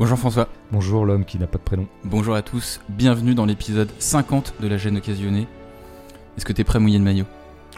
Bonjour 0.00 0.18
François. 0.18 0.48
Bonjour 0.72 1.04
l'homme 1.04 1.26
qui 1.26 1.38
n'a 1.38 1.46
pas 1.46 1.58
de 1.58 1.62
prénom. 1.62 1.86
Bonjour 2.04 2.34
à 2.34 2.40
tous. 2.40 2.80
Bienvenue 2.88 3.34
dans 3.34 3.44
l'épisode 3.44 3.90
50 3.98 4.54
de 4.58 4.66
la 4.66 4.78
gêne 4.78 4.96
occasionnée. 4.96 5.46
Est-ce 6.38 6.46
que 6.46 6.54
t'es 6.54 6.64
prêt 6.64 6.78
à 6.78 6.80
mouiller 6.80 6.96
le 6.96 7.04
maillot? 7.04 7.26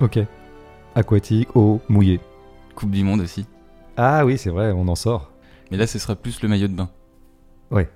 Ok. 0.00 0.20
Aquatique, 0.94 1.56
eau, 1.56 1.80
mouillé. 1.88 2.20
Coupe 2.76 2.92
du 2.92 3.02
monde 3.02 3.22
aussi. 3.22 3.44
Ah 3.96 4.24
oui, 4.24 4.38
c'est 4.38 4.50
vrai, 4.50 4.70
on 4.70 4.86
en 4.86 4.94
sort. 4.94 5.32
Mais 5.72 5.76
là, 5.76 5.88
ce 5.88 5.98
sera 5.98 6.14
plus 6.14 6.40
le 6.42 6.48
maillot 6.48 6.68
de 6.68 6.74
bain. 6.74 6.90
Ouais. 7.72 7.90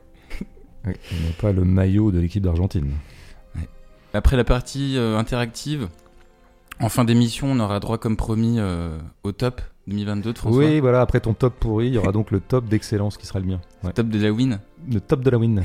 oui, 0.85 0.95
et 1.13 1.25
non 1.25 1.33
pas 1.41 1.53
le 1.53 1.63
maillot 1.65 2.11
de 2.11 2.19
l'équipe 2.19 2.43
d'Argentine. 2.43 2.95
Après 4.13 4.37
la 4.37 4.43
partie 4.43 4.99
euh, 4.99 5.17
interactive, 5.17 5.89
en 6.81 6.89
fin 6.89 7.05
d'émission, 7.05 7.47
on 7.53 7.61
aura 7.61 7.79
droit 7.79 7.99
comme 7.99 8.17
promis 8.17 8.57
euh, 8.59 8.99
au 9.23 9.31
top 9.31 9.61
2022 9.87 10.33
de 10.33 10.39
François. 10.39 10.65
Oui, 10.65 10.81
voilà, 10.81 11.01
après 11.01 11.21
ton 11.21 11.35
top 11.35 11.55
pourri, 11.61 11.87
il 11.89 11.95
y 11.95 11.99
aura 11.99 12.13
donc 12.13 12.31
le 12.31 12.41
top 12.41 12.67
d'excellence 12.67 13.17
qui 13.17 13.27
sera 13.27 13.39
le 13.41 13.47
mien. 13.47 13.61
Ouais. 13.85 13.93
Top 13.93 14.09
de 14.09 14.19
la 14.21 14.33
win. 14.33 14.61
Le 14.91 15.01
top 15.01 15.23
de 15.23 15.31
la 15.31 15.39
win. 15.39 15.63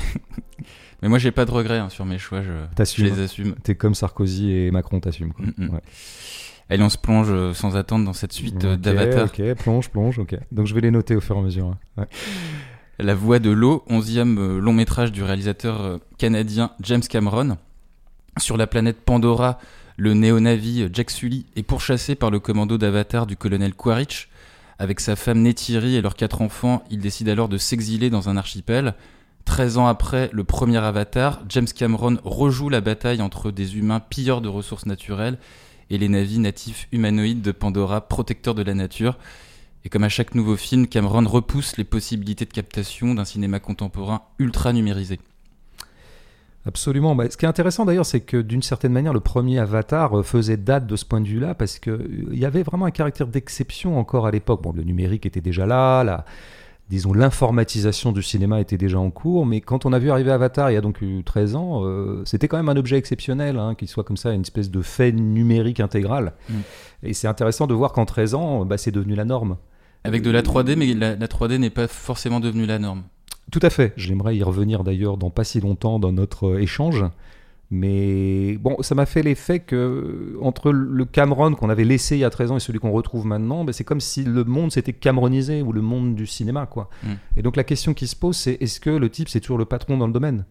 Mais 1.02 1.10
moi, 1.10 1.18
j'ai 1.18 1.32
pas 1.32 1.46
de 1.46 1.52
regrets 1.52 1.80
hein, 1.80 1.90
sur 1.90 2.06
mes 2.06 2.20
choix. 2.20 2.42
Je, 2.44 2.50
je 2.52 2.76
T'assumes. 2.76 3.06
les 3.06 3.20
assume. 3.20 3.56
T'es 3.64 3.74
comme 3.76 3.96
Sarkozy 3.96 4.52
et 4.52 4.72
Macron, 4.72 5.00
t'assumes. 5.00 5.34
quoi. 5.34 5.46
Mm, 5.46 5.66
mm. 5.66 5.70
Ouais. 5.74 5.82
Allez, 6.70 6.84
on 6.84 6.90
se 6.90 6.98
plonge 7.00 7.28
euh, 7.32 7.54
sans 7.54 7.76
attendre 7.76 8.06
dans 8.06 8.14
cette 8.14 8.32
suite 8.34 8.64
euh, 8.64 8.76
Ok, 8.76 8.82
d'Avatar. 8.82 9.26
Ok, 9.26 9.54
plonge, 9.56 9.90
plonge, 9.90 10.20
ok. 10.20 10.36
Donc 10.52 10.68
je 10.68 10.76
vais 10.76 10.82
les 10.82 10.92
noter 10.92 11.16
au 11.16 11.22
fur 11.22 11.36
et 11.36 11.40
à 11.40 11.42
mesure. 11.42 11.66
hein. 11.66 11.78
Ouais. 11.98 12.08
La 13.00 13.16
Voix 13.16 13.40
de 13.40 13.50
l'eau, 13.50 13.84
onzième 13.90 14.38
euh, 14.38 14.60
long 14.60 14.74
métrage 14.74 15.12
du 15.12 15.24
réalisateur 15.24 16.00
canadien 16.20 16.72
James 16.82 17.02
Cameron. 17.02 17.58
Sur 18.38 18.56
la 18.58 18.68
planète 18.68 19.02
Pandora, 19.04 19.58
le 19.98 20.14
néo-navi 20.14 20.88
Jack 20.92 21.10
Sully 21.12 21.46
est 21.56 21.64
pourchassé 21.64 22.16
par 22.16 22.32
le 22.32 22.40
commando 22.40 22.78
d'Avatar 22.78 23.28
du 23.28 23.36
colonel 23.36 23.74
Quaritch. 23.74 24.30
Avec 24.80 25.00
sa 25.00 25.16
femme 25.16 25.42
Neytiri 25.42 25.96
et 25.96 26.02
leurs 26.02 26.16
quatre 26.16 26.42
enfants, 26.42 26.84
il 26.90 27.00
décide 27.00 27.30
alors 27.30 27.50
de 27.50 27.58
s'exiler 27.58 28.10
dans 28.10 28.30
un 28.30 28.38
archipel. 28.38 28.96
13 29.46 29.78
ans 29.78 29.88
après 29.88 30.30
le 30.34 30.44
premier 30.44 30.78
Avatar, 30.78 31.42
James 31.50 31.68
Cameron 31.68 32.18
rejoue 32.24 32.70
la 32.70 32.82
bataille 32.82 33.22
entre 33.22 33.52
des 33.52 33.78
humains 33.78 34.00
pilleurs 34.00 34.42
de 34.42 34.48
ressources 34.48 34.86
naturelles 34.86 35.38
et 35.90 35.98
les 35.98 36.10
navis 36.10 36.40
natifs 36.40 36.88
humanoïdes 36.92 37.42
de 37.42 37.52
Pandora, 37.52 38.08
protecteurs 38.08 38.56
de 38.56 38.64
la 38.64 38.74
nature. 38.74 39.18
Et 39.84 39.90
comme 39.90 40.04
à 40.04 40.10
chaque 40.10 40.36
nouveau 40.36 40.56
film, 40.56 40.88
Cameron 40.88 41.28
repousse 41.28 41.78
les 41.78 41.84
possibilités 41.84 42.46
de 42.46 42.54
captation 42.54 43.14
d'un 43.14 43.26
cinéma 43.26 43.60
contemporain 43.60 44.22
ultra 44.40 44.74
numérisé. 44.74 45.20
Absolument. 46.66 47.16
Bah, 47.16 47.30
ce 47.30 47.38
qui 47.38 47.46
est 47.46 47.48
intéressant 47.48 47.86
d'ailleurs, 47.86 48.06
c'est 48.06 48.22
que 48.22 48.38
d'une 48.38 48.62
certaine 48.62 48.92
manière, 48.92 49.14
le 49.14 49.20
premier 49.20 49.60
Avatar 49.60 50.20
euh, 50.20 50.24
faisait 50.24 50.58
date 50.58 50.86
de 50.86 50.96
ce 50.96 51.06
point 51.06 51.22
de 51.22 51.28
vue-là, 51.28 51.56
parce 51.56 51.80
qu'il 51.80 52.34
y 52.34 52.46
avait 52.46 52.64
vraiment 52.64 52.86
un 52.86 52.92
caractère 52.92 53.28
d'exception 53.28 53.98
encore 53.98 54.28
à 54.28 54.32
l'époque. 54.32 54.62
Bon, 54.62 54.72
le 54.72 54.84
numérique 54.84 55.26
était 55.26 55.42
déjà 55.42 55.66
là, 55.66 56.04
la, 56.04 56.26
disons 56.90 57.14
l'informatisation 57.14 58.12
du 58.12 58.22
cinéma 58.22 58.62
était 58.62 58.78
déjà 58.78 59.00
en 59.00 59.10
cours, 59.10 59.46
mais 59.46 59.62
quand 59.62 59.86
on 59.86 59.94
a 59.94 59.98
vu 59.98 60.12
arriver 60.12 60.32
Avatar 60.32 60.70
il 60.70 60.76
y 60.76 60.78
a 60.78 60.82
donc 60.82 61.02
eu 61.02 61.24
13 61.24 61.56
ans, 61.56 61.82
euh, 61.84 62.22
c'était 62.26 62.48
quand 62.48 62.58
même 62.58 62.70
un 62.70 62.78
objet 62.78 62.98
exceptionnel, 62.98 63.58
hein, 63.58 63.74
qu'il 63.74 63.88
soit 63.88 64.04
comme 64.04 64.18
ça, 64.18 64.32
une 64.32 64.42
espèce 64.42 64.70
de 64.70 64.82
fait 64.84 65.12
numérique 65.12 65.80
intégral. 65.80 66.34
Mm. 66.50 66.54
Et 67.04 67.14
c'est 67.14 67.28
intéressant 67.28 67.66
de 67.66 67.74
voir 67.74 67.92
qu'en 67.92 68.06
13 68.06 68.36
ans, 68.36 68.66
bah, 68.66 68.78
c'est 68.78 68.92
devenu 68.92 69.16
la 69.16 69.26
norme. 69.26 69.58
Avec 70.04 70.22
de 70.22 70.32
la 70.32 70.42
3D, 70.42 70.76
mais 70.76 70.94
la, 70.94 71.16
la 71.16 71.28
3D 71.28 71.58
n'est 71.58 71.70
pas 71.70 71.88
forcément 71.88 72.40
devenue 72.40 72.66
la 72.66 72.80
norme. 72.80 73.04
Tout 73.50 73.60
à 73.62 73.70
fait. 73.70 73.94
J'aimerais 73.98 74.36
y 74.36 74.44
revenir 74.44 74.84
d'ailleurs 74.84 75.18
dans 75.18 75.30
pas 75.30 75.44
si 75.44 75.60
longtemps 75.60 76.00
dans 76.00 76.12
notre 76.12 76.48
euh, 76.48 76.62
échange. 76.62 77.04
Mais 77.74 78.58
bon, 78.58 78.76
ça 78.82 78.96
m'a 78.96 79.06
fait 79.06 79.24
l'effet 79.24 79.60
que 79.60 80.38
entre 80.42 80.74
le 80.74 81.06
Cameron 81.06 81.56
qu'on 81.56 81.70
avait 81.70 81.86
laissé 81.86 82.18
il 82.18 82.20
y 82.20 82.26
a 82.26 82.30
13 82.30 82.52
ans 82.52 82.58
et 82.58 82.60
celui 82.60 82.80
qu'on 82.80 82.92
retrouve 82.92 83.26
maintenant, 83.26 83.64
ben, 83.64 83.72
c'est 83.72 83.86
comme 83.86 84.02
si 84.02 84.26
le 84.26 84.44
monde 84.44 84.74
s'était 84.74 84.92
cameronisé 84.92 85.62
ou 85.62 85.72
le 85.72 85.82
monde 85.82 86.14
du 86.14 86.28
cinéma. 86.28 86.66
quoi. 86.66 86.90
Mm. 87.04 87.10
Et 87.38 87.42
donc 87.42 87.56
la 87.56 87.64
question 87.64 87.94
qui 87.94 88.08
se 88.08 88.16
pose, 88.18 88.36
c'est 88.36 88.58
est-ce 88.62 88.82
que 88.82 88.90
le 88.90 89.10
type, 89.10 89.30
c'est 89.30 89.40
toujours 89.40 89.58
le 89.58 89.64
patron 89.64 89.98
dans 89.98 90.08
le 90.08 90.12
domaine? 90.12 90.44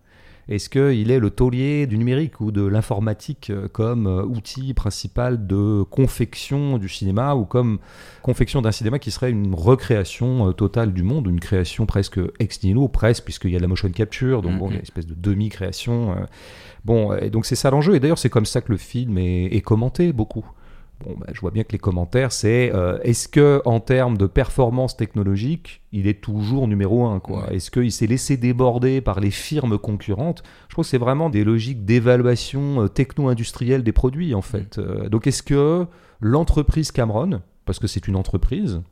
Est-ce 0.49 0.69
qu'il 0.69 1.11
est 1.11 1.19
le 1.19 1.31
taulier 1.31 1.87
du 1.87 1.97
numérique 1.97 2.41
ou 2.41 2.51
de 2.51 2.65
l'informatique 2.65 3.51
euh, 3.51 3.69
comme 3.69 4.07
euh, 4.07 4.25
outil 4.25 4.75
principal 4.75 5.47
de 5.47 5.83
confection 5.83 6.79
du 6.79 6.89
cinéma 6.89 7.35
ou 7.35 7.45
comme 7.45 7.79
confection 8.23 8.63
d'un 8.63 8.73
cinéma 8.73 8.99
qui 8.99 9.11
serait 9.11 9.31
une 9.31 9.55
recréation 9.55 10.49
euh, 10.49 10.53
totale 10.53 10.93
du 10.93 11.03
monde, 11.03 11.27
une 11.29 11.41
création 11.41 11.87
presque 11.87 12.19
ex 12.39 12.63
nihilo, 12.63 12.89
presque, 12.89 13.25
puisqu'il 13.25 13.51
y 13.51 13.55
a 13.55 13.59
de 13.59 13.63
la 13.63 13.69
motion 13.69 13.91
capture, 13.91 14.43
donc 14.43 14.59
bon, 14.59 14.69
il 14.69 14.73
y 14.73 14.75
a 14.75 14.77
une 14.79 14.83
espèce 14.83 15.07
de 15.07 15.15
demi-création. 15.15 16.17
Bon, 16.85 17.13
et 17.15 17.31
donc 17.31 17.47
c'est 17.47 17.57
ça 17.57 17.71
l'enjeu, 17.71 17.95
et 17.95 18.01
d'ailleurs 18.01 18.19
c'est 18.19 18.31
comme 18.31 18.47
ça 18.47 18.61
que 18.61 18.73
le 18.73 18.79
film 18.79 19.19
est, 19.19 19.47
est 19.47 19.61
commenté 19.61 20.13
beaucoup. 20.13 20.47
Bon, 21.05 21.15
bah, 21.19 21.29
je 21.33 21.41
vois 21.41 21.51
bien 21.51 21.65
que 21.65 21.73
les 21.73 21.79
commentaires, 21.79 22.31
c'est 22.31 22.71
euh, 22.75 22.99
est-ce 23.03 23.27
que 23.27 23.63
en 23.65 23.81
termes 23.81 24.19
de 24.19 24.27
performance 24.27 24.97
technologique, 24.97 25.83
il 25.93 26.07
est 26.07 26.21
toujours 26.21 26.69
numéro 26.69 27.07
un 27.07 27.21
quoi? 27.21 27.47
Ouais. 27.49 27.57
Est-ce 27.57 27.71
qu'il 27.71 27.91
s'est 27.91 28.07
laissé 28.07 28.37
déborder 28.37 29.01
par 29.01 29.19
les 29.21 29.31
firmes 29.31 29.79
concurrentes? 29.79 30.43
Je 30.69 30.75
trouve 30.75 30.85
que 30.85 30.91
c'est 30.91 30.99
vraiment 30.99 31.31
des 31.31 31.43
logiques 31.43 31.87
d'évaluation 31.87 32.83
euh, 32.83 32.89
techno-industrielle 32.89 33.83
des 33.83 33.93
produits 33.93 34.35
en 34.35 34.43
fait. 34.43 34.79
Euh, 34.79 35.09
donc 35.09 35.27
est-ce 35.27 35.43
que 35.43 35.87
l'entreprise 36.21 36.93
Cameron, 36.93 37.41
parce 37.65 37.79
que 37.79 37.87
c'est 37.87 38.07
une 38.07 38.17
entreprise, 38.17 38.83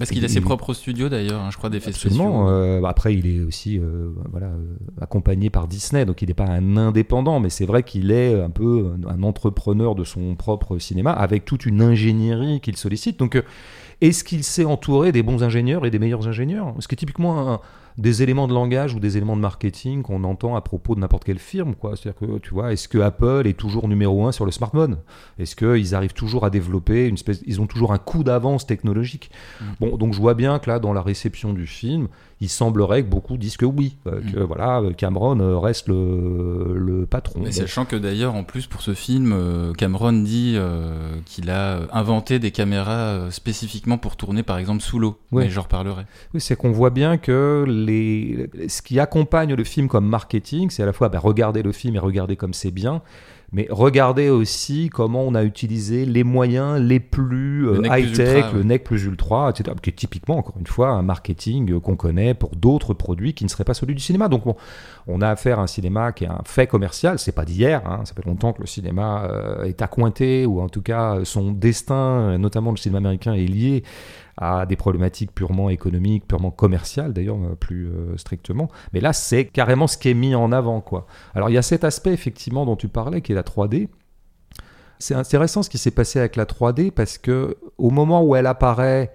Parce 0.00 0.10
qu'il 0.10 0.24
a 0.24 0.28
ses 0.28 0.40
propres 0.40 0.74
studios 0.74 1.08
d'ailleurs, 1.08 1.40
hein, 1.40 1.50
je 1.52 1.56
crois, 1.56 1.70
d'effets 1.70 1.90
Absolument. 1.90 2.48
euh, 2.48 2.82
après, 2.82 3.14
il 3.14 3.26
est 3.28 3.40
aussi 3.44 3.78
euh, 3.78 4.08
voilà, 4.32 4.46
euh, 4.48 4.74
accompagné 5.00 5.48
par 5.50 5.68
Disney, 5.68 6.04
donc 6.04 6.22
il 6.22 6.28
n'est 6.28 6.34
pas 6.34 6.46
un 6.48 6.76
indépendant, 6.76 7.38
mais 7.38 7.50
c'est 7.50 7.66
vrai 7.66 7.84
qu'il 7.84 8.10
est 8.10 8.40
un 8.40 8.50
peu 8.50 8.92
un 9.08 9.22
entrepreneur 9.22 9.94
de 9.94 10.02
son 10.02 10.34
propre 10.34 10.78
cinéma, 10.78 11.12
avec 11.12 11.44
toute 11.44 11.66
une 11.66 11.80
ingénierie 11.82 12.60
qu'il 12.60 12.76
sollicite. 12.76 13.18
Donc, 13.18 13.40
est-ce 14.00 14.24
qu'il 14.24 14.42
s'est 14.42 14.64
entouré 14.64 15.12
des 15.12 15.22
bons 15.22 15.42
ingénieurs 15.44 15.84
et 15.86 15.90
des 15.90 15.98
meilleurs 15.98 16.26
ingénieurs? 16.26 16.74
Ce 16.80 16.88
qui 16.88 16.94
est 16.94 16.96
typiquement 16.96 17.52
un- 17.52 17.60
des 17.98 18.22
éléments 18.22 18.48
de 18.48 18.54
langage 18.54 18.94
ou 18.94 19.00
des 19.00 19.16
éléments 19.16 19.36
de 19.36 19.42
marketing 19.42 20.02
qu'on 20.02 20.24
entend 20.24 20.56
à 20.56 20.60
propos 20.60 20.94
de 20.94 21.00
n'importe 21.00 21.24
quelle 21.24 21.38
firme. 21.38 21.74
quoi. 21.74 21.96
C'est-à-dire 21.96 22.18
que, 22.18 22.38
tu 22.38 22.54
vois, 22.54 22.72
est-ce 22.72 22.88
que 22.88 22.98
Apple 22.98 23.42
est 23.46 23.58
toujours 23.58 23.88
numéro 23.88 24.26
un 24.26 24.32
sur 24.32 24.44
le 24.44 24.52
smartphone? 24.52 24.98
Est-ce 25.38 25.56
qu'ils 25.56 25.94
arrivent 25.94 26.14
toujours 26.14 26.44
à 26.44 26.50
développer 26.50 27.06
une 27.06 27.14
espèce... 27.14 27.42
Ils 27.46 27.60
ont 27.60 27.66
toujours 27.66 27.92
un 27.92 27.98
coup 27.98 28.24
d'avance 28.24 28.66
technologique? 28.66 29.30
Bon, 29.80 29.96
donc 29.96 30.14
je 30.14 30.20
vois 30.20 30.34
bien 30.34 30.58
que 30.58 30.70
là, 30.70 30.78
dans 30.78 30.92
la 30.92 31.02
réception 31.02 31.52
du 31.52 31.66
film, 31.66 32.08
il 32.42 32.48
semblerait 32.48 33.02
que 33.02 33.08
beaucoup 33.08 33.36
disent 33.36 33.58
que 33.58 33.66
oui, 33.66 33.96
euh, 34.06 34.20
que 34.32 34.40
voilà, 34.40 34.82
Cameron 34.96 35.38
euh, 35.40 35.58
reste 35.58 35.88
le, 35.88 36.74
le 36.74 37.04
patron. 37.04 37.40
Mais 37.44 37.52
sachant 37.52 37.84
que 37.84 37.96
d'ailleurs, 37.96 38.34
en 38.34 38.44
plus, 38.44 38.66
pour 38.66 38.80
ce 38.80 38.94
film, 38.94 39.32
euh, 39.34 39.74
Cameron 39.74 40.12
dit 40.12 40.54
euh, 40.56 41.12
qu'il 41.26 41.50
a 41.50 41.80
inventé 41.92 42.38
des 42.38 42.50
caméras 42.50 43.30
spécifiquement 43.30 43.98
pour 43.98 44.16
tourner, 44.16 44.42
par 44.42 44.56
exemple, 44.56 44.80
sous 44.80 44.98
l'eau. 44.98 45.18
Ouais. 45.32 45.44
Mais 45.44 45.50
j'en 45.50 45.62
reparlerai. 45.62 46.04
Oui, 46.32 46.40
c'est 46.40 46.56
qu'on 46.56 46.72
voit 46.72 46.90
bien 46.90 47.18
que 47.18 47.64
les... 47.86 48.48
ce 48.68 48.82
qui 48.82 49.00
accompagne 49.00 49.54
le 49.54 49.64
film 49.64 49.88
comme 49.88 50.06
marketing, 50.06 50.70
c'est 50.70 50.82
à 50.82 50.86
la 50.86 50.92
fois 50.92 51.08
bah, 51.08 51.18
regarder 51.18 51.62
le 51.62 51.72
film 51.72 51.96
et 51.96 51.98
regarder 51.98 52.36
comme 52.36 52.54
c'est 52.54 52.70
bien, 52.70 53.02
mais 53.52 53.66
regarder 53.68 54.28
aussi 54.28 54.90
comment 54.90 55.22
on 55.22 55.34
a 55.34 55.42
utilisé 55.42 56.06
les 56.06 56.22
moyens 56.22 56.80
les 56.80 57.00
plus 57.00 57.62
Le 57.62 57.80
euh, 57.80 57.98
high-tech, 57.98 58.52
le 58.54 58.62
nec 58.62 58.84
plus 58.84 59.04
ultra, 59.04 59.50
etc. 59.50 59.76
Qui 59.82 59.90
est 59.90 59.94
typiquement, 59.94 60.38
encore 60.38 60.54
une 60.58 60.68
fois, 60.68 60.90
un 60.90 61.02
marketing 61.02 61.80
qu'on 61.80 61.96
connaît 61.96 62.34
pour 62.34 62.50
d'autres 62.50 62.94
produits 62.94 63.34
qui 63.34 63.42
ne 63.42 63.48
seraient 63.48 63.64
pas 63.64 63.74
celui 63.74 63.94
du 63.96 64.00
cinéma. 64.00 64.28
Donc 64.28 64.44
bon, 64.44 64.54
on 65.08 65.20
a 65.20 65.28
affaire 65.28 65.58
à 65.58 65.62
un 65.62 65.66
cinéma 65.66 66.12
qui 66.12 66.24
est 66.24 66.28
un 66.28 66.42
fait 66.44 66.68
commercial, 66.68 67.18
c'est 67.18 67.32
pas 67.32 67.44
d'hier, 67.44 67.82
hein, 67.86 68.02
ça 68.04 68.14
fait 68.14 68.24
longtemps 68.24 68.52
que 68.52 68.60
le 68.60 68.68
cinéma 68.68 69.24
euh, 69.24 69.64
est 69.64 69.82
accointé, 69.82 70.46
ou 70.46 70.60
en 70.60 70.68
tout 70.68 70.82
cas 70.82 71.18
son 71.24 71.50
destin, 71.50 71.94
euh, 71.94 72.38
notamment 72.38 72.70
le 72.70 72.76
cinéma 72.76 72.98
américain, 72.98 73.34
est 73.34 73.46
lié 73.46 73.82
à 74.40 74.64
des 74.64 74.76
problématiques 74.76 75.32
purement 75.34 75.68
économiques, 75.68 76.26
purement 76.26 76.50
commerciales 76.50 77.12
d'ailleurs, 77.12 77.36
euh, 77.36 77.54
plus 77.54 77.88
euh, 77.88 78.16
strictement. 78.16 78.68
Mais 78.92 79.00
là, 79.00 79.12
c'est 79.12 79.44
carrément 79.44 79.86
ce 79.86 79.98
qui 79.98 80.08
est 80.08 80.14
mis 80.14 80.34
en 80.34 80.50
avant. 80.50 80.80
quoi. 80.80 81.06
Alors 81.34 81.50
il 81.50 81.52
y 81.52 81.58
a 81.58 81.62
cet 81.62 81.84
aspect 81.84 82.12
effectivement 82.12 82.64
dont 82.64 82.76
tu 82.76 82.88
parlais, 82.88 83.20
qui 83.20 83.32
est 83.32 83.34
la 83.34 83.42
3D. 83.42 83.88
C'est 84.98 85.14
intéressant 85.14 85.62
ce 85.62 85.70
qui 85.70 85.78
s'est 85.78 85.90
passé 85.90 86.18
avec 86.18 86.36
la 86.36 86.46
3D 86.46 86.90
parce 86.90 87.18
que 87.18 87.56
au 87.78 87.90
moment 87.90 88.22
où 88.22 88.34
elle 88.34 88.46
apparaît, 88.46 89.12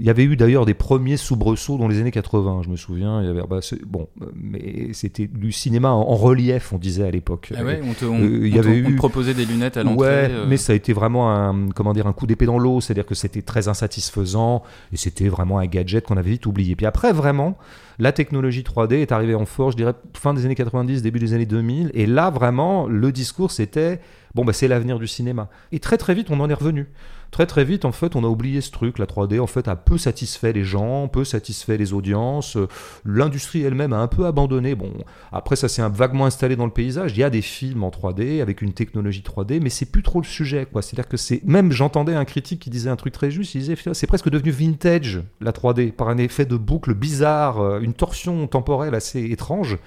il 0.00 0.06
y 0.06 0.10
avait 0.10 0.24
eu 0.24 0.34
d'ailleurs 0.34 0.64
des 0.64 0.72
premiers 0.72 1.18
soubresauts 1.18 1.76
dans 1.76 1.86
les 1.86 2.00
années 2.00 2.10
80, 2.10 2.62
je 2.64 2.70
me 2.70 2.76
souviens. 2.76 3.20
Il 3.22 3.26
y 3.26 3.30
avait, 3.30 3.42
bah, 3.48 3.60
bon, 3.86 4.08
mais 4.34 4.94
c'était 4.94 5.26
du 5.26 5.52
cinéma 5.52 5.90
en, 5.90 6.00
en 6.00 6.14
relief, 6.16 6.72
on 6.72 6.78
disait 6.78 7.04
à 7.06 7.10
l'époque. 7.10 7.52
Ah 7.54 7.62
ouais, 7.62 7.80
on 7.88 7.92
te, 7.92 8.06
on, 8.06 8.18
Euh, 8.18 8.46
il 8.46 8.54
y 8.54 8.56
on 8.56 8.60
avait 8.60 8.76
eu- 8.78 8.96
proposait 8.96 9.34
des 9.34 9.44
lunettes 9.44 9.76
à 9.76 9.82
l'entrée. 9.82 9.98
Ouais, 10.08 10.28
euh, 10.30 10.46
mais 10.48 10.56
ça 10.56 10.72
a 10.72 10.76
été 10.76 10.94
vraiment 10.94 11.30
un, 11.30 11.68
comment 11.68 11.92
dire, 11.92 12.06
un 12.06 12.14
coup 12.14 12.26
d'épée 12.26 12.46
dans 12.46 12.58
l'eau, 12.58 12.80
c'est-à-dire 12.80 13.04
que 13.04 13.14
c'était 13.14 13.42
très 13.42 13.68
insatisfaisant 13.68 14.62
et 14.92 14.96
c'était 14.96 15.28
vraiment 15.28 15.58
un 15.58 15.66
gadget 15.66 16.06
qu'on 16.06 16.16
avait 16.16 16.30
vite 16.30 16.46
oublié. 16.46 16.76
Puis 16.76 16.86
après, 16.86 17.12
vraiment, 17.12 17.58
la 17.98 18.12
technologie 18.12 18.62
3D 18.62 18.94
est 18.94 19.12
arrivée 19.12 19.34
en 19.34 19.44
force, 19.44 19.72
je 19.72 19.76
dirais, 19.76 19.92
fin 20.14 20.32
des 20.32 20.44
années 20.46 20.54
90, 20.54 21.02
début 21.02 21.18
des 21.18 21.34
années 21.34 21.46
2000, 21.46 21.90
et 21.94 22.06
là, 22.06 22.30
vraiment, 22.30 22.86
le 22.86 23.12
discours, 23.12 23.50
c'était, 23.50 24.00
bon, 24.34 24.44
bah, 24.46 24.52
c'est 24.54 24.68
l'avenir 24.68 24.98
du 24.98 25.06
cinéma. 25.06 25.48
Et 25.72 25.78
très 25.78 25.98
très 25.98 26.14
vite, 26.14 26.28
on 26.30 26.40
en 26.40 26.48
est 26.48 26.54
revenu. 26.54 26.88
Très 27.30 27.46
très 27.46 27.64
vite, 27.64 27.84
en 27.84 27.92
fait, 27.92 28.16
on 28.16 28.24
a 28.24 28.26
oublié 28.26 28.60
ce 28.60 28.70
truc. 28.70 28.98
La 28.98 29.06
3D, 29.06 29.40
en 29.40 29.46
fait, 29.46 29.68
a 29.68 29.76
peu 29.76 29.98
satisfait 29.98 30.52
les 30.52 30.64
gens, 30.64 31.08
peu 31.08 31.24
satisfait 31.24 31.76
les 31.76 31.92
audiences. 31.92 32.56
L'industrie 33.04 33.62
elle-même 33.62 33.92
a 33.92 33.98
un 33.98 34.08
peu 34.08 34.26
abandonné. 34.26 34.74
Bon, 34.74 34.92
après, 35.32 35.56
ça 35.56 35.68
s'est 35.68 35.82
vaguement 35.88 36.26
installé 36.26 36.56
dans 36.56 36.66
le 36.66 36.72
paysage. 36.72 37.12
Il 37.12 37.18
y 37.20 37.24
a 37.24 37.30
des 37.30 37.42
films 37.42 37.84
en 37.84 37.90
3D 37.90 38.42
avec 38.42 38.62
une 38.62 38.72
technologie 38.72 39.22
3D, 39.22 39.60
mais 39.60 39.70
c'est 39.70 39.86
plus 39.86 40.02
trop 40.02 40.20
le 40.20 40.26
sujet, 40.26 40.66
quoi. 40.70 40.82
C'est-à-dire 40.82 41.08
que 41.08 41.16
c'est. 41.16 41.42
Même, 41.44 41.72
j'entendais 41.72 42.14
un 42.14 42.24
critique 42.24 42.60
qui 42.60 42.70
disait 42.70 42.90
un 42.90 42.96
truc 42.96 43.12
très 43.12 43.30
juste. 43.30 43.54
Il 43.54 43.60
disait, 43.60 43.76
c'est 43.92 44.06
presque 44.06 44.28
devenu 44.28 44.50
vintage, 44.50 45.22
la 45.40 45.52
3D, 45.52 45.92
par 45.92 46.08
un 46.08 46.18
effet 46.18 46.44
de 46.44 46.56
boucle 46.56 46.94
bizarre, 46.94 47.60
euh, 47.60 47.80
une 47.80 47.94
torsion 47.94 48.46
temporelle 48.46 48.94
assez 48.94 49.22
étrange. 49.24 49.78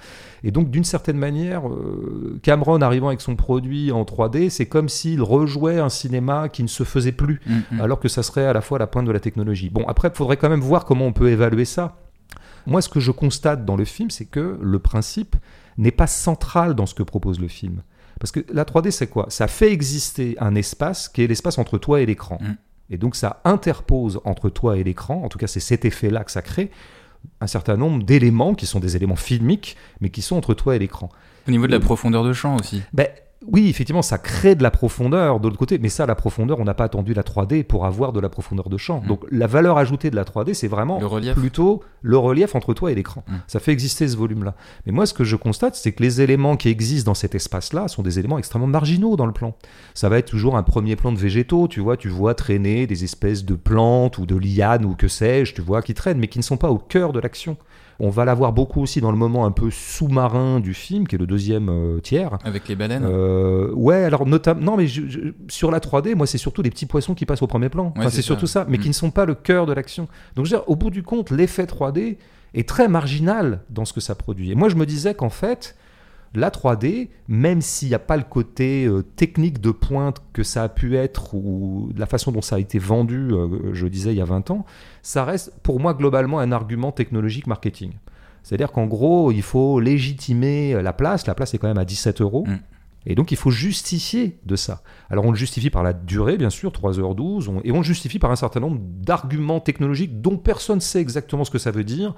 Et 0.42 0.50
donc, 0.50 0.70
d'une 0.70 0.84
certaine 0.84 1.16
manière, 1.16 1.68
euh, 1.68 2.38
Cameron 2.42 2.80
arrivant 2.82 3.08
avec 3.08 3.20
son 3.22 3.34
produit 3.34 3.92
en 3.92 4.02
3D, 4.02 4.50
c'est 4.50 4.66
comme 4.66 4.90
s'il 4.90 5.22
rejouait 5.22 5.78
un 5.78 5.88
cinéma 5.88 6.48
qui 6.50 6.62
ne 6.62 6.68
se 6.68 6.84
faisait 6.84 7.12
plus, 7.12 7.33
mm, 7.46 7.76
mm. 7.76 7.80
alors 7.80 8.00
que 8.00 8.08
ça 8.08 8.22
serait 8.22 8.46
à 8.46 8.52
la 8.52 8.60
fois 8.60 8.78
la 8.78 8.86
pointe 8.86 9.06
de 9.06 9.12
la 9.12 9.20
technologie. 9.20 9.70
Bon, 9.70 9.84
après, 9.86 10.08
il 10.08 10.16
faudrait 10.16 10.36
quand 10.36 10.48
même 10.48 10.60
voir 10.60 10.84
comment 10.84 11.06
on 11.06 11.12
peut 11.12 11.30
évaluer 11.30 11.64
ça. 11.64 11.96
Moi, 12.66 12.80
ce 12.80 12.88
que 12.88 13.00
je 13.00 13.10
constate 13.10 13.64
dans 13.64 13.76
le 13.76 13.84
film, 13.84 14.10
c'est 14.10 14.24
que 14.24 14.58
le 14.60 14.78
principe 14.78 15.36
n'est 15.76 15.90
pas 15.90 16.06
central 16.06 16.74
dans 16.74 16.86
ce 16.86 16.94
que 16.94 17.02
propose 17.02 17.40
le 17.40 17.48
film. 17.48 17.82
Parce 18.18 18.32
que 18.32 18.40
la 18.52 18.64
3D, 18.64 18.90
c'est 18.90 19.08
quoi? 19.08 19.26
Ça 19.28 19.48
fait 19.48 19.72
exister 19.72 20.36
un 20.40 20.54
espace 20.54 21.08
qui 21.08 21.22
est 21.22 21.26
l'espace 21.26 21.58
entre 21.58 21.78
toi 21.78 22.00
et 22.00 22.06
l'écran. 22.06 22.38
Mm. 22.40 22.54
Et 22.90 22.98
donc 22.98 23.16
ça 23.16 23.40
interpose 23.44 24.20
entre 24.24 24.50
toi 24.50 24.76
et 24.76 24.84
l'écran, 24.84 25.22
en 25.24 25.28
tout 25.28 25.38
cas 25.38 25.46
c'est 25.46 25.60
cet 25.60 25.84
effet-là 25.84 26.24
que 26.24 26.30
ça 26.30 26.42
crée, 26.42 26.70
un 27.40 27.46
certain 27.46 27.76
nombre 27.76 28.04
d'éléments 28.04 28.54
qui 28.54 28.66
sont 28.66 28.80
des 28.80 28.96
éléments 28.96 29.16
filmiques, 29.16 29.76
mais 30.00 30.10
qui 30.10 30.22
sont 30.22 30.36
entre 30.36 30.54
toi 30.54 30.76
et 30.76 30.78
l'écran. 30.78 31.08
Au 31.48 31.50
niveau 31.50 31.66
de 31.66 31.72
la 31.72 31.80
profondeur 31.80 32.24
de 32.24 32.32
champ 32.32 32.56
aussi. 32.56 32.82
Ben, 32.92 33.08
oui, 33.50 33.68
effectivement, 33.68 34.02
ça 34.02 34.18
crée 34.18 34.54
de 34.54 34.62
la 34.62 34.70
profondeur 34.70 35.40
de 35.40 35.48
l'autre 35.48 35.58
côté, 35.58 35.78
mais 35.78 35.88
ça, 35.88 36.06
la 36.06 36.14
profondeur, 36.14 36.60
on 36.60 36.64
n'a 36.64 36.74
pas 36.74 36.84
attendu 36.84 37.14
la 37.14 37.22
3D 37.22 37.64
pour 37.64 37.86
avoir 37.86 38.12
de 38.12 38.20
la 38.20 38.28
profondeur 38.28 38.68
de 38.68 38.76
champ. 38.76 39.00
Mm. 39.00 39.06
Donc 39.06 39.24
la 39.30 39.46
valeur 39.46 39.78
ajoutée 39.78 40.10
de 40.10 40.16
la 40.16 40.24
3D, 40.24 40.54
c'est 40.54 40.68
vraiment 40.68 41.00
plutôt 41.34 41.82
le 42.02 42.16
relief 42.16 42.54
entre 42.54 42.74
toi 42.74 42.92
et 42.92 42.94
l'écran. 42.94 43.24
Mm. 43.26 43.32
Ça 43.46 43.60
fait 43.60 43.72
exister 43.72 44.08
ce 44.08 44.16
volume-là. 44.16 44.54
Mais 44.86 44.92
moi, 44.92 45.06
ce 45.06 45.14
que 45.14 45.24
je 45.24 45.36
constate, 45.36 45.74
c'est 45.74 45.92
que 45.92 46.02
les 46.02 46.20
éléments 46.20 46.56
qui 46.56 46.68
existent 46.68 47.10
dans 47.10 47.14
cet 47.14 47.34
espace-là 47.34 47.88
sont 47.88 48.02
des 48.02 48.18
éléments 48.18 48.38
extrêmement 48.38 48.66
marginaux 48.66 49.16
dans 49.16 49.26
le 49.26 49.32
plan. 49.32 49.54
Ça 49.94 50.08
va 50.08 50.18
être 50.18 50.28
toujours 50.28 50.56
un 50.56 50.62
premier 50.62 50.96
plan 50.96 51.12
de 51.12 51.18
végétaux, 51.18 51.68
tu 51.68 51.80
vois, 51.80 51.96
tu 51.96 52.08
vois 52.08 52.34
traîner 52.34 52.86
des 52.86 53.04
espèces 53.04 53.44
de 53.44 53.54
plantes 53.54 54.18
ou 54.18 54.26
de 54.26 54.36
lianes 54.36 54.84
ou 54.84 54.94
que 54.94 55.08
sais-je, 55.08 55.54
tu 55.54 55.60
vois, 55.60 55.82
qui 55.82 55.94
traînent, 55.94 56.18
mais 56.18 56.28
qui 56.28 56.38
ne 56.38 56.44
sont 56.44 56.56
pas 56.56 56.70
au 56.70 56.78
cœur 56.78 57.12
de 57.12 57.20
l'action. 57.20 57.56
On 58.00 58.10
va 58.10 58.24
l'avoir 58.24 58.52
beaucoup 58.52 58.82
aussi 58.82 59.00
dans 59.00 59.10
le 59.10 59.16
moment 59.16 59.46
un 59.46 59.50
peu 59.50 59.70
sous-marin 59.70 60.60
du 60.60 60.74
film, 60.74 61.06
qui 61.06 61.14
est 61.14 61.18
le 61.18 61.26
deuxième 61.26 61.68
euh, 61.68 62.00
tiers. 62.00 62.38
Avec 62.44 62.68
les 62.68 62.74
baleines 62.74 63.04
euh, 63.04 63.70
Ouais, 63.72 64.04
alors 64.04 64.26
notamment. 64.26 64.60
Non, 64.60 64.76
mais 64.76 64.86
sur 65.48 65.70
la 65.70 65.78
3D, 65.78 66.14
moi, 66.14 66.26
c'est 66.26 66.38
surtout 66.38 66.62
des 66.62 66.70
petits 66.70 66.86
poissons 66.86 67.14
qui 67.14 67.26
passent 67.26 67.42
au 67.42 67.46
premier 67.46 67.68
plan. 67.68 67.94
c'est 68.10 68.22
surtout 68.22 68.46
ça, 68.46 68.66
mais 68.68 68.78
qui 68.78 68.88
mm. 68.88 68.90
ne 68.90 68.94
sont 68.94 69.10
pas 69.10 69.24
le 69.24 69.34
cœur 69.34 69.66
de 69.66 69.72
l'action. 69.72 70.08
Donc, 70.34 70.46
je 70.46 70.52
veux 70.52 70.58
dire, 70.58 70.68
au 70.68 70.76
bout 70.76 70.90
du 70.90 71.02
compte, 71.02 71.30
l'effet 71.30 71.64
3D 71.64 72.16
est 72.54 72.68
très 72.68 72.88
marginal 72.88 73.60
dans 73.70 73.84
ce 73.84 73.92
que 73.92 74.00
ça 74.00 74.14
produit. 74.14 74.50
Et 74.50 74.54
moi, 74.54 74.68
je 74.68 74.76
me 74.76 74.86
disais 74.86 75.14
qu'en 75.14 75.30
fait, 75.30 75.76
la 76.34 76.50
3D, 76.50 77.08
même 77.28 77.60
s'il 77.60 77.88
n'y 77.88 77.94
a 77.94 78.00
pas 78.00 78.16
le 78.16 78.24
côté 78.24 78.86
euh, 78.86 79.02
technique 79.02 79.60
de 79.60 79.70
pointe 79.70 80.22
que 80.32 80.42
ça 80.42 80.64
a 80.64 80.68
pu 80.68 80.96
être 80.96 81.34
ou 81.34 81.90
la 81.96 82.06
façon 82.06 82.32
dont 82.32 82.42
ça 82.42 82.56
a 82.56 82.58
été 82.58 82.78
vendu, 82.78 83.30
euh, 83.32 83.72
je 83.72 83.86
disais 83.86 84.12
il 84.12 84.18
y 84.18 84.22
a 84.22 84.24
20 84.26 84.50
ans, 84.50 84.64
ça 85.02 85.24
reste 85.24 85.52
pour 85.62 85.80
moi 85.80 85.94
globalement 85.94 86.40
un 86.40 86.52
argument 86.52 86.92
technologique 86.92 87.46
marketing. 87.46 87.92
C'est-à-dire 88.42 88.72
qu'en 88.72 88.86
gros, 88.86 89.32
il 89.32 89.42
faut 89.42 89.80
légitimer 89.80 90.80
la 90.82 90.92
place. 90.92 91.26
La 91.26 91.34
place 91.34 91.54
est 91.54 91.58
quand 91.58 91.68
même 91.68 91.78
à 91.78 91.86
17 91.86 92.20
euros. 92.20 92.44
Mm. 92.46 92.58
Et 93.06 93.14
donc 93.14 93.32
il 93.32 93.36
faut 93.36 93.50
justifier 93.50 94.38
de 94.44 94.56
ça. 94.56 94.82
Alors 95.10 95.24
on 95.24 95.30
le 95.30 95.36
justifie 95.36 95.70
par 95.70 95.82
la 95.82 95.92
durée, 95.92 96.36
bien 96.36 96.50
sûr, 96.50 96.70
3h12, 96.70 97.60
et 97.64 97.72
on 97.72 97.78
le 97.78 97.82
justifie 97.82 98.18
par 98.18 98.30
un 98.30 98.36
certain 98.36 98.60
nombre 98.60 98.78
d'arguments 98.80 99.60
technologiques 99.60 100.20
dont 100.20 100.38
personne 100.38 100.76
ne 100.76 100.80
sait 100.80 101.00
exactement 101.00 101.44
ce 101.44 101.50
que 101.50 101.58
ça 101.58 101.70
veut 101.70 101.84
dire, 101.84 102.14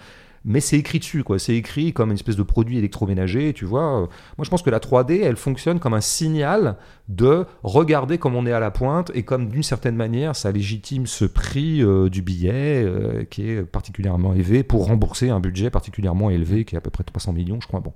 mais 0.47 0.61
c'est 0.61 0.79
écrit 0.79 1.01
dessus, 1.01 1.25
quoi. 1.25 1.41
C'est 1.41 1.57
écrit 1.57 1.93
comme 1.93 2.11
une 2.11 2.15
espèce 2.15 2.37
de 2.37 2.45
produit 2.45 2.79
électroménager, 2.79 3.53
tu 3.53 3.65
vois. 3.65 4.09
Moi, 4.39 4.45
je 4.45 4.49
pense 4.49 4.63
que 4.63 4.71
la 4.71 4.79
3D, 4.79 5.21
elle 5.21 5.37
fonctionne 5.37 5.81
comme 5.81 5.93
un 5.93 6.01
signal 6.01 6.77
de 7.09 7.47
regarder 7.65 8.19
comme 8.19 8.37
on 8.37 8.47
est 8.47 8.53
à 8.53 8.61
la 8.61 8.71
pointe 8.71 9.11
et 9.15 9.25
comme 9.25 9.49
d'une 9.49 9.65
certaine 9.65 9.97
manière, 9.97 10.37
ça 10.37 10.53
légitime 10.53 11.09
ce 11.09 11.25
prix 11.25 11.83
euh, 11.83 12.09
du 12.09 12.23
billet 12.23 12.85
euh, 12.85 13.25
qui 13.25 13.51
est 13.51 13.63
particulièrement 13.63 14.35
élevé 14.35 14.63
pour 14.63 14.87
rembourser 14.87 15.31
un 15.31 15.41
budget 15.41 15.69
particulièrement 15.69 16.31
élevé 16.31 16.65
qui 16.65 16.77
est 16.77 16.79
à 16.79 16.81
peu 16.81 16.91
près 16.91 17.03
300 17.03 17.33
millions, 17.33 17.59
je 17.61 17.67
crois. 17.67 17.81
Bon. 17.81 17.93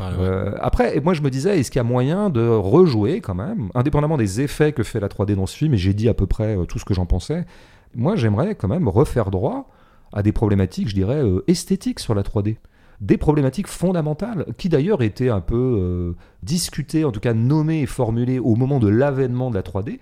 Euh, 0.00 0.52
après, 0.60 1.00
moi, 1.00 1.14
je 1.14 1.22
me 1.22 1.30
disais, 1.30 1.60
est-ce 1.60 1.70
qu'il 1.70 1.78
y 1.78 1.80
a 1.80 1.84
moyen 1.84 2.28
de 2.28 2.44
rejouer 2.44 3.20
quand 3.20 3.36
même, 3.36 3.70
indépendamment 3.76 4.16
des 4.16 4.40
effets 4.40 4.72
que 4.72 4.82
fait 4.82 4.98
la 4.98 5.08
3D 5.08 5.36
dans 5.36 5.46
ce 5.46 5.56
film, 5.56 5.74
et 5.74 5.78
j'ai 5.78 5.94
dit 5.94 6.08
à 6.08 6.14
peu 6.14 6.26
près 6.26 6.56
tout 6.66 6.80
ce 6.80 6.84
que 6.84 6.92
j'en 6.92 7.06
pensais. 7.06 7.46
Moi, 7.94 8.16
j'aimerais 8.16 8.56
quand 8.56 8.66
même 8.66 8.88
refaire 8.88 9.30
droit 9.30 9.70
à 10.14 10.22
des 10.22 10.32
problématiques, 10.32 10.88
je 10.88 10.94
dirais, 10.94 11.22
euh, 11.22 11.44
esthétiques 11.48 12.00
sur 12.00 12.14
la 12.14 12.22
3D. 12.22 12.56
Des 13.00 13.18
problématiques 13.18 13.66
fondamentales, 13.66 14.46
qui 14.56 14.68
d'ailleurs 14.68 15.02
étaient 15.02 15.28
un 15.28 15.40
peu 15.40 15.56
euh, 15.56 16.16
discutées, 16.42 17.04
en 17.04 17.10
tout 17.10 17.20
cas 17.20 17.34
nommées 17.34 17.82
et 17.82 17.86
formulées 17.86 18.38
au 18.38 18.54
moment 18.54 18.78
de 18.78 18.88
l'avènement 18.88 19.50
de 19.50 19.56
la 19.56 19.62
3D, 19.62 19.98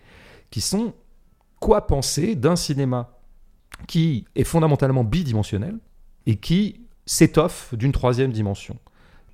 qui 0.51 0.61
sont 0.61 0.93
quoi 1.59 1.87
penser 1.87 2.37
d'un 2.37 2.55
cinéma 2.55 3.19
qui 3.89 4.27
est 4.37 4.45
fondamentalement 4.45 5.03
bidimensionnel 5.03 5.79
et 6.27 6.37
qui 6.37 6.83
s'étoffe 7.07 7.75
d'une 7.75 7.93
troisième 7.93 8.31
dimension 8.31 8.77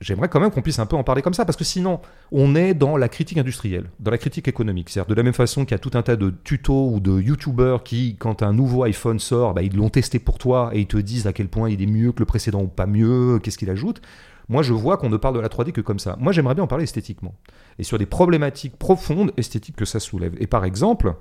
j'aimerais 0.01 0.29
quand 0.29 0.41
même 0.41 0.51
qu'on 0.51 0.63
puisse 0.63 0.79
un 0.79 0.87
peu 0.87 0.97
en 0.97 1.05
parler 1.05 1.23
comme 1.23 1.35
ça, 1.35 1.45
parce 1.45 1.57
que 1.57 1.65
sinon, 1.65 2.01
on 2.33 2.55
est 2.55 2.75
dans 2.75 2.97
la 2.97 3.09
critique 3.09 3.39
industrielle, 3.39 3.91
dans 4.01 4.11
la 4.11 4.19
critique 4.19 4.49
économique. 4.49 4.91
C'est-à-dire 4.91 5.09
de 5.09 5.15
la 5.15 5.23
même 5.23 5.33
façon 5.33 5.65
qu'il 5.65 5.73
y 5.73 5.75
a 5.75 5.79
tout 5.79 5.91
un 5.95 6.03
tas 6.03 6.17
de 6.17 6.33
tutos 6.45 6.91
ou 6.93 7.01
de 7.01 7.21
youtubeurs 7.21 7.83
qui, 7.83 8.17
quand 8.17 8.43
un 8.43 8.53
nouveau 8.53 8.85
iPhone 8.85 9.19
sort, 9.19 9.55
bah, 9.55 9.63
ils 9.63 9.75
l'ont 9.77 9.91
testé 9.91 10.19
pour 10.19 10.39
toi 10.39 10.71
et 10.73 10.81
ils 10.81 10.87
te 10.87 10.97
disent 10.97 11.27
à 11.27 11.33
quel 11.33 11.49
point 11.49 11.71
il 11.71 11.83
est 11.83 11.87
mieux 11.87 12.13
que 12.13 12.21
le 12.21 12.27
précédent 12.27 12.63
ou 12.63 12.69
pas 12.69 12.87
mieux, 12.87 13.39
qu'est-ce 13.43 13.59
qu'il 13.59 13.71
ajoute. 13.71 14.01
Moi, 14.49 14.63
je 14.63 14.73
vois 14.73 14.97
qu'on 14.97 15.11
ne 15.11 15.17
parle 15.19 15.35
de 15.35 15.41
la 15.41 15.49
3D 15.49 15.73
que 15.73 15.81
comme 15.81 15.99
ça. 15.99 16.17
Moi, 16.19 16.33
j'aimerais 16.33 16.55
bien 16.55 16.65
en 16.65 16.69
parler 16.69 16.85
esthétiquement. 16.85 17.35
Et 17.79 17.83
sur 17.83 17.99
des 17.99 18.07
problématiques 18.07 18.77
profondes 18.77 19.33
esthétiques 19.37 19.77
que 19.77 19.85
ça 19.85 20.01
soulève. 20.01 20.35
Et 20.41 20.47
par 20.47 20.65
exemple, 20.65 21.15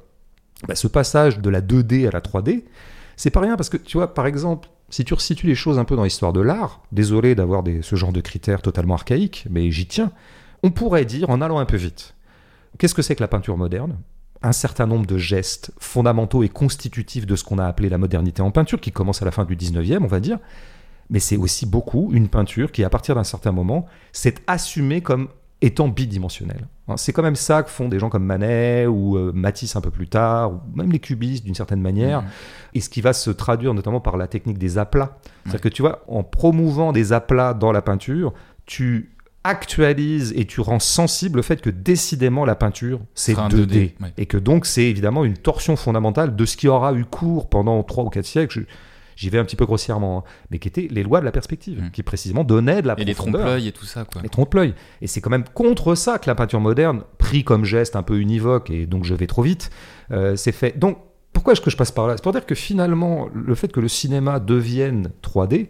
bah, 0.67 0.75
ce 0.75 0.87
passage 0.87 1.39
de 1.39 1.49
la 1.49 1.61
2D 1.61 2.07
à 2.07 2.11
la 2.11 2.21
3D, 2.21 2.63
c'est 3.17 3.31
pas 3.31 3.41
rien 3.41 3.57
parce 3.57 3.69
que, 3.69 3.77
tu 3.77 3.97
vois, 3.97 4.13
par 4.13 4.27
exemple, 4.27 4.69
si 4.89 5.03
tu 5.03 5.13
resitues 5.13 5.47
les 5.47 5.55
choses 5.55 5.79
un 5.79 5.85
peu 5.85 5.95
dans 5.95 6.03
l'histoire 6.03 6.33
de 6.33 6.41
l'art, 6.41 6.81
désolé 6.91 7.35
d'avoir 7.35 7.63
ce 7.81 7.95
genre 7.95 8.13
de 8.13 8.21
critères 8.21 8.61
totalement 8.61 8.93
archaïques, 8.93 9.45
mais 9.49 9.69
j'y 9.71 9.87
tiens, 9.87 10.11
on 10.63 10.71
pourrait 10.71 11.05
dire, 11.05 11.29
en 11.29 11.41
allant 11.41 11.59
un 11.59 11.65
peu 11.65 11.77
vite, 11.77 12.15
qu'est-ce 12.77 12.95
que 12.95 13.01
c'est 13.01 13.15
que 13.15 13.23
la 13.23 13.27
peinture 13.27 13.57
moderne? 13.57 13.97
Un 14.41 14.53
certain 14.53 14.85
nombre 14.85 15.05
de 15.05 15.17
gestes 15.17 15.71
fondamentaux 15.79 16.43
et 16.43 16.49
constitutifs 16.49 17.25
de 17.25 17.35
ce 17.35 17.43
qu'on 17.43 17.57
a 17.57 17.65
appelé 17.65 17.89
la 17.89 17.97
modernité 17.97 18.41
en 18.41 18.51
peinture, 18.51 18.79
qui 18.79 18.91
commence 18.91 19.21
à 19.21 19.25
la 19.25 19.31
fin 19.31 19.45
du 19.45 19.55
19e, 19.55 20.03
on 20.03 20.07
va 20.07 20.19
dire, 20.19 20.39
mais 21.09 21.19
c'est 21.19 21.37
aussi 21.37 21.65
beaucoup 21.65 22.09
une 22.13 22.27
peinture 22.27 22.71
qui, 22.71 22.83
à 22.83 22.89
partir 22.89 23.15
d'un 23.15 23.23
certain 23.23 23.51
moment, 23.51 23.85
s'est 24.11 24.35
assumée 24.47 25.01
comme 25.01 25.29
étant 25.61 25.87
bidimensionnelle. 25.87 26.67
Hein, 26.87 26.97
c'est 26.97 27.11
quand 27.11 27.23
même 27.23 27.35
ça 27.35 27.63
que 27.63 27.69
font 27.69 27.87
des 27.89 27.99
gens 27.99 28.09
comme 28.09 28.23
Manet 28.23 28.85
ou 28.85 29.17
euh, 29.17 29.31
Matisse 29.33 29.75
un 29.75 29.81
peu 29.81 29.89
plus 29.89 30.07
tard, 30.07 30.53
ou 30.53 30.59
même 30.75 30.91
les 30.91 30.99
cubistes 30.99 31.43
d'une 31.43 31.55
certaine 31.55 31.81
manière, 31.81 32.21
mhm. 32.21 32.27
et 32.75 32.81
ce 32.81 32.89
qui 32.89 33.01
va 33.01 33.13
se 33.13 33.31
traduire 33.31 33.73
notamment 33.73 33.99
par 33.99 34.17
la 34.17 34.27
technique 34.27 34.57
des 34.57 34.77
aplats. 34.77 35.17
C'est-à-dire 35.43 35.61
que 35.61 35.69
tu 35.69 35.81
vois, 35.81 36.03
en 36.07 36.23
promouvant 36.23 36.91
des 36.91 37.13
aplats 37.13 37.53
dans 37.53 37.71
la 37.71 37.81
peinture, 37.81 38.33
tu 38.65 39.17
actualises 39.43 40.33
et 40.35 40.45
tu 40.45 40.61
rends 40.61 40.79
sensible 40.79 41.37
le 41.37 41.41
fait 41.41 41.61
que 41.61 41.69
décidément 41.69 42.43
la 42.43 42.55
peinture 42.55 42.99
c'est 43.13 43.33
2D, 43.33 43.93
et 44.17 44.25
que 44.25 44.37
donc 44.37 44.65
c'est 44.65 44.83
évidemment 44.83 45.23
une 45.23 45.37
torsion 45.37 45.77
fondamentale 45.77 46.35
de 46.35 46.45
ce 46.45 46.57
qui 46.57 46.67
aura 46.67 46.93
eu 46.93 47.05
cours 47.05 47.47
pendant 47.47 47.81
trois 47.83 48.03
ou 48.03 48.09
quatre 48.09 48.25
siècles 48.25 48.65
j'y 49.17 49.29
vais 49.29 49.39
un 49.39 49.43
petit 49.43 49.57
peu 49.57 49.65
grossièrement, 49.65 50.19
hein, 50.19 50.23
mais 50.51 50.59
qui 50.59 50.69
étaient 50.69 50.87
les 50.89 51.03
lois 51.03 51.19
de 51.19 51.25
la 51.25 51.31
perspective, 51.31 51.81
mmh. 51.81 51.91
qui 51.91 52.03
précisément 52.03 52.45
donnaient 52.45 52.81
de 52.81 52.87
la 52.87 52.97
et 52.97 53.03
les 53.03 53.15
trompe-l'œil 53.15 53.67
et 53.67 53.71
tout 53.73 53.85
ça, 53.85 54.05
quoi. 54.05 54.21
Les 54.21 54.29
trompe-l'œil. 54.29 54.73
Et 55.01 55.07
c'est 55.07 55.19
quand 55.19 55.31
même 55.31 55.43
contre 55.53 55.95
ça 55.95 56.19
que 56.19 56.29
la 56.29 56.35
peinture 56.35 56.61
moderne, 56.61 57.01
pris 57.17 57.43
comme 57.43 57.65
geste 57.65 57.97
un 57.97 58.03
peu 58.03 58.19
univoque, 58.19 58.69
et 58.69 58.85
donc 58.85 59.03
je 59.03 59.15
vais 59.15 59.27
trop 59.27 59.41
vite, 59.41 59.71
euh, 60.11 60.35
c'est 60.37 60.53
fait. 60.53 60.77
Donc, 60.77 60.99
pourquoi 61.33 61.53
est-ce 61.53 61.61
que 61.61 61.69
je 61.69 61.77
passe 61.77 61.91
par 61.91 62.07
là? 62.07 62.15
C'est 62.15 62.23
pour 62.23 62.31
dire 62.31 62.45
que 62.45 62.55
finalement, 62.55 63.27
le 63.33 63.55
fait 63.55 63.71
que 63.71 63.79
le 63.79 63.87
cinéma 63.87 64.39
devienne 64.39 65.11
3D 65.23 65.69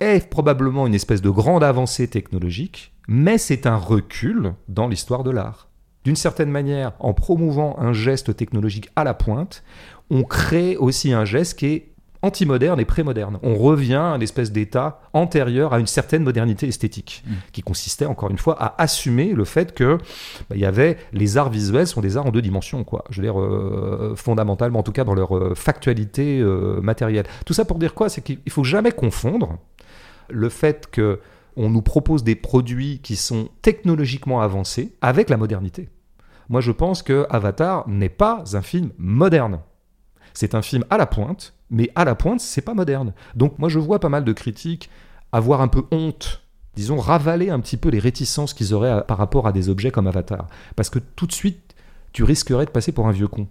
est 0.00 0.28
probablement 0.28 0.86
une 0.86 0.94
espèce 0.94 1.22
de 1.22 1.30
grande 1.30 1.64
avancée 1.64 2.08
technologique, 2.08 2.92
mais 3.06 3.38
c'est 3.38 3.66
un 3.66 3.76
recul 3.76 4.54
dans 4.68 4.88
l'histoire 4.88 5.22
de 5.22 5.30
l'art. 5.30 5.68
D'une 6.04 6.16
certaine 6.16 6.50
manière, 6.50 6.92
en 6.98 7.14
promouvant 7.14 7.78
un 7.78 7.92
geste 7.92 8.36
technologique 8.36 8.90
à 8.94 9.04
la 9.04 9.14
pointe, 9.14 9.62
on 10.10 10.22
crée 10.22 10.76
aussi 10.76 11.12
un 11.12 11.24
geste 11.24 11.58
qui 11.58 11.66
est 11.66 11.93
anti-moderne 12.24 12.80
et 12.80 12.84
pré-moderne. 12.84 13.38
On 13.42 13.54
revient 13.54 13.94
à 14.14 14.18
l'espèce 14.18 14.50
d'état 14.50 15.00
antérieur 15.12 15.72
à 15.74 15.80
une 15.80 15.86
certaine 15.86 16.24
modernité 16.24 16.66
esthétique, 16.66 17.22
mm. 17.26 17.32
qui 17.52 17.62
consistait 17.62 18.06
encore 18.06 18.30
une 18.30 18.38
fois 18.38 18.56
à 18.60 18.82
assumer 18.82 19.32
le 19.32 19.44
fait 19.44 19.74
que 19.74 19.98
bah, 20.48 20.56
y 20.56 20.64
avait 20.64 20.96
les 21.12 21.36
arts 21.36 21.50
visuels 21.50 21.86
sont 21.86 22.00
des 22.00 22.16
arts 22.16 22.26
en 22.26 22.30
deux 22.30 22.42
dimensions, 22.42 22.82
quoi. 22.82 23.04
Je 23.10 23.20
veux 23.20 23.26
dire 23.26 23.40
euh, 23.40 24.14
fondamentalement, 24.16 24.80
en 24.80 24.82
tout 24.82 24.92
cas 24.92 25.04
dans 25.04 25.14
leur 25.14 25.36
euh, 25.36 25.54
factualité 25.54 26.40
euh, 26.40 26.80
matérielle. 26.80 27.26
Tout 27.44 27.52
ça 27.52 27.64
pour 27.64 27.78
dire 27.78 27.94
quoi? 27.94 28.08
C'est 28.08 28.22
qu'il 28.22 28.38
faut 28.48 28.64
jamais 28.64 28.92
confondre 28.92 29.58
le 30.30 30.48
fait 30.48 30.88
que 30.90 31.20
on 31.56 31.70
nous 31.70 31.82
propose 31.82 32.24
des 32.24 32.34
produits 32.34 32.98
qui 33.00 33.14
sont 33.14 33.48
technologiquement 33.62 34.40
avancés 34.40 34.96
avec 35.00 35.30
la 35.30 35.36
modernité. 35.36 35.88
Moi, 36.48 36.60
je 36.60 36.72
pense 36.72 37.02
que 37.02 37.26
Avatar 37.30 37.88
n'est 37.88 38.08
pas 38.08 38.42
un 38.54 38.62
film 38.62 38.90
moderne. 38.98 39.60
C'est 40.34 40.54
un 40.54 40.62
film 40.62 40.84
à 40.90 40.98
la 40.98 41.06
pointe, 41.06 41.54
mais 41.70 41.90
à 41.94 42.04
la 42.04 42.14
pointe, 42.14 42.40
c'est 42.40 42.60
pas 42.62 42.74
moderne. 42.74 43.12
Donc, 43.34 43.58
moi, 43.58 43.68
je 43.68 43.78
vois 43.78 44.00
pas 44.00 44.08
mal 44.08 44.24
de 44.24 44.32
critiques 44.32 44.90
avoir 45.32 45.60
un 45.62 45.68
peu 45.68 45.82
honte, 45.90 46.42
disons, 46.76 46.98
ravaler 46.98 47.50
un 47.50 47.60
petit 47.60 47.76
peu 47.76 47.88
les 47.88 47.98
réticences 47.98 48.52
qu'ils 48.54 48.74
auraient 48.74 49.04
par 49.06 49.16
rapport 49.18 49.46
à 49.46 49.52
des 49.52 49.68
objets 49.68 49.90
comme 49.90 50.06
Avatar. 50.06 50.46
Parce 50.76 50.90
que 50.90 50.98
tout 50.98 51.26
de 51.26 51.32
suite, 51.32 51.74
tu 52.12 52.22
risquerais 52.24 52.66
de 52.66 52.70
passer 52.70 52.92
pour 52.92 53.08
un 53.08 53.12
vieux 53.12 53.28
con. 53.28 53.46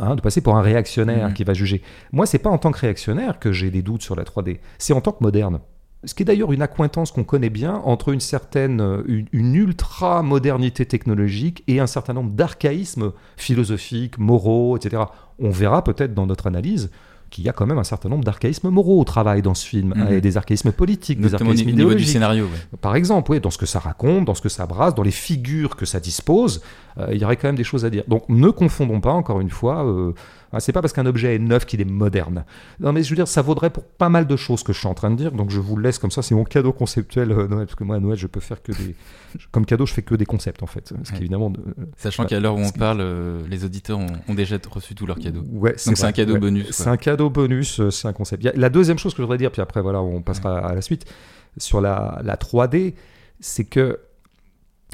Hein, 0.00 0.14
de 0.14 0.20
passer 0.20 0.40
pour 0.40 0.56
un 0.56 0.62
réactionnaire 0.62 1.28
Mhm. 1.28 1.34
qui 1.34 1.42
va 1.42 1.54
juger. 1.54 1.82
Moi, 2.12 2.24
c'est 2.24 2.38
pas 2.38 2.50
en 2.50 2.58
tant 2.58 2.70
que 2.70 2.78
réactionnaire 2.78 3.40
que 3.40 3.50
j'ai 3.50 3.70
des 3.72 3.82
doutes 3.82 4.02
sur 4.02 4.14
la 4.14 4.22
3D, 4.22 4.60
c'est 4.78 4.92
en 4.92 5.00
tant 5.00 5.10
que 5.10 5.24
moderne. 5.24 5.58
Ce 6.04 6.14
qui 6.14 6.22
est 6.22 6.26
d'ailleurs 6.26 6.52
une 6.52 6.62
accointance 6.62 7.10
qu'on 7.10 7.24
connaît 7.24 7.50
bien 7.50 7.74
entre 7.84 8.10
une 8.10 8.20
certaine, 8.20 8.80
euh, 8.80 9.02
une, 9.08 9.26
une 9.32 9.56
ultra-modernité 9.56 10.86
technologique 10.86 11.64
et 11.66 11.80
un 11.80 11.88
certain 11.88 12.12
nombre 12.14 12.30
d'archaïsmes 12.30 13.12
philosophiques, 13.36 14.18
moraux, 14.18 14.76
etc. 14.76 15.02
On 15.38 15.50
verra 15.50 15.82
peut-être 15.84 16.14
dans 16.14 16.26
notre 16.26 16.46
analyse 16.46 16.90
qu'il 17.30 17.44
y 17.44 17.48
a 17.50 17.52
quand 17.52 17.66
même 17.66 17.76
un 17.76 17.84
certain 17.84 18.08
nombre 18.08 18.24
d'archaïsmes 18.24 18.70
moraux 18.70 18.98
au 18.98 19.04
travail 19.04 19.42
dans 19.42 19.52
ce 19.54 19.66
film, 19.66 19.92
Mhm. 19.94 20.00
hein, 20.02 20.06
et 20.12 20.20
des 20.22 20.38
archaïsmes 20.38 20.72
politiques, 20.72 21.18
des 21.20 21.24
Notamment 21.30 21.50
archaïsmes 21.50 21.66
niveau 21.66 21.76
du 21.76 21.82
idéologiques. 21.84 22.08
scénario. 22.08 22.44
ouais. 22.44 22.78
Par 22.80 22.96
exemple, 22.96 23.30
oui, 23.32 23.40
dans 23.40 23.50
ce 23.50 23.58
que 23.58 23.66
ça 23.66 23.78
raconte, 23.80 24.24
dans 24.24 24.34
ce 24.34 24.40
que 24.40 24.48
ça 24.48 24.64
brasse, 24.64 24.94
dans 24.94 25.02
les 25.02 25.10
figures 25.10 25.76
que 25.76 25.84
ça 25.84 26.00
dispose, 26.00 26.62
euh, 26.98 27.08
il 27.12 27.18
y 27.20 27.24
aurait 27.26 27.36
quand 27.36 27.48
même 27.48 27.56
des 27.56 27.64
choses 27.64 27.84
à 27.84 27.90
dire. 27.90 28.04
Donc 28.08 28.24
ne 28.30 28.48
confondons 28.48 29.00
pas, 29.02 29.12
encore 29.12 29.40
une 29.42 29.50
fois, 29.50 29.84
euh, 29.84 30.14
c'est 30.58 30.72
pas 30.72 30.80
parce 30.80 30.92
qu'un 30.92 31.06
objet 31.06 31.34
est 31.34 31.38
neuf 31.38 31.66
qu'il 31.66 31.80
est 31.80 31.84
moderne. 31.84 32.44
Non 32.80 32.92
mais 32.92 33.02
je 33.02 33.10
veux 33.10 33.16
dire, 33.16 33.28
ça 33.28 33.42
vaudrait 33.42 33.70
pour 33.70 33.84
pas 33.84 34.08
mal 34.08 34.26
de 34.26 34.36
choses 34.36 34.62
que 34.62 34.72
je 34.72 34.78
suis 34.78 34.88
en 34.88 34.94
train 34.94 35.10
de 35.10 35.16
dire, 35.16 35.32
donc 35.32 35.50
je 35.50 35.60
vous 35.60 35.76
le 35.76 35.82
laisse 35.82 35.98
comme 35.98 36.10
ça, 36.10 36.22
c'est 36.22 36.34
mon 36.34 36.44
cadeau 36.44 36.72
conceptuel 36.72 37.30
euh, 37.32 37.46
Noël, 37.48 37.66
parce 37.66 37.74
que 37.74 37.84
moi 37.84 37.96
à 37.96 38.00
Noël 38.00 38.16
je 38.16 38.26
peux 38.26 38.40
faire 38.40 38.62
que 38.62 38.72
des... 38.72 38.94
Comme 39.52 39.66
cadeau, 39.66 39.84
je 39.84 39.92
fais 39.92 40.00
que 40.02 40.14
des 40.14 40.24
concepts 40.24 40.62
en 40.62 40.66
fait, 40.66 40.88
ce 40.88 40.94
qui 40.94 41.12
Ouais. 41.12 41.18
évidemment... 41.18 41.50
de- 41.50 41.60
Sachant 41.96 42.24
qu'à 42.24 42.40
l'heure 42.40 42.54
où 42.56 42.60
on 42.60 42.70
parle, 42.70 43.00
euh, 43.00 43.42
les 43.48 43.64
auditeurs 43.64 43.98
ont, 43.98 44.06
ont 44.26 44.34
déjà 44.34 44.56
reçu 44.70 44.94
tous 44.94 45.04
leurs 45.06 45.18
cadeaux. 45.18 45.44
Ouais, 45.52 45.74
Donc 45.86 45.96
c'est 45.98 46.04
un 46.04 46.12
cadeau 46.12 46.34
ouais. 46.34 46.40
bonus. 46.40 46.70
C'est 46.70 46.88
un 46.88 46.96
cadeau 46.96 47.28
bonus, 47.28 47.80
euh, 47.80 47.90
c'est 47.90 48.08
un 48.08 48.12
concept. 48.14 48.46
A- 48.46 48.52
La 48.54 48.70
deuxième 48.70 48.98
chose 48.98 49.12
que 49.12 49.18
je 49.18 49.22
voudrais 49.22 49.38
dire, 49.38 49.50
puis 49.52 49.60
après 49.60 49.82
voilà, 49.82 50.00
on 50.00 50.22
passera 50.22 50.58
à 50.58 50.74
la 50.74 50.80
suite, 50.82 51.04
sur 51.58 51.80
la, 51.80 52.20
la 52.24 52.36
3D, 52.36 52.94
c'est 53.40 53.64
que 53.64 53.98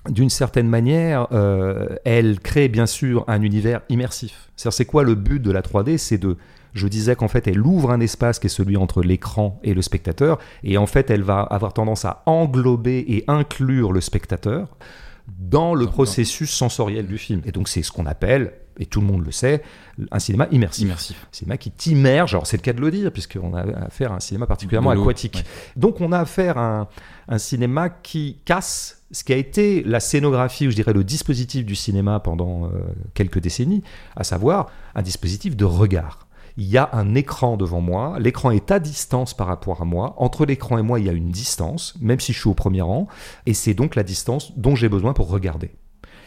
d'une 0.08 0.30
certaine 0.30 0.68
manière, 0.68 1.28
euh, 1.32 1.96
elle 2.04 2.40
crée 2.40 2.68
bien 2.68 2.86
sûr 2.86 3.24
un 3.26 3.42
univers 3.42 3.80
immersif. 3.88 4.50
C'est-à-dire, 4.56 4.76
c'est 4.76 4.84
quoi 4.84 5.02
le 5.02 5.14
but 5.14 5.40
de 5.40 5.50
la 5.50 5.62
3D 5.62 5.96
C'est 5.98 6.18
de, 6.18 6.36
je 6.74 6.88
disais 6.88 7.16
qu'en 7.16 7.28
fait, 7.28 7.46
elle 7.48 7.60
ouvre 7.60 7.90
un 7.90 8.00
espace 8.00 8.38
qui 8.38 8.46
est 8.46 8.50
celui 8.50 8.76
entre 8.76 9.02
l'écran 9.02 9.60
et 9.62 9.74
le 9.74 9.82
spectateur, 9.82 10.38
et 10.62 10.76
en 10.76 10.86
fait, 10.86 11.10
elle 11.10 11.22
va 11.22 11.40
avoir 11.40 11.72
tendance 11.72 12.04
à 12.04 12.22
englober 12.26 13.04
et 13.08 13.24
inclure 13.28 13.92
le 13.92 14.00
spectateur 14.00 14.76
dans 15.38 15.74
le 15.74 15.86
processus 15.86 16.50
sensoriel 16.50 17.06
du 17.06 17.16
film. 17.16 17.40
Et 17.46 17.52
donc, 17.52 17.68
c'est 17.68 17.82
ce 17.82 17.90
qu'on 17.90 18.06
appelle, 18.06 18.52
et 18.78 18.86
tout 18.86 19.00
le 19.00 19.06
monde 19.06 19.24
le 19.24 19.32
sait, 19.32 19.62
un 20.10 20.18
cinéma 20.18 20.48
immersif 20.50 20.84
Immersif. 20.84 21.26
cinéma 21.30 21.56
qui 21.56 21.70
t'immerge, 21.70 22.34
alors 22.34 22.46
c'est 22.46 22.56
le 22.56 22.62
cas 22.62 22.72
de 22.72 22.80
le 22.80 22.90
dire, 22.90 23.12
puisqu'on 23.12 23.54
a 23.54 23.62
affaire 23.86 24.12
à 24.12 24.16
un 24.16 24.20
cinéma 24.20 24.46
particulièrement 24.46 24.90
aquatique. 24.90 25.36
ouais. 25.36 25.42
Donc 25.76 26.00
on 26.00 26.12
a 26.12 26.18
affaire 26.18 26.58
à 26.58 26.80
un, 26.80 26.88
un 27.28 27.38
cinéma 27.38 27.88
qui 27.88 28.40
casse 28.44 29.02
ce 29.10 29.22
qui 29.22 29.32
a 29.32 29.36
été 29.36 29.82
la 29.84 30.00
scénographie, 30.00 30.66
ou 30.66 30.70
je 30.70 30.76
dirais 30.76 30.92
le 30.92 31.04
dispositif 31.04 31.64
du 31.64 31.76
cinéma 31.76 32.20
pendant 32.20 32.64
euh, 32.66 32.70
quelques 33.14 33.38
décennies, 33.38 33.82
à 34.16 34.24
savoir 34.24 34.70
un 34.94 35.02
dispositif 35.02 35.56
de 35.56 35.64
regard. 35.64 36.26
Il 36.56 36.66
y 36.66 36.78
a 36.78 36.88
un 36.92 37.14
écran 37.16 37.56
devant 37.56 37.80
moi, 37.80 38.16
l'écran 38.20 38.50
est 38.50 38.70
à 38.70 38.78
distance 38.78 39.34
par 39.34 39.48
rapport 39.48 39.82
à 39.82 39.84
moi, 39.84 40.14
entre 40.18 40.46
l'écran 40.46 40.78
et 40.78 40.82
moi 40.82 41.00
il 41.00 41.06
y 41.06 41.08
a 41.08 41.12
une 41.12 41.30
distance, 41.30 41.94
même 42.00 42.20
si 42.20 42.32
je 42.32 42.40
suis 42.40 42.48
au 42.48 42.54
premier 42.54 42.80
rang, 42.82 43.08
et 43.46 43.54
c'est 43.54 43.74
donc 43.74 43.96
la 43.96 44.04
distance 44.04 44.52
dont 44.56 44.76
j'ai 44.76 44.88
besoin 44.88 45.14
pour 45.14 45.28
regarder. 45.28 45.72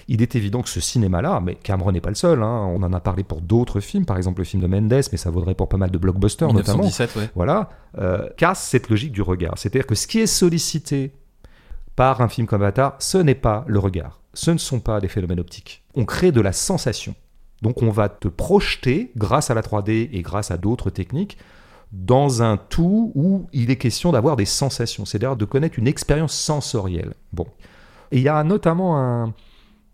Il 0.09 0.21
est 0.21 0.35
évident 0.35 0.61
que 0.61 0.69
ce 0.69 0.79
cinéma-là, 0.79 1.41
mais 1.43 1.55
Cameron 1.55 1.91
n'est 1.91 2.01
pas 2.01 2.09
le 2.09 2.15
seul, 2.15 2.41
hein, 2.41 2.65
on 2.69 2.81
en 2.81 2.93
a 2.93 2.99
parlé 3.01 3.23
pour 3.23 3.41
d'autres 3.41 3.81
films, 3.81 4.05
par 4.05 4.15
exemple 4.15 4.39
le 4.39 4.45
film 4.45 4.63
de 4.63 4.67
Mendes, 4.67 5.03
mais 5.11 5.17
ça 5.17 5.29
vaudrait 5.29 5.53
pour 5.53 5.67
pas 5.67 5.77
mal 5.77 5.91
de 5.91 5.97
blockbusters 5.97 6.53
notamment, 6.53 6.83
1917, 6.83 7.15
ouais. 7.17 7.29
voilà, 7.35 7.69
euh, 7.97 8.29
casse 8.37 8.63
cette 8.63 8.89
logique 8.89 9.11
du 9.11 9.21
regard. 9.21 9.57
C'est-à-dire 9.57 9.85
que 9.85 9.95
ce 9.95 10.07
qui 10.07 10.19
est 10.19 10.27
sollicité 10.27 11.11
par 11.97 12.21
un 12.21 12.29
film 12.29 12.47
comme 12.47 12.61
Avatar, 12.61 12.95
ce 12.99 13.17
n'est 13.17 13.35
pas 13.35 13.65
le 13.67 13.79
regard, 13.79 14.21
ce 14.33 14.51
ne 14.51 14.57
sont 14.57 14.79
pas 14.79 15.01
des 15.01 15.09
phénomènes 15.09 15.41
optiques. 15.41 15.83
On 15.95 16.05
crée 16.05 16.31
de 16.31 16.41
la 16.41 16.53
sensation. 16.53 17.13
Donc 17.61 17.81
on 17.81 17.89
va 17.89 18.07
te 18.07 18.27
projeter, 18.27 19.11
grâce 19.17 19.49
à 19.49 19.55
la 19.55 19.61
3D 19.61 20.09
et 20.13 20.21
grâce 20.21 20.51
à 20.51 20.57
d'autres 20.57 20.89
techniques, 20.89 21.37
dans 21.91 22.43
un 22.43 22.57
tout 22.57 23.11
où 23.15 23.47
il 23.51 23.71
est 23.71 23.77
question 23.77 24.11
d'avoir 24.11 24.35
des 24.35 24.45
sensations, 24.45 25.05
c'est-à-dire 25.05 25.35
de 25.35 25.45
connaître 25.45 25.79
une 25.79 25.87
expérience 25.87 26.33
sensorielle. 26.33 27.13
Bon. 27.33 27.47
Et 28.11 28.17
il 28.17 28.23
y 28.23 28.29
a 28.29 28.43
notamment 28.43 28.97
un, 28.97 29.33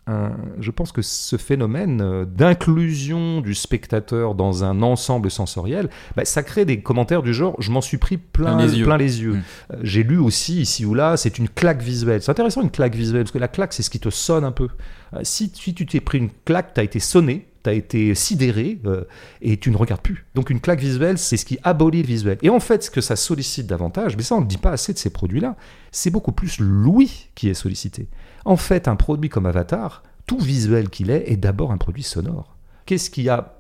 un- 0.08 0.32
je 0.60 0.70
pense 0.72 0.92
que 0.92 1.02
ce 1.02 1.38
phénomène 1.38 2.02
euh, 2.02 2.26
d'inclusion 2.26 3.42
du 3.42 3.54
spectateur 3.56 4.36
dans 4.36 4.64
un 4.64 4.82
ensemble 4.82 5.30
sensoriel, 5.32 5.90
bah, 6.16 6.26
ça 6.26 6.44
crée 6.44 6.66
des 6.66 6.82
commentaires 6.82 7.24
du 7.24 7.34
genre 7.34 7.56
je 7.60 7.72
m'en 7.72 7.82
suis 7.82 7.98
pris 7.98 8.18
plein, 8.18 8.56
Plein 8.58 8.66
les 8.66 8.80
yeux. 8.80 8.86
plein 8.86 8.98
les 8.98 9.22
yeux. 9.22 9.34
Mm. 9.34 9.42
Euh, 9.74 9.78
J'ai 9.84 10.04
lu 10.04 10.18
aussi 10.18 10.62
ici 10.62 10.86
ou 10.86 10.94
là, 10.94 11.18
c'est 11.18 11.38
une 11.38 11.48
claque 11.50 11.82
visuelle. 11.82 12.22
C'est 12.22 12.32
intéressant 12.32 12.62
une 12.62 12.72
claque 12.72 12.96
visuelle 12.96 13.24
parce 13.24 13.32
que 13.32 13.38
la 13.40 13.48
claque 13.48 13.74
c'est 13.74 13.84
ce 13.84 13.90
qui 13.90 14.00
te 14.00 14.10
sonne 14.10 14.44
un 14.44 14.52
peu. 14.52 14.68
Euh, 15.14 15.20
si, 15.24 15.52
si 15.54 15.74
tu 15.74 15.86
t'es 15.86 16.00
pris 16.00 16.18
une 16.18 16.30
claque, 16.46 16.74
tu 16.74 16.80
as 16.80 16.84
été 16.84 17.00
sonné, 17.00 17.48
tu 17.64 17.70
as 17.70 17.74
été 17.74 18.14
sidéré 18.16 18.80
euh, 18.86 19.06
et 19.42 19.58
tu 19.58 19.72
ne 19.72 19.78
regardes 19.78 20.02
plus. 20.02 20.26
Donc 20.36 20.50
une 20.50 20.60
claque 20.60 20.80
visuelle, 20.80 21.18
c'est 21.18 21.38
ce 21.38 21.46
qui 21.46 21.58
abolit 21.64 22.02
le 22.02 22.08
visuel. 22.08 22.38
Et 22.42 22.50
en 22.50 22.60
fait, 22.60 22.84
ce 22.84 22.92
que 22.92 23.02
ça 23.02 23.16
sollicite 23.16 23.68
davantage, 23.68 24.18
mais 24.18 24.24
ça 24.24 24.36
on 24.36 24.42
ne 24.42 24.46
dit 24.46 24.58
pas 24.58 24.72
assez 24.72 24.94
de 24.94 24.98
ces 24.98 25.10
produits-là, 25.10 25.56
c'est 25.92 26.12
beaucoup 26.12 26.32
plus 26.32 26.60
l'ouïe 26.60 27.30
qui 27.36 27.50
est 27.50 27.54
sollicité. 27.54 28.08
En 28.46 28.58
fait, 28.58 28.88
un 28.88 28.96
produit 28.96 29.30
comme 29.30 29.46
Avatar, 29.46 30.04
tout 30.26 30.40
visuel 30.40 30.90
qu'il 30.90 31.10
est, 31.10 31.32
est 31.32 31.38
d'abord 31.38 31.72
un 31.72 31.78
produit 31.78 32.04
sonore. 32.04 32.56
Qu'est-ce 32.86 33.10
qui 33.10 33.30
a 33.30 33.56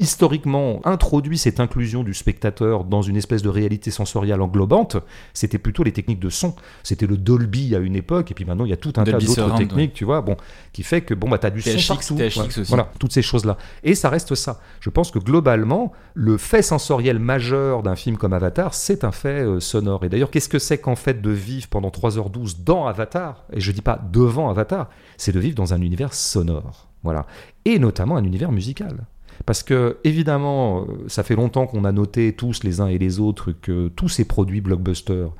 historiquement 0.00 0.80
introduit 0.84 1.38
cette 1.38 1.60
inclusion 1.60 2.02
du 2.02 2.14
spectateur 2.14 2.84
dans 2.84 3.02
une 3.02 3.16
espèce 3.16 3.42
de 3.42 3.48
réalité 3.48 3.90
sensorielle 3.90 4.40
englobante, 4.40 4.96
c'était 5.32 5.58
plutôt 5.58 5.82
les 5.84 5.92
techniques 5.92 6.20
de 6.20 6.30
son. 6.30 6.54
C'était 6.82 7.06
le 7.06 7.16
Dolby 7.16 7.74
à 7.74 7.78
une 7.78 7.94
époque, 7.96 8.30
et 8.30 8.34
puis 8.34 8.44
maintenant 8.44 8.64
il 8.64 8.70
y 8.70 8.72
a 8.72 8.76
tout 8.76 8.88
un 8.96 9.04
tas 9.04 9.12
Dolby 9.12 9.26
d'autres 9.26 9.34
Surround, 9.42 9.58
techniques, 9.58 9.92
tu 9.94 10.04
vois, 10.04 10.20
bon, 10.20 10.36
qui 10.72 10.82
fait 10.82 11.02
que 11.02 11.14
bon 11.14 11.28
bah 11.28 11.38
t'as 11.38 11.50
du 11.50 11.62
son 11.62 11.70
THX, 11.70 11.86
partout, 11.88 12.14
THX 12.16 12.36
Ouais. 12.38 12.46
aussi. 12.46 12.62
voilà, 12.64 12.90
toutes 12.98 13.12
ces 13.12 13.22
choses-là. 13.22 13.56
Et 13.82 13.94
ça 13.94 14.08
reste 14.08 14.34
ça. 14.34 14.60
Je 14.80 14.90
pense 14.90 15.10
que 15.10 15.18
globalement, 15.18 15.92
le 16.14 16.36
fait 16.38 16.62
sensoriel 16.62 17.18
majeur 17.18 17.82
d'un 17.82 17.96
film 17.96 18.16
comme 18.16 18.32
Avatar, 18.32 18.74
c'est 18.74 19.04
un 19.04 19.12
fait 19.12 19.44
euh, 19.44 19.60
sonore. 19.60 20.04
Et 20.04 20.08
d'ailleurs, 20.08 20.30
qu'est-ce 20.30 20.48
que 20.48 20.58
c'est 20.58 20.78
qu'en 20.78 20.96
fait 20.96 21.22
de 21.22 21.30
vivre 21.30 21.68
pendant 21.68 21.88
3h12 21.90 22.64
dans 22.64 22.86
Avatar? 22.86 23.44
Et 23.52 23.60
je 23.60 23.70
dis 23.72 23.82
pas 23.82 24.00
devant 24.12 24.50
Avatar, 24.50 24.88
c'est 25.16 25.32
de 25.32 25.40
vivre 25.40 25.54
dans 25.54 25.72
un 25.72 25.80
univers 25.80 26.12
sonore. 26.14 26.88
Voilà. 27.04 27.26
Et 27.64 27.78
notamment 27.78 28.16
un 28.16 28.24
univers 28.24 28.50
musical. 28.50 29.06
Parce 29.46 29.62
que, 29.62 29.98
évidemment, 30.04 30.82
euh, 30.82 30.84
ça 31.08 31.22
fait 31.22 31.36
longtemps 31.36 31.66
qu'on 31.66 31.84
a 31.84 31.92
noté 31.92 32.32
tous 32.34 32.62
les 32.64 32.80
uns 32.80 32.86
et 32.88 32.98
les 32.98 33.20
autres 33.20 33.52
que 33.52 33.88
tous 33.88 34.08
ces 34.08 34.24
produits 34.24 34.60
blockbusters 34.60 35.30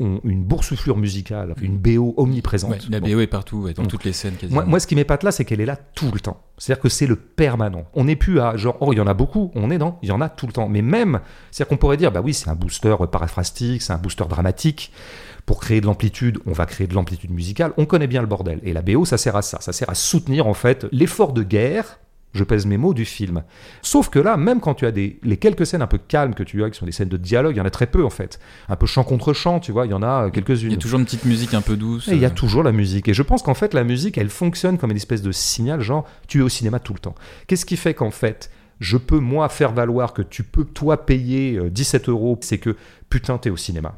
ont 0.00 0.20
une 0.22 0.44
boursouflure 0.44 0.96
musicale, 0.96 1.54
une 1.60 1.76
BO 1.76 2.14
omniprésente. 2.18 2.70
Ouais, 2.70 2.78
la 2.88 3.00
Bon. 3.00 3.08
BO 3.12 3.20
est 3.20 3.26
partout, 3.26 3.56
ouais, 3.62 3.74
dans 3.74 3.82
Mm. 3.82 3.88
toutes 3.88 4.04
les 4.04 4.12
scènes 4.12 4.34
quasiment. 4.34 4.60
Moi, 4.60 4.64
moi, 4.64 4.78
ce 4.80 4.86
qui 4.86 4.94
m'épate 4.94 5.24
là, 5.24 5.32
c'est 5.32 5.44
qu'elle 5.44 5.60
est 5.60 5.66
là 5.66 5.74
tout 5.74 6.12
le 6.14 6.20
temps. 6.20 6.40
C'est-à-dire 6.56 6.80
que 6.80 6.88
c'est 6.88 7.06
le 7.08 7.16
permanent. 7.16 7.84
On 7.94 8.04
n'est 8.04 8.14
plus 8.14 8.38
à 8.38 8.56
genre, 8.56 8.76
oh, 8.80 8.92
il 8.92 8.96
y 8.96 9.00
en 9.00 9.08
a 9.08 9.14
beaucoup. 9.14 9.50
On 9.56 9.70
est 9.72 9.78
dans, 9.78 9.98
il 10.02 10.08
y 10.08 10.12
en 10.12 10.20
a 10.20 10.28
tout 10.28 10.46
le 10.46 10.52
temps. 10.52 10.68
Mais 10.68 10.82
même, 10.82 11.18
c'est-à-dire 11.50 11.68
qu'on 11.70 11.78
pourrait 11.78 11.96
dire, 11.96 12.12
bah 12.12 12.20
oui, 12.22 12.32
c'est 12.32 12.48
un 12.48 12.54
booster 12.54 12.94
paraphrastique, 13.10 13.82
c'est 13.82 13.92
un 13.92 13.98
booster 13.98 14.24
dramatique. 14.28 14.92
Pour 15.46 15.58
créer 15.60 15.80
de 15.80 15.86
l'amplitude, 15.86 16.38
on 16.46 16.52
va 16.52 16.66
créer 16.66 16.86
de 16.86 16.94
l'amplitude 16.94 17.30
musicale. 17.32 17.72
On 17.76 17.84
connaît 17.86 18.06
bien 18.06 18.20
le 18.20 18.28
bordel. 18.28 18.60
Et 18.62 18.72
la 18.72 18.82
BO, 18.82 19.04
ça 19.04 19.16
sert 19.18 19.34
à 19.34 19.42
ça. 19.42 19.60
Ça 19.60 19.72
sert 19.72 19.90
à 19.90 19.94
soutenir, 19.96 20.46
en 20.46 20.54
fait, 20.54 20.86
l'effort 20.92 21.32
de 21.32 21.42
guerre. 21.42 21.98
Je 22.34 22.44
pèse 22.44 22.66
mes 22.66 22.76
mots 22.76 22.94
du 22.94 23.04
film. 23.04 23.42
Sauf 23.82 24.10
que 24.10 24.18
là, 24.18 24.36
même 24.36 24.60
quand 24.60 24.74
tu 24.74 24.86
as 24.86 24.90
des, 24.92 25.18
les 25.22 25.38
quelques 25.38 25.66
scènes 25.66 25.80
un 25.82 25.86
peu 25.86 25.98
calmes 25.98 26.34
que 26.34 26.42
tu 26.42 26.62
as, 26.62 26.70
qui 26.70 26.78
sont 26.78 26.84
des 26.86 26.92
scènes 26.92 27.08
de 27.08 27.16
dialogue, 27.16 27.54
il 27.56 27.58
y 27.58 27.60
en 27.60 27.64
a 27.64 27.70
très 27.70 27.86
peu 27.86 28.04
en 28.04 28.10
fait. 28.10 28.38
Un 28.68 28.76
peu 28.76 28.86
chant 28.86 29.02
contre 29.02 29.32
chant, 29.32 29.60
tu 29.60 29.72
vois, 29.72 29.86
il 29.86 29.90
y 29.90 29.94
en 29.94 30.02
a 30.02 30.24
euh, 30.24 30.26
Il 30.28 30.32
quelques-unes. 30.32 30.70
y 30.70 30.74
a 30.74 30.78
toujours 30.78 31.00
une 31.00 31.06
petite 31.06 31.24
musique 31.24 31.54
un 31.54 31.62
peu 31.62 31.76
douce. 31.76 32.08
Et 32.08 32.12
il 32.12 32.20
y 32.20 32.24
a 32.26 32.28
euh, 32.28 32.32
toujours 32.32 32.62
la 32.62 32.72
musique. 32.72 33.08
Et 33.08 33.14
je 33.14 33.22
pense 33.22 33.42
qu'en 33.42 33.54
fait, 33.54 33.72
la 33.72 33.82
musique, 33.84 34.18
elle 34.18 34.28
fonctionne 34.28 34.76
comme 34.76 34.90
une 34.90 34.96
espèce 34.96 35.22
de 35.22 35.32
signal, 35.32 35.80
genre, 35.80 36.04
tu 36.26 36.40
es 36.40 36.42
au 36.42 36.48
cinéma 36.50 36.80
tout 36.80 36.92
le 36.92 36.98
temps. 37.00 37.14
Qu'est-ce 37.46 37.64
qui 37.64 37.76
fait 37.76 37.94
qu'en 37.94 38.10
fait, 38.10 38.50
je 38.80 38.96
peux, 38.98 39.18
moi, 39.18 39.48
faire 39.48 39.72
valoir 39.72 40.12
que 40.12 40.22
tu 40.22 40.42
peux, 40.44 40.64
toi, 40.64 41.06
payer 41.06 41.56
euh, 41.58 41.70
17 41.70 42.08
euros, 42.10 42.38
c'est 42.42 42.58
que, 42.58 42.76
putain, 43.08 43.38
t'es 43.38 43.50
au 43.50 43.56
cinéma. 43.56 43.96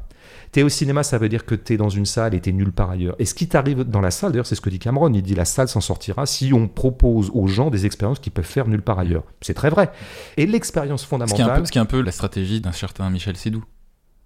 T'es 0.51 0.63
au 0.63 0.69
cinéma, 0.69 1.03
ça 1.03 1.17
veut 1.17 1.29
dire 1.29 1.45
que 1.45 1.55
t'es 1.55 1.77
dans 1.77 1.89
une 1.89 2.05
salle 2.05 2.33
et 2.33 2.41
t'es 2.41 2.51
nulle 2.51 2.73
part 2.73 2.89
ailleurs. 2.89 3.15
Et 3.19 3.25
ce 3.25 3.33
qui 3.33 3.47
t'arrive 3.47 3.83
dans 3.83 4.01
la 4.01 4.11
salle, 4.11 4.31
d'ailleurs, 4.31 4.45
c'est 4.45 4.55
ce 4.55 4.61
que 4.61 4.69
dit 4.69 4.79
Cameron. 4.79 5.13
Il 5.13 5.21
dit 5.21 5.35
la 5.35 5.45
salle 5.45 5.69
s'en 5.69 5.81
sortira 5.81 6.25
si 6.25 6.51
on 6.53 6.67
propose 6.67 7.31
aux 7.33 7.47
gens 7.47 7.69
des 7.69 7.85
expériences 7.85 8.19
qu'ils 8.19 8.33
peuvent 8.33 8.43
faire 8.43 8.67
nulle 8.67 8.81
part 8.81 8.99
ailleurs. 8.99 9.23
C'est 9.39 9.53
très 9.53 9.69
vrai. 9.69 9.91
Et 10.35 10.45
l'expérience 10.45 11.03
Ce 11.03 11.07
qui, 11.07 11.13
est 11.13 11.15
un 11.15 11.27
fondamentale. 11.27 11.59
peu, 11.59 11.65
ce 11.65 11.71
qui 11.71 11.77
est 11.77 11.81
un 11.81 11.85
peu 11.85 12.01
la 12.01 12.11
stratégie 12.11 12.59
d'un 12.59 12.73
certain 12.73 13.09
Michel 13.09 13.37
Sédou. 13.37 13.63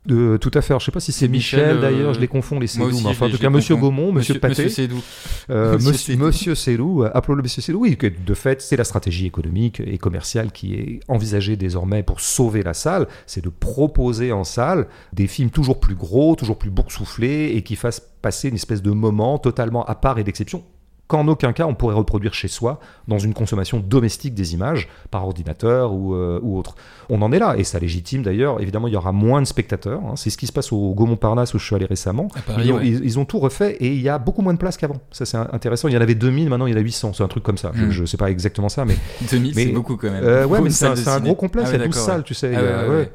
De- 0.05 0.37
tout 0.37 0.51
à 0.53 0.61
fait. 0.61 0.71
Alors, 0.73 0.79
je 0.79 0.85
sais 0.85 0.91
pas 0.91 0.99
si 0.99 1.11
c'est 1.11 1.27
Michel, 1.27 1.59
Michel, 1.61 1.77
euh, 1.77 1.81
d'ailleurs, 1.81 2.13
je 2.13 2.19
les 2.19 2.27
confonds, 2.27 2.59
les 2.59 2.67
Cédou. 2.67 2.89
enfin, 3.05 3.27
en 3.27 3.29
tout 3.29 3.37
cas, 3.37 3.49
Monsieur. 3.49 3.75
Gaumont, 3.75 4.11
Monsieur, 4.11 4.39
Pathé. 4.39 4.65
Monsieur 4.65 4.69
Sédou. 4.69 5.01
Euh, 5.49 5.77
Monsieur 6.17 6.55
Sélou, 6.55 7.03
euh, 7.03 7.09
appelons-le 7.13 7.41
Monsieur 7.43 7.61
Sélou, 7.61 7.79
oui, 7.81 7.97
que 7.97 8.07
de 8.07 8.33
fait, 8.33 8.61
c'est 8.61 8.77
la 8.77 8.83
stratégie 8.83 9.25
économique 9.25 9.81
et 9.85 9.97
commerciale 9.97 10.51
qui 10.51 10.75
est 10.75 10.99
envisagée 11.07 11.55
désormais 11.55 12.03
pour 12.03 12.19
sauver 12.19 12.63
la 12.63 12.73
salle, 12.73 13.07
c'est 13.25 13.43
de 13.43 13.49
proposer 13.49 14.31
en 14.31 14.43
salle 14.43 14.87
des 15.13 15.27
films 15.27 15.49
toujours 15.49 15.79
plus 15.79 15.95
gros, 15.95 16.35
toujours 16.35 16.57
plus 16.57 16.69
boursouflés 16.69 17.51
et 17.55 17.61
qui 17.63 17.75
fassent 17.75 18.01
passer 18.21 18.49
une 18.49 18.55
espèce 18.55 18.81
de 18.81 18.91
moment 18.91 19.37
totalement 19.37 19.85
à 19.85 19.95
part 19.95 20.17
et 20.19 20.23
d'exception 20.23 20.63
qu'en 21.07 21.27
aucun 21.27 21.53
cas 21.53 21.65
on 21.67 21.75
pourrait 21.75 21.93
reproduire 21.95 22.33
chez 22.33 22.47
soi 22.47 22.79
dans 23.07 23.19
une 23.19 23.33
consommation 23.33 23.79
domestique 23.79 24.33
des 24.33 24.53
images 24.55 24.87
par 25.11 25.23
ordinateur 25.25 25.93
ou, 25.93 26.15
euh, 26.15 26.39
ou 26.41 26.57
autre. 26.57 26.75
On 27.09 27.21
en 27.21 27.31
est 27.31 27.37
là 27.39 27.55
et 27.57 27.63
ça 27.63 27.77
légitime 27.79 28.23
d'ailleurs. 28.23 28.59
Évidemment, 28.61 28.87
il 28.87 28.93
y 28.93 28.97
aura 28.97 29.11
moins 29.11 29.41
de 29.41 29.45
spectateurs. 29.47 30.01
hein. 30.03 30.13
C'est 30.15 30.29
ce 30.31 30.37
qui 30.37 30.47
se 30.47 30.51
passe 30.51 30.71
au 30.71 30.93
Gaumont 30.95 31.15
Parnasse 31.17 31.53
où 31.53 31.59
je 31.59 31.65
suis 31.65 31.75
allé 31.75 31.85
récemment. 31.85 32.27
Paris, 32.47 32.63
ils, 32.65 32.71
ont, 32.71 32.77
ouais. 32.77 32.87
ils- 32.87 33.03
ils 33.05 33.19
ont 33.19 33.25
tout 33.25 33.37
refait 33.39 33.73
et 33.79 33.93
il 33.93 34.01
y 34.01 34.09
a 34.09 34.17
beaucoup 34.17 34.41
moins 34.41 34.53
de 34.53 34.57
place 34.57 34.77
qu'avant. 34.77 34.97
Ça 35.11 35.25
c'est 35.25 35.37
intéressant. 35.37 35.87
Il 35.87 35.93
y 35.93 35.97
en 35.97 36.01
avait 36.01 36.15
2000, 36.15 36.49
maintenant 36.49 36.65
il 36.65 36.71
y 36.71 36.75
en 36.75 36.79
a 36.79 36.81
800. 36.81 37.13
C'est 37.13 37.23
un 37.23 37.27
truc 37.27 37.43
comme 37.43 37.57
ça. 37.57 37.71
Je- 37.75 37.85
Mm. 37.85 37.91
Je, 37.91 38.05
sais 38.05 38.17
pas 38.17 38.31
exactement 38.31 38.69
ça, 38.69 38.83
mais 38.85 38.95
2000, 39.31 39.53
Mais- 39.55 39.65
c'est 39.65 39.71
beaucoup 39.71 39.97
quand 39.97 40.09
même. 40.09 40.23
euh, 40.23 40.45
ouais, 40.47 40.59
mais 40.61 40.69
c'est 40.71 40.85
un, 40.87 41.19
gros 41.19 41.35
complexe. 41.35 41.69
Ah 41.71 41.75
il 41.75 41.79
y 41.79 41.83
a 41.83 41.85
12 41.85 41.95
d'accord, 41.95 42.05
salles, 42.13 42.23
tu 42.23 42.33
sais. 42.33 42.51
Ah 42.55 42.89
ouais, 42.89 43.11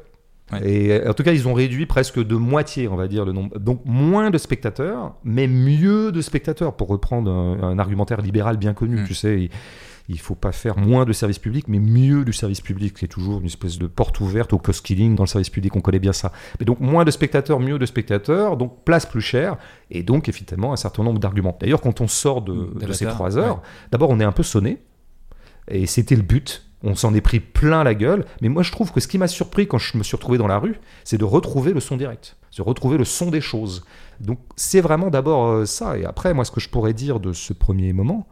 ouais. 0.53 0.69
Et 0.69 0.91
euh, 0.91 1.09
en 1.09 1.13
tout 1.13 1.23
cas, 1.23 1.33
ils 1.33 1.47
ont 1.47 1.53
réduit 1.53 1.85
presque 1.85 2.19
de 2.19 2.35
moitié, 2.35 2.87
on 2.87 2.95
va 2.95 3.07
dire, 3.07 3.25
le 3.25 3.31
nombre. 3.31 3.57
Donc 3.59 3.81
moins 3.85 4.29
de 4.29 4.37
spectateurs, 4.37 5.15
mais 5.23 5.47
mieux 5.47 6.11
de 6.11 6.21
spectateurs, 6.21 6.75
pour 6.75 6.87
reprendre 6.87 7.31
un, 7.31 7.61
un 7.61 7.79
argumentaire 7.79 8.21
libéral 8.21 8.57
bien 8.57 8.73
connu. 8.73 9.01
Mm. 9.01 9.07
Tu 9.07 9.13
sais, 9.13 9.43
il, 9.43 9.49
il 10.09 10.19
faut 10.19 10.35
pas 10.35 10.51
faire 10.51 10.77
moins 10.77 11.05
de 11.05 11.13
service 11.13 11.39
public, 11.39 11.65
mais 11.67 11.79
mieux 11.79 12.25
du 12.25 12.33
service 12.33 12.59
public. 12.59 12.95
C'est 12.99 13.07
toujours 13.07 13.39
une 13.39 13.45
espèce 13.45 13.77
de 13.77 13.87
porte 13.87 14.19
ouverte 14.19 14.51
au 14.51 14.57
cost 14.57 14.85
killing 14.85 15.15
dans 15.15 15.23
le 15.23 15.27
service 15.27 15.49
public. 15.49 15.75
On 15.75 15.81
connaît 15.81 15.99
bien 15.99 16.11
ça. 16.11 16.33
Mais 16.59 16.65
donc 16.65 16.81
moins 16.81 17.05
de 17.05 17.11
spectateurs, 17.11 17.59
mieux 17.59 17.79
de 17.79 17.85
spectateurs, 17.85 18.57
donc 18.57 18.83
place 18.83 19.05
plus 19.05 19.21
chère, 19.21 19.57
et 19.89 20.03
donc 20.03 20.27
effectivement 20.27 20.73
un 20.73 20.75
certain 20.75 21.03
nombre 21.03 21.19
d'arguments. 21.19 21.57
D'ailleurs, 21.61 21.81
quand 21.81 22.01
on 22.01 22.07
sort 22.07 22.41
de, 22.41 22.53
de 22.53 22.79
D'Avatar, 22.79 22.95
ces 22.95 23.05
trois 23.05 23.37
heures, 23.37 23.57
ouais. 23.57 23.89
d'abord 23.91 24.09
on 24.09 24.19
est 24.19 24.25
un 24.25 24.33
peu 24.33 24.43
sonné, 24.43 24.79
et 25.69 25.85
c'était 25.85 26.15
le 26.15 26.23
but. 26.23 26.65
On 26.83 26.95
s'en 26.95 27.13
est 27.13 27.21
pris 27.21 27.39
plein 27.39 27.83
la 27.83 27.93
gueule. 27.93 28.25
Mais 28.41 28.49
moi, 28.49 28.63
je 28.63 28.71
trouve 28.71 28.91
que 28.91 28.99
ce 28.99 29.07
qui 29.07 29.17
m'a 29.17 29.27
surpris 29.27 29.67
quand 29.67 29.77
je 29.77 29.97
me 29.97 30.03
suis 30.03 30.15
retrouvé 30.15 30.37
dans 30.37 30.47
la 30.47 30.57
rue, 30.57 30.79
c'est 31.03 31.17
de 31.17 31.23
retrouver 31.23 31.73
le 31.73 31.79
son 31.79 31.97
direct, 31.97 32.37
de 32.57 32.61
retrouver 32.61 32.97
le 32.97 33.05
son 33.05 33.29
des 33.29 33.41
choses. 33.41 33.85
Donc, 34.19 34.39
c'est 34.55 34.81
vraiment 34.81 35.09
d'abord 35.09 35.47
euh, 35.47 35.65
ça. 35.65 35.97
Et 35.97 36.05
après, 36.05 36.33
moi, 36.33 36.45
ce 36.45 36.51
que 36.51 36.59
je 36.59 36.69
pourrais 36.69 36.93
dire 36.93 37.19
de 37.19 37.33
ce 37.33 37.53
premier 37.53 37.93
moment, 37.93 38.27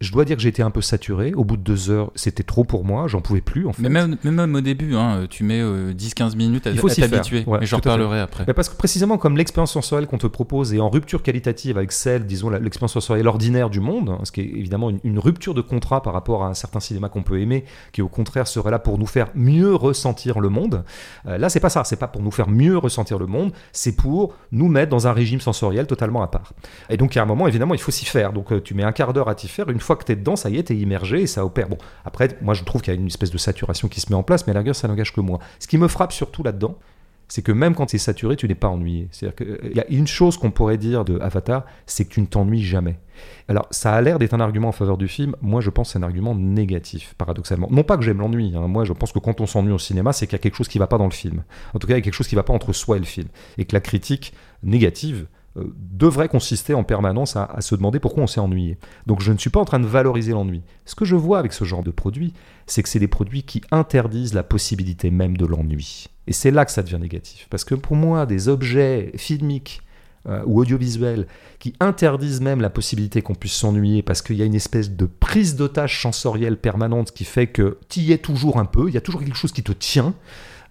je 0.00 0.12
dois 0.12 0.24
dire 0.24 0.36
que 0.36 0.42
j'étais 0.42 0.62
un 0.62 0.70
peu 0.70 0.80
saturé. 0.80 1.32
Au 1.34 1.44
bout 1.44 1.56
de 1.56 1.62
deux 1.62 1.90
heures, 1.90 2.10
c'était 2.14 2.42
trop 2.42 2.64
pour 2.64 2.84
moi. 2.84 3.08
J'en 3.08 3.20
pouvais 3.20 3.40
plus, 3.40 3.66
en 3.66 3.72
fait. 3.72 3.88
Mais 3.88 3.88
même, 4.30 4.54
au 4.54 4.60
début, 4.60 4.94
hein, 4.94 5.26
tu 5.28 5.44
mets 5.44 5.60
euh, 5.60 5.92
10-15 5.92 6.36
minutes 6.36 6.66
à, 6.66 6.70
Il 6.70 6.78
faut 6.78 6.88
à 6.88 6.90
s'y 6.90 7.00
t'habituer. 7.00 7.44
Ouais, 7.46 7.58
mais 7.60 7.66
j'en 7.66 7.78
à 7.78 7.80
reparlerai 7.80 8.20
après. 8.20 8.44
Mais 8.46 8.54
parce 8.54 8.68
que 8.68 8.76
précisément 8.76 9.18
comme 9.18 9.36
l'expérience 9.36 9.72
sensorielle 9.72 10.06
qu'on 10.06 10.18
te 10.18 10.26
propose 10.26 10.74
est 10.74 10.80
en 10.80 10.88
rupture 10.88 11.22
qualitative 11.22 11.78
avec 11.78 11.92
celle, 11.92 12.26
disons, 12.26 12.50
l'expérience 12.50 12.92
sensorielle 12.92 13.28
ordinaire 13.28 13.70
du 13.70 13.80
monde, 13.80 14.10
hein, 14.10 14.20
ce 14.24 14.32
qui 14.32 14.40
est 14.40 14.44
évidemment 14.44 14.90
une, 14.90 15.00
une 15.04 15.18
rupture 15.18 15.54
de 15.54 15.60
contrat 15.60 16.02
par 16.02 16.12
rapport 16.12 16.44
à 16.44 16.48
un 16.48 16.54
certain 16.54 16.80
cinéma 16.80 17.08
qu'on 17.08 17.22
peut 17.22 17.40
aimer, 17.40 17.64
qui 17.92 18.02
au 18.02 18.08
contraire 18.08 18.46
serait 18.46 18.70
là 18.70 18.78
pour 18.78 18.98
nous 18.98 19.06
faire 19.06 19.28
mieux 19.34 19.74
ressentir 19.74 20.40
le 20.40 20.48
monde. 20.48 20.84
Euh, 21.26 21.38
là, 21.38 21.48
c'est 21.48 21.60
pas 21.60 21.70
ça, 21.70 21.84
c'est 21.84 21.96
pas 21.96 22.08
pour 22.08 22.22
nous 22.22 22.30
faire 22.30 22.48
mieux 22.48 22.76
ressentir 22.78 23.18
le 23.18 23.26
monde, 23.26 23.52
c'est 23.72 23.96
pour 23.96 24.34
nous 24.52 24.68
mettre 24.68 24.90
dans 24.90 25.06
un 25.06 25.12
régime 25.12 25.40
sensoriel 25.40 25.86
totalement 25.86 26.22
à 26.22 26.28
part. 26.28 26.52
Et 26.90 26.96
donc, 26.96 27.16
a 27.16 27.22
un 27.22 27.26
moment, 27.26 27.46
évidemment, 27.46 27.74
il 27.74 27.80
faut 27.80 27.90
s'y 27.90 28.04
faire. 28.04 28.32
Donc, 28.32 28.52
euh, 28.52 28.60
tu 28.60 28.74
mets 28.74 28.84
un 28.84 28.92
quart 28.92 29.12
d'heure 29.12 29.28
à 29.28 29.34
t'y 29.34 29.48
faire. 29.48 29.68
Une 29.68 29.80
fois 29.88 29.96
que 29.96 30.04
t'es 30.04 30.14
dedans, 30.14 30.36
ça 30.36 30.50
y 30.50 30.56
est, 30.58 30.64
t'es 30.64 30.76
immergé 30.76 31.22
et 31.22 31.26
ça 31.26 31.44
opère. 31.44 31.68
Bon, 31.68 31.78
après, 32.04 32.28
moi, 32.40 32.54
je 32.54 32.62
trouve 32.62 32.80
qu'il 32.82 32.94
y 32.94 32.96
a 32.96 33.00
une 33.00 33.08
espèce 33.08 33.30
de 33.30 33.38
saturation 33.38 33.88
qui 33.88 34.00
se 34.00 34.10
met 34.10 34.16
en 34.16 34.22
place, 34.22 34.46
mais 34.46 34.52
à 34.52 34.54
la 34.54 34.60
rigueur, 34.60 34.76
ça 34.76 34.86
n'engage 34.86 35.12
que 35.12 35.20
moi. 35.20 35.40
Ce 35.58 35.66
qui 35.66 35.78
me 35.78 35.88
frappe 35.88 36.12
surtout 36.12 36.44
là-dedans, 36.44 36.78
c'est 37.28 37.42
que 37.42 37.52
même 37.52 37.74
quand 37.74 37.86
tu 37.86 37.96
es 37.96 37.98
saturé, 37.98 38.36
tu 38.36 38.48
n'es 38.48 38.54
pas 38.54 38.68
ennuyé. 38.68 39.08
C'est-à-dire 39.10 39.36
qu'il 39.36 39.76
y 39.76 39.80
a 39.80 39.86
une 39.90 40.06
chose 40.06 40.38
qu'on 40.38 40.50
pourrait 40.50 40.78
dire 40.78 41.04
de 41.04 41.18
Avatar, 41.20 41.64
c'est 41.84 42.06
que 42.06 42.10
tu 42.10 42.20
ne 42.22 42.26
t'ennuies 42.26 42.62
jamais. 42.62 42.98
Alors, 43.48 43.66
ça 43.70 43.92
a 43.92 44.00
l'air 44.00 44.18
d'être 44.18 44.32
un 44.32 44.40
argument 44.40 44.68
en 44.68 44.72
faveur 44.72 44.96
du 44.96 45.08
film. 45.08 45.36
Moi, 45.42 45.60
je 45.60 45.68
pense 45.68 45.88
que 45.88 45.92
c'est 45.92 45.98
un 45.98 46.04
argument 46.04 46.34
négatif, 46.34 47.14
paradoxalement. 47.18 47.68
Non 47.70 47.82
pas 47.82 47.98
que 47.98 48.02
j'aime 48.02 48.18
l'ennui. 48.18 48.54
hein. 48.56 48.66
Moi, 48.68 48.84
je 48.84 48.94
pense 48.94 49.12
que 49.12 49.18
quand 49.18 49.40
on 49.42 49.46
s'ennuie 49.46 49.72
au 49.72 49.78
cinéma, 49.78 50.12
c'est 50.12 50.26
qu'il 50.26 50.34
y 50.34 50.36
a 50.36 50.38
quelque 50.38 50.56
chose 50.56 50.68
qui 50.68 50.78
ne 50.78 50.82
va 50.82 50.86
pas 50.86 50.98
dans 50.98 51.04
le 51.04 51.10
film. 51.10 51.42
En 51.74 51.78
tout 51.78 51.86
cas, 51.86 51.94
il 51.94 51.98
y 51.98 52.00
a 52.00 52.02
quelque 52.02 52.14
chose 52.14 52.28
qui 52.28 52.34
ne 52.34 52.40
va 52.40 52.44
pas 52.44 52.54
entre 52.54 52.72
soi 52.72 52.96
et 52.96 53.00
le 53.00 53.04
film. 53.06 53.28
Et 53.58 53.66
que 53.66 53.74
la 53.74 53.80
critique 53.80 54.32
négative 54.62 55.26
euh, 55.26 55.37
devrait 55.56 56.28
consister 56.28 56.74
en 56.74 56.84
permanence 56.84 57.36
à, 57.36 57.44
à 57.44 57.60
se 57.60 57.74
demander 57.74 57.98
pourquoi 57.98 58.22
on 58.22 58.26
s'est 58.26 58.40
ennuyé. 58.40 58.78
Donc, 59.06 59.20
je 59.20 59.32
ne 59.32 59.38
suis 59.38 59.50
pas 59.50 59.60
en 59.60 59.64
train 59.64 59.80
de 59.80 59.86
valoriser 59.86 60.32
l'ennui. 60.32 60.62
Ce 60.84 60.94
que 60.94 61.04
je 61.04 61.16
vois 61.16 61.38
avec 61.38 61.52
ce 61.52 61.64
genre 61.64 61.82
de 61.82 61.90
produits, 61.90 62.32
c'est 62.66 62.82
que 62.82 62.88
c'est 62.88 62.98
des 62.98 63.08
produits 63.08 63.42
qui 63.42 63.62
interdisent 63.70 64.34
la 64.34 64.42
possibilité 64.42 65.10
même 65.10 65.36
de 65.36 65.46
l'ennui. 65.46 66.08
Et 66.26 66.32
c'est 66.32 66.50
là 66.50 66.64
que 66.64 66.70
ça 66.70 66.82
devient 66.82 66.98
négatif. 67.00 67.46
Parce 67.50 67.64
que 67.64 67.74
pour 67.74 67.96
moi, 67.96 68.26
des 68.26 68.48
objets 68.48 69.12
filmiques 69.16 69.80
euh, 70.28 70.42
ou 70.44 70.60
audiovisuels 70.60 71.26
qui 71.58 71.72
interdisent 71.80 72.42
même 72.42 72.60
la 72.60 72.70
possibilité 72.70 73.22
qu'on 73.22 73.34
puisse 73.34 73.54
s'ennuyer 73.54 74.02
parce 74.02 74.20
qu'il 74.20 74.36
y 74.36 74.42
a 74.42 74.44
une 74.44 74.54
espèce 74.54 74.90
de 74.90 75.06
prise 75.06 75.56
d'otage 75.56 76.02
sensorielle 76.02 76.58
permanente 76.58 77.12
qui 77.12 77.24
fait 77.24 77.46
que 77.46 77.78
tu 77.88 78.00
y 78.00 78.12
es 78.12 78.18
toujours 78.18 78.58
un 78.58 78.66
peu, 78.66 78.88
il 78.88 78.94
y 78.94 78.98
a 78.98 79.00
toujours 79.00 79.22
quelque 79.22 79.36
chose 79.36 79.52
qui 79.52 79.62
te 79.62 79.72
tient, 79.72 80.14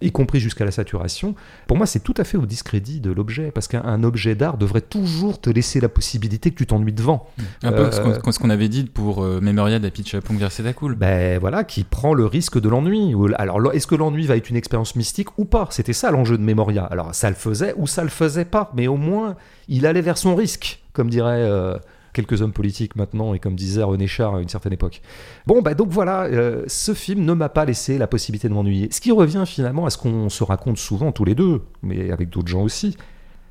y 0.00 0.12
compris 0.12 0.38
jusqu'à 0.40 0.64
la 0.64 0.70
saturation. 0.70 1.34
Pour 1.66 1.76
moi, 1.76 1.86
c'est 1.86 2.00
tout 2.00 2.14
à 2.16 2.24
fait 2.24 2.36
au 2.36 2.46
discrédit 2.46 3.00
de 3.00 3.10
l'objet, 3.10 3.50
parce 3.50 3.66
qu'un 3.68 3.82
un 3.84 4.04
objet 4.04 4.34
d'art 4.34 4.56
devrait 4.56 4.80
toujours 4.80 5.40
te 5.40 5.50
laisser 5.50 5.80
la 5.80 5.88
possibilité 5.88 6.50
que 6.50 6.56
tu 6.56 6.66
t'ennuies 6.66 6.92
devant. 6.92 7.26
Un 7.62 7.72
peu 7.72 7.86
Euh, 7.86 7.90
ce 8.32 8.38
qu'on- 8.38 8.50
avait 8.50 8.68
dit 8.68 8.84
pour 8.84 9.22
euh, 9.24 9.40
Memoria 9.40 9.78
d'Apichatpong 9.78 10.38
vers 10.38 10.50
Cool. 10.76 10.94
ben 10.94 11.38
voilà, 11.38 11.64
qui 11.64 11.84
prend 11.84 12.14
le 12.14 12.26
risque 12.26 12.60
de 12.60 12.68
l'ennui. 12.68 13.14
Alors, 13.36 13.58
lo- 13.60 13.72
est-ce 13.72 13.86
que 13.86 13.94
l'ennui 13.94 14.26
va 14.26 14.36
être 14.36 14.48
une 14.50 14.56
expérience 14.56 14.94
mystique 14.96 15.36
ou 15.38 15.44
pas? 15.44 15.66
C'était 15.70 15.92
ça 15.92 16.10
l'enjeu 16.10 16.38
de 16.38 16.42
Memoria. 16.42 16.84
Alors, 16.84 17.14
ça 17.14 17.28
le 17.28 17.34
faisait 17.36 17.74
ou 17.76 17.86
ça 17.86 18.02
le 18.02 18.08
faisait 18.08 18.44
pas, 18.44 18.70
mais 18.74 18.86
au 18.86 18.96
moins, 18.96 19.36
il 19.68 19.84
allait 19.86 20.00
vers 20.00 20.16
son 20.18 20.34
risque, 20.34 20.80
comme 20.92 21.10
diraient 21.10 21.42
euh, 21.42 21.76
quelques 22.12 22.42
hommes 22.42 22.52
politiques 22.52 22.96
maintenant, 22.96 23.34
et 23.34 23.38
comme 23.38 23.54
disait 23.54 23.82
René 23.82 24.06
Char 24.06 24.36
à 24.36 24.40
une 24.40 24.48
certaine 24.48 24.72
époque. 24.72 25.02
Bon, 25.46 25.62
bah 25.62 25.74
donc 25.74 25.90
voilà, 25.90 26.24
euh, 26.24 26.64
ce 26.66 26.94
film 26.94 27.24
ne 27.24 27.32
m'a 27.32 27.48
pas 27.48 27.64
laissé 27.64 27.98
la 27.98 28.06
possibilité 28.06 28.48
de 28.48 28.54
m'ennuyer. 28.54 28.88
Ce 28.90 29.00
qui 29.00 29.12
revient 29.12 29.44
finalement 29.46 29.86
à 29.86 29.90
ce 29.90 29.98
qu'on 29.98 30.28
se 30.28 30.44
raconte 30.44 30.78
souvent 30.78 31.12
tous 31.12 31.24
les 31.24 31.34
deux, 31.34 31.62
mais 31.82 32.10
avec 32.10 32.30
d'autres 32.30 32.48
gens 32.48 32.62
aussi. 32.62 32.96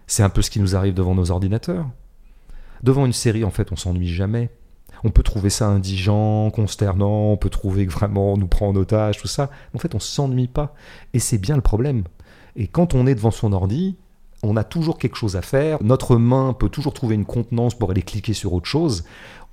C'est 0.08 0.24
un 0.24 0.30
peu 0.30 0.42
ce 0.42 0.50
qui 0.50 0.60
nous 0.60 0.76
arrive 0.76 0.94
devant 0.94 1.16
nos 1.16 1.32
ordinateurs. 1.32 1.86
Devant 2.84 3.06
une 3.06 3.14
série, 3.14 3.44
en 3.44 3.52
fait, 3.52 3.72
on 3.72 3.76
s'ennuie 3.76 4.08
jamais. 4.08 4.50
On 5.04 5.10
peut 5.10 5.24
trouver 5.24 5.50
ça 5.50 5.68
indigent, 5.68 6.50
consternant, 6.52 7.32
on 7.32 7.38
peut 7.38 7.50
trouver 7.50 7.86
que 7.86 7.92
vraiment 7.92 8.34
on 8.34 8.38
nous 8.38 8.48
prend 8.48 8.70
en 8.70 8.76
otage, 8.76 9.18
tout 9.18 9.28
ça. 9.28 9.50
En 9.76 9.80
fait, 9.80 9.94
on 9.96 10.00
s'ennuie 10.00 10.48
pas. 10.48 10.74
Et 11.14 11.20
c'est 11.20 11.38
bien 11.38 11.56
le 11.56 11.62
problème. 11.62 12.04
Et 12.56 12.68
quand 12.68 12.96
on 12.96 13.06
est 13.06 13.16
devant 13.16 13.32
son 13.32 13.54
ordi, 13.54 13.98
on 14.44 14.56
a 14.56 14.64
toujours 14.64 14.98
quelque 14.98 15.16
chose 15.16 15.36
à 15.36 15.42
faire. 15.42 15.78
Notre 15.84 16.18
main 16.18 16.54
peut 16.54 16.70
toujours 16.70 16.94
trouver 16.94 17.16
une 17.16 17.26
contenance 17.26 17.78
pour 17.78 17.92
aller 17.92 18.02
cliquer 18.02 18.34
sur 18.34 18.54
autre 18.54 18.68
chose. 18.68 19.04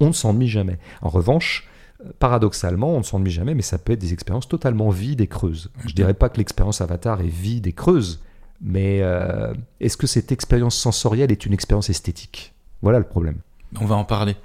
On 0.00 0.08
ne 0.08 0.12
s'ennuie 0.12 0.48
jamais. 0.48 0.78
En 1.02 1.08
revanche, 1.08 1.68
euh, 2.04 2.10
paradoxalement, 2.18 2.90
on 2.94 2.98
ne 2.98 3.02
s'ennuie 3.02 3.30
jamais, 3.30 3.54
mais 3.54 3.62
ça 3.62 3.78
peut 3.78 3.92
être 3.92 4.00
des 4.00 4.12
expériences 4.12 4.48
totalement 4.48 4.90
vides 4.90 5.20
et 5.20 5.26
creuses. 5.26 5.70
Je 5.86 5.94
dirais 5.94 6.14
pas 6.14 6.28
que 6.28 6.38
l'expérience 6.38 6.80
Avatar 6.80 7.20
est 7.20 7.28
vide 7.28 7.66
et 7.66 7.72
creuse, 7.72 8.20
mais 8.60 9.00
euh, 9.02 9.52
est-ce 9.80 9.96
que 9.96 10.06
cette 10.06 10.32
expérience 10.32 10.76
sensorielle 10.76 11.32
est 11.32 11.46
une 11.46 11.52
expérience 11.52 11.90
esthétique? 11.90 12.54
Voilà 12.82 12.98
le 12.98 13.04
problème. 13.04 13.38
On 13.80 13.86
va 13.86 13.94
en 13.96 14.04
parler. 14.04 14.36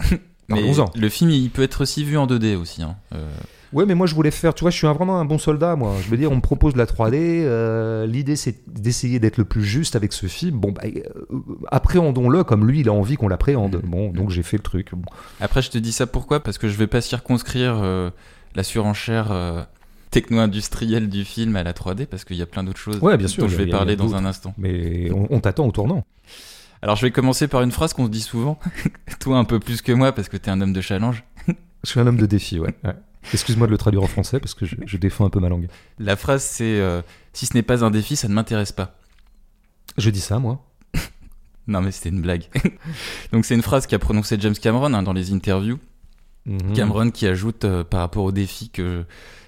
Mais 0.48 0.70
le 0.96 1.08
film, 1.08 1.30
il 1.30 1.50
peut 1.50 1.62
être 1.62 1.82
aussi 1.82 2.04
vu 2.04 2.18
en 2.18 2.26
2D 2.26 2.56
aussi. 2.56 2.82
hein. 2.82 2.96
Euh, 3.14 3.30
Ouais, 3.72 3.86
mais 3.86 3.94
moi 3.94 4.06
je 4.06 4.14
voulais 4.14 4.30
faire, 4.30 4.54
tu 4.54 4.62
vois, 4.64 4.70
je 4.70 4.76
suis 4.76 4.86
un- 4.86 4.92
vraiment 4.92 5.18
un 5.18 5.24
bon 5.24 5.38
soldat, 5.38 5.76
moi. 5.76 5.94
Je 6.02 6.08
veux 6.10 6.16
dire, 6.16 6.30
on 6.30 6.36
me 6.36 6.40
propose 6.40 6.74
de 6.74 6.78
la 6.78 6.86
3D. 6.86 7.16
euh, 7.44 8.06
L'idée, 8.06 8.36
c'est 8.36 8.56
d'essayer 8.68 9.18
d'être 9.18 9.38
le 9.38 9.44
plus 9.44 9.64
juste 9.64 9.96
avec 9.96 10.12
ce 10.12 10.26
film. 10.26 10.58
Bon, 10.58 10.72
bah, 10.72 10.82
euh, 10.84 11.00
appréhendons-le 11.70 12.44
comme 12.44 12.66
lui, 12.66 12.80
il 12.80 12.88
a 12.88 12.92
envie 12.92 13.16
qu'on 13.16 13.28
l'appréhende. 13.28 13.76
Mhm. 13.82 13.90
Bon, 13.90 14.10
donc 14.12 14.30
j'ai 14.30 14.42
fait 14.42 14.56
le 14.56 14.62
truc. 14.62 14.88
Bon. 14.92 15.04
Après, 15.40 15.62
je 15.62 15.70
te 15.70 15.78
dis 15.78 15.92
ça 15.92 16.06
pourquoi? 16.06 16.40
Parce 16.40 16.58
que 16.58 16.68
je 16.68 16.76
vais 16.76 16.86
pas 16.86 17.00
circonscrire 17.00 17.78
euh, 17.82 18.10
la 18.54 18.62
surenchère 18.62 19.32
euh, 19.32 19.62
techno-industrielle 20.10 21.08
du 21.08 21.24
film 21.24 21.56
à 21.56 21.62
la 21.62 21.72
3D, 21.72 22.06
parce 22.06 22.24
qu'il 22.24 22.36
y 22.36 22.42
a 22.42 22.46
plein 22.46 22.64
d'autres 22.64 22.78
choses 22.78 22.98
Ouais, 23.00 23.16
bien 23.16 23.28
sûr, 23.28 23.44
dont 23.44 23.48
je 23.48 23.56
vais 23.56 23.68
a 23.68 23.70
parler 23.76 23.96
dans 23.96 24.14
un 24.14 24.24
instant. 24.24 24.54
Mais 24.58 25.10
on, 25.12 25.26
on 25.30 25.40
t'attend 25.40 25.66
au 25.66 25.72
tournant. 25.72 26.04
Alors, 26.82 26.96
je 26.96 27.02
vais 27.06 27.10
commencer 27.10 27.48
par 27.48 27.62
une 27.62 27.70
phrase 27.72 27.94
qu'on 27.94 28.04
se 28.06 28.10
dit 28.10 28.20
souvent, 28.20 28.58
toi 29.20 29.38
un 29.38 29.44
peu 29.44 29.58
plus 29.60 29.80
que 29.82 29.92
moi, 29.92 30.12
parce 30.12 30.28
que 30.28 30.36
t'es 30.36 30.50
un 30.50 30.60
homme 30.60 30.72
de 30.72 30.80
challenge. 30.80 31.24
Je 31.84 31.90
suis 31.90 31.98
un 32.00 32.06
homme 32.06 32.16
de 32.18 32.26
défi, 32.26 32.58
ouais. 32.60 32.74
ouais. 32.84 32.94
Excuse-moi 33.32 33.66
de 33.66 33.72
le 33.72 33.78
traduire 33.78 34.02
en 34.02 34.06
français 34.06 34.40
parce 34.40 34.54
que 34.54 34.66
je, 34.66 34.76
je 34.84 34.96
défends 34.96 35.24
un 35.24 35.30
peu 35.30 35.40
ma 35.40 35.48
langue. 35.48 35.68
La 35.98 36.16
phrase, 36.16 36.42
c'est 36.42 36.80
euh, 36.80 37.02
Si 37.32 37.46
ce 37.46 37.54
n'est 37.54 37.62
pas 37.62 37.84
un 37.84 37.90
défi, 37.90 38.16
ça 38.16 38.28
ne 38.28 38.34
m'intéresse 38.34 38.72
pas. 38.72 38.96
Je 39.96 40.10
dis 40.10 40.20
ça, 40.20 40.38
moi. 40.38 40.64
Non, 41.68 41.80
mais 41.80 41.92
c'était 41.92 42.08
une 42.08 42.20
blague. 42.20 42.44
Donc, 43.32 43.44
c'est 43.44 43.54
une 43.54 43.62
phrase 43.62 43.86
qu'a 43.86 43.98
prononcée 43.98 44.36
James 44.40 44.54
Cameron 44.54 44.94
hein, 44.94 45.02
dans 45.02 45.12
les 45.12 45.32
interviews. 45.32 45.78
Mhm. 46.46 46.72
Cameron 46.74 47.10
qui 47.10 47.26
ajoute 47.26 47.64
euh, 47.64 47.84
par 47.84 48.00
rapport 48.00 48.24
au 48.24 48.32
défi 48.32 48.68
que 48.68 49.04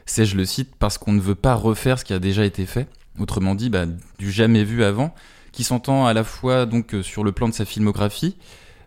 c'est, 0.06 0.24
je 0.24 0.36
le 0.36 0.44
cite, 0.44 0.76
parce 0.78 0.96
qu'on 0.96 1.12
ne 1.12 1.20
veut 1.20 1.34
pas 1.34 1.54
refaire 1.54 1.98
ce 1.98 2.04
qui 2.04 2.12
a 2.12 2.18
déjà 2.18 2.44
été 2.44 2.66
fait. 2.66 2.88
Autrement 3.18 3.54
dit, 3.54 3.68
bah, 3.68 3.86
du 4.18 4.30
jamais 4.30 4.64
vu 4.64 4.84
avant, 4.84 5.14
qui 5.52 5.64
s'entend 5.64 6.06
à 6.06 6.14
la 6.14 6.24
fois 6.24 6.66
donc 6.66 6.94
euh, 6.94 7.02
sur 7.02 7.24
le 7.24 7.32
plan 7.32 7.48
de 7.48 7.54
sa 7.54 7.64
filmographie, 7.64 8.36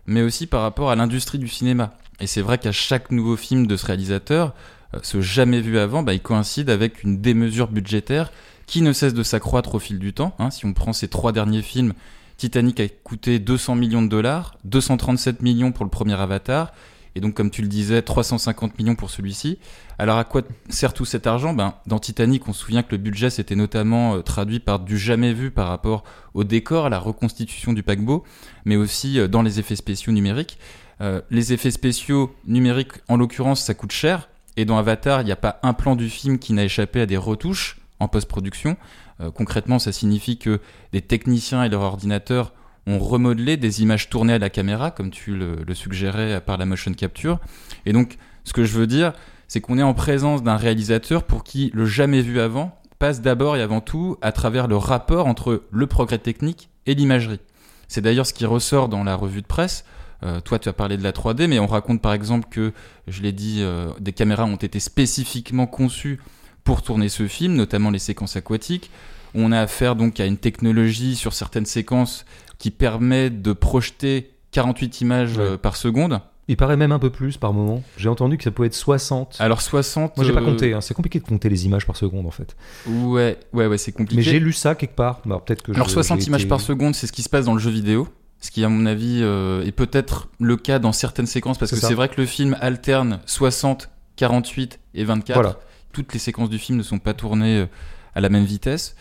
mais 0.06 0.22
aussi 0.22 0.46
par 0.46 0.62
rapport 0.62 0.90
à 0.90 0.96
l'industrie 0.96 1.38
du 1.38 1.48
cinéma. 1.48 1.94
Et 2.20 2.26
c'est 2.26 2.42
vrai 2.42 2.58
qu'à 2.58 2.72
chaque 2.72 3.10
nouveau 3.10 3.36
film 3.36 3.66
de 3.66 3.76
ce 3.76 3.86
réalisateur, 3.86 4.54
ce 5.02 5.20
jamais 5.20 5.60
vu 5.60 5.78
avant, 5.78 6.02
bah, 6.02 6.14
il 6.14 6.20
coïncide 6.20 6.70
avec 6.70 7.02
une 7.02 7.20
démesure 7.20 7.68
budgétaire 7.68 8.32
qui 8.66 8.82
ne 8.82 8.92
cesse 8.92 9.14
de 9.14 9.22
s'accroître 9.22 9.74
au 9.74 9.78
fil 9.78 9.98
du 9.98 10.12
temps. 10.12 10.34
hein. 10.38 10.50
Si 10.50 10.66
on 10.66 10.72
prend 10.72 10.92
ces 10.92 11.08
trois 11.08 11.32
derniers 11.32 11.62
films, 11.62 11.94
Titanic 12.36 12.80
a 12.80 12.88
coûté 12.88 13.38
200 13.38 13.74
millions 13.74 14.02
de 14.02 14.08
dollars, 14.08 14.56
237 14.64 15.42
millions 15.42 15.72
pour 15.72 15.84
le 15.84 15.90
premier 15.90 16.14
Avatar, 16.14 16.72
et 17.14 17.20
donc 17.20 17.34
comme 17.34 17.50
tu 17.50 17.62
le 17.62 17.68
disais, 17.68 18.00
350 18.00 18.78
millions 18.78 18.94
pour 18.94 19.10
celui-ci. 19.10 19.58
Alors 19.98 20.18
à 20.18 20.24
quoi 20.24 20.42
sert 20.68 20.92
tout 20.92 21.04
cet 21.04 21.26
argent? 21.26 21.52
Ben, 21.52 21.74
Dans 21.86 21.98
Titanic, 21.98 22.46
on 22.46 22.52
se 22.52 22.60
souvient 22.60 22.82
que 22.82 22.92
le 22.92 22.98
budget 22.98 23.30
s'était 23.30 23.56
notamment 23.56 24.14
euh, 24.14 24.22
traduit 24.22 24.60
par 24.60 24.78
du 24.78 24.96
jamais 24.98 25.32
vu 25.32 25.50
par 25.50 25.66
rapport 25.68 26.04
au 26.34 26.44
décor, 26.44 26.86
à 26.86 26.88
la 26.90 26.98
reconstitution 26.98 27.72
du 27.72 27.82
paquebot, 27.82 28.22
mais 28.64 28.76
aussi 28.76 29.18
euh, 29.18 29.26
dans 29.26 29.42
les 29.42 29.58
effets 29.58 29.76
spéciaux 29.76 30.12
numériques. 30.12 30.58
Euh, 31.00 31.20
les 31.30 31.52
effets 31.52 31.70
spéciaux 31.72 32.34
numériques, 32.46 32.92
en 33.08 33.16
l'occurrence, 33.16 33.64
ça 33.64 33.74
coûte 33.74 33.92
cher. 33.92 34.28
Et 34.58 34.64
dans 34.64 34.76
Avatar, 34.76 35.22
il 35.22 35.24
n'y 35.24 35.30
a 35.30 35.36
pas 35.36 35.60
un 35.62 35.72
plan 35.72 35.94
du 35.94 36.10
film 36.10 36.40
qui 36.40 36.52
n'a 36.52 36.64
échappé 36.64 37.00
à 37.00 37.06
des 37.06 37.16
retouches 37.16 37.78
en 38.00 38.08
post-production. 38.08 38.76
Euh, 39.20 39.30
concrètement, 39.30 39.78
ça 39.78 39.92
signifie 39.92 40.36
que 40.36 40.60
des 40.90 41.00
techniciens 41.00 41.62
et 41.62 41.68
leur 41.68 41.82
ordinateur 41.82 42.52
ont 42.84 42.98
remodelé 42.98 43.56
des 43.56 43.82
images 43.82 44.10
tournées 44.10 44.32
à 44.32 44.38
la 44.40 44.50
caméra, 44.50 44.90
comme 44.90 45.12
tu 45.12 45.36
le, 45.36 45.58
le 45.64 45.74
suggérais 45.74 46.40
par 46.40 46.56
la 46.56 46.66
motion 46.66 46.92
capture. 46.92 47.38
Et 47.86 47.92
donc, 47.92 48.18
ce 48.42 48.52
que 48.52 48.64
je 48.64 48.76
veux 48.76 48.88
dire, 48.88 49.12
c'est 49.46 49.60
qu'on 49.60 49.78
est 49.78 49.82
en 49.84 49.94
présence 49.94 50.42
d'un 50.42 50.56
réalisateur 50.56 51.22
pour 51.22 51.44
qui 51.44 51.70
le 51.72 51.86
jamais 51.86 52.20
vu 52.20 52.40
avant 52.40 52.76
passe 52.98 53.20
d'abord 53.20 53.56
et 53.56 53.62
avant 53.62 53.80
tout 53.80 54.16
à 54.22 54.32
travers 54.32 54.66
le 54.66 54.76
rapport 54.76 55.28
entre 55.28 55.62
le 55.70 55.86
progrès 55.86 56.18
technique 56.18 56.68
et 56.86 56.96
l'imagerie. 56.96 57.38
C'est 57.86 58.00
d'ailleurs 58.00 58.26
ce 58.26 58.34
qui 58.34 58.44
ressort 58.44 58.88
dans 58.88 59.04
la 59.04 59.14
revue 59.14 59.40
de 59.40 59.46
presse. 59.46 59.84
Euh, 60.24 60.40
toi, 60.40 60.58
tu 60.58 60.68
as 60.68 60.72
parlé 60.72 60.96
de 60.96 61.02
la 61.02 61.12
3D, 61.12 61.46
mais 61.46 61.58
on 61.60 61.66
raconte 61.66 62.02
par 62.02 62.12
exemple 62.12 62.48
que, 62.50 62.72
je 63.06 63.22
l'ai 63.22 63.32
dit, 63.32 63.58
euh, 63.60 63.88
des 64.00 64.12
caméras 64.12 64.44
ont 64.46 64.56
été 64.56 64.80
spécifiquement 64.80 65.66
conçues 65.66 66.18
pour 66.64 66.82
tourner 66.82 67.08
ce 67.08 67.26
film, 67.28 67.54
notamment 67.54 67.90
les 67.90 67.98
séquences 68.00 68.36
aquatiques. 68.36 68.90
On 69.34 69.52
a 69.52 69.60
affaire 69.60 69.94
donc 69.94 70.18
à 70.20 70.26
une 70.26 70.38
technologie 70.38 71.14
sur 71.14 71.32
certaines 71.34 71.66
séquences 71.66 72.24
qui 72.58 72.70
permet 72.70 73.30
de 73.30 73.52
projeter 73.52 74.32
48 74.50 75.00
images 75.02 75.36
Ouais. 75.36 75.42
euh, 75.44 75.56
par 75.56 75.76
seconde. 75.76 76.20
Il 76.50 76.56
paraît 76.56 76.78
même 76.78 76.92
un 76.92 76.98
peu 76.98 77.10
plus 77.10 77.36
par 77.36 77.52
moment. 77.52 77.82
J'ai 77.98 78.08
entendu 78.08 78.38
que 78.38 78.42
ça 78.44 78.50
pouvait 78.50 78.68
être 78.68 78.74
60. 78.74 79.36
Alors 79.38 79.60
60. 79.60 80.16
Moi, 80.16 80.24
j'ai 80.26 80.32
pas 80.32 80.40
euh, 80.40 80.44
compté. 80.46 80.72
hein. 80.72 80.80
C'est 80.80 80.94
compliqué 80.94 81.20
de 81.20 81.24
compter 81.26 81.50
les 81.50 81.66
images 81.66 81.86
par 81.86 81.94
seconde, 81.96 82.26
en 82.26 82.30
fait. 82.30 82.56
Ouais, 82.86 83.38
ouais, 83.52 83.66
ouais, 83.66 83.76
c'est 83.78 83.92
compliqué. 83.92 84.16
Mais 84.16 84.22
j'ai 84.22 84.40
lu 84.40 84.54
ça 84.54 84.74
quelque 84.74 84.94
part. 84.96 85.20
Alors, 85.26 85.44
peut-être 85.44 85.62
que 85.62 85.72
Alors 85.72 85.88
je- 85.88 85.92
60 85.92 86.20
j'ai 86.20 86.26
images 86.28 86.40
été- 86.42 86.48
par 86.48 86.62
seconde, 86.62 86.94
c'est 86.94 87.06
ce 87.06 87.12
qui 87.12 87.22
se 87.22 87.28
passe 87.28 87.44
dans 87.44 87.52
le 87.52 87.60
jeu 87.60 87.70
vidéo. 87.70 88.08
Ce 88.40 88.50
qui, 88.50 88.64
à 88.64 88.68
mon 88.68 88.86
avis, 88.86 89.20
euh, 89.22 89.64
est 89.64 89.72
peut-être 89.72 90.28
le 90.38 90.56
cas 90.56 90.78
dans 90.78 90.92
certaines 90.92 91.26
séquences, 91.26 91.58
parce 91.58 91.72
que 91.72 91.76
c'est 91.76 91.94
vrai 91.94 92.08
que 92.08 92.20
le 92.20 92.26
film 92.26 92.56
alterne 92.60 93.20
60, 93.26 93.90
48 94.16 94.78
et 94.94 95.04
24. 95.04 95.34
Voilà. 95.34 95.58
Toutes 95.92 96.12
les 96.12 96.20
séquences 96.20 96.50
du 96.50 96.58
film 96.58 96.78
ne 96.78 96.82
sont 96.82 97.00
pas 97.00 97.14
tournées 97.14 97.58
euh, 97.58 97.66
à 98.14 98.20
la 98.20 98.28
même 98.28 98.44
vitesse. 98.44 98.94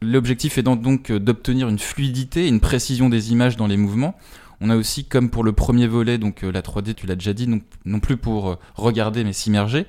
L'objectif 0.00 0.58
étant 0.58 0.76
donc 0.76 1.10
euh, 1.10 1.18
d'obtenir 1.18 1.68
une 1.68 1.78
fluidité, 1.80 2.46
une 2.46 2.60
précision 2.60 3.08
des 3.08 3.32
images 3.32 3.56
dans 3.56 3.66
les 3.66 3.76
mouvements. 3.76 4.14
On 4.60 4.70
a 4.70 4.76
aussi, 4.76 5.04
comme 5.04 5.28
pour 5.28 5.42
le 5.42 5.52
premier 5.52 5.88
volet, 5.88 6.16
donc 6.16 6.42
la 6.42 6.62
3D, 6.62 6.94
tu 6.94 7.06
l'as 7.06 7.16
déjà 7.16 7.32
dit, 7.32 7.48
non, 7.48 7.60
non 7.84 7.98
plus 7.98 8.16
pour 8.16 8.56
regarder 8.76 9.24
mais 9.24 9.32
s'immerger, 9.32 9.86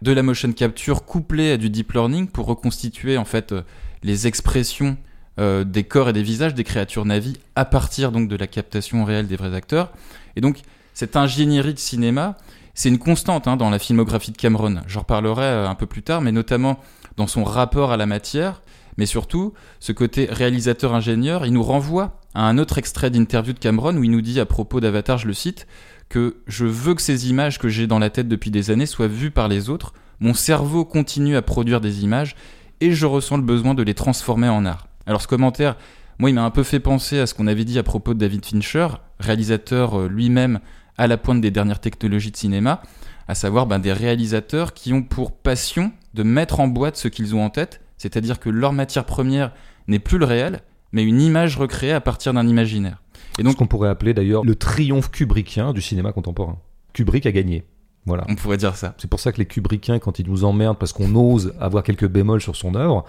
de 0.00 0.10
la 0.10 0.22
motion 0.22 0.52
capture 0.52 1.04
couplée 1.04 1.52
à 1.52 1.56
du 1.58 1.68
deep 1.68 1.92
learning 1.92 2.26
pour 2.26 2.46
reconstituer 2.46 3.18
en 3.18 3.26
fait 3.26 3.54
les 4.02 4.26
expressions 4.26 4.96
euh, 5.38 5.64
des 5.64 5.84
corps 5.84 6.08
et 6.08 6.12
des 6.12 6.22
visages 6.22 6.54
des 6.54 6.64
créatures 6.64 7.04
navies 7.04 7.38
à 7.54 7.64
partir 7.64 8.12
donc 8.12 8.28
de 8.28 8.36
la 8.36 8.46
captation 8.46 9.04
réelle 9.04 9.26
des 9.26 9.36
vrais 9.36 9.54
acteurs. 9.54 9.90
Et 10.34 10.40
donc 10.40 10.62
cette 10.94 11.16
ingénierie 11.16 11.74
de 11.74 11.78
cinéma, 11.78 12.36
c'est 12.74 12.88
une 12.88 12.98
constante 12.98 13.48
hein, 13.48 13.56
dans 13.56 13.70
la 13.70 13.78
filmographie 13.78 14.32
de 14.32 14.36
Cameron. 14.36 14.76
J'en 14.86 15.00
reparlerai 15.00 15.44
euh, 15.44 15.68
un 15.68 15.74
peu 15.74 15.86
plus 15.86 16.02
tard, 16.02 16.20
mais 16.20 16.32
notamment 16.32 16.80
dans 17.16 17.26
son 17.26 17.44
rapport 17.44 17.92
à 17.92 17.96
la 17.96 18.06
matière, 18.06 18.62
mais 18.96 19.06
surtout 19.06 19.52
ce 19.80 19.92
côté 19.92 20.26
réalisateur-ingénieur, 20.30 21.44
il 21.44 21.52
nous 21.52 21.62
renvoie 21.62 22.20
à 22.34 22.48
un 22.48 22.58
autre 22.58 22.78
extrait 22.78 23.10
d'interview 23.10 23.52
de 23.52 23.58
Cameron 23.58 23.96
où 23.96 24.04
il 24.04 24.10
nous 24.10 24.22
dit 24.22 24.40
à 24.40 24.46
propos 24.46 24.80
d'Avatar, 24.80 25.18
je 25.18 25.26
le 25.26 25.34
cite, 25.34 25.66
que 26.08 26.36
je 26.46 26.64
veux 26.64 26.94
que 26.94 27.02
ces 27.02 27.28
images 27.28 27.58
que 27.58 27.68
j'ai 27.68 27.86
dans 27.86 27.98
la 27.98 28.10
tête 28.10 28.28
depuis 28.28 28.50
des 28.50 28.70
années 28.70 28.86
soient 28.86 29.08
vues 29.08 29.30
par 29.30 29.48
les 29.48 29.68
autres. 29.70 29.92
Mon 30.20 30.34
cerveau 30.34 30.84
continue 30.84 31.36
à 31.36 31.42
produire 31.42 31.80
des 31.80 32.04
images 32.04 32.36
et 32.80 32.92
je 32.92 33.06
ressens 33.06 33.36
le 33.36 33.42
besoin 33.42 33.74
de 33.74 33.82
les 33.82 33.94
transformer 33.94 34.48
en 34.48 34.64
art. 34.64 34.86
Alors 35.06 35.22
ce 35.22 35.28
commentaire, 35.28 35.76
moi, 36.18 36.30
il 36.30 36.34
m'a 36.34 36.44
un 36.44 36.50
peu 36.50 36.62
fait 36.62 36.80
penser 36.80 37.18
à 37.18 37.26
ce 37.26 37.34
qu'on 37.34 37.46
avait 37.46 37.64
dit 37.64 37.78
à 37.78 37.82
propos 37.82 38.14
de 38.14 38.18
David 38.18 38.44
Fincher, 38.44 38.88
réalisateur 39.20 40.00
euh, 40.00 40.08
lui-même 40.08 40.60
à 40.98 41.06
la 41.06 41.18
pointe 41.18 41.40
des 41.40 41.50
dernières 41.50 41.80
technologies 41.80 42.30
de 42.30 42.36
cinéma, 42.36 42.82
à 43.28 43.34
savoir 43.34 43.66
ben, 43.66 43.78
des 43.78 43.92
réalisateurs 43.92 44.72
qui 44.72 44.92
ont 44.92 45.02
pour 45.02 45.32
passion 45.32 45.92
de 46.14 46.22
mettre 46.22 46.60
en 46.60 46.68
boîte 46.68 46.96
ce 46.96 47.08
qu'ils 47.08 47.34
ont 47.34 47.44
en 47.44 47.50
tête, 47.50 47.80
c'est-à-dire 47.98 48.40
que 48.40 48.48
leur 48.48 48.72
matière 48.72 49.04
première 49.04 49.52
n'est 49.88 49.98
plus 49.98 50.18
le 50.18 50.24
réel, 50.24 50.60
mais 50.92 51.02
une 51.04 51.20
image 51.20 51.56
recréée 51.56 51.92
à 51.92 52.00
partir 52.00 52.32
d'un 52.32 52.46
imaginaire. 52.46 53.02
Et 53.38 53.42
Donc, 53.42 53.44
donc, 53.44 53.52
ce 53.52 53.58
qu'on 53.58 53.66
pourrait 53.66 53.90
appeler 53.90 54.14
d'ailleurs 54.14 54.44
le 54.44 54.54
triomphe 54.54 55.10
kubrickien 55.10 55.74
du 55.74 55.82
cinéma 55.82 56.12
contemporain. 56.12 56.58
Kubrick 56.94 57.26
a 57.26 57.32
gagné. 57.32 57.66
Voilà. 58.06 58.24
on 58.28 58.36
pourrait 58.36 58.56
dire 58.56 58.76
ça. 58.76 58.94
C'est 58.98 59.10
pour 59.10 59.18
ça 59.18 59.32
que 59.32 59.38
les 59.38 59.46
Kubrickiens, 59.46 59.98
quand 59.98 60.20
ils 60.20 60.28
nous 60.28 60.44
emmerdent 60.44 60.78
parce 60.78 60.92
qu'on 60.92 61.12
ose 61.16 61.52
avoir 61.60 61.82
quelques 61.82 62.06
bémols 62.06 62.40
sur 62.40 62.54
son 62.54 62.76
œuvre, 62.76 63.04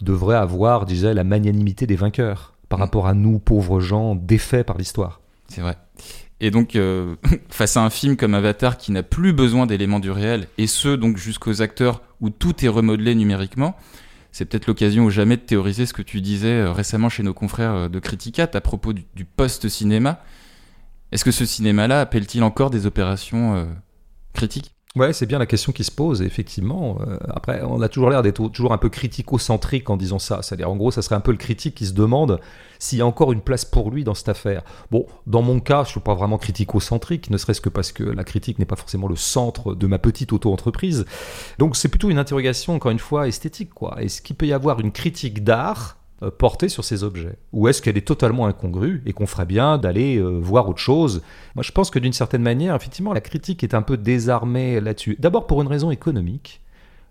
devraient 0.00 0.36
avoir, 0.36 0.86
disais, 0.86 1.14
la 1.14 1.24
magnanimité 1.24 1.86
des 1.86 1.96
vainqueurs 1.96 2.54
par 2.68 2.78
Mm. 2.78 2.82
rapport 2.82 3.06
à 3.06 3.14
nous, 3.14 3.38
pauvres 3.38 3.80
gens, 3.80 4.14
défaits 4.14 4.66
par 4.66 4.78
l'histoire. 4.78 5.20
C'est 5.48 5.60
vrai. 5.60 5.76
Et 6.40 6.50
donc, 6.50 6.76
euh, 6.76 7.16
face 7.48 7.76
à 7.76 7.82
un 7.82 7.90
film 7.90 8.16
comme 8.16 8.34
Avatar 8.34 8.76
qui 8.76 8.92
n'a 8.92 9.02
plus 9.02 9.32
besoin 9.32 9.66
d'éléments 9.66 10.00
du 10.00 10.10
réel, 10.10 10.48
et 10.58 10.66
ce, 10.66 10.88
donc 10.88 11.16
jusqu'aux 11.16 11.62
acteurs 11.62 12.02
où 12.20 12.30
tout 12.30 12.64
est 12.64 12.68
remodelé 12.68 13.14
numériquement, 13.14 13.76
c'est 14.32 14.44
peut-être 14.46 14.66
l'occasion 14.66 15.04
ou 15.04 15.10
jamais 15.10 15.36
de 15.36 15.42
théoriser 15.42 15.86
ce 15.86 15.92
que 15.92 16.02
tu 16.02 16.20
disais 16.20 16.48
euh, 16.48 16.72
récemment 16.72 17.08
chez 17.08 17.22
nos 17.22 17.34
confrères 17.34 17.74
euh, 17.74 17.88
de 17.88 18.00
Criticat 18.00 18.50
à 18.52 18.60
propos 18.60 18.92
du, 18.92 19.04
du 19.14 19.24
post-cinéma. 19.24 20.20
Est-ce 21.12 21.24
que 21.24 21.30
ce 21.30 21.46
cinéma-là 21.46 22.00
appelle-t-il 22.00 22.42
encore 22.42 22.70
des 22.70 22.86
opérations 22.86 23.54
euh, 23.54 23.64
critiques? 24.32 24.73
Ouais, 24.96 25.12
c'est 25.12 25.26
bien 25.26 25.40
la 25.40 25.46
question 25.46 25.72
qui 25.72 25.82
se 25.82 25.90
pose, 25.90 26.22
effectivement. 26.22 26.98
Euh, 27.00 27.18
après, 27.28 27.62
on 27.62 27.82
a 27.82 27.88
toujours 27.88 28.10
l'air 28.10 28.22
d'être 28.22 28.48
toujours 28.50 28.72
un 28.72 28.78
peu 28.78 28.88
critico-centrique 28.88 29.90
en 29.90 29.96
disant 29.96 30.20
ça. 30.20 30.40
C'est-à-dire, 30.40 30.70
en 30.70 30.76
gros, 30.76 30.92
ça 30.92 31.02
serait 31.02 31.16
un 31.16 31.20
peu 31.20 31.32
le 31.32 31.36
critique 31.36 31.74
qui 31.74 31.86
se 31.86 31.94
demande 31.94 32.38
s'il 32.78 32.98
y 32.98 33.02
a 33.02 33.06
encore 33.06 33.32
une 33.32 33.40
place 33.40 33.64
pour 33.64 33.90
lui 33.90 34.04
dans 34.04 34.14
cette 34.14 34.28
affaire. 34.28 34.62
Bon, 34.92 35.04
dans 35.26 35.42
mon 35.42 35.58
cas, 35.58 35.82
je 35.82 35.90
suis 35.90 36.00
pas 36.00 36.14
vraiment 36.14 36.38
critico-centrique, 36.38 37.28
ne 37.28 37.38
serait-ce 37.38 37.60
que 37.60 37.70
parce 37.70 37.90
que 37.90 38.04
la 38.04 38.22
critique 38.22 38.60
n'est 38.60 38.66
pas 38.66 38.76
forcément 38.76 39.08
le 39.08 39.16
centre 39.16 39.74
de 39.74 39.86
ma 39.88 39.98
petite 39.98 40.32
auto-entreprise. 40.32 41.06
Donc, 41.58 41.74
c'est 41.74 41.88
plutôt 41.88 42.08
une 42.08 42.18
interrogation, 42.18 42.76
encore 42.76 42.92
une 42.92 43.00
fois, 43.00 43.26
esthétique, 43.26 43.74
quoi. 43.74 44.00
Est-ce 44.00 44.22
qu'il 44.22 44.36
peut 44.36 44.46
y 44.46 44.52
avoir 44.52 44.78
une 44.78 44.92
critique 44.92 45.42
d'art 45.42 45.96
portée 46.30 46.68
sur 46.68 46.84
ces 46.84 47.04
objets 47.04 47.36
Ou 47.52 47.68
est-ce 47.68 47.82
qu'elle 47.82 47.96
est 47.96 48.06
totalement 48.06 48.46
incongrue 48.46 49.02
et 49.06 49.12
qu'on 49.12 49.26
ferait 49.26 49.46
bien 49.46 49.78
d'aller 49.78 50.16
euh, 50.16 50.38
voir 50.40 50.68
autre 50.68 50.78
chose 50.78 51.22
Moi, 51.54 51.62
je 51.62 51.72
pense 51.72 51.90
que 51.90 51.98
d'une 51.98 52.12
certaine 52.12 52.42
manière, 52.42 52.74
effectivement, 52.74 53.12
la 53.12 53.20
critique 53.20 53.64
est 53.64 53.74
un 53.74 53.82
peu 53.82 53.96
désarmée 53.96 54.80
là-dessus. 54.80 55.16
D'abord 55.18 55.46
pour 55.46 55.62
une 55.62 55.68
raison 55.68 55.90
économique. 55.90 56.60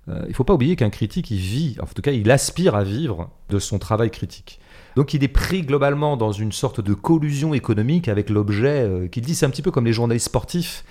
Euh, 0.10 0.21
il 0.26 0.30
ne 0.30 0.34
faut 0.34 0.43
pas 0.43 0.54
oublier 0.54 0.76
qu'un 0.76 0.89
critique, 0.89 1.32
il 1.32 1.38
vit, 1.38 1.78
en 1.82 1.86
tout 1.86 2.02
cas, 2.02 2.12
il 2.12 2.30
aspire 2.30 2.76
à 2.76 2.84
vivre 2.84 3.30
de 3.49 3.60
son 3.60 3.80
travail 3.80 4.12
critique. 4.12 4.60
Donc 4.95 5.13
il 5.13 5.23
est 5.23 5.30
pris 5.30 5.62
globalement 5.62 6.17
dans 6.17 6.32
une 6.32 6.52
sorte 6.52 6.82
de 6.82 6.93
collusion 6.93 7.54
économique 7.54 8.08
avec 8.08 8.30
l'objet 8.30 8.84
euh, 8.84 9.08
qu'il 9.08 9.23
dit, 9.23 9.34
c'est 9.34 9.45
un 9.45 9.49
petit 9.49 9.62
peu 9.62 9.71
comme 9.71 9.86
les 9.86 9.93
journalistes 9.93 10.26
sportifs 10.26 10.84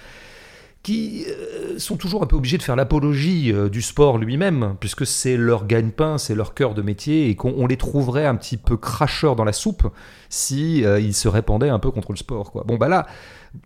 qui 0.83 1.25
euh, 1.29 1.79
sont 1.79 1.97
toujours 1.97 2.23
un 2.23 2.27
peu 2.27 2.37
obligés 2.37 2.59
de 2.59 2.63
faire 2.63 2.75
l'apologie 2.75 3.53
euh, 3.53 3.69
du 3.69 3.83
sport 3.83 4.19
lui-même, 4.19 4.75
puisque 4.81 5.07
c'est 5.07 5.37
leur 5.37 5.67
gagne-pain, 5.67 6.19
c'est 6.19 6.35
leur 6.35 6.55
cœur 6.55 6.75
de 6.75 6.83
métier, 6.83 7.29
et 7.29 7.37
qu'on 7.37 7.55
on 7.57 7.67
les 7.67 7.77
trouverait 7.77 8.27
un 8.27 8.35
petit 8.35 8.57
peu 8.57 8.77
cracheurs 8.77 9.37
dans 9.37 9.45
la 9.45 9.53
soupe 9.53 9.87
si 10.29 10.85
euh, 10.85 10.99
ils 10.99 11.15
se 11.15 11.29
répandaient 11.29 11.69
un 11.69 11.79
peu 11.79 11.91
contre 11.91 12.11
le 12.11 12.17
sport. 12.17 12.51
Quoi. 12.51 12.65
Bon, 12.67 12.77
bah 12.77 12.89
là, 12.89 13.07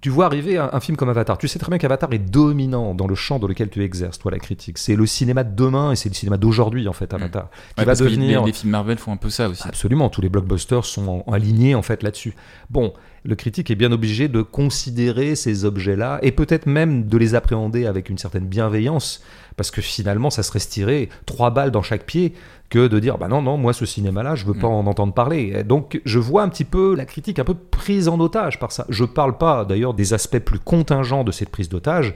tu 0.01 0.11
vois 0.11 0.27
arriver 0.27 0.59
un, 0.59 0.69
un 0.73 0.81
film 0.81 0.97
comme 0.97 1.09
Avatar. 1.09 1.39
Tu 1.39 1.49
sais 1.49 1.59
très 1.59 1.69
bien 1.71 1.79
qu'Avatar 1.79 2.13
est 2.13 2.19
dominant 2.19 2.95
dans 2.95 3.07
le 3.07 3.15
champ 3.15 3.39
dans 3.39 3.47
lequel 3.47 3.69
tu 3.71 3.83
exerces, 3.83 4.19
toi, 4.19 4.31
la 4.33 4.39
critique. 4.39 4.79
C'est 4.79 4.97
le 4.97 5.07
cinéma 5.07 5.45
de 5.45 5.55
demain 5.55 5.93
et 5.93 5.97
c'est 5.97 6.09
le 6.09 6.15
cinéma 6.15 6.37
d'aujourd'hui, 6.37 6.89
en 6.89 6.93
fait, 6.93 7.15
Avatar. 7.15 7.51
Qui 7.51 7.57
Ouais, 7.81 7.85
va 7.85 7.85
parce 7.87 8.01
que 8.01 8.05
devenir. 8.05 8.41
les, 8.41 8.47
les 8.47 8.53
films 8.53 8.73
Marvel 8.73 8.99
font 8.99 9.13
un 9.13 9.17
peu 9.17 9.31
ça 9.31 9.49
aussi. 9.49 9.67
Absolument, 9.67 10.09
tous 10.09 10.21
les 10.21 10.29
blockbusters 10.29 10.85
sont 10.85 11.25
en- 11.27 11.33
alignés 11.33 11.75
en 11.75 11.83
fait 11.83 12.03
là-dessus. 12.03 12.35
Bon, 12.71 12.93
le 13.25 13.35
critique 13.37 13.71
est 13.71 13.75
bien 13.77 13.93
obligé 13.93 14.29
de 14.29 14.43
considérer 14.43 15.35
ces 15.37 15.65
objets-là 15.65 16.19
et 16.23 16.33
peut-être 16.33 16.67
même 16.67 17.07
de 17.07 17.17
les 17.17 17.35
appréhender 17.35 17.87
avec 17.87 18.09
une 18.11 18.19
certaine 18.19 18.47
bienveillance, 18.47 19.23
parce 19.57 19.71
que 19.71 19.81
finalement, 19.81 20.31
ça 20.31 20.43
serait 20.43 20.59
se 20.59 20.69
tirer 20.69 21.09
trois 21.25 21.51
balles 21.51 21.71
dans 21.71 21.83
chaque 21.83 22.05
pied 22.05 22.35
que 22.69 22.89
de 22.89 22.99
dire 22.99 23.17
bah 23.17 23.29
non 23.29 23.43
non 23.43 23.57
moi 23.59 23.73
ce 23.73 23.87
cinéma-là 23.87 24.35
je 24.35 24.45
veux 24.45 24.53
pas 24.53 24.67
Mm. 24.67 24.73
en 24.73 24.87
entendre 24.89 25.15
parler. 25.15 25.63
Donc 25.63 26.01
je 26.05 26.19
vois 26.19 26.43
un 26.43 26.49
petit 26.49 26.65
peu 26.65 26.97
la 26.97 27.05
critique 27.05 27.39
un 27.39 27.45
peu 27.45 27.55
prise 27.55 28.09
en 28.09 28.19
otage 28.19 28.59
par 28.59 28.73
ça. 28.73 28.85
Je 28.89 29.05
parle 29.05 29.39
pas 29.39 29.65
d'ailleurs 29.65 29.95
des 29.95 30.15
aspects 30.15 30.41
plus 30.41 30.59
contingents 30.59 31.23
de 31.23 31.31
cette 31.31 31.51
prise 31.51 31.69
d'otage, 31.69 32.15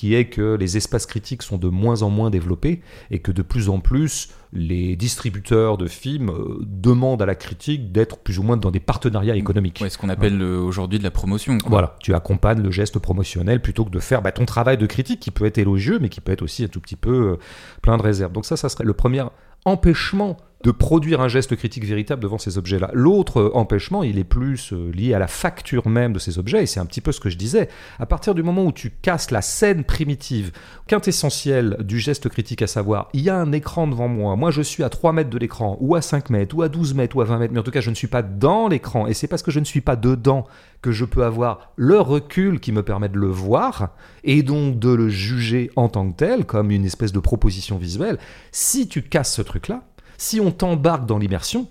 qui 0.00 0.14
est 0.14 0.30
que 0.30 0.54
les 0.54 0.78
espaces 0.78 1.04
critiques 1.04 1.42
sont 1.42 1.58
de 1.58 1.68
moins 1.68 2.00
en 2.00 2.08
moins 2.08 2.30
développés 2.30 2.80
et 3.10 3.18
que 3.18 3.30
de 3.30 3.42
plus 3.42 3.68
en 3.68 3.80
plus 3.80 4.30
les 4.50 4.96
distributeurs 4.96 5.76
de 5.76 5.88
films 5.88 6.30
euh, 6.30 6.56
demandent 6.62 7.20
à 7.20 7.26
la 7.26 7.34
critique 7.34 7.92
d'être 7.92 8.16
plus 8.16 8.38
ou 8.38 8.42
moins 8.42 8.56
dans 8.56 8.70
des 8.70 8.80
partenariats 8.80 9.36
économiques. 9.36 9.78
Ouais, 9.82 9.90
ce 9.90 9.98
qu'on 9.98 10.08
appelle 10.08 10.40
euh, 10.40 10.58
aujourd'hui 10.58 10.98
de 10.98 11.04
la 11.04 11.10
promotion. 11.10 11.58
quoi. 11.58 11.68
Voilà, 11.68 11.96
tu 12.00 12.14
accompagnes 12.14 12.62
le 12.62 12.70
geste 12.70 12.98
promotionnel 12.98 13.60
plutôt 13.60 13.84
que 13.84 13.90
de 13.90 13.98
faire 13.98 14.22
bah, 14.22 14.32
ton 14.32 14.46
travail 14.46 14.78
de 14.78 14.86
critique 14.86 15.20
qui 15.20 15.30
peut 15.30 15.44
être 15.44 15.58
élogieux 15.58 15.98
mais 16.00 16.08
qui 16.08 16.22
peut 16.22 16.32
être 16.32 16.40
aussi 16.40 16.64
un 16.64 16.68
tout 16.68 16.80
petit 16.80 16.96
peu 16.96 17.32
euh, 17.32 17.36
plein 17.82 17.98
de 17.98 18.02
réserves. 18.02 18.32
Donc 18.32 18.46
ça, 18.46 18.56
ça 18.56 18.70
serait 18.70 18.84
le 18.84 18.94
premier 18.94 19.24
empêchement 19.66 20.38
de 20.62 20.70
produire 20.70 21.20
un 21.22 21.28
geste 21.28 21.56
critique 21.56 21.84
véritable 21.84 22.22
devant 22.22 22.38
ces 22.38 22.58
objets-là. 22.58 22.90
L'autre 22.92 23.50
empêchement, 23.54 24.02
il 24.02 24.18
est 24.18 24.24
plus 24.24 24.72
euh, 24.72 24.90
lié 24.92 25.14
à 25.14 25.18
la 25.18 25.26
facture 25.26 25.88
même 25.88 26.12
de 26.12 26.18
ces 26.18 26.38
objets, 26.38 26.62
et 26.62 26.66
c'est 26.66 26.80
un 26.80 26.86
petit 26.86 27.00
peu 27.00 27.12
ce 27.12 27.20
que 27.20 27.30
je 27.30 27.38
disais. 27.38 27.68
À 27.98 28.04
partir 28.04 28.34
du 28.34 28.42
moment 28.42 28.64
où 28.64 28.72
tu 28.72 28.90
casses 28.90 29.30
la 29.30 29.40
scène 29.40 29.84
primitive, 29.84 30.52
quintessentielle 30.86 31.78
du 31.80 31.98
geste 31.98 32.28
critique, 32.28 32.60
à 32.60 32.66
savoir, 32.66 33.08
il 33.14 33.22
y 33.22 33.30
a 33.30 33.36
un 33.36 33.52
écran 33.52 33.86
devant 33.86 34.08
moi, 34.08 34.36
moi 34.36 34.50
je 34.50 34.60
suis 34.60 34.82
à 34.82 34.90
3 34.90 35.12
mètres 35.12 35.30
de 35.30 35.38
l'écran, 35.38 35.78
ou 35.80 35.94
à 35.94 36.02
5 36.02 36.28
mètres, 36.28 36.54
ou 36.54 36.62
à 36.62 36.68
12 36.68 36.94
mètres, 36.94 37.16
ou 37.16 37.22
à 37.22 37.24
20 37.24 37.38
mètres, 37.38 37.54
mais 37.54 37.60
en 37.60 37.64
tout 37.64 37.70
cas 37.70 37.80
je 37.80 37.90
ne 37.90 37.94
suis 37.94 38.06
pas 38.06 38.22
dans 38.22 38.68
l'écran, 38.68 39.06
et 39.06 39.14
c'est 39.14 39.28
parce 39.28 39.42
que 39.42 39.50
je 39.50 39.60
ne 39.60 39.64
suis 39.64 39.80
pas 39.80 39.96
dedans 39.96 40.46
que 40.82 40.92
je 40.92 41.04
peux 41.04 41.24
avoir 41.24 41.72
le 41.76 42.00
recul 42.00 42.60
qui 42.60 42.72
me 42.72 42.82
permet 42.82 43.08
de 43.08 43.18
le 43.18 43.28
voir, 43.28 43.90
et 44.24 44.42
donc 44.42 44.78
de 44.78 44.90
le 44.90 45.08
juger 45.08 45.70
en 45.76 45.88
tant 45.88 46.10
que 46.10 46.16
tel, 46.16 46.44
comme 46.44 46.70
une 46.70 46.84
espèce 46.84 47.12
de 47.12 47.18
proposition 47.20 47.78
visuelle. 47.78 48.18
Si 48.52 48.88
tu 48.88 49.02
casses 49.02 49.34
ce 49.34 49.42
truc-là, 49.42 49.84
si 50.20 50.38
on 50.38 50.50
t'embarque 50.50 51.06
dans 51.06 51.16
l'immersion, 51.16 51.66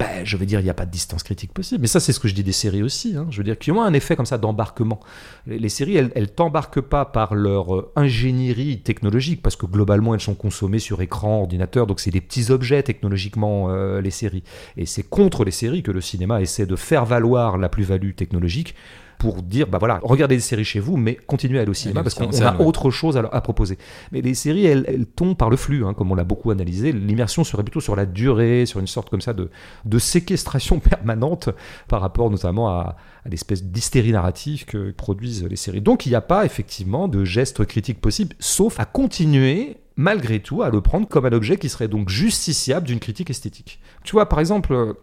ben, 0.00 0.24
je 0.24 0.36
veux 0.36 0.44
dire, 0.44 0.58
il 0.58 0.64
n'y 0.64 0.70
a 0.70 0.74
pas 0.74 0.86
de 0.86 0.90
distance 0.90 1.22
critique 1.22 1.52
possible. 1.52 1.82
Mais 1.82 1.86
ça, 1.86 2.00
c'est 2.00 2.12
ce 2.12 2.18
que 2.18 2.26
je 2.26 2.34
dis 2.34 2.42
des 2.42 2.50
séries 2.50 2.82
aussi. 2.82 3.14
Hein. 3.16 3.28
Je 3.30 3.36
veux 3.36 3.44
dire, 3.44 3.56
qui 3.56 3.70
ont 3.70 3.80
un 3.80 3.92
effet 3.92 4.16
comme 4.16 4.26
ça 4.26 4.38
d'embarquement. 4.38 4.98
Les, 5.46 5.68
séries, 5.68 5.96
elles, 5.96 6.10
elles 6.16 6.32
t'embarquent 6.32 6.80
pas 6.80 7.04
par 7.04 7.36
leur 7.36 7.76
euh, 7.76 7.92
ingénierie 7.94 8.80
technologique, 8.80 9.40
parce 9.40 9.54
que 9.54 9.66
globalement, 9.66 10.14
elles 10.14 10.20
sont 10.20 10.34
consommées 10.34 10.80
sur 10.80 11.00
écran, 11.00 11.42
ordinateur, 11.42 11.86
donc 11.86 12.00
c'est 12.00 12.10
des 12.10 12.20
petits 12.20 12.50
objets 12.50 12.82
technologiquement, 12.82 13.66
euh, 13.70 14.00
les 14.00 14.10
séries. 14.10 14.42
Et 14.76 14.84
c'est 14.84 15.04
contre 15.04 15.44
les 15.44 15.52
séries 15.52 15.84
que 15.84 15.92
le 15.92 16.00
cinéma 16.00 16.40
essaie 16.40 16.66
de 16.66 16.74
faire 16.74 17.04
valoir 17.04 17.56
la 17.56 17.68
plus-value 17.68 18.14
technologique 18.14 18.74
pour 19.22 19.40
dire, 19.40 19.68
bah 19.68 19.78
voilà, 19.78 20.00
regardez 20.02 20.34
des 20.34 20.40
séries 20.40 20.64
chez 20.64 20.80
vous, 20.80 20.96
mais 20.96 21.14
continuez 21.14 21.60
à 21.60 21.62
aller 21.62 21.70
au 21.70 21.74
cinéma 21.74 22.02
parce 22.02 22.16
qu'on 22.16 22.28
a 22.42 22.60
autre 22.60 22.90
chose 22.90 23.16
à, 23.16 23.40
proposer. 23.40 23.78
Mais 24.10 24.20
les 24.20 24.34
séries, 24.34 24.66
elles, 24.66 25.06
tombent 25.14 25.36
par 25.36 25.48
le 25.48 25.56
flux, 25.56 25.86
hein, 25.86 25.94
comme 25.94 26.10
on 26.10 26.16
l'a 26.16 26.24
beaucoup 26.24 26.50
analysé. 26.50 26.90
L'immersion 26.90 27.44
serait 27.44 27.62
plutôt 27.62 27.80
sur 27.80 27.94
la 27.94 28.04
durée, 28.04 28.66
sur 28.66 28.80
une 28.80 28.88
sorte 28.88 29.10
comme 29.10 29.20
ça 29.20 29.32
de, 29.32 29.48
de 29.84 29.98
séquestration 30.00 30.80
permanente 30.80 31.50
par 31.86 32.00
rapport 32.00 32.32
notamment 32.32 32.68
à, 32.68 32.96
à 33.24 33.28
l'espèce 33.28 33.62
d'hystérie 33.62 34.10
narrative 34.10 34.64
que 34.64 34.90
produisent 34.90 35.44
les 35.44 35.54
séries. 35.54 35.80
Donc 35.80 36.04
il 36.04 36.08
n'y 36.08 36.16
a 36.16 36.20
pas 36.20 36.44
effectivement 36.44 37.06
de 37.06 37.24
geste 37.24 37.64
critique 37.64 38.00
possible, 38.00 38.34
sauf 38.40 38.80
à 38.80 38.86
continuer 38.86 39.76
malgré 39.94 40.40
tout 40.40 40.62
à 40.62 40.70
le 40.70 40.80
prendre 40.80 41.06
comme 41.06 41.26
un 41.26 41.32
objet 41.32 41.58
qui 41.58 41.68
serait 41.68 41.86
donc 41.86 42.08
justiciable 42.08 42.88
d'une 42.88 42.98
critique 42.98 43.30
esthétique. 43.30 43.78
Tu 44.02 44.14
vois, 44.14 44.28
par 44.28 44.40
exemple, 44.40 44.96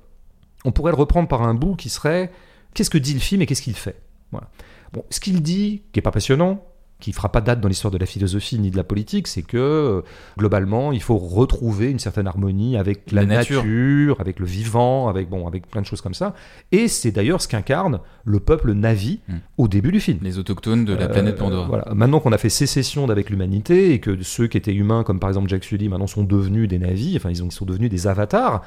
on 0.66 0.74
pourrait 0.74 0.92
le 0.92 0.98
reprendre 0.98 1.30
par 1.30 1.44
un 1.44 1.54
bout 1.54 1.78
qui 1.78 1.88
serait 1.88 2.34
qu'est-ce 2.74 2.90
que 2.90 2.98
dit 2.98 3.14
le 3.14 3.22
film 3.22 3.42
et 3.42 3.46
qu'est-ce 3.46 3.62
qu'il 3.62 3.76
fait? 3.76 4.09
Bon, 4.32 5.04
ce 5.10 5.20
qu'il 5.20 5.42
dit, 5.42 5.84
qui 5.92 6.00
est 6.00 6.04
pas 6.04 6.12
passionnant, 6.12 6.64
qui 7.00 7.14
fera 7.14 7.32
pas 7.32 7.40
date 7.40 7.62
dans 7.62 7.70
l'histoire 7.70 7.92
de 7.92 7.98
la 7.98 8.06
philosophie 8.06 8.60
ni 8.60 8.72
de 8.72 8.78
la 8.78 8.84
politique, 8.84 9.28
c'est 9.28 9.42
que 9.42 9.58
euh, 9.58 10.02
globalement, 10.38 10.92
il 10.92 11.02
faut 11.02 11.18
retrouver 11.18 11.90
une 11.90 12.00
certaine 12.00 12.28
harmonie 12.28 12.76
avec 12.76 13.12
la, 13.12 13.26
nature. 13.26 14.20
avec 14.20 14.40
le 14.40 14.46
vivant, 14.46 15.08
avec 15.08 15.30
bon, 15.30 15.48
avec 15.48 15.68
plein 15.68 15.82
de 15.82 15.86
choses 15.86 16.02
comme 16.02 16.14
ça. 16.14 16.36
Et 16.74 16.90
c'est 16.90 17.12
d'ailleurs 17.12 17.42
ce 17.42 17.48
qu'incarne 17.48 18.02
le 18.26 18.42
peuple 18.42 18.74
Navi 18.74 19.22
hmm. 19.30 19.36
au 19.58 19.68
début 19.70 19.94
du 19.94 20.02
film. 20.02 20.20
Les 20.22 20.40
autochtones 20.40 20.84
de 20.84 20.94
la 20.94 21.08
planète 21.08 21.36
euh, 21.36 21.40
Pandora. 21.40 21.68
voilà. 21.68 21.86
Maintenant 21.94 22.20
qu'on 22.20 22.34
a 22.34 22.38
fait 22.38 22.50
sécession 22.50 23.08
d'avec 23.08 23.30
l'humanité 23.30 23.94
et 23.94 24.00
que 24.00 24.22
ceux 24.22 24.48
qui 24.48 24.58
étaient 24.58 24.74
humains, 24.74 25.04
comme 25.04 25.22
par 25.22 25.30
exemple 25.30 25.48
Jack 25.48 25.64
Sully, 25.64 25.88
maintenant 25.88 26.08
sont 26.08 26.26
devenus 26.26 26.68
des 26.68 26.80
Navis, 26.80 27.16
enfin 27.16 27.30
ils, 27.30 27.42
ont, 27.42 27.48
ils 27.48 27.54
sont 27.54 27.66
devenus 27.66 27.90
des 27.90 28.08
avatars 28.08 28.62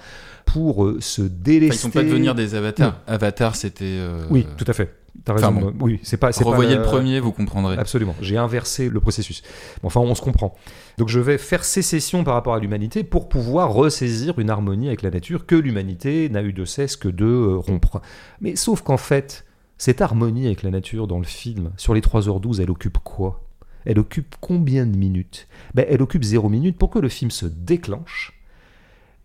pour 0.47 0.85
euh, 0.85 0.97
se 1.01 1.21
délester. 1.21 1.67
Enfin, 1.67 1.75
ils 1.75 1.79
sont 1.79 1.91
pas 1.91 2.03
devenir 2.03 2.35
des 2.35 2.55
avatars. 2.55 2.99
Avatar, 3.07 3.57
c'était. 3.57 4.01
Oui, 4.31 4.47
tout 4.57 4.65
à 4.67 4.73
fait. 4.73 5.02
T'as 5.25 5.35
raison. 5.35 5.73
oui, 5.81 6.01
c'est 6.03 6.17
pas. 6.17 6.31
Revoyez 6.31 6.77
le 6.77 6.83
premier, 6.83 7.21
vous 7.21 7.33
comprendrez. 7.33 7.77
Absolument. 7.77 8.15
J'ai 8.21 8.37
inversé 8.37 8.89
le 8.89 9.01
processus. 9.01 9.43
enfin, 9.83 10.01
on 10.01 10.15
se 10.15 10.23
comprend. 10.23 10.55
Donc, 10.99 11.09
je 11.09 11.21
vais 11.21 11.39
faire 11.39 11.65
sécession 11.65 12.25
par 12.25 12.35
rapport 12.35 12.55
à 12.55 12.59
l'humanité 12.59 13.05
pour 13.05 13.29
pouvoir 13.29 13.73
ressaisir 13.73 14.39
une 14.39 14.51
harmonie 14.51 14.89
avec 14.89 15.03
la 15.03 15.11
nature 15.11 15.47
que 15.47 15.55
l'humanité 15.55 16.29
n'a 16.29 16.43
eu 16.43 16.53
de 16.53 16.65
cesse 16.65 16.97
que 16.97 17.09
de 17.09 17.25
euh, 17.25 17.57
rompre. 17.57 18.01
Mais 18.41 18.57
sauf 18.57 18.83
qu'en 18.83 18.97
fait, 18.97 19.45
cette 19.79 20.01
harmonie 20.01 20.47
avec 20.47 20.63
la 20.63 20.71
nature 20.71 21.07
dans 21.07 21.19
le 21.19 21.25
film, 21.25 21.73
sur 21.77 21.95
les 21.95 22.01
3h12, 22.01 22.61
elle 22.63 22.71
occupe 22.71 22.99
quoi? 22.99 23.43
Elle 23.85 23.99
occupe 23.99 24.37
combien 24.41 24.87
de 24.87 24.97
minutes? 24.97 25.49
Ben, 25.75 25.87
Elle 25.89 26.03
occupe 26.03 26.25
0 26.25 26.49
minutes 26.49 26.79
pour 26.79 26.91
que 26.91 26.99
le 26.99 27.09
film 27.09 27.31
se 27.31 27.47
déclenche. 27.47 28.39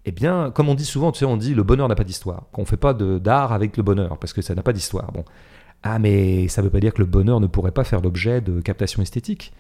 Eh 0.06 0.12
bien, 0.12 0.52
comme 0.52 0.70
on 0.70 0.76
dit 0.76 0.86
souvent, 0.86 1.12
tu 1.12 1.20
sais, 1.20 1.26
on 1.26 1.38
dit 1.38 1.54
le 1.54 1.64
bonheur 1.64 1.88
n'a 1.88 1.96
pas 1.96 2.06
d'histoire. 2.06 2.46
Qu'on 2.54 2.62
ne 2.62 2.68
fait 2.68 2.78
pas 2.78 2.94
d'art 2.94 3.52
avec 3.52 3.78
le 3.78 3.84
bonheur, 3.84 4.18
parce 4.18 4.34
que 4.34 4.42
ça 4.42 4.56
n'a 4.56 4.64
pas 4.64 4.74
d'histoire. 4.74 5.12
Bon. 5.12 5.26
Ah, 5.84 6.00
mais 6.00 6.48
ça 6.48 6.62
ne 6.62 6.68
veut 6.68 6.72
pas 6.72 6.80
dire 6.80 6.94
que 6.94 7.00
le 7.00 7.06
bonheur 7.06 7.40
ne 7.40 7.48
pourrait 7.48 7.72
pas 7.72 7.84
faire 7.84 8.02
l'objet 8.02 8.42
de 8.42 8.62
captation 8.62 9.02
esthétique. 9.02 9.54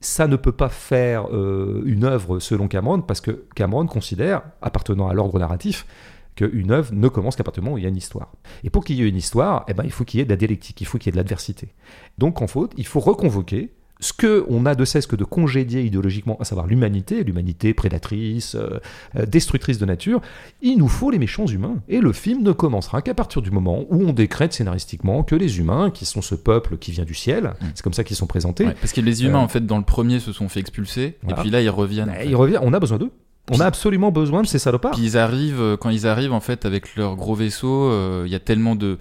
Ça 0.00 0.26
ne 0.26 0.36
peut 0.36 0.52
pas 0.52 0.68
faire 0.68 1.28
euh, 1.32 1.82
une 1.86 2.04
œuvre 2.04 2.38
selon 2.38 2.68
Cameron, 2.68 3.00
parce 3.00 3.20
que 3.20 3.46
Cameron 3.54 3.86
considère, 3.86 4.42
appartenant 4.60 5.08
à 5.08 5.14
l'ordre 5.14 5.38
narratif, 5.38 5.86
qu'une 6.34 6.70
œuvre 6.70 6.92
ne 6.92 7.08
commence 7.08 7.34
qu'à 7.34 7.44
partir 7.44 7.62
du 7.62 7.64
moment 7.64 7.76
où 7.76 7.78
il 7.78 7.84
y 7.84 7.86
a 7.86 7.88
une 7.88 7.96
histoire. 7.96 8.32
Et 8.62 8.70
pour 8.70 8.84
qu'il 8.84 8.96
y 8.96 9.02
ait 9.02 9.08
une 9.08 9.16
histoire, 9.16 9.64
eh 9.68 9.74
ben, 9.74 9.84
il 9.84 9.90
faut 9.90 10.04
qu'il 10.04 10.18
y 10.18 10.20
ait 10.20 10.26
de 10.26 10.30
la 10.30 10.36
dialectique, 10.36 10.80
il 10.80 10.86
faut 10.86 10.98
qu'il 10.98 11.06
y 11.06 11.08
ait 11.10 11.12
de 11.12 11.16
l'adversité. 11.16 11.74
Donc 12.18 12.42
en 12.42 12.46
faute, 12.46 12.72
il 12.76 12.86
faut 12.86 13.00
reconvoquer 13.00 13.72
ce 14.00 14.12
que 14.12 14.44
on 14.48 14.66
a 14.66 14.74
de 14.74 14.84
cesse 14.84 15.06
que 15.06 15.16
de 15.16 15.24
congédier 15.24 15.82
idéologiquement, 15.82 16.36
à 16.40 16.44
savoir 16.44 16.66
l'humanité, 16.66 17.24
l'humanité 17.24 17.72
prédatrice, 17.72 18.54
euh, 18.54 18.78
euh, 19.16 19.26
destructrice 19.26 19.78
de 19.78 19.86
nature, 19.86 20.20
il 20.60 20.76
nous 20.76 20.88
faut 20.88 21.10
les 21.10 21.18
méchants 21.18 21.46
humains. 21.46 21.76
Et 21.88 22.00
le 22.00 22.12
film 22.12 22.42
ne 22.42 22.52
commencera 22.52 23.00
qu'à 23.02 23.14
partir 23.14 23.42
du 23.42 23.50
moment 23.50 23.84
où 23.88 24.02
on 24.02 24.12
décrète 24.12 24.52
scénaristiquement 24.52 25.22
que 25.22 25.34
les 25.34 25.58
humains, 25.58 25.90
qui 25.90 26.04
sont 26.04 26.22
ce 26.22 26.34
peuple 26.34 26.76
qui 26.76 26.92
vient 26.92 27.04
du 27.04 27.14
ciel, 27.14 27.54
mm. 27.60 27.64
c'est 27.74 27.82
comme 27.82 27.94
ça 27.94 28.04
qu'ils 28.04 28.16
sont 28.16 28.26
présentés. 28.26 28.66
parce 28.80 28.92
que 28.92 29.00
les 29.00 29.24
humains, 29.24 29.40
euh, 29.40 29.44
en 29.44 29.48
fait, 29.48 29.64
dans 29.64 29.78
le 29.78 29.84
premier, 29.84 30.20
se 30.20 30.32
sont 30.32 30.48
fait 30.48 30.60
expulser, 30.60 31.16
et 31.28 31.34
puis 31.34 31.50
là, 31.50 31.62
ils 31.62 31.70
reviennent. 31.70 32.12
Ils 32.24 32.36
reviennent, 32.36 32.62
on 32.62 32.72
a 32.72 32.80
besoin 32.80 32.98
d'eux. 32.98 33.10
On 33.50 33.60
a 33.60 33.64
absolument 33.64 34.10
besoin 34.10 34.42
de 34.42 34.48
ces 34.48 34.58
salopards. 34.58 34.92
Puis 34.92 35.02
ils 35.02 35.16
arrivent, 35.16 35.76
quand 35.80 35.90
ils 35.90 36.06
arrivent, 36.06 36.32
en 36.32 36.40
fait, 36.40 36.66
avec 36.66 36.96
leur 36.96 37.14
gros 37.14 37.36
vaisseau, 37.36 38.24
il 38.24 38.30
y 38.30 38.34
a 38.34 38.40
tellement 38.40 38.74
de 38.74 38.98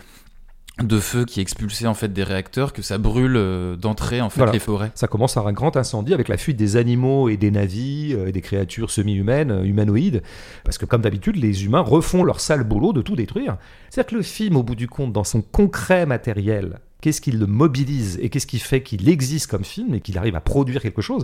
de 0.84 1.00
feu 1.00 1.24
qui 1.24 1.40
expulsait 1.40 1.88
en 1.88 1.94
fait 1.94 2.12
des 2.12 2.24
réacteurs 2.24 2.74
que 2.74 2.82
ça 2.82 2.98
brûle 2.98 3.38
euh, 3.38 3.76
d'entrée 3.78 4.20
en 4.20 4.30
fait 4.30 4.46
les 4.52 4.60
forêts. 4.60 4.92
Ça 4.94 5.08
commence 5.08 5.38
à 5.38 5.42
un 5.42 5.54
grand 5.54 5.78
incendie 5.78 6.14
avec 6.14 6.28
la 6.28 6.38
fuite 6.38 6.58
des 6.58 6.76
animaux 6.76 7.30
et 7.30 7.38
des 7.38 7.50
navis 7.50 8.14
euh, 8.14 8.28
et 8.28 8.34
des 8.34 8.42
créatures 8.42 8.92
semi-humaines, 8.92 9.52
euh, 9.52 9.64
humanoïdes, 9.64 10.22
parce 10.66 10.78
que 10.78 10.86
comme 10.86 11.02
d'habitude 11.02 11.38
les 11.38 11.64
humains 11.64 11.80
refont 11.80 12.24
leur 12.24 12.42
sale 12.42 12.64
boulot 12.64 12.92
de 12.92 13.02
tout 13.02 13.16
détruire. 13.16 13.58
C'est-à-dire 13.90 14.10
que 14.10 14.16
le 14.16 14.22
film 14.22 14.58
au 14.58 14.64
bout 14.64 14.76
du 14.76 14.90
compte 14.90 15.14
dans 15.14 15.24
son 15.24 15.42
concret 15.42 16.06
matériel, 16.06 16.80
qu'est-ce 17.00 17.22
qui 17.22 17.32
le 17.32 17.48
mobilise 17.48 18.20
et 18.22 18.30
qu'est-ce 18.30 18.48
qui 18.48 18.60
fait 18.60 18.84
qu'il 18.84 19.08
existe 19.08 19.48
comme 19.48 19.64
film 19.64 19.94
et 19.94 20.02
qu'il 20.02 20.18
arrive 20.18 20.36
à 20.36 20.42
produire 20.42 20.82
quelque 20.82 21.02
chose? 21.02 21.24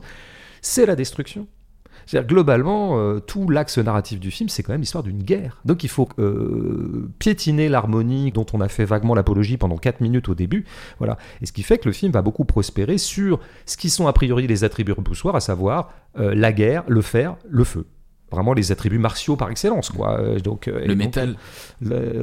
C'est 0.62 0.86
la 0.86 0.96
destruction. 0.96 1.48
Globalement, 2.14 3.00
euh, 3.00 3.20
tout 3.20 3.50
l'axe 3.50 3.78
narratif 3.78 4.20
du 4.20 4.32
film, 4.32 4.50
c'est 4.50 4.64
quand 4.64 4.74
même 4.74 4.82
l'histoire 4.82 5.04
d'une 5.04 5.24
guerre. 5.24 5.62
Donc 5.66 5.84
il 5.84 5.90
faut 5.90 6.10
euh, 6.20 7.10
piétiner 7.20 7.70
l'harmonie 7.70 8.32
dont 8.32 8.46
on 8.54 8.62
a 8.62 8.68
fait 8.68 8.86
vaguement 8.86 9.16
l'apologie 9.16 9.58
pendant 9.58 9.78
4 9.78 10.02
minutes 10.02 10.30
au 10.30 10.36
début. 10.36 10.66
Voilà. 11.00 11.18
Et 11.42 11.46
ce 11.46 11.54
qui 11.54 11.64
fait 11.64 11.78
que 11.78 11.88
le 11.88 11.94
film 11.94 12.12
va 12.12 12.22
beaucoup 12.22 12.46
prospérer 12.46 12.98
sur 12.98 13.40
ce 13.66 13.78
qui 13.78 13.90
sont 13.90 14.08
a 14.08 14.14
priori 14.14 14.48
les 14.48 14.64
attributs 14.64 14.92
repoussoirs, 14.92 15.36
à 15.36 15.40
savoir 15.42 15.92
euh, 16.18 16.36
la 16.36 16.52
guerre, 16.52 16.84
le 16.88 17.02
fer, 17.02 17.36
le 17.50 17.64
feu 17.64 17.86
vraiment 18.32 18.54
les 18.54 18.72
attributs 18.72 19.00
martiaux 19.00 19.36
par 19.36 19.50
excellence 19.50 19.90
quoi 19.90 20.20
donc 20.44 20.68
le 20.68 20.96
métal 20.96 21.36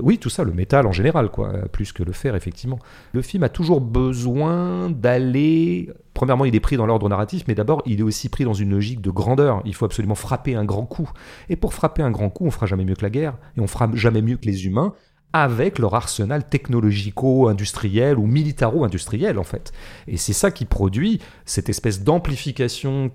oui 0.02 0.18
tout 0.18 0.30
ça 0.30 0.44
le 0.44 0.52
métal 0.52 0.86
en 0.86 0.92
général 0.92 1.30
quoi 1.30 1.52
plus 1.72 1.92
que 1.92 2.02
le 2.02 2.12
fer 2.12 2.34
effectivement 2.34 2.78
le 3.12 3.22
film 3.22 3.42
a 3.42 3.48
toujours 3.48 3.80
besoin 3.80 4.90
d'aller 4.90 5.90
premièrement, 6.18 6.44
il 6.44 6.54
est 6.56 6.60
pris 6.60 6.76
dans 6.76 6.84
l'ordre 6.84 7.08
narratif, 7.08 7.44
mais 7.46 7.54
d'abord, 7.54 7.80
il 7.86 8.00
est 8.00 8.02
aussi 8.02 8.28
pris 8.28 8.42
dans 8.42 8.52
une 8.52 8.70
logique 8.70 9.00
de 9.00 9.10
grandeur. 9.12 9.62
Il 9.64 9.72
faut 9.72 9.84
absolument 9.84 10.16
frapper 10.16 10.56
un 10.56 10.64
grand 10.64 10.84
coup. 10.84 11.08
Et 11.48 11.54
pour 11.54 11.72
frapper 11.72 12.02
un 12.02 12.10
grand 12.10 12.28
coup, 12.28 12.44
on 12.44 12.50
fera 12.50 12.66
jamais 12.66 12.84
mieux 12.84 12.96
que 12.96 13.04
la 13.04 13.10
guerre, 13.10 13.38
et 13.56 13.60
on 13.60 13.68
fera 13.68 13.88
jamais 13.94 14.20
mieux 14.20 14.36
que 14.36 14.46
les 14.46 14.66
humains 14.66 14.94
avec 15.32 15.78
leur 15.78 15.94
arsenal 15.94 16.48
technologico-industriel 16.48 18.18
ou 18.18 18.26
militaro-industriel 18.26 19.38
en 19.38 19.44
fait. 19.44 19.72
Et 20.06 20.16
c'est 20.16 20.32
ça 20.32 20.50
qui 20.50 20.64
produit 20.64 21.20
cette 21.44 21.68
espèce 21.68 22.02
d'amplification 22.02 23.10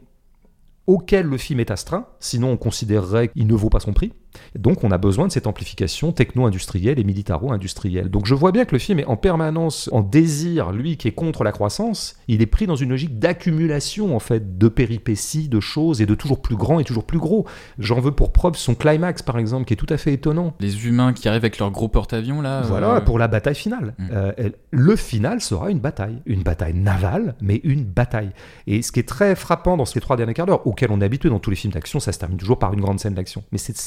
auquel 0.88 1.26
le 1.26 1.38
film 1.38 1.60
est 1.60 1.72
astreint, 1.72 2.08
sinon 2.20 2.52
on 2.52 2.58
considérerait 2.58 3.30
qu'il 3.30 3.48
ne 3.48 3.54
vaut 3.54 3.70
pas 3.70 3.80
son 3.80 3.94
prix. 3.94 4.14
Donc 4.58 4.84
on 4.84 4.92
a 4.92 4.98
besoin 4.98 5.28
de 5.28 5.32
cette 5.32 5.48
amplification 5.48 6.12
techno-industrielle 6.12 7.00
et 7.00 7.04
militaro-industrielle. 7.04 8.10
Donc 8.10 8.26
je 8.26 8.36
vois 8.36 8.52
bien 8.52 8.66
que 8.66 8.74
le 8.74 8.80
film 8.80 9.00
est 9.00 9.06
en 9.06 9.18
permanence 9.18 9.90
en 9.92 10.02
désir, 10.02 10.72
lui 10.72 10.98
qui 10.98 11.08
est 11.08 11.12
contre 11.12 11.44
la 11.44 11.52
croissance, 11.52 12.16
il 12.28 12.42
est 12.42 12.48
pris 12.48 12.68
dans 12.68 12.76
une 12.76 12.90
logique 12.90 13.20
d'accumulation 13.20 14.16
en 14.16 14.20
fait 14.20 14.58
de 14.58 14.68
péripéties, 14.68 15.50
de 15.50 15.60
choses 15.60 16.02
et 16.02 16.06
de 16.06 16.16
toujours 16.16 16.42
plus 16.42 16.56
grand 16.56 16.80
et 16.80 16.84
toujours 16.84 17.06
plus 17.06 17.20
gros. 17.20 17.46
J'en 17.80 18.00
veux 18.00 18.12
pour 18.12 18.32
preuve 18.32 18.56
son 18.56 18.76
climax 18.76 19.22
par 19.22 19.38
exemple 19.38 19.66
qui 19.66 19.74
est 19.74 19.78
tout 19.78 19.88
à 19.90 19.98
fait 19.98 20.14
étonnant. 20.14 20.54
Les 20.60 20.88
humains 20.88 21.14
qui 21.14 21.28
arrivent 21.28 21.44
avec 21.44 21.58
leur 21.60 21.72
gros 21.72 21.88
porte-avions 21.88 22.42
là. 22.42 22.62
Voilà, 22.62 22.96
euh, 22.96 23.02
pour 23.02 23.20
la 23.20 23.28
bataille 23.28 23.56
finale. 23.56 23.94
Mm. 23.98 24.08
Euh, 24.12 24.50
le 24.72 24.96
final 24.96 25.42
sera 25.42 25.70
une 25.70 25.80
bataille, 25.80 26.22
une 26.26 26.44
bataille 26.44 26.74
navale, 26.74 27.36
mais 27.42 27.62
une 27.64 27.84
bataille. 27.84 28.32
Et 28.68 28.82
ce 28.82 28.92
qui 28.92 29.00
est 29.00 29.08
très 29.08 29.36
frappant 29.36 29.78
dans 29.78 29.86
ces 29.86 30.00
trois 30.00 30.18
derniers 30.18 30.34
quarts 30.34 30.46
d'heure, 30.46 30.66
auxquels 30.68 30.92
on 30.92 31.02
est 31.02 31.06
habitué 31.06 31.30
dans 31.30 31.40
tous 31.40 31.50
les 31.50 31.56
films 31.56 31.74
d'action, 31.74 32.00
ça 32.00 32.12
se 32.12 32.20
termine 32.20 32.38
toujours 32.38 32.60
par 32.60 32.74
une 32.74 32.82
grande 32.82 33.00
scène 33.00 33.14
d'action. 33.14 33.44
Mais 33.52 33.58
cette 33.58 33.78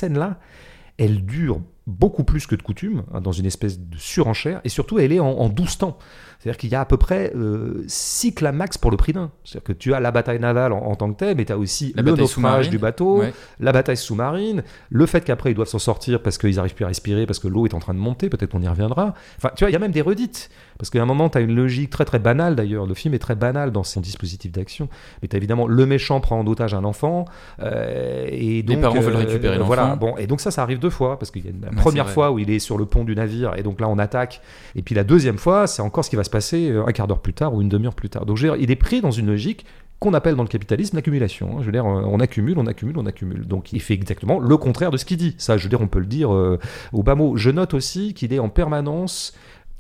elle 0.99 1.25
dure 1.25 1.61
beaucoup 1.87 2.25
plus 2.25 2.47
que 2.47 2.57
de 2.57 2.63
coutume, 2.63 3.05
hein, 3.13 3.21
dans 3.21 3.33
une 3.33 3.47
espèce 3.47 3.79
de 3.79 3.97
surenchère, 3.97 4.61
et 4.65 4.69
surtout 4.69 4.99
elle 4.99 5.13
est 5.13 5.21
en, 5.21 5.31
en 5.31 5.49
12 5.49 5.79
temps. 5.79 5.99
C'est-à-dire 6.39 6.59
qu'il 6.59 6.71
y 6.71 6.75
a 6.75 6.81
à 6.81 6.85
peu 6.85 6.97
près 6.97 7.33
euh, 7.35 7.85
6 7.87 8.35
climax 8.35 8.77
pour 8.77 8.91
le 8.91 8.97
prix 8.97 9.13
d'un. 9.13 9.31
C'est-à-dire 9.45 9.65
que 9.65 9.73
tu 9.73 9.95
as 9.95 10.01
la 10.01 10.11
bataille 10.11 10.41
navale 10.41 10.73
en, 10.73 10.79
en 10.79 10.97
tant 10.97 11.13
que 11.13 11.17
telle, 11.19 11.37
mais 11.37 11.45
tu 11.45 11.53
as 11.53 11.59
aussi 11.59 11.93
La 11.95 12.03
le 12.03 12.13
naufrage 12.13 12.71
du 12.71 12.79
bateau, 12.79 13.21
ouais. 13.21 13.33
la 13.61 13.73
bataille 13.73 13.97
sous-marine, 13.97 14.65
le 14.91 15.07
fait 15.07 15.23
qu'après 15.25 15.53
ils 15.53 15.55
doivent 15.55 15.69
s'en 15.69 15.79
sortir 15.79 16.23
parce 16.23 16.39
qu'ils 16.39 16.57
n'arrivent 16.57 16.75
plus 16.75 16.85
à 16.85 16.89
respirer, 16.89 17.25
parce 17.25 17.39
que 17.39 17.49
l'eau 17.49 17.67
est 17.67 17.75
en 17.75 17.79
train 17.79 17.95
de 17.95 17.99
monter, 18.01 18.29
peut-être 18.29 18.51
qu'on 18.51 18.63
y 18.63 18.69
reviendra. 18.69 19.15
Enfin, 19.37 19.51
tu 19.57 19.63
vois, 19.63 19.71
il 19.71 19.73
y 19.73 19.77
a 19.77 19.81
même 19.81 19.93
des 19.93 20.03
redites. 20.03 20.51
Parce 20.79 20.91
qu'à 20.91 21.03
un 21.03 21.07
moment, 21.07 21.29
tu 21.29 21.39
as 21.39 21.41
une 21.41 21.55
logique 21.55 21.91
très 21.91 22.05
très 22.05 22.19
banale 22.19 22.55
d'ailleurs. 22.57 22.87
Le 22.87 22.95
film 22.95 23.15
est 23.15 23.19
très 23.19 23.35
banal 23.35 23.73
dans 23.73 23.83
son 23.85 24.01
dispositif 24.01 24.53
d'action. 24.53 24.89
Mais 25.23 25.29
tu 25.29 25.37
évidemment 25.37 25.67
le 25.67 25.87
méchant 25.87 26.21
prend 26.21 26.39
en 26.39 26.47
otage 26.47 26.75
un 26.75 26.85
enfant. 26.85 27.25
euh, 27.63 28.27
et 28.31 28.63
donc, 28.63 28.81
parents 28.81 29.01
veulent 29.01 29.17
récupérer 29.17 29.57
l'enfant. 29.57 29.67
Voilà. 29.67 29.97
Bon, 29.97 30.17
et 30.17 30.27
donc 30.27 30.41
ça, 30.41 30.51
ça 30.51 30.63
arrive 30.63 30.79
deux 30.79 30.91
fois. 30.91 31.19
Parce 31.19 31.31
qu'il 31.31 31.45
y 31.45 31.49
a 31.49 31.51
une 31.51 31.61
la 31.61 31.69
Ouais, 31.71 31.77
première 31.77 32.09
fois 32.11 32.31
où 32.33 32.39
il 32.39 32.51
est 32.51 32.59
sur 32.59 32.79
le 32.79 32.87
pont 32.87 33.05
du 33.05 33.15
navire, 33.15 33.55
et 33.57 33.63
donc 33.63 33.81
là 33.81 33.89
on 33.89 33.99
attaque. 33.99 34.41
Et 34.75 34.83
puis 34.83 34.95
la 34.95 35.05
deuxième 35.05 35.39
fois, 35.39 35.67
c'est 35.67 35.83
encore 35.83 36.05
ce 36.05 36.11
qui 36.11 36.17
va 36.17 36.25
se 36.25 36.31
passer 36.31 36.71
euh, 36.71 36.87
un 36.87 36.93
quart 36.93 37.07
d'heure 37.07 37.21
plus 37.21 37.33
tard 37.35 37.55
ou 37.55 37.63
une 37.63 37.69
demi-heure 37.69 37.95
plus 37.95 38.09
tard. 38.09 38.27
Donc 38.27 38.37
je 38.37 38.47
veux 38.47 38.53
dire, 38.55 38.63
il 38.63 38.71
est 38.71 38.77
pris 38.77 39.01
dans 39.01 39.11
une 39.11 39.27
logique 39.27 39.65
qu'on 39.99 40.13
appelle 40.13 40.35
dans 40.37 40.43
le 40.43 40.49
capitalisme 40.49 40.95
l'accumulation. 40.97 41.53
hein. 41.57 41.61
Je 41.61 41.67
veux 41.67 41.73
dire, 41.73 41.87
euh, 41.87 42.03
on 42.07 42.21
accumule, 42.21 42.59
on 42.59 42.67
accumule, 42.67 42.99
on 42.99 43.07
accumule. 43.07 43.47
Donc 43.47 43.73
il 43.73 43.81
fait 43.81 43.95
exactement 43.95 44.39
le 44.39 44.57
contraire 44.59 44.91
de 44.91 44.99
ce 44.99 45.05
qu'il 45.07 45.17
dit. 45.17 45.35
Ça, 45.39 45.57
je 45.57 45.63
veux 45.63 45.71
dire, 45.71 45.81
on 45.81 45.89
peut 45.89 46.01
le 46.01 46.07
dire 46.07 46.33
euh, 46.35 46.59
au 46.93 47.03
bas 47.03 47.15
mot. 47.15 47.37
Je 47.37 47.51
note 47.51 47.73
aussi 47.73 48.13
qu'il 48.13 48.33
est 48.35 48.39
en 48.39 48.51
permanence 48.51 49.33
euh, 49.35 49.39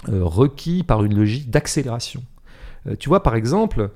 requis 0.09 0.83
par 0.83 1.05
une 1.05 1.17
logique 1.17 1.51
d'accélération. 1.51 2.23
Euh, 2.87 2.97
tu 2.99 3.09
vois, 3.09 3.23
par 3.23 3.35
exemple, 3.35 3.91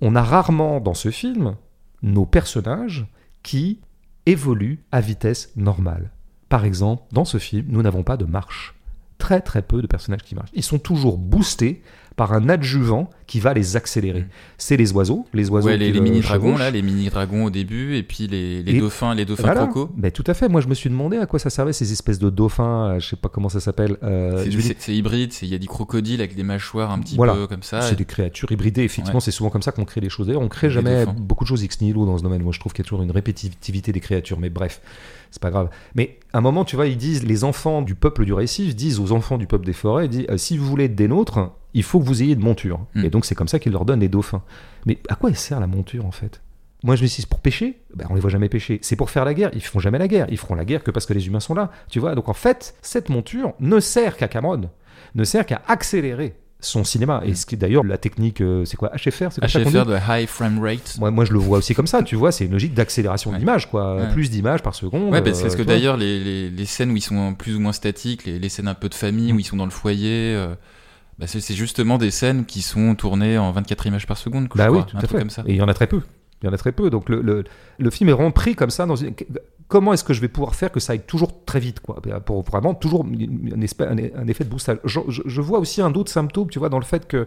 on 0.00 0.14
a 0.14 0.22
rarement 0.22 0.80
dans 0.80 0.94
ce 0.94 1.10
film 1.10 1.56
nos 2.02 2.26
personnages 2.26 3.06
qui 3.42 3.80
évoluent 4.26 4.84
à 4.92 5.00
vitesse 5.00 5.52
normale. 5.56 6.10
Par 6.48 6.64
exemple, 6.64 7.04
dans 7.12 7.24
ce 7.24 7.38
film, 7.38 7.66
nous 7.68 7.82
n'avons 7.82 8.02
pas 8.02 8.16
de 8.16 8.24
marche. 8.24 8.74
Très 9.18 9.40
très 9.40 9.62
peu 9.62 9.80
de 9.80 9.86
personnages 9.86 10.22
qui 10.22 10.34
marchent. 10.34 10.50
Ils 10.52 10.62
sont 10.62 10.78
toujours 10.78 11.16
boostés 11.16 11.82
par 12.16 12.32
un 12.32 12.48
adjuvant 12.48 13.10
qui 13.26 13.40
va 13.40 13.52
les 13.52 13.76
accélérer. 13.76 14.20
Mm. 14.22 14.28
C'est 14.56 14.76
les 14.78 14.92
oiseaux, 14.92 15.26
les 15.34 15.50
oiseaux 15.50 15.68
Ouais, 15.68 15.76
les, 15.76 15.88
les 15.88 15.92
le 15.92 16.00
mini-dragons, 16.00 16.56
là, 16.56 16.70
les 16.70 16.80
mini-dragons 16.80 17.44
au 17.44 17.50
début, 17.50 17.96
et 17.96 18.02
puis 18.02 18.26
les, 18.26 18.62
les 18.62 18.76
Et- 18.76 18.78
dauphins, 18.80 19.14
les 19.14 19.24
dauphins 19.26 19.42
Voilà. 19.42 19.66
crocos. 19.66 19.90
Mais 19.96 20.10
tout 20.10 20.24
à 20.26 20.32
fait. 20.32 20.48
Moi, 20.48 20.60
je 20.62 20.68
me 20.68 20.74
suis 20.74 20.88
demandé 20.88 21.18
à 21.18 21.26
quoi 21.26 21.38
ça 21.38 21.50
servait 21.50 21.74
ces 21.74 21.92
espèces 21.92 22.18
de 22.18 22.30
dauphins. 22.30 22.92
euh, 22.94 23.00
Je 23.00 23.08
sais 23.08 23.16
pas 23.16 23.28
comment 23.28 23.48
ça 23.50 23.60
s'appelle. 23.60 23.98
euh, 24.02 24.44
C'est- 24.78 24.94
hybride, 24.96 25.32
c'est- 25.32 25.44
il 25.46 25.52
y 25.52 25.54
a 25.54 25.58
des 25.58 25.66
crocodiles 25.66 26.20
avec 26.20 26.34
des 26.34 26.42
mâchoires 26.42 26.90
un 26.90 26.98
petit 27.00 27.16
Voilà. 27.16 27.34
peu 27.34 27.46
comme 27.46 27.62
ça. 27.62 27.82
C'est 27.82 27.96
des 27.96 28.04
créatures 28.06 28.50
hybridées. 28.50 28.84
Effectivement, 28.84 29.16
Ouais. 29.18 29.20
c'est 29.20 29.30
souvent 29.30 29.50
comme 29.50 29.62
ça 29.62 29.72
qu'on 29.72 29.84
crée 29.84 30.00
les 30.00 30.08
choses. 30.08 30.26
D'ailleurs, 30.28 30.42
on 30.42 30.48
crée 30.48 30.70
jamais 30.70 31.04
dauphins. 31.04 31.18
beaucoup 31.20 31.44
de 31.44 31.48
choses 31.48 31.64
ex 31.64 31.80
nihilo 31.82 32.06
dans 32.06 32.16
ce 32.16 32.22
domaine. 32.22 32.42
Moi, 32.42 32.52
je 32.52 32.60
trouve 32.60 32.72
qu'il 32.72 32.82
y 32.82 32.86
a 32.86 32.88
toujours 32.88 33.02
une 33.02 33.10
répétitivité 33.10 33.92
des 33.92 34.00
créatures. 34.00 34.38
Mais 34.40 34.48
bref, 34.48 34.80
c'est 35.30 35.42
pas 35.42 35.50
grave. 35.50 35.68
Mais 35.94 36.18
à 36.32 36.38
un 36.38 36.40
moment, 36.40 36.64
tu 36.64 36.76
vois, 36.76 36.86
ils 36.86 36.96
disent, 36.96 37.24
les 37.24 37.44
enfants 37.44 37.82
du 37.82 37.94
peuple 37.94 38.24
du 38.24 38.32
récif 38.32 38.74
disent 38.74 39.00
aux 39.00 39.12
enfants 39.12 39.36
du 39.36 39.46
peuple 39.46 39.66
des 39.66 39.72
forêts, 39.74 40.08
disent, 40.08 40.26
euh, 40.30 40.36
si 40.38 40.56
vous 40.56 40.64
voulez 40.66 40.84
être 40.84 40.94
des 40.94 41.08
nôtres, 41.08 41.50
il 41.76 41.82
faut 41.84 42.00
que 42.00 42.04
vous 42.04 42.22
ayez 42.22 42.34
de 42.34 42.42
monture. 42.42 42.80
Mm. 42.94 43.04
Et 43.04 43.10
donc, 43.10 43.24
c'est 43.24 43.34
comme 43.34 43.48
ça 43.48 43.58
qu'ils 43.58 43.72
leur 43.72 43.84
donnent 43.84 44.00
les 44.00 44.08
dauphins. 44.08 44.42
Mais 44.86 44.98
à 45.08 45.14
quoi 45.14 45.32
sert 45.34 45.60
la 45.60 45.66
monture, 45.66 46.04
en 46.06 46.10
fait? 46.10 46.40
Moi, 46.82 46.94
je 46.96 47.02
me 47.02 47.06
suis 47.06 47.16
dit, 47.16 47.22
c'est 47.22 47.28
pour 47.28 47.40
pêcher? 47.40 47.78
Ben, 47.94 48.06
On 48.10 48.14
les 48.14 48.20
voit 48.20 48.30
jamais 48.30 48.48
pêcher. 48.48 48.78
C'est 48.82 48.96
pour 48.96 49.10
faire 49.10 49.24
la 49.24 49.34
guerre? 49.34 49.50
Ils 49.54 49.62
feront 49.62 49.80
jamais 49.80 49.98
la 49.98 50.08
guerre. 50.08 50.26
Ils 50.30 50.38
feront 50.38 50.54
la 50.54 50.64
guerre 50.64 50.82
que 50.82 50.90
parce 50.90 51.06
que 51.06 51.14
les 51.14 51.26
humains 51.26 51.40
sont 51.40 51.54
là. 51.54 51.70
Tu 51.90 51.98
vois? 52.00 52.14
Donc, 52.14 52.28
en 52.28 52.34
fait, 52.34 52.74
cette 52.82 53.08
monture 53.08 53.54
ne 53.60 53.80
sert 53.80 54.16
qu'à 54.16 54.28
Cameron, 54.28 54.70
ne 55.14 55.24
sert 55.24 55.46
qu'à 55.46 55.62
accélérer 55.68 56.34
son 56.60 56.84
cinéma. 56.84 57.22
Et 57.24 57.34
ce 57.34 57.44
qui 57.44 57.54
est 57.54 57.58
d'ailleurs 57.58 57.84
la 57.84 57.98
technique, 57.98 58.40
euh, 58.40 58.64
c'est 58.64 58.76
quoi? 58.78 58.90
HFR 58.96 59.28
C'est 59.30 59.42
HFR 59.44 59.84
de 59.84 59.96
High 60.08 60.26
Frame 60.26 60.58
Rate. 60.62 60.96
moi, 60.98 61.10
moi, 61.10 61.24
je 61.26 61.32
le 61.32 61.38
vois 61.38 61.58
aussi 61.58 61.74
comme 61.74 61.86
ça, 61.86 62.02
tu 62.02 62.16
vois, 62.16 62.32
c'est 62.32 62.46
une 62.46 62.52
logique 62.52 62.72
d'accélération 62.72 63.30
Ouais. 63.30 63.38
d'image, 63.38 63.70
quoi. 63.70 63.96
Ouais. 63.96 64.08
Plus 64.12 64.30
d'images 64.30 64.62
par 64.62 64.74
seconde. 64.74 65.12
Ouais, 65.12 65.20
c'est 65.34 65.42
parce 65.42 65.54
euh, 65.54 65.58
que 65.58 65.62
d'ailleurs, 65.62 65.96
les, 65.98 66.18
les, 66.22 66.50
les 66.50 66.64
scènes 66.64 66.90
où 66.92 66.96
ils 66.96 67.02
sont 67.02 67.34
plus 67.34 67.56
ou 67.56 67.60
moins 67.60 67.72
statiques, 67.72 68.24
les, 68.24 68.38
les 68.38 68.48
scènes 68.48 68.68
un 68.68 68.74
peu 68.74 68.88
de 68.88 68.94
famille, 68.94 69.32
Mm. 69.32 69.36
où 69.36 69.38
ils 69.40 69.44
sont 69.44 69.56
dans 69.56 69.66
le 69.66 69.70
foyer, 69.70 70.34
euh, 70.34 70.54
bah, 71.18 71.26
c'est 71.26 71.54
justement 71.54 71.98
des 71.98 72.10
scènes 72.10 72.44
qui 72.44 72.62
sont 72.62 72.94
tournées 72.94 73.38
en 73.38 73.50
24 73.52 73.86
images 73.86 74.06
par 74.06 74.18
seconde. 74.18 74.48
je 74.52 74.58
Bah 74.58 74.70
oui, 74.70 74.78
crois, 74.78 74.90
tout 74.90 74.96
un 74.96 75.00
à 75.00 75.02
truc 75.02 75.12
fait. 75.12 75.18
comme 75.18 75.30
ça. 75.30 75.42
Et 75.46 75.52
il 75.52 75.56
y 75.56 75.62
en 75.62 75.68
a 75.68 75.74
très 75.74 75.86
peu. 75.86 76.00
Il 76.42 76.46
y 76.46 76.48
en 76.48 76.52
a 76.52 76.58
très 76.58 76.72
peu. 76.72 76.90
Donc 76.90 77.08
le, 77.08 77.22
le, 77.22 77.44
le 77.78 77.90
film 77.90 78.10
est 78.10 78.12
vraiment 78.12 78.30
pris 78.30 78.54
comme 78.54 78.70
ça. 78.70 78.84
Dans 78.86 78.96
une... 78.96 79.14
Comment 79.68 79.92
est-ce 79.94 80.04
que 80.04 80.12
je 80.12 80.20
vais 80.20 80.28
pouvoir 80.28 80.54
faire 80.54 80.70
que 80.70 80.78
ça 80.78 80.92
aille 80.92 81.00
toujours 81.00 81.44
très 81.44 81.58
vite, 81.58 81.80
quoi? 81.80 82.00
Pour 82.24 82.42
vraiment 82.44 82.74
toujours 82.74 83.04
un, 83.04 83.60
espèce, 83.62 83.88
un, 83.88 83.96
un 84.20 84.26
effet 84.28 84.44
de 84.44 84.48
boostage. 84.50 84.78
Je, 84.84 85.00
je- 85.08 85.22
je 85.24 85.40
vois 85.40 85.58
aussi 85.58 85.80
un 85.82 85.92
autre 85.94 86.12
symptôme, 86.12 86.48
tu 86.50 86.58
vois, 86.58 86.68
dans 86.68 86.78
le 86.78 86.84
fait 86.84 87.08
que 87.08 87.26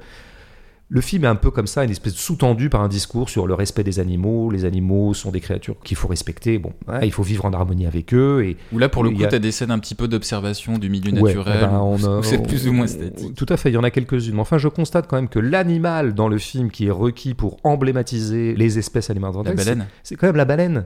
le 0.92 1.02
film 1.02 1.24
est 1.24 1.28
un 1.28 1.36
peu 1.36 1.52
comme 1.52 1.68
ça, 1.68 1.84
une 1.84 1.92
espèce 1.92 2.14
de 2.14 2.18
sous-tendu 2.18 2.68
par 2.70 2.82
un 2.82 2.88
discours 2.88 3.30
sur 3.30 3.46
le 3.46 3.54
respect 3.54 3.84
des 3.84 4.00
animaux. 4.00 4.50
Les 4.50 4.66
animaux 4.66 5.14
sont 5.14 5.30
des 5.30 5.40
créatures 5.40 5.76
qu'il 5.84 5.96
faut 5.96 6.08
respecter. 6.08 6.58
Bon, 6.58 6.74
ouais, 6.88 7.08
il 7.08 7.12
faut 7.12 7.22
vivre 7.22 7.46
en 7.46 7.54
harmonie 7.54 7.86
avec 7.86 8.12
eux. 8.14 8.44
Et 8.44 8.58
Où 8.74 8.80
là, 8.80 8.90
pour 8.90 9.04
le 9.04 9.12
coup, 9.12 9.24
a- 9.24 9.28
t'as 9.28 9.38
des 9.38 9.52
scènes 9.52 9.70
un 9.70 9.78
petit 9.78 9.94
peu 9.94 10.08
d'observation 10.08 10.80
du 10.80 10.90
milieu 10.90 11.12
Ouais, 11.22 11.34
naturel, 11.36 11.58
eh 11.60 11.66
ben, 11.68 11.80
on 11.80 11.96
où 12.20 12.24
c'est 12.24 12.42
plus 12.42 12.68
ou 12.68 12.74
moins 12.74 12.88
statique. 12.88 13.36
Tout 13.36 13.46
à 13.50 13.58
fait, 13.58 13.70
il 13.70 13.74
y 13.74 13.78
en 13.78 13.84
a 13.84 13.92
quelques-unes. 13.92 14.34
Mais 14.34 14.42
enfin, 14.42 14.58
je 14.58 14.68
constate 14.68 15.06
quand 15.08 15.16
même 15.18 15.30
que 15.30 15.38
l'animal 15.40 16.16
dans 16.16 16.28
le 16.28 16.40
film 16.40 16.72
qui 16.72 16.88
est 16.88 16.92
requis 16.92 17.36
pour 17.36 17.58
emblématiser 17.64 18.56
les 18.56 18.80
espèces 18.80 19.10
alimentaires, 19.12 19.44
La 19.44 19.54
baleine. 19.54 19.86
c'est 20.04 20.16
quand 20.16 20.26
même 20.28 20.36
la 20.38 20.46
baleine. 20.46 20.86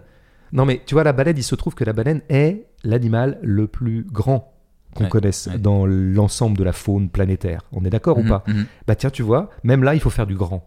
Non, 0.52 0.66
mais 0.66 0.82
tu 0.86 0.96
vois, 0.96 1.04
la 1.04 1.14
baleine, 1.14 1.38
il 1.38 1.44
se 1.44 1.56
trouve 1.56 1.74
que 1.76 1.84
la 1.84 1.94
baleine 1.94 2.22
est 2.30 2.66
l'animal 2.84 3.40
le 3.42 3.68
plus 3.68 4.06
grand 4.12 4.53
qu'on 4.94 5.04
Ouais, 5.06 5.10
connaisse 5.10 5.48
ouais. 5.52 5.58
dans 5.58 5.86
l'ensemble 5.86 6.58
de 6.58 6.64
la 6.64 6.72
faune 6.74 7.10
planétaire. 7.10 7.62
On 7.72 7.84
est 7.86 7.90
d'accord 7.90 8.18
ou 8.18 8.24
Mhm, 8.24 8.30
pas? 8.30 8.44
mhm. 8.48 8.66
Bah 8.88 8.96
tiens, 8.96 9.10
tu 9.10 9.24
vois, 9.24 9.50
même 9.64 9.84
là, 9.84 9.94
il 9.96 10.00
faut 10.00 10.10
faire 10.10 10.28
du 10.28 10.36
grand. 10.36 10.66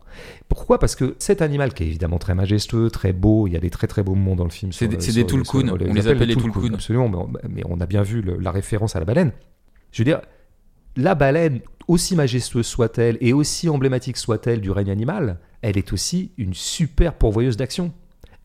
Pourquoi? 0.48 0.78
Parce 0.78 0.94
que 0.96 1.14
cet 1.18 1.42
animal, 1.42 1.72
qui 1.74 1.84
est 1.84 1.86
évidemment 1.86 2.18
très 2.18 2.34
majestueux, 2.34 2.90
très 2.90 3.12
beau, 3.12 3.46
il 3.46 3.52
y 3.52 3.56
a 3.56 3.60
des 3.60 3.70
très 3.70 3.86
très 3.86 4.02
beaux 4.02 4.14
moments 4.14 4.36
dans 4.36 4.44
le 4.44 4.50
film. 4.50 4.72
C'est 4.72 4.88
des- 4.88 5.00
sur- 5.00 5.14
des 5.14 5.26
tulkuns, 5.26 5.66
sur- 5.66 5.72
on 5.80 5.92
les 5.94 6.06
appelle 6.08 6.28
les 6.28 6.36
tulkuns. 6.36 6.74
Absolument, 6.74 7.28
mais 7.48 7.62
on, 7.68 7.80
a 7.80 7.86
bien 7.86 8.02
vu 8.02 8.22
le- 8.22 8.36
la 8.38 8.50
référence 8.50 8.96
à 8.96 8.98
la 8.98 9.04
baleine. 9.04 9.32
Je 9.92 10.00
veux 10.02 10.04
dire, 10.04 10.20
la 10.96 11.14
baleine, 11.14 11.60
aussi 11.88 12.16
majestueuse 12.16 12.66
soit-elle 12.66 13.16
et 13.20 13.32
aussi 13.32 13.68
emblématique 13.68 14.16
soit-elle 14.16 14.60
du 14.60 14.70
règne 14.70 14.90
animal, 14.90 15.38
elle 15.62 15.78
est 15.78 15.92
aussi 15.92 16.32
une 16.36 16.52
super 16.54 17.14
pourvoyeuse 17.14 17.56
d'action. 17.56 17.92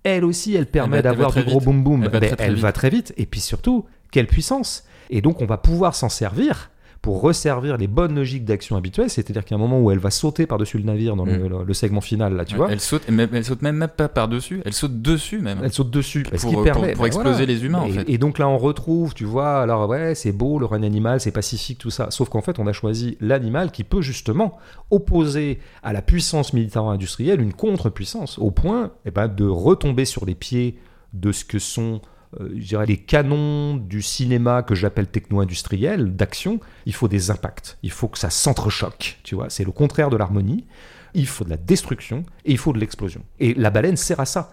Elle 0.04 0.26
aussi, 0.26 0.56
elle 0.56 0.65
permet 0.67 1.02
d'avoir 1.02 1.32
du 1.32 1.44
gros 1.44 1.60
vite. 1.60 1.65
boom 1.65 1.84
boom. 1.84 2.04
Elle 2.04 2.10
va 2.12 2.20
très, 2.20 2.36
très 2.36 2.46
elle 2.46 2.54
vite. 2.56 2.63
va 2.63 2.72
très 2.72 2.89
vite. 2.89 3.13
Et 3.17 3.26
puis 3.26 3.39
surtout, 3.39 3.86
quelle 4.12 4.28
puissance 4.28 4.84
Et 5.12 5.21
donc, 5.21 5.41
on 5.41 5.45
va 5.45 5.58
pouvoir 5.58 5.93
s'en 5.95 6.10
servir 6.10 6.71
pour 7.02 7.21
resservir 7.21 7.78
les 7.78 7.88
bonnes 7.88 8.13
logiques 8.13 8.45
d'action 8.45 8.76
habituelles. 8.76 9.10
C'est-à-dire 9.10 9.43
qu'à 9.43 9.56
un 9.56 9.58
moment 9.58 9.80
où 9.82 9.89
elle 9.89 9.97
va 9.97 10.12
sauter 10.12 10.45
par-dessus 10.45 10.78
le 10.78 10.84
navire 10.84 11.15
dans 11.15 11.26
le, 11.26 11.47
le- 11.47 11.63
le 11.65 11.74
segment 11.74 12.00
final, 12.00 12.36
là, 12.36 12.45
tu 12.45 12.54
Ouais, 12.54 12.58
vois, 12.60 12.71
elle 12.71 12.80
saute, 12.80 13.10
même, 13.10 13.30
elle 13.34 13.43
saute 13.43 13.63
même 13.63 13.88
pas 13.97 14.08
par-dessus, 14.08 14.62
elle 14.65 14.74
saute 14.74 15.02
dessus 15.02 15.39
même. 15.39 15.58
elle 15.63 15.74
saute 15.74 15.89
dessus. 15.89 16.21
Pour- 16.21 16.39
ce 16.39 16.45
qui 16.45 16.54
pour- 16.54 16.63
permet, 16.63 16.91
pour 16.93 17.02
ben 17.02 17.08
exploser 17.08 17.38
voilà. 17.38 17.45
les 17.47 17.65
humains, 17.65 17.80
en 17.80 17.86
et, 17.88 17.91
fait. 17.93 18.04
Et 18.08 18.17
donc 18.19 18.38
là, 18.38 18.47
on 18.47 18.60
retrouve, 18.60 19.15
tu 19.15 19.26
vois, 19.26 19.62
alors 19.62 19.89
ouais, 19.89 20.13
c'est 20.13 20.32
beau, 20.32 20.60
le 20.60 20.67
règne 20.67 20.86
animal, 20.86 21.19
c'est 21.19 21.32
pacifique, 21.32 21.80
tout 21.80 21.89
ça. 21.89 22.12
Sauf 22.12 22.30
qu'en 22.30 22.41
fait, 22.41 22.60
on 22.60 22.67
a 22.67 22.71
choisi 22.74 23.17
l'animal 23.19 23.71
qui 23.71 23.84
peut 23.84 24.02
justement 24.02 24.60
opposer 24.91 25.60
à 25.82 25.93
la 25.93 26.04
puissance 26.04 26.54
militaro-industrielle 26.54 27.41
une 27.41 27.54
contre-puissance, 27.54 28.38
au 28.38 28.52
point 28.52 28.91
eh 29.06 29.12
ben, 29.12 29.28
de 29.28 29.45
retomber 29.47 30.06
sur 30.06 30.24
les 30.26 30.36
pieds 30.36 30.78
de 31.13 31.32
ce 31.32 31.45
que 31.45 31.58
sont 31.58 32.00
je 32.39 32.65
dirais, 32.65 32.86
les 32.86 32.98
canons 32.98 33.76
du 33.76 34.02
cinéma 34.02 34.63
que 34.63 34.76
j'appelle 34.76 35.08
techno-industriel, 35.08 36.15
d'action, 36.15 36.60
il 36.86 36.94
faut 36.94 37.08
des 37.08 37.32
impacts. 37.32 37.78
Il 37.84 37.91
faut 37.91 38.08
que 38.08 38.17
ça 38.17 38.30
s'entrechoque, 38.30 39.20
tu 39.24 39.36
vois. 39.36 39.50
C'est 39.50 39.65
le 39.65 39.72
contraire 39.72 40.10
de 40.10 40.17
l'harmonie. 40.17 40.65
Il 41.13 41.28
faut 41.28 41.44
de 41.44 41.50
la 41.50 41.58
destruction 41.58 42.24
et 42.46 42.52
il 42.52 42.58
faut 42.58 42.72
de 42.72 42.80
l'explosion. 42.80 43.22
Et 43.39 43.54
la 43.54 43.70
baleine 43.70 43.98
sert 43.98 44.22
à 44.22 44.26
ça. 44.26 44.50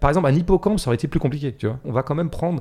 Par 0.00 0.10
exemple, 0.10 0.26
un 0.26 0.34
hippocampe, 0.34 0.80
ça 0.80 0.88
aurait 0.88 0.96
été 0.96 1.06
plus 1.06 1.20
compliqué, 1.20 1.54
tu 1.54 1.68
vois. 1.68 1.78
On 1.84 1.92
va 1.92 2.02
quand 2.02 2.16
même 2.16 2.30
prendre 2.30 2.60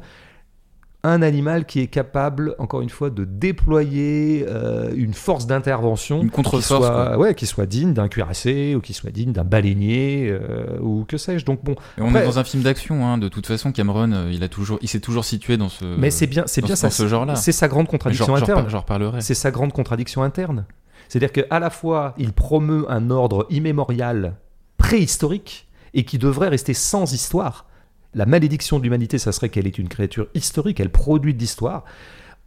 un 1.04 1.24
animal 1.24 1.66
qui 1.66 1.80
est 1.80 1.88
capable, 1.88 2.56
encore 2.60 2.82
une 2.82 2.90
fois, 2.92 3.10
de 3.10 3.26
déployer 3.26 4.46
euh, 4.48 4.92
une 4.96 5.14
force 5.16 5.48
d'intervention 5.48 6.22
Une 6.22 6.30
contre-force, 6.30 6.62
qui 6.64 6.68
soit, 6.68 7.06
quoi. 7.08 7.18
ouais, 7.18 7.34
qui 7.36 7.48
soit 7.48 7.66
digne 7.66 7.94
d'un 7.94 8.08
cuirassé 8.08 8.76
ou 8.76 8.82
qui 8.82 8.94
soit 8.94 9.10
digne 9.10 9.32
d'un 9.32 9.44
baleinier 9.44 10.28
euh, 10.30 10.78
ou 10.80 11.04
que 11.08 11.18
sais-je. 11.18 11.44
Donc 11.46 11.64
bon, 11.64 11.74
Et 11.98 12.02
on 12.02 12.10
Après- 12.10 12.22
est 12.22 12.26
dans 12.26 12.38
un 12.38 12.44
film 12.44 12.62
d'action, 12.62 13.06
hein. 13.08 13.18
de 13.18 13.30
toute 13.30 13.48
façon, 13.48 13.72
Cameron, 13.72 14.12
euh, 14.12 14.32
il 14.32 14.44
a 14.44 14.48
toujours, 14.48 14.78
il 14.84 14.88
s'est 14.90 15.00
toujours 15.00 15.26
situé 15.26 15.58
dans 15.58 15.70
ce. 15.70 15.86
mais 15.98 16.12
c'est 16.12 16.28
bien, 16.28 16.44
c'est 16.46 16.62
bien 16.62 16.76
ce- 16.76 16.82
ça. 16.82 16.90
ce 16.92 17.08
genre-là. 17.08 17.36
C'est 17.36 17.52
sa 17.52 17.68
grande 17.68 17.88
contradiction 17.88 18.36
interne. 18.36 18.66
J'en 18.70 18.82
reparlerai. 18.82 19.22
C'est 19.22 19.34
sa 19.34 19.50
grande 19.50 19.74
contradiction 19.74 20.22
interne. 20.22 20.66
C'est-à-dire 21.10 21.32
qu'à 21.32 21.60
la 21.60 21.70
fois, 21.72 22.14
il 22.20 22.32
promeut 22.32 22.86
un 22.90 23.10
ordre 23.10 23.48
immémorial, 23.50 24.36
préhistorique, 24.78 25.68
et 25.94 26.06
qui 26.06 26.18
devrait 26.18 26.48
rester 26.50 26.74
sans 26.74 27.12
histoire. 27.14 27.66
La 28.13 28.26
malédiction 28.26 28.78
de 28.78 28.84
l'humanité, 28.84 29.17
ça 29.17 29.32
serait 29.32 29.50
qu'elle 29.50 29.67
est 29.67 29.78
une 29.78 29.88
créature 29.88 30.28
historique, 30.34 30.80
elle 30.80 30.89
produit 30.89 31.34
de 31.34 31.39
l'histoire. 31.39 31.86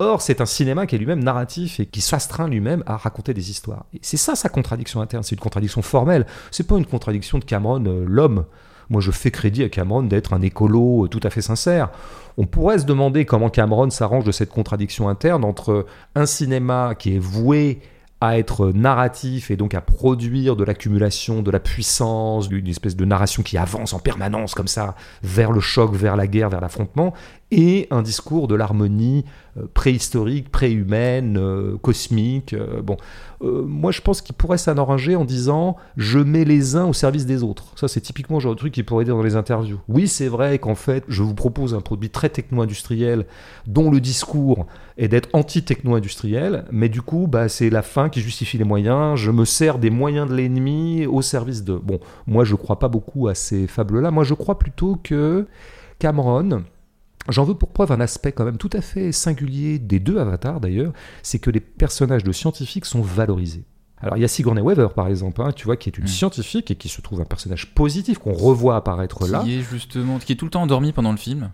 Or, 0.00 0.20
c'est 0.20 0.40
un 0.40 0.46
cinéma 0.46 0.87
qui 0.87 0.96
est 0.96 0.98
lui-même 0.98 1.22
narratif 1.22 1.79
et 1.79 1.87
qui 1.87 2.00
s'astreint 2.00 2.48
lui-même 2.48 2.83
à 2.87 2.96
raconter 2.96 3.33
des 3.33 3.50
histoires. 3.50 3.87
Et 3.94 4.00
c'est 4.03 4.16
ça 4.16 4.35
sa 4.35 4.48
contradiction 4.48 5.00
interne, 5.00 5.22
c'est 5.22 5.37
une 5.37 5.40
contradiction 5.40 5.83
formelle. 5.83 6.27
C'est 6.50 6.66
pas 6.66 6.77
une 6.77 6.85
contradiction 6.85 7.38
de 7.38 7.44
Cameron, 7.44 7.85
euh, 7.87 8.05
l'homme. 8.07 8.44
Moi, 8.90 9.00
je 9.00 9.12
fais 9.12 9.31
crédit 9.31 9.62
à 9.62 9.68
Cameron 9.68 10.03
d'être 10.03 10.35
un 10.35 10.42
écolo 10.42 11.05
euh, 11.05 11.09
tout 11.09 11.20
à 11.22 11.31
fait 11.31 11.40
sincère. 11.40 11.90
On 12.37 12.44
pourrait 12.44 12.81
se 12.81 12.85
demander 12.85 13.24
comment 13.24 13.48
Cameron 13.48 13.88
s'arrange 13.90 14.24
de 14.24 14.33
cette 14.33 14.50
contradiction 14.50 15.09
interne 15.09 15.44
entre 15.44 15.87
un 16.16 16.27
cinéma 16.27 16.94
qui 16.98 17.14
est 17.14 17.20
voué 17.20 17.81
à 18.24 18.38
être 18.38 18.70
narratif 18.70 19.50
et 19.50 19.56
donc 19.56 19.75
à 19.75 19.81
produire 19.81 20.56
de 20.56 20.64
l'accumulation, 20.64 21.42
de 21.42 21.50
la 21.50 21.60
puissance, 21.60 22.48
une 22.50 22.68
espèce 22.68 22.96
de 22.96 23.04
narration 23.04 23.42
qui 23.42 23.58
avance 23.58 23.92
en 23.92 23.98
permanence 23.98 24.54
comme 24.54 24.68
ça 24.68 24.94
vers 25.22 25.52
le 25.52 25.60
choc, 25.60 25.94
vers 25.94 26.16
la 26.16 26.27
guerre, 26.27 26.48
vers 26.48 26.60
l'affrontement, 26.60 27.12
et 27.50 27.87
un 27.90 28.02
discours 28.02 28.48
de 28.48 28.54
l'harmonie 28.54 29.25
préhistorique, 29.73 30.50
préhumaine, 30.50 31.37
euh, 31.38 31.77
cosmique. 31.79 32.55
Euh, 32.55 32.83
bon, 32.83 32.96
moi 33.40 33.92
je 33.92 34.00
pense 34.00 34.23
qu'il 34.23 34.35
pourrait 34.35 34.59
s'arranger 34.59 35.17
en 35.17 35.25
disant 35.25 35.77
je 35.96 36.19
mets 36.19 36.44
les 36.44 36.77
uns 36.77 36.87
au 36.87 36.92
service 36.92 37.27
des 37.27 37.42
autres. 37.42 37.67
Ça 37.77 37.88
c'est 37.88 38.00
typiquement 38.00 38.38
le 38.38 38.40
genre 38.42 38.55
de 38.55 38.59
truc 38.59 38.73
qu'il 38.73 38.85
pourrait 38.85 39.05
dire 39.05 39.15
dans 39.15 39.23
les 39.23 39.37
interviews. 39.37 39.81
Oui, 39.88 40.09
c'est 40.09 40.29
vrai 40.29 40.59
qu'en 40.59 40.75
fait, 40.75 41.05
je 41.09 41.23
vous 41.23 41.35
propose 41.35 41.75
un 41.75 41.81
produit 41.81 42.11
très 42.11 42.31
techno-industriel 42.31 43.27
dont 43.67 43.90
le 43.90 44.00
discours 44.00 44.67
est 44.96 45.09
d'être 45.09 45.29
anti-techno-industriel, 45.35 46.65
mais 46.73 46.88
du 46.88 47.02
coup, 47.02 47.27
bah, 47.27 47.48
c'est 47.48 47.71
la 47.71 47.83
fin 47.83 48.09
qui 48.09 48.21
justifie 48.21 48.59
les 48.59 48.65
moyens. 48.65 49.17
Je 49.17 49.31
me 49.31 49.44
sers 49.44 49.79
des 49.79 49.90
moyens 49.90 50.29
de 50.29 50.35
l'ennemi 50.35 51.07
au 51.07 51.23
service 51.23 51.65
de. 51.65 51.75
Bon, 51.75 52.00
moi 52.27 52.44
je 52.44 52.55
crois 52.55 52.79
pas 52.79 52.88
beaucoup 52.88 53.29
à 53.29 53.35
ces 53.35 53.67
fables-là. 53.67 54.11
Moi 54.11 54.25
je 54.25 54.35
crois 54.35 54.59
plutôt 54.59 54.98
que 55.02 55.46
Cameron 55.98 56.65
J'en 57.29 57.44
veux 57.44 57.54
pour 57.54 57.70
preuve 57.70 57.92
un 57.92 58.00
aspect 58.00 58.33
quand 58.33 58.44
même 58.44 58.58
tout 58.58 58.70
à 58.72 58.81
fait 58.81 59.12
singulier 59.12 59.79
des 59.79 59.98
deux 59.98 60.18
avatars 60.18 60.60
d'ailleurs, 60.60 60.92
c'est 61.22 61.38
que 61.38 61.50
les 61.50 61.60
personnages 61.60 62.25
de 62.25 62.33
scientifiques 62.33 62.85
sont 62.85 63.02
valorisés. 63.02 63.64
Alors 63.98 64.18
il 64.18 64.20
y 64.20 64.25
a 64.25 64.29
Sigourney 64.29 64.60
Weaver 64.60 64.88
par 64.94 65.08
exemple, 65.08 65.40
hein, 65.40 65.52
tu 65.52 65.64
vois, 65.64 65.77
qui 65.77 65.88
est 65.88 65.96
une 65.96 66.04
mm. 66.04 66.08
scientifique 66.08 66.70
et 66.70 66.77
qui 66.77 66.88
se 66.88 67.00
trouve 67.00 67.22
un 67.22 67.25
personnage 67.25 67.75
positif 67.75 68.18
qu'on 68.18 68.35
revoit 68.35 68.77
apparaître 68.77 69.27
là. 69.27 69.42
Qui 69.42 69.58
est 69.58 69.62
justement, 69.62 70.18
qui 70.18 70.33
est 70.33 70.37
tout 70.37 70.44
le 70.44 70.50
temps 70.50 70.62
endormi 70.62 70.92
pendant 70.92 71.12
le 71.12 71.16
film. 71.16 71.50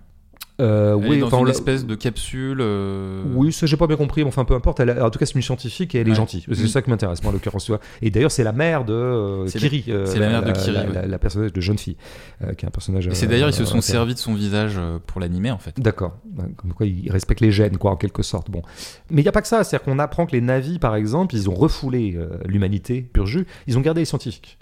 Euh, 0.60 0.94
oui, 0.94 1.20
dans 1.20 1.40
une 1.40 1.48
espèce 1.48 1.86
de 1.86 1.94
capsule. 1.94 2.58
Euh, 2.60 3.22
oui, 3.34 3.52
ça 3.52 3.66
j'ai 3.66 3.76
pas 3.76 3.86
bien 3.86 3.96
compris, 3.96 4.22
mais 4.22 4.28
enfin 4.28 4.44
peu 4.44 4.54
importe. 4.54 4.80
Elle 4.80 4.90
en 5.02 5.10
tout 5.10 5.18
cas, 5.18 5.26
c'est 5.26 5.34
une 5.34 5.42
scientifique 5.42 5.94
et 5.94 5.98
elle 5.98 6.08
est 6.08 6.14
gentille. 6.14 6.44
C'est 6.52 6.64
mm. 6.64 6.68
ça 6.68 6.82
qui 6.82 6.90
m'intéresse, 6.90 7.22
moi, 7.22 7.30
en 7.30 7.32
l'occurrence. 7.32 7.70
Et 8.02 8.10
d'ailleurs, 8.10 8.30
c'est 8.30 8.44
la 8.44 8.52
mère 8.52 8.84
de 8.84 8.92
euh, 8.92 9.46
Kiri. 9.46 9.84
c'est 9.86 10.18
la, 10.18 10.28
mère 10.28 10.42
de 10.42 10.52
Kiri. 10.52 10.76
La, 11.06 11.18
personnage 11.18 11.52
de 11.52 11.60
jeune 11.60 11.78
fille, 11.78 11.96
qui 12.56 12.64
est 12.64 12.68
un 12.68 12.70
personnage. 12.70 13.06
Et 13.06 13.14
c'est 13.14 13.26
d'ailleurs, 13.26 13.48
ils 13.48 13.54
se 13.54 13.64
sont 13.64 13.80
servis 13.80 14.14
de 14.14 14.18
son 14.18 14.34
visage 14.34 14.78
pour 15.06 15.20
l'animer, 15.20 15.50
en 15.50 15.58
fait. 15.58 15.78
D'accord. 15.78 16.16
Comme 16.56 16.72
quoi, 16.72 16.86
ils 16.86 17.10
respectent 17.10 17.40
les 17.40 17.52
gènes, 17.52 17.78
quoi, 17.78 17.92
en 17.92 17.96
quelque 17.96 18.22
sorte. 18.22 18.50
Bon. 18.50 18.62
Mais 19.10 19.22
il 19.22 19.24
n'y 19.24 19.28
a 19.28 19.32
pas 19.32 19.42
que 19.42 19.48
ça. 19.48 19.64
C'est-à-dire 19.64 19.84
qu'on 19.84 19.98
apprend 19.98 20.26
que 20.26 20.32
les 20.32 20.40
navis, 20.40 20.78
par 20.78 20.94
exemple, 20.94 21.34
ils 21.34 21.48
ont 21.48 21.54
refoulé 21.54 22.18
l'humanité, 22.44 23.00
pur 23.00 23.26
jus. 23.26 23.46
Ils 23.66 23.78
ont 23.78 23.80
gardé 23.82 24.02
les 24.02 24.06
scientifiques. 24.06 24.58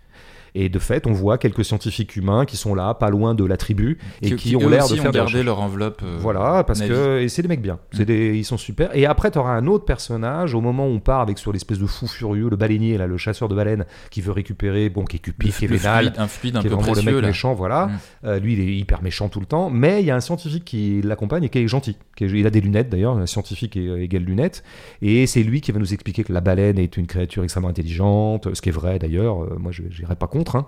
Et 0.54 0.68
de 0.68 0.78
fait, 0.78 1.06
on 1.06 1.12
voit 1.12 1.38
quelques 1.38 1.64
scientifiques 1.64 2.16
humains 2.16 2.44
qui 2.44 2.56
sont 2.56 2.74
là, 2.74 2.94
pas 2.94 3.10
loin 3.10 3.34
de 3.34 3.44
la 3.44 3.56
tribu, 3.56 3.98
et 4.22 4.34
qui, 4.36 4.56
ont 4.56 4.68
l'air 4.68 4.88
de 4.88 4.96
faire 4.96 5.12
garder 5.12 5.42
leur 5.42 5.60
enveloppe. 5.60 6.02
Euh, 6.02 6.16
voilà, 6.20 6.64
parce 6.64 6.80
que 6.80 7.20
et 7.20 7.28
c'est 7.28 7.42
des 7.42 7.48
mecs 7.48 7.62
bien. 7.62 7.78
C'est 7.92 8.02
mm. 8.02 8.06
des, 8.06 8.36
ils 8.36 8.44
sont 8.44 8.56
super. 8.56 8.94
Et 8.94 9.06
après, 9.06 9.30
tu 9.30 9.38
auras 9.38 9.52
un 9.52 9.66
autre 9.66 9.84
personnage 9.84 10.54
au 10.54 10.60
moment 10.60 10.86
où 10.86 10.90
on 10.90 11.00
part 11.00 11.20
avec 11.20 11.38
sur 11.38 11.52
l'espèce 11.52 11.78
de 11.78 11.86
fou 11.86 12.06
furieux, 12.06 12.48
le 12.48 12.56
baleinier 12.56 12.98
là, 12.98 13.06
le 13.06 13.16
chasseur 13.16 13.48
de 13.48 13.54
baleines, 13.54 13.84
qui 14.10 14.20
veut 14.20 14.32
récupérer, 14.32 14.88
bon, 14.88 15.04
qui 15.04 15.16
est 15.16 15.20
cupide, 15.20 15.52
qui 15.52 15.64
est 15.64 15.68
vénal, 15.68 16.12
un 16.16 16.28
fluide 16.28 16.56
un 16.56 16.60
qui 16.60 16.68
peu 16.68 16.74
est 16.74 16.78
précieux, 16.78 17.04
le 17.04 17.12
mec 17.12 17.22
là. 17.22 17.28
méchant, 17.28 17.54
voilà. 17.54 17.86
Mm. 17.86 17.98
Euh, 18.24 18.38
lui, 18.38 18.52
il 18.54 18.60
est 18.60 18.76
hyper 18.76 19.02
méchant 19.02 19.28
tout 19.28 19.40
le 19.40 19.46
temps. 19.46 19.70
Mais 19.70 20.00
il 20.00 20.06
y 20.06 20.10
a 20.10 20.16
un 20.16 20.20
scientifique 20.20 20.64
qui 20.64 21.02
l'accompagne 21.02 21.44
et 21.44 21.48
qui 21.48 21.58
est 21.58 21.68
gentil. 21.68 21.96
il 22.20 22.46
a 22.46 22.50
des 22.50 22.60
lunettes 22.60 22.88
d'ailleurs, 22.88 23.16
un 23.16 23.26
scientifique 23.26 23.76
égale 23.76 24.22
lunettes. 24.22 24.62
Et 25.02 25.26
c'est 25.26 25.42
lui 25.42 25.60
qui 25.60 25.72
va 25.72 25.78
nous 25.78 25.92
expliquer 25.92 26.24
que 26.24 26.32
la 26.32 26.40
baleine 26.40 26.78
est 26.78 26.96
une 26.96 27.06
créature 27.06 27.44
extrêmement 27.44 27.68
intelligente, 27.68 28.54
ce 28.54 28.60
qui 28.60 28.68
est 28.68 28.72
vrai 28.72 28.98
d'ailleurs. 28.98 29.42
Euh, 29.42 29.56
moi, 29.58 29.72
je 29.72 29.82
n'irai 29.82 30.16
pas 30.16 30.26
contre. 30.26 30.37
Hein. 30.54 30.66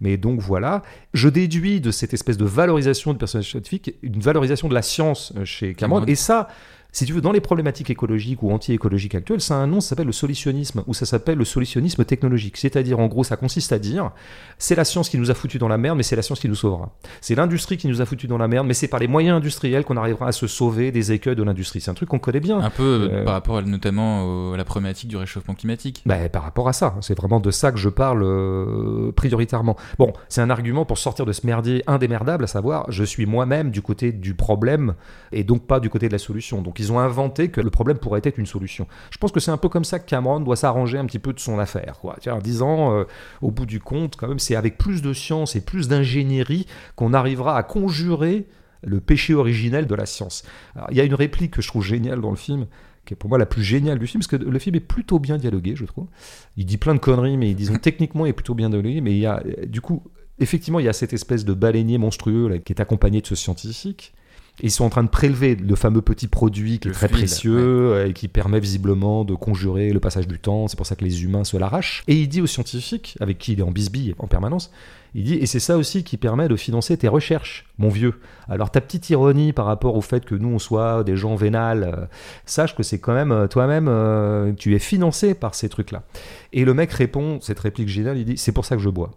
Mais 0.00 0.16
donc 0.16 0.40
voilà, 0.40 0.82
je 1.14 1.28
déduis 1.28 1.80
de 1.80 1.90
cette 1.90 2.14
espèce 2.14 2.36
de 2.36 2.44
valorisation 2.44 3.12
du 3.12 3.18
personnage 3.18 3.50
scientifique 3.50 3.94
une 4.02 4.20
valorisation 4.20 4.68
de 4.68 4.74
la 4.74 4.82
science 4.82 5.32
euh, 5.36 5.44
chez 5.44 5.74
Cameron. 5.74 6.04
Et 6.06 6.14
ça, 6.14 6.48
si 6.92 7.06
tu 7.06 7.14
veux, 7.14 7.22
dans 7.22 7.32
les 7.32 7.40
problématiques 7.40 7.88
écologiques 7.88 8.42
ou 8.42 8.52
anti-écologiques 8.52 9.14
actuelles, 9.14 9.40
ça 9.40 9.54
a 9.54 9.58
un 9.58 9.66
nom, 9.66 9.80
ça 9.80 9.90
s'appelle 9.90 10.06
le 10.06 10.12
solutionnisme, 10.12 10.84
ou 10.86 10.92
ça 10.92 11.06
s'appelle 11.06 11.38
le 11.38 11.44
solutionnisme 11.46 12.04
technologique. 12.04 12.58
C'est-à-dire, 12.58 13.00
en 13.00 13.06
gros, 13.06 13.24
ça 13.24 13.36
consiste 13.36 13.72
à 13.72 13.78
dire, 13.78 14.10
c'est 14.58 14.74
la 14.74 14.84
science 14.84 15.08
qui 15.08 15.16
nous 15.16 15.30
a 15.30 15.34
foutu 15.34 15.58
dans 15.58 15.68
la 15.68 15.78
merde, 15.78 15.96
mais 15.96 16.02
c'est 16.02 16.16
la 16.16 16.22
science 16.22 16.38
qui 16.38 16.50
nous 16.50 16.54
sauvera. 16.54 16.90
C'est 17.22 17.34
l'industrie 17.34 17.78
qui 17.78 17.88
nous 17.88 18.02
a 18.02 18.04
foutu 18.04 18.26
dans 18.26 18.36
la 18.36 18.46
merde, 18.46 18.66
mais 18.66 18.74
c'est 18.74 18.88
par 18.88 19.00
les 19.00 19.08
moyens 19.08 19.38
industriels 19.38 19.84
qu'on 19.84 19.96
arrivera 19.96 20.28
à 20.28 20.32
se 20.32 20.46
sauver 20.46 20.92
des 20.92 21.12
écueils 21.12 21.34
de 21.34 21.42
l'industrie. 21.42 21.80
C'est 21.80 21.90
un 21.90 21.94
truc 21.94 22.10
qu'on 22.10 22.18
connaît 22.18 22.40
bien. 22.40 22.60
Un 22.60 22.68
peu 22.68 23.08
euh, 23.10 23.24
par 23.24 23.34
rapport 23.34 23.62
notamment 23.62 24.52
à 24.52 24.56
la 24.58 24.64
problématique 24.64 25.08
du 25.08 25.16
réchauffement 25.16 25.54
climatique. 25.54 26.02
Bah, 26.04 26.28
par 26.28 26.42
rapport 26.42 26.68
à 26.68 26.74
ça, 26.74 26.96
c'est 27.00 27.16
vraiment 27.16 27.40
de 27.40 27.50
ça 27.50 27.72
que 27.72 27.78
je 27.78 27.88
parle 27.88 28.22
euh, 28.22 29.12
prioritairement. 29.12 29.76
Bon, 29.98 30.12
c'est 30.28 30.42
un 30.42 30.50
argument 30.50 30.84
pour 30.84 30.98
sortir 30.98 31.24
de 31.24 31.32
ce 31.32 31.46
merdier 31.46 31.82
indémerdable, 31.86 32.44
à 32.44 32.48
savoir, 32.48 32.84
je 32.90 33.02
suis 33.04 33.24
moi-même 33.24 33.70
du 33.70 33.80
côté 33.80 34.12
du 34.12 34.34
problème 34.34 34.94
et 35.32 35.42
donc 35.42 35.66
pas 35.66 35.80
du 35.80 35.88
côté 35.88 36.08
de 36.08 36.12
la 36.12 36.18
solution. 36.18 36.60
Donc 36.60 36.81
ils 36.82 36.92
ont 36.92 36.98
inventé 36.98 37.48
que 37.48 37.60
le 37.60 37.70
problème 37.70 37.98
pourrait 37.98 38.20
être 38.24 38.38
une 38.38 38.46
solution. 38.46 38.86
Je 39.10 39.18
pense 39.18 39.32
que 39.32 39.40
c'est 39.40 39.50
un 39.50 39.56
peu 39.56 39.68
comme 39.68 39.84
ça 39.84 39.98
que 39.98 40.08
Cameron 40.08 40.40
doit 40.40 40.56
s'arranger 40.56 40.98
un 40.98 41.06
petit 41.06 41.18
peu 41.18 41.32
de 41.32 41.40
son 41.40 41.58
affaire, 41.58 41.98
quoi. 42.00 42.16
en 42.28 42.38
disant, 42.38 42.92
euh, 42.92 43.04
au 43.40 43.50
bout 43.50 43.66
du 43.66 43.80
compte, 43.80 44.16
quand 44.16 44.28
même, 44.28 44.38
c'est 44.38 44.56
avec 44.56 44.78
plus 44.78 45.02
de 45.02 45.12
science 45.12 45.54
et 45.56 45.60
plus 45.60 45.88
d'ingénierie 45.88 46.66
qu'on 46.96 47.14
arrivera 47.14 47.56
à 47.56 47.62
conjurer 47.62 48.46
le 48.84 49.00
péché 49.00 49.34
originel 49.34 49.86
de 49.86 49.94
la 49.94 50.06
science. 50.06 50.42
il 50.90 50.96
y 50.96 51.00
a 51.00 51.04
une 51.04 51.14
réplique 51.14 51.52
que 51.52 51.62
je 51.62 51.68
trouve 51.68 51.84
géniale 51.84 52.20
dans 52.20 52.30
le 52.30 52.36
film, 52.36 52.66
qui 53.04 53.14
est 53.14 53.16
pour 53.16 53.30
moi 53.30 53.38
la 53.38 53.46
plus 53.46 53.62
géniale 53.62 53.98
du 53.98 54.06
film, 54.08 54.20
parce 54.20 54.28
que 54.28 54.36
le 54.36 54.58
film 54.58 54.74
est 54.74 54.80
plutôt 54.80 55.20
bien 55.20 55.38
dialogué, 55.38 55.74
je 55.76 55.84
trouve. 55.84 56.08
Il 56.56 56.66
dit 56.66 56.78
plein 56.78 56.94
de 56.94 56.98
conneries, 57.00 57.36
mais 57.36 57.54
disons 57.54 57.76
techniquement, 57.82 58.26
il 58.26 58.30
est 58.30 58.34
plutôt 58.34 58.54
bien 58.54 58.70
dialogué. 58.70 59.00
Mais 59.00 59.12
il 59.12 59.18
y 59.18 59.26
a, 59.26 59.40
du 59.66 59.80
coup, 59.80 60.02
effectivement, 60.40 60.80
il 60.80 60.86
y 60.86 60.88
a 60.88 60.92
cette 60.92 61.12
espèce 61.12 61.44
de 61.44 61.54
baleinier 61.54 61.98
monstrueux 61.98 62.58
qui 62.58 62.72
est 62.72 62.80
accompagné 62.80 63.20
de 63.20 63.26
ce 63.26 63.36
scientifique 63.36 64.14
ils 64.62 64.70
sont 64.70 64.84
en 64.84 64.90
train 64.90 65.02
de 65.02 65.08
prélever 65.08 65.56
le 65.56 65.74
fameux 65.74 66.02
petit 66.02 66.28
produit 66.28 66.78
qui 66.78 66.88
est 66.88 66.92
très 66.92 67.08
précieux 67.08 67.56
euh, 67.58 68.06
et 68.06 68.12
qui 68.12 68.28
permet 68.28 68.60
visiblement 68.60 69.24
de 69.24 69.34
conjurer 69.34 69.92
le 69.92 69.98
passage 69.98 70.28
du 70.28 70.38
temps. 70.38 70.68
C'est 70.68 70.76
pour 70.76 70.86
ça 70.86 70.94
que 70.94 71.04
les 71.04 71.24
humains 71.24 71.44
se 71.44 71.56
l'arrachent. 71.56 72.04
Et 72.06 72.14
il 72.14 72.28
dit 72.28 72.40
aux 72.40 72.46
scientifiques, 72.46 73.16
avec 73.20 73.38
qui 73.38 73.52
il 73.52 73.60
est 73.60 73.64
en 73.64 73.72
bisbille 73.72 74.14
en 74.18 74.28
permanence, 74.28 74.70
il 75.14 75.24
dit, 75.24 75.34
et 75.34 75.46
c'est 75.46 75.60
ça 75.60 75.76
aussi 75.76 76.04
qui 76.04 76.16
permet 76.16 76.48
de 76.48 76.56
financer 76.56 76.96
tes 76.96 77.08
recherches, 77.08 77.66
mon 77.76 77.88
vieux. 77.88 78.14
Alors 78.48 78.70
ta 78.70 78.80
petite 78.80 79.10
ironie 79.10 79.52
par 79.52 79.66
rapport 79.66 79.96
au 79.96 80.00
fait 80.00 80.24
que 80.24 80.34
nous 80.34 80.48
on 80.48 80.58
soit 80.58 81.04
des 81.04 81.16
gens 81.16 81.34
vénales, 81.34 81.94
euh, 81.94 82.06
sache 82.46 82.74
que 82.76 82.82
c'est 82.82 82.98
quand 82.98 83.12
même 83.12 83.32
euh, 83.32 83.46
toi-même, 83.48 84.54
tu 84.56 84.74
es 84.74 84.78
financé 84.78 85.34
par 85.34 85.54
ces 85.54 85.68
trucs-là. 85.68 86.04
Et 86.52 86.64
le 86.64 86.72
mec 86.72 86.92
répond, 86.92 87.40
cette 87.40 87.58
réplique 87.58 87.88
géniale, 87.88 88.16
il 88.16 88.24
dit, 88.24 88.38
c'est 88.38 88.52
pour 88.52 88.64
ça 88.64 88.76
que 88.76 88.82
je 88.82 88.88
bois. 88.88 89.10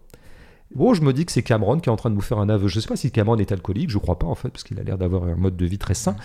Bon, 0.74 0.94
je 0.94 1.02
me 1.02 1.12
dis 1.12 1.24
que 1.24 1.32
c'est 1.32 1.42
Cameron 1.42 1.78
qui 1.78 1.88
est 1.88 1.92
en 1.92 1.96
train 1.96 2.10
de 2.10 2.14
nous 2.14 2.20
faire 2.20 2.38
un 2.38 2.48
aveu. 2.48 2.68
Je 2.68 2.76
ne 2.76 2.80
sais 2.80 2.88
pas 2.88 2.96
si 2.96 3.10
Cameron 3.10 3.36
est 3.36 3.52
alcoolique, 3.52 3.90
je 3.90 3.98
crois 3.98 4.18
pas 4.18 4.26
en 4.26 4.34
fait, 4.34 4.48
parce 4.48 4.64
qu'il 4.64 4.78
a 4.80 4.82
l'air 4.82 4.98
d'avoir 4.98 5.24
un 5.24 5.36
mode 5.36 5.56
de 5.56 5.64
vie 5.64 5.78
très 5.78 5.94
sain. 5.94 6.16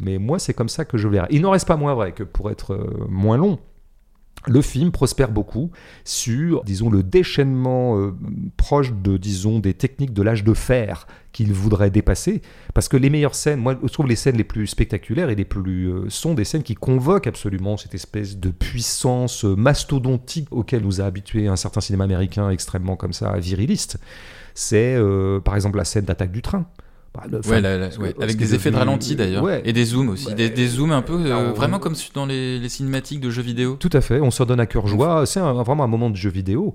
Mais 0.00 0.18
moi, 0.18 0.38
c'est 0.38 0.54
comme 0.54 0.68
ça 0.68 0.84
que 0.84 0.98
je 0.98 1.08
verrai. 1.08 1.28
Il 1.30 1.42
n'en 1.42 1.50
reste 1.50 1.68
pas 1.68 1.76
moins 1.76 1.94
vrai 1.94 2.12
que 2.12 2.24
pour 2.24 2.50
être 2.50 2.74
euh, 2.74 3.06
moins 3.08 3.36
long, 3.36 3.58
le 4.46 4.60
film 4.60 4.90
prospère 4.90 5.30
beaucoup 5.30 5.70
sur, 6.04 6.64
disons, 6.64 6.90
le 6.90 7.02
déchaînement 7.02 7.98
euh, 7.98 8.14
proche 8.56 8.92
de, 8.92 9.16
disons, 9.16 9.58
des 9.58 9.74
techniques 9.74 10.12
de 10.12 10.22
l'âge 10.22 10.44
de 10.44 10.54
fer 10.54 11.06
qu'il 11.32 11.52
voudrait 11.52 11.90
dépasser. 11.90 12.42
Parce 12.74 12.88
que 12.88 12.96
les 12.96 13.10
meilleures 13.10 13.34
scènes, 13.34 13.60
moi, 13.60 13.78
je 13.82 13.92
trouve 13.92 14.06
les 14.06 14.16
scènes 14.16 14.36
les 14.36 14.44
plus 14.44 14.66
spectaculaires 14.66 15.30
et 15.30 15.34
les 15.34 15.44
plus 15.44 15.90
euh, 15.90 16.10
sont 16.10 16.34
des 16.34 16.44
scènes 16.44 16.62
qui 16.62 16.74
convoquent 16.74 17.26
absolument 17.26 17.76
cette 17.76 17.94
espèce 17.94 18.36
de 18.36 18.50
puissance 18.50 19.44
euh, 19.44 19.56
mastodontique 19.56 20.48
auquel 20.50 20.82
nous 20.82 21.00
a 21.00 21.04
habitué 21.04 21.48
un 21.48 21.56
certain 21.56 21.80
cinéma 21.80 22.04
américain 22.04 22.50
extrêmement 22.50 22.96
comme 22.96 23.12
ça, 23.12 23.36
viriliste. 23.38 23.98
C'est, 24.56 24.96
par 25.44 25.56
exemple, 25.56 25.78
la 25.78 25.84
scène 25.84 26.04
d'attaque 26.04 26.30
du 26.30 26.40
train. 26.40 26.66
Bah, 27.14 27.38
ouais, 27.48 28.14
avec 28.20 28.36
des 28.36 28.54
effets 28.54 28.72
de 28.72 28.76
ralenti 28.76 29.14
d'ailleurs. 29.14 29.48
Et 29.64 29.72
des 29.72 29.84
zooms 29.84 30.08
aussi. 30.08 30.34
Des, 30.34 30.66
zooms 30.66 30.92
un 30.92 31.02
peu, 31.02 31.14
euh, 31.26 31.52
vraiment 31.52 31.78
comme 31.78 31.94
dans 32.14 32.26
les, 32.26 32.58
les, 32.58 32.68
cinématiques 32.68 33.20
de 33.20 33.30
jeux 33.30 33.42
vidéo. 33.42 33.76
Tout 33.78 33.90
à 33.92 34.00
fait, 34.00 34.20
on 34.20 34.30
s'en 34.30 34.44
donne 34.44 34.60
à 34.60 34.66
cœur 34.66 34.86
joie. 34.86 35.24
C'est 35.26 35.40
vraiment 35.40 35.84
un 35.84 35.88
moment 35.88 36.10
de 36.10 36.16
jeu 36.16 36.30
vidéo. 36.30 36.74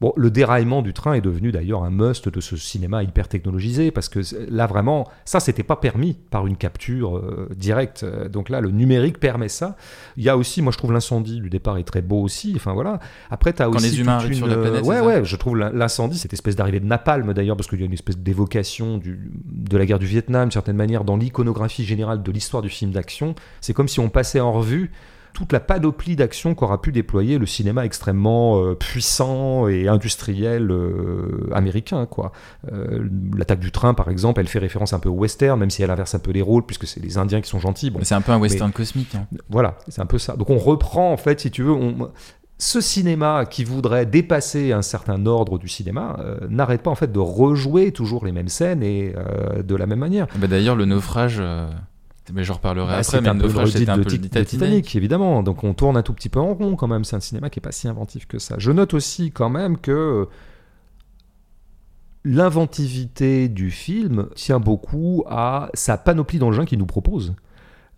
Bon, 0.00 0.12
le 0.16 0.30
déraillement 0.30 0.82
du 0.82 0.92
train 0.92 1.14
est 1.14 1.20
devenu 1.22 1.52
d'ailleurs 1.52 1.84
un 1.84 1.90
must 1.90 2.28
de 2.28 2.40
ce 2.40 2.56
cinéma 2.56 3.02
hyper 3.02 3.28
technologisé 3.28 3.90
parce 3.90 4.08
que 4.08 4.20
là 4.50 4.66
vraiment, 4.66 5.08
ça 5.24 5.40
c'était 5.40 5.62
pas 5.62 5.76
permis 5.76 6.14
par 6.30 6.46
une 6.46 6.56
capture 6.56 7.16
euh, 7.16 7.48
directe. 7.56 8.04
Donc 8.30 8.48
là, 8.50 8.60
le 8.60 8.70
numérique 8.70 9.18
permet 9.18 9.48
ça. 9.48 9.76
Il 10.16 10.24
y 10.24 10.28
a 10.28 10.36
aussi, 10.36 10.60
moi 10.60 10.72
je 10.72 10.78
trouve 10.78 10.92
l'incendie 10.92 11.40
du 11.40 11.48
départ 11.48 11.78
est 11.78 11.84
très 11.84 12.02
beau 12.02 12.20
aussi. 12.20 12.52
Enfin 12.56 12.74
voilà. 12.74 13.00
Après, 13.30 13.52
tu 13.52 13.62
as 13.62 13.66
Quand 13.66 13.76
aussi. 13.76 13.90
les 13.90 14.00
humains 14.00 14.16
arrivent 14.16 14.34
sur 14.34 14.46
la 14.46 14.56
planète. 14.56 14.84
Ouais, 14.84 15.00
ouais, 15.00 15.24
je 15.24 15.36
trouve 15.36 15.56
l'incendie, 15.56 16.18
cette 16.18 16.32
espèce 16.32 16.56
d'arrivée 16.56 16.80
de 16.80 16.86
napalm 16.86 17.32
d'ailleurs, 17.32 17.56
parce 17.56 17.68
qu'il 17.68 17.80
y 17.80 17.82
a 17.82 17.86
une 17.86 17.92
espèce 17.92 18.18
d'évocation 18.18 19.00
de 19.02 19.78
la 19.78 19.86
guerre 19.86 19.98
du 19.98 20.06
Vietnam, 20.06 20.44
d'une 20.44 20.52
certaine 20.52 20.76
manière, 20.76 21.04
dans 21.04 21.16
l'iconographie 21.16 21.84
générale 21.84 22.22
de 22.22 22.32
l'histoire 22.32 22.62
du 22.62 22.68
film 22.68 22.90
d'action. 22.90 23.34
C'est 23.60 23.72
comme 23.72 23.88
si 23.88 24.00
on 24.00 24.08
passait 24.08 24.40
en 24.40 24.52
revue 24.52 24.90
toute 25.36 25.52
la 25.52 25.60
panoplie 25.60 26.16
d'actions 26.16 26.54
qu'aura 26.54 26.80
pu 26.80 26.92
déployer 26.92 27.36
le 27.36 27.44
cinéma 27.44 27.84
extrêmement 27.84 28.58
euh, 28.58 28.74
puissant 28.74 29.68
et 29.68 29.86
industriel 29.86 30.70
euh, 30.70 31.50
américain. 31.52 32.06
quoi. 32.06 32.32
Euh, 32.72 33.06
l'attaque 33.36 33.60
du 33.60 33.70
train, 33.70 33.92
par 33.92 34.08
exemple, 34.08 34.40
elle 34.40 34.48
fait 34.48 34.58
référence 34.58 34.94
un 34.94 34.98
peu 34.98 35.10
au 35.10 35.14
western, 35.14 35.60
même 35.60 35.68
si 35.68 35.82
elle 35.82 35.90
inverse 35.90 36.14
un 36.14 36.20
peu 36.20 36.30
les 36.30 36.40
rôles, 36.40 36.64
puisque 36.64 36.86
c'est 36.86 37.00
les 37.00 37.18
Indiens 37.18 37.42
qui 37.42 37.50
sont 37.50 37.60
gentils. 37.60 37.92
c'est 38.00 38.14
un 38.14 38.22
peu 38.22 38.32
un 38.32 38.38
western 38.38 38.72
cosmique. 38.72 39.14
Hein. 39.14 39.26
Voilà, 39.50 39.76
c'est 39.88 40.00
un 40.00 40.06
peu 40.06 40.16
ça. 40.16 40.36
Donc 40.36 40.48
on 40.48 40.56
reprend, 40.56 41.12
en 41.12 41.18
fait, 41.18 41.38
si 41.38 41.50
tu 41.50 41.62
veux, 41.62 41.72
on, 41.72 42.10
ce 42.56 42.80
cinéma 42.80 43.44
qui 43.44 43.62
voudrait 43.62 44.06
dépasser 44.06 44.72
un 44.72 44.80
certain 44.80 45.26
ordre 45.26 45.58
du 45.58 45.68
cinéma 45.68 46.18
n'arrête 46.48 46.80
pas 46.80 46.90
en 46.90 46.94
fait 46.94 47.12
de 47.12 47.18
rejouer 47.18 47.92
toujours 47.92 48.24
les 48.24 48.32
mêmes 48.32 48.48
scènes 48.48 48.82
et 48.82 49.14
de 49.62 49.76
la 49.76 49.84
même 49.84 49.98
manière. 49.98 50.28
Bah, 50.38 50.46
d'ailleurs, 50.46 50.76
le 50.76 50.86
naufrage 50.86 51.42
Mais 52.32 52.44
j'en 52.44 52.54
reparlerai 52.54 52.86
Bah, 52.86 52.92
après, 52.92 53.02
c'est 53.04 53.20
mais 53.20 53.28
un 53.28 53.36
peu 53.36 53.42
naufrage, 53.44 53.70
c'était 53.70 53.90
un 53.90 53.98
de, 53.98 54.02
peu 54.04 54.10
le 54.10 54.18
Titanic. 54.20 54.48
Titanic, 54.48 54.96
évidemment. 54.96 55.42
Donc 55.42 55.64
on 55.64 55.74
tourne 55.74 55.96
un 55.96 56.02
tout 56.02 56.12
petit 56.12 56.28
peu 56.28 56.40
en 56.40 56.54
rond 56.54 56.76
quand 56.76 56.88
même. 56.88 57.04
C'est 57.04 57.16
un 57.16 57.20
cinéma 57.20 57.50
qui 57.50 57.58
est 57.58 57.62
pas 57.62 57.72
si 57.72 57.88
inventif 57.88 58.26
que 58.26 58.38
ça. 58.38 58.56
Je 58.58 58.72
note 58.72 58.94
aussi 58.94 59.30
quand 59.30 59.50
même 59.50 59.78
que 59.78 60.28
l'inventivité 62.24 63.48
du 63.48 63.70
film 63.70 64.28
tient 64.34 64.58
beaucoup 64.58 65.24
à 65.28 65.70
sa 65.74 65.96
panoplie 65.96 66.38
d'engins 66.38 66.64
qu'il 66.64 66.78
nous 66.78 66.86
propose. 66.86 67.34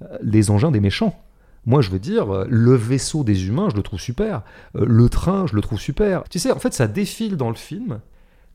Euh, 0.02 0.18
Les 0.22 0.50
engins 0.50 0.70
des 0.70 0.80
méchants. 0.80 1.18
Moi, 1.64 1.80
je 1.80 1.90
veux 1.90 1.98
dire, 1.98 2.32
euh, 2.34 2.46
le 2.48 2.74
vaisseau 2.74 3.24
des 3.24 3.48
humains, 3.48 3.68
je 3.70 3.76
le 3.76 3.82
trouve 3.82 4.00
super. 4.00 4.42
Euh, 4.76 4.84
Le 4.86 5.08
train, 5.08 5.46
je 5.46 5.54
le 5.54 5.62
trouve 5.62 5.80
super. 5.80 6.24
Tu 6.28 6.38
sais, 6.38 6.52
en 6.52 6.58
fait, 6.58 6.74
ça 6.74 6.86
défile 6.86 7.36
dans 7.36 7.48
le 7.48 7.54
film 7.56 8.00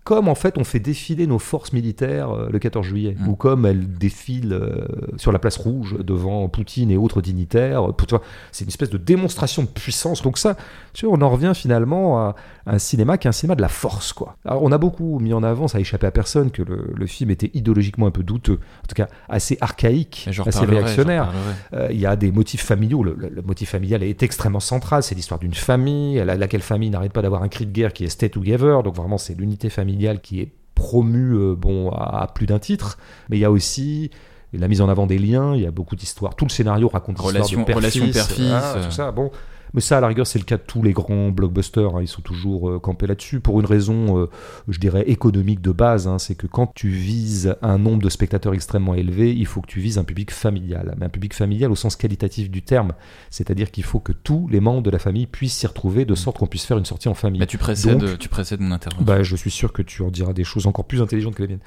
comme 0.04 0.28
en 0.28 0.36
fait 0.36 0.58
on 0.58 0.64
fait 0.64 0.80
défiler 0.80 1.28
nos 1.28 1.39
forces 1.39 1.72
militaires 1.74 2.30
euh, 2.32 2.49
le 2.51 2.60
14 2.60 2.86
juillet, 2.86 3.16
Mm. 3.20 3.28
ou 3.30 3.36
comme 3.36 3.66
elles 3.66 3.88
défilent 3.97 4.54
euh, 4.54 4.86
sur 5.18 5.32
la 5.32 5.39
place 5.39 5.58
rouge 5.58 5.95
devant 5.99 6.47
Poutine 6.49 6.91
et 6.91 6.97
autres 6.97 7.22
dignitaires. 7.22 7.93
Pour 7.93 8.08
toi, 8.08 8.22
C'est 8.51 8.66
une 8.66 8.70
espèce 8.70 8.89
de 8.89 8.97
démonstration 8.97 9.62
de 9.64 9.68
puissance. 9.68 10.22
Donc 10.22 10.38
ça, 10.38 10.56
tu 10.93 11.06
vois, 11.06 11.16
on 11.18 11.22
en 11.22 11.30
revient 11.30 11.54
finalement 11.56 12.20
à 12.20 12.36
un 12.66 12.80
cinéma 12.80 13.18
qui 13.18 13.28
est 13.28 13.30
un 13.30 13.34
cinéma 13.34 13.56
de 13.56 13.62
la 13.62 13.68
force. 13.70 14.14
quoi. 14.14 14.36
Alors 14.45 14.64
on 14.64 14.72
a 14.72 14.78
beaucoup 14.78 15.20
mis 15.20 15.34
en 15.34 15.43
avant, 15.43 15.68
ça 15.68 15.78
a 15.78 15.82
échappé 15.82 16.08
à 16.08 16.12
personne, 16.12 16.51
que 16.51 16.62
le, 16.64 16.91
le 16.95 17.06
film 17.08 17.30
était 17.32 17.51
idéologiquement 17.54 18.08
un 18.08 18.12
peu 18.12 18.24
douteux, 18.24 18.60
en 18.84 18.88
tout 18.88 18.95
cas 18.95 19.08
assez 19.30 19.58
archaïque, 19.62 20.26
assez 20.47 20.66
réactionnaire. 20.66 21.32
Euh, 21.74 21.88
Il 21.91 21.99
y 21.99 22.06
a 22.06 22.16
des 22.16 22.32
motifs 22.32 22.64
familiaux. 22.64 23.04
Le, 23.04 23.16
le- 23.18 23.30
le 23.30 23.41
motif 23.41 23.70
familial 23.70 24.04
est 24.04 24.22
extrêmement 24.24 24.60
central. 24.60 25.01
C'est 25.04 25.16
l'histoire 25.16 25.39
d'une 25.39 25.54
famille, 25.54 26.16
la- 26.26 26.36
laquelle 26.36 26.62
famille 26.62 26.89
n'arrête 26.89 27.14
pas 27.14 27.22
d'avoir 27.22 27.43
un 27.43 27.47
cri 27.47 27.66
de 27.66 27.72
guerre 27.72 27.93
qui 27.93 28.04
est 28.06 28.10
Stay 28.10 28.30
Together. 28.30 28.84
Donc 28.84 28.95
vraiment, 28.95 29.18
c'est 29.18 29.34
l'unité 29.38 29.70
familiale 29.70 29.93
qui 30.22 30.41
est 30.41 30.52
promue 30.76 31.34
euh, 31.36 31.56
bon, 31.56 31.89
à, 31.91 32.24
à 32.24 32.28
plus 32.28 32.46
d'un 32.46 32.60
titre. 32.60 32.98
Mais 33.30 33.38
il 33.38 33.39
y 33.39 33.46
a 33.46 33.52
aussi 33.52 34.12
la 34.54 34.68
mise 34.68 34.82
en 34.82 34.89
avant 34.89 35.08
des 35.08 35.18
liens. 35.18 35.56
Il 35.56 35.62
y 35.62 35.66
a 35.68 35.72
beaucoup 35.72 35.96
d'histoires. 35.96 36.36
Tout 36.36 36.46
le 36.46 36.50
scénario 36.52 36.88
raconte 36.88 37.18
l'histoire 37.20 37.48
de 37.50 37.56
père-fils. 37.66 37.76
relation 37.76 38.06
père-fils, 38.12 38.52
Ah, 38.52 38.74
euh. 38.78 38.86
tout 38.86 38.91
ça. 38.91 39.12
Bon. 39.12 39.32
Mais 39.74 39.82
ça, 39.82 39.97
à 39.97 40.01
la 40.01 40.07
rigueur, 40.07 40.28
c'est 40.28 40.38
le 40.39 40.45
cas 40.45 40.57
de 40.57 40.61
tous 40.65 40.84
les 40.84 40.93
grands 40.93 41.30
blockbusters. 41.30 41.95
hein. 41.95 42.01
Ils 42.01 42.07
sont 42.07 42.21
toujours 42.21 42.69
euh, 42.69 42.80
campés 42.80 43.07
là-dessus 43.07 43.39
pour 43.39 43.59
une 43.59 43.65
raison, 43.65 44.19
euh, 44.19 44.30
je 44.67 44.80
dirais, 44.80 45.03
économique 45.07 45.61
de 45.61 45.71
base. 45.71 46.07
hein. 46.07 46.19
C'est 46.19 46.36
que 46.36 46.45
quand 46.47 46.67
tu 46.76 46.89
vises 46.89 47.55
un 47.61 47.78
nombre 47.80 48.03
de 48.03 48.09
spectateurs 48.09 48.53
extrêmement 48.53 48.93
élevé, 48.93 49.34
il 49.34 49.45
faut 49.47 49.61
que 49.61 49.67
tu 49.67 49.80
vises 49.80 49.97
un 49.97 50.03
public 50.03 50.32
familial. 50.32 50.95
Mais 50.99 51.07
un 51.07 51.09
public 51.09 51.34
familial 51.34 51.71
au 51.71 51.76
sens 51.76 51.95
qualitatif 51.95 52.51
du 52.51 52.61
terme. 52.61 52.93
C'est-à-dire 53.32 53.71
qu'il 53.71 53.84
faut 53.84 53.99
que 53.99 54.11
tous 54.11 54.47
les 54.51 54.59
membres 54.59 54.84
de 54.84 54.89
la 54.91 54.99
famille 54.99 55.26
puissent 55.28 55.55
s'y 55.57 55.67
retrouver 55.67 56.05
de 56.05 56.13
sorte 56.15 56.38
qu'on 56.38 56.47
puisse 56.47 56.65
faire 56.65 56.78
une 56.78 56.86
sortie 56.86 57.09
en 57.09 57.13
famille. 57.15 57.39
Mais 57.39 57.47
tu 57.47 57.57
précèdes, 57.57 57.97
Donc- 57.97 58.19
tu 58.19 58.30
précèdes 58.30 58.59
mon 58.61 58.71
intervention. 58.74 59.05
Bah, 59.05 59.24
je 59.24 59.36
suis 59.36 59.51
sûr 59.51 59.74
que 59.74 59.82
tu 59.82 60.01
en 60.03 60.11
diras 60.11 60.34
des 60.34 60.43
choses 60.43 60.67
encore 60.67 60.86
plus 60.86 61.01
intelligentes 61.01 61.36
que 61.36 61.41
les 61.41 61.47
miennes. 61.49 61.59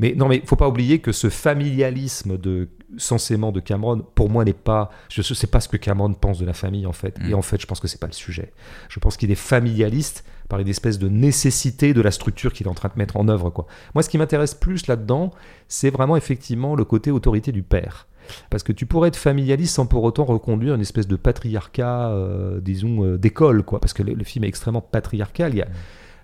Mais 0.00 0.14
non, 0.16 0.26
mais 0.26 0.42
faut 0.44 0.56
pas 0.56 0.68
oublier 0.68 0.98
que 0.98 1.12
ce 1.12 1.28
familialisme 1.30 2.36
de 2.36 2.68
censément 2.98 3.52
de 3.52 3.60
Cameron, 3.60 4.04
pour 4.14 4.30
moi, 4.30 4.44
n'est 4.44 4.52
pas. 4.52 4.90
Je 5.08 5.20
ne 5.20 5.34
sais 5.34 5.46
pas 5.46 5.60
ce 5.60 5.68
que 5.68 5.76
Cameron 5.76 6.12
pense 6.14 6.38
de 6.38 6.46
la 6.46 6.52
famille 6.52 6.86
en 6.86 6.92
fait. 6.92 7.18
Mm. 7.18 7.30
Et 7.30 7.34
en 7.34 7.42
fait, 7.42 7.60
je 7.60 7.66
pense 7.66 7.80
que 7.80 7.88
c'est 7.88 8.00
pas 8.00 8.06
le 8.06 8.12
sujet. 8.12 8.52
Je 8.88 9.00
pense 9.00 9.16
qu'il 9.16 9.30
est 9.30 9.36
familialiste 9.36 10.24
par 10.48 10.58
une 10.60 10.68
espèce 10.68 10.98
de 10.98 11.08
nécessité 11.08 11.94
de 11.94 12.00
la 12.00 12.10
structure 12.10 12.52
qu'il 12.52 12.66
est 12.66 12.70
en 12.70 12.74
train 12.74 12.88
de 12.88 12.98
mettre 12.98 13.16
en 13.16 13.28
œuvre. 13.28 13.50
Quoi. 13.50 13.66
Moi, 13.94 14.02
ce 14.02 14.08
qui 14.08 14.18
m'intéresse 14.18 14.54
plus 14.54 14.86
là-dedans, 14.86 15.30
c'est 15.68 15.90
vraiment 15.90 16.16
effectivement 16.16 16.74
le 16.74 16.84
côté 16.84 17.10
autorité 17.10 17.52
du 17.52 17.62
père. 17.62 18.06
Parce 18.48 18.62
que 18.62 18.72
tu 18.72 18.86
pourrais 18.86 19.08
être 19.08 19.16
familialiste 19.16 19.74
sans 19.74 19.86
pour 19.86 20.02
autant 20.02 20.24
reconduire 20.24 20.74
une 20.74 20.80
espèce 20.80 21.06
de 21.06 21.16
patriarcat, 21.16 22.08
euh, 22.08 22.60
disons, 22.60 23.04
euh, 23.04 23.18
d'école, 23.18 23.62
quoi. 23.62 23.80
Parce 23.80 23.92
que 23.92 24.02
le, 24.02 24.14
le 24.14 24.24
film 24.24 24.44
est 24.44 24.48
extrêmement 24.48 24.80
patriarcal. 24.80 25.52
Il 25.52 25.58
y 25.58 25.62
a, 25.62 25.66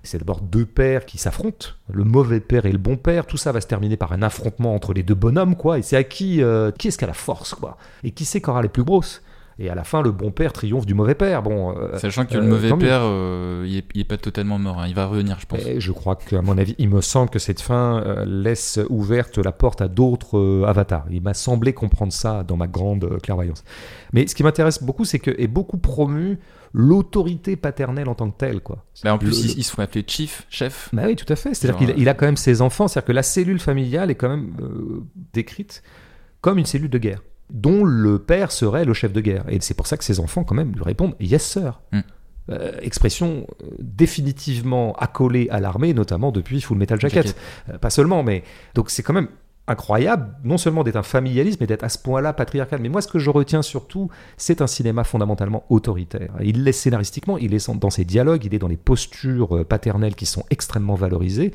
c'est 0.02 0.18
d'abord 0.18 0.40
deux 0.40 0.64
pères 0.66 1.04
qui 1.06 1.18
s'affrontent, 1.18 1.68
le 1.92 2.04
mauvais 2.04 2.40
père 2.40 2.66
et 2.66 2.72
le 2.72 2.78
bon 2.78 2.96
père. 2.96 3.26
Tout 3.26 3.36
ça 3.36 3.52
va 3.52 3.60
se 3.60 3.66
terminer 3.66 3.96
par 3.96 4.12
un 4.12 4.22
affrontement 4.22 4.74
entre 4.74 4.92
les 4.94 5.02
deux 5.02 5.14
bonhommes, 5.14 5.56
quoi. 5.56 5.78
Et 5.78 5.82
c'est 5.82 5.96
à 5.96 6.04
qui, 6.04 6.42
euh, 6.42 6.70
qui 6.72 6.88
est-ce 6.88 6.98
qui 6.98 7.04
a 7.04 7.08
la 7.08 7.12
force, 7.12 7.54
quoi? 7.54 7.76
Et 8.04 8.10
qui 8.10 8.24
c'est 8.24 8.40
qui 8.40 8.48
aura 8.50 8.62
les 8.62 8.68
plus 8.68 8.84
grosses? 8.84 9.22
Et 9.62 9.68
à 9.68 9.74
la 9.74 9.84
fin, 9.84 10.00
le 10.00 10.10
bon 10.10 10.30
père 10.30 10.54
triomphe 10.54 10.86
du 10.86 10.94
mauvais 10.94 11.14
père. 11.14 11.42
Bon, 11.42 11.76
euh, 11.76 11.98
Sachant 11.98 12.24
que 12.24 12.34
euh, 12.34 12.40
le 12.40 12.46
mauvais 12.46 12.70
tant 12.70 12.78
mieux. 12.78 12.86
père, 12.86 13.02
euh, 13.02 13.66
il, 13.68 13.76
est, 13.76 13.84
il 13.94 14.00
est 14.00 14.04
pas 14.04 14.16
totalement 14.16 14.58
mort. 14.58 14.78
hein. 14.80 14.86
Il 14.88 14.94
va 14.94 15.04
revenir, 15.04 15.38
je 15.38 15.44
pense. 15.44 15.60
Et 15.66 15.80
je 15.80 15.92
crois 15.92 16.16
qu'à 16.16 16.40
mon 16.40 16.56
avis, 16.56 16.74
il 16.78 16.88
me 16.88 17.02
semble 17.02 17.28
que 17.28 17.38
cette 17.38 17.60
fin 17.60 18.02
euh, 18.02 18.24
laisse 18.26 18.80
ouverte 18.88 19.36
la 19.36 19.52
porte 19.52 19.82
à 19.82 19.88
d'autres 19.88 20.38
euh, 20.38 20.64
avatars. 20.66 21.04
Il 21.10 21.20
m'a 21.20 21.34
semblé 21.34 21.74
comprendre 21.74 22.10
ça 22.14 22.42
dans 22.42 22.56
ma 22.56 22.68
grande 22.68 23.04
euh, 23.04 23.18
clairvoyance. 23.18 23.62
Mais 24.14 24.26
ce 24.26 24.34
qui 24.34 24.42
m'intéresse 24.44 24.82
beaucoup, 24.82 25.04
c'est 25.04 25.18
que 25.18 25.30
est 25.38 25.46
beaucoup 25.48 25.76
promu 25.76 26.38
l'autorité 26.72 27.56
paternelle 27.56 28.08
en 28.08 28.14
tant 28.14 28.30
que 28.30 28.36
telle, 28.36 28.60
quoi. 28.60 28.84
Là, 29.02 29.14
en 29.14 29.18
plus, 29.18 29.44
Le- 29.44 29.58
ils, 29.58 29.64
se 29.64 29.72
font 29.72 29.82
appeler 29.82 30.04
chief, 30.06 30.46
chef. 30.50 30.88
Bah 30.92 31.02
oui, 31.06 31.16
tout 31.16 31.30
à 31.32 31.36
fait. 31.36 31.54
C'est-à-dire 31.54 31.78
Genre, 31.78 31.94
qu'il 31.94 32.02
il 32.02 32.08
a 32.08 32.14
quand 32.14 32.26
même 32.26 32.36
ses 32.36 32.62
enfants. 32.62 32.88
C'est-à-dire 32.88 33.06
que 33.06 33.12
la 33.12 33.22
cellule 33.22 33.60
familiale 33.60 34.10
est 34.10 34.14
quand 34.14 34.28
même 34.28 34.54
euh, 34.60 35.02
décrite 35.32 35.82
comme 36.40 36.58
une 36.58 36.66
cellule 36.66 36.90
de 36.90 36.98
guerre, 36.98 37.22
dont 37.50 37.84
le 37.84 38.18
père 38.18 38.52
serait 38.52 38.84
le 38.84 38.94
chef 38.94 39.12
de 39.12 39.20
guerre. 39.20 39.44
Et 39.48 39.58
c'est 39.60 39.74
pour 39.74 39.86
ça 39.86 39.96
que 39.96 40.04
ses 40.04 40.20
enfants, 40.20 40.44
quand 40.44 40.54
même, 40.54 40.72
lui 40.72 40.82
répondent 40.82 41.14
Yes, 41.20 41.44
sir. 41.44 41.80
Mm. 41.92 42.00
Euh, 42.50 42.72
expression 42.82 43.46
euh, 43.62 43.66
définitivement 43.78 44.94
accolée 44.94 45.48
à 45.50 45.60
l'armée, 45.60 45.94
notamment 45.94 46.32
depuis 46.32 46.60
Full 46.60 46.78
Metal 46.78 46.98
Jacket. 47.00 47.26
Jacket. 47.26 47.42
Euh, 47.68 47.78
pas 47.78 47.90
seulement, 47.90 48.22
mais. 48.22 48.42
Donc 48.74 48.90
c'est 48.90 49.02
quand 49.02 49.12
même 49.12 49.28
incroyable, 49.70 50.34
non 50.44 50.58
seulement 50.58 50.82
d'être 50.82 50.96
un 50.96 51.02
familialisme, 51.02 51.58
mais 51.60 51.66
d'être 51.66 51.84
à 51.84 51.88
ce 51.88 51.98
point-là 51.98 52.32
patriarcal. 52.32 52.80
Mais 52.82 52.88
moi, 52.88 53.00
ce 53.00 53.08
que 53.08 53.18
je 53.18 53.30
retiens 53.30 53.62
surtout, 53.62 54.10
c'est 54.36 54.60
un 54.60 54.66
cinéma 54.66 55.04
fondamentalement 55.04 55.64
autoritaire. 55.70 56.32
Il 56.42 56.64
l'est 56.64 56.72
scénaristiquement, 56.72 57.38
il 57.38 57.54
est 57.54 57.70
dans 57.70 57.90
ses 57.90 58.04
dialogues, 58.04 58.44
il 58.44 58.54
est 58.54 58.58
dans 58.58 58.68
les 58.68 58.76
postures 58.76 59.56
euh, 59.56 59.64
paternelles 59.64 60.14
qui 60.14 60.26
sont 60.26 60.44
extrêmement 60.50 60.94
valorisées, 60.94 61.52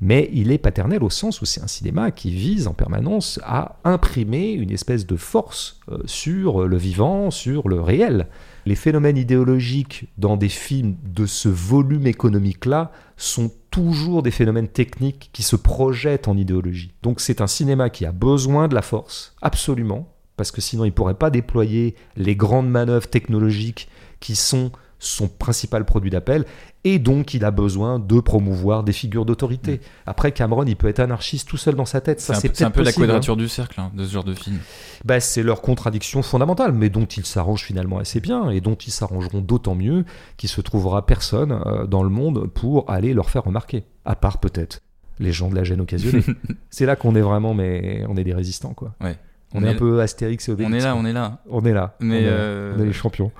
mais 0.00 0.30
il 0.32 0.50
est 0.50 0.58
paternel 0.58 1.02
au 1.02 1.10
sens 1.10 1.42
où 1.42 1.44
c'est 1.44 1.62
un 1.62 1.66
cinéma 1.66 2.10
qui 2.10 2.30
vise 2.30 2.66
en 2.66 2.74
permanence 2.74 3.38
à 3.44 3.76
imprimer 3.84 4.52
une 4.52 4.70
espèce 4.70 5.06
de 5.06 5.16
force 5.16 5.80
euh, 5.90 5.98
sur 6.06 6.66
le 6.66 6.76
vivant, 6.76 7.30
sur 7.30 7.68
le 7.68 7.80
réel. 7.80 8.28
Les 8.66 8.74
phénomènes 8.74 9.16
idéologiques 9.16 10.08
dans 10.18 10.36
des 10.36 10.48
films 10.48 10.96
de 11.04 11.26
ce 11.26 11.48
volume 11.48 12.06
économique-là 12.06 12.92
sont 13.16 13.50
toujours 13.70 14.22
des 14.22 14.30
phénomènes 14.30 14.68
techniques 14.68 15.30
qui 15.32 15.42
se 15.42 15.56
projettent 15.56 16.28
en 16.28 16.36
idéologie. 16.36 16.92
Donc 17.02 17.20
c'est 17.20 17.40
un 17.40 17.46
cinéma 17.46 17.90
qui 17.90 18.06
a 18.06 18.12
besoin 18.12 18.68
de 18.68 18.74
la 18.74 18.82
force, 18.82 19.34
absolument, 19.42 20.12
parce 20.36 20.50
que 20.50 20.60
sinon 20.60 20.84
il 20.84 20.88
ne 20.88 20.94
pourrait 20.94 21.14
pas 21.14 21.30
déployer 21.30 21.94
les 22.16 22.36
grandes 22.36 22.70
manœuvres 22.70 23.08
technologiques 23.08 23.88
qui 24.20 24.36
sont 24.36 24.72
son 24.98 25.28
principal 25.28 25.84
produit 25.84 26.10
d'appel, 26.10 26.44
et 26.84 26.98
donc 26.98 27.34
il 27.34 27.44
a 27.44 27.50
besoin 27.50 27.98
de 27.98 28.20
promouvoir 28.20 28.82
des 28.84 28.92
figures 28.92 29.24
d'autorité. 29.24 29.80
Après, 30.06 30.32
Cameron, 30.32 30.64
il 30.64 30.76
peut 30.76 30.88
être 30.88 31.00
anarchiste 31.00 31.48
tout 31.48 31.56
seul 31.56 31.74
dans 31.74 31.84
sa 31.84 32.00
tête, 32.00 32.20
ça 32.20 32.34
C'est 32.34 32.48
un, 32.62 32.70
peu- 32.70 32.80
un 32.80 32.82
peu 32.82 32.82
la 32.82 32.90
hein. 32.90 32.92
quadrature 32.96 33.36
du 33.36 33.48
cercle 33.48 33.80
hein, 33.80 33.90
de 33.94 34.04
ce 34.04 34.12
genre 34.12 34.24
de 34.24 34.34
film. 34.34 34.58
Bah, 35.04 35.20
c'est 35.20 35.42
leur 35.42 35.60
contradiction 35.60 36.22
fondamentale, 36.22 36.72
mais 36.72 36.88
dont 36.88 37.04
ils 37.06 37.26
s'arrangent 37.26 37.64
finalement 37.64 37.98
assez 37.98 38.20
bien, 38.20 38.50
et 38.50 38.60
dont 38.60 38.74
ils 38.74 38.90
s'arrangeront 38.90 39.40
d'autant 39.40 39.74
mieux 39.74 40.04
qu'il 40.36 40.48
se 40.48 40.60
trouvera 40.60 41.06
personne 41.06 41.60
euh, 41.66 41.86
dans 41.86 42.02
le 42.02 42.10
monde 42.10 42.48
pour 42.52 42.90
aller 42.90 43.14
leur 43.14 43.30
faire 43.30 43.44
remarquer. 43.44 43.84
À 44.04 44.16
part 44.16 44.38
peut-être 44.38 44.80
les 45.20 45.32
gens 45.32 45.50
de 45.50 45.54
la 45.56 45.64
gêne 45.64 45.80
occasionnée. 45.80 46.24
c'est 46.70 46.86
là 46.86 46.96
qu'on 46.96 47.14
est 47.14 47.20
vraiment, 47.20 47.54
mais 47.54 48.04
on 48.08 48.16
est 48.16 48.24
des 48.24 48.34
résistants, 48.34 48.74
quoi. 48.74 48.94
Ouais. 49.00 49.16
On, 49.54 49.64
est, 49.64 49.68
un 49.68 49.74
peu 49.74 50.00
Astérix 50.00 50.48
et 50.48 50.52
On 50.52 50.54
Obélix. 50.54 50.84
est 50.84 50.86
là, 50.86 50.92
quoi. 50.92 51.00
on 51.00 51.04
est 51.06 51.12
là. 51.12 51.38
On 51.48 51.64
est 51.64 51.72
là. 51.72 51.96
Mais 52.00 52.06
on, 52.06 52.20
est, 52.20 52.26
euh, 52.28 52.74
on 52.76 52.82
est 52.82 52.86
les 52.86 52.92
champions. 52.92 53.32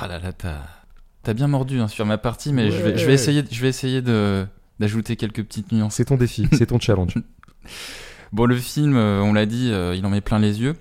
Ah 0.00 0.08
là 0.08 0.18
là, 0.18 0.32
t'as 0.32 0.58
t'as 1.24 1.34
bien 1.34 1.48
mordu 1.48 1.80
hein, 1.80 1.88
sur 1.88 2.06
ma 2.06 2.18
partie, 2.18 2.52
mais 2.52 2.70
je, 2.70 2.76
Ouais. 2.76 2.92
vais, 2.92 2.98
je 2.98 3.06
vais 3.06 3.14
essayer, 3.14 3.42
je 3.50 3.60
vais 3.60 3.68
essayer 3.68 4.02
de 4.02 4.46
d'ajouter 4.80 5.16
quelques 5.16 5.42
petites 5.44 5.70
nuances. 5.72 5.94
C'est 5.94 6.04
ton 6.06 6.16
défi, 6.16 6.48
c'est 6.52 6.66
ton 6.66 6.78
challenge. 6.80 7.14
Bon, 8.32 8.46
le 8.46 8.56
film, 8.56 8.96
euh, 8.96 9.20
on 9.22 9.32
l'a 9.32 9.46
dit, 9.46 9.70
euh, 9.70 9.94
il 9.94 10.04
en 10.04 10.10
met 10.10 10.20
plein 10.20 10.40
les 10.40 10.60
yeux. 10.60 10.74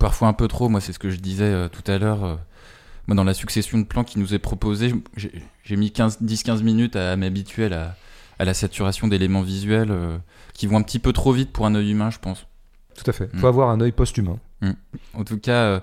Parfois 0.00 0.26
un 0.26 0.32
peu 0.32 0.48
trop, 0.48 0.68
moi 0.68 0.80
c'est 0.80 0.92
ce 0.92 0.98
que 0.98 1.08
je 1.08 1.16
disais 1.16 1.44
euh, 1.44 1.68
tout 1.68 1.88
à 1.88 1.98
l'heure. 1.98 2.40
moi, 3.06 3.14
dans 3.14 3.22
la 3.22 3.32
succession 3.34 3.78
de 3.78 3.84
plans 3.84 4.02
qui 4.02 4.18
nous 4.18 4.34
est 4.34 4.40
proposée, 4.40 4.92
j'ai 5.16 5.30
j'ai 5.62 5.76
mis 5.76 5.92
15 5.92 6.18
10-15 6.20 6.62
minutes 6.64 6.96
à, 6.96 7.16
m'habituer 7.16 7.66
à 7.66 7.68
la, 7.68 7.96
à 8.40 8.44
la 8.44 8.54
saturation 8.54 9.06
d'éléments 9.06 9.42
visuels 9.42 9.92
euh, 9.92 10.18
qui 10.52 10.66
vont 10.66 10.76
un 10.76 10.82
petit 10.82 10.98
peu 10.98 11.12
trop 11.12 11.32
vite 11.32 11.52
pour 11.52 11.64
un 11.64 11.74
œil 11.76 11.92
humain, 11.92 12.10
je 12.10 12.18
pense. 12.18 12.44
Tout 12.96 13.08
à 13.08 13.12
fait. 13.12 13.32
Mm. 13.32 13.38
Faut 13.38 13.46
avoir 13.46 13.70
un 13.70 13.80
œil 13.80 13.92
post-humain. 13.92 14.38
En 15.14 15.22
tout 15.24 15.38
cas, 15.38 15.52
euh, 15.52 15.80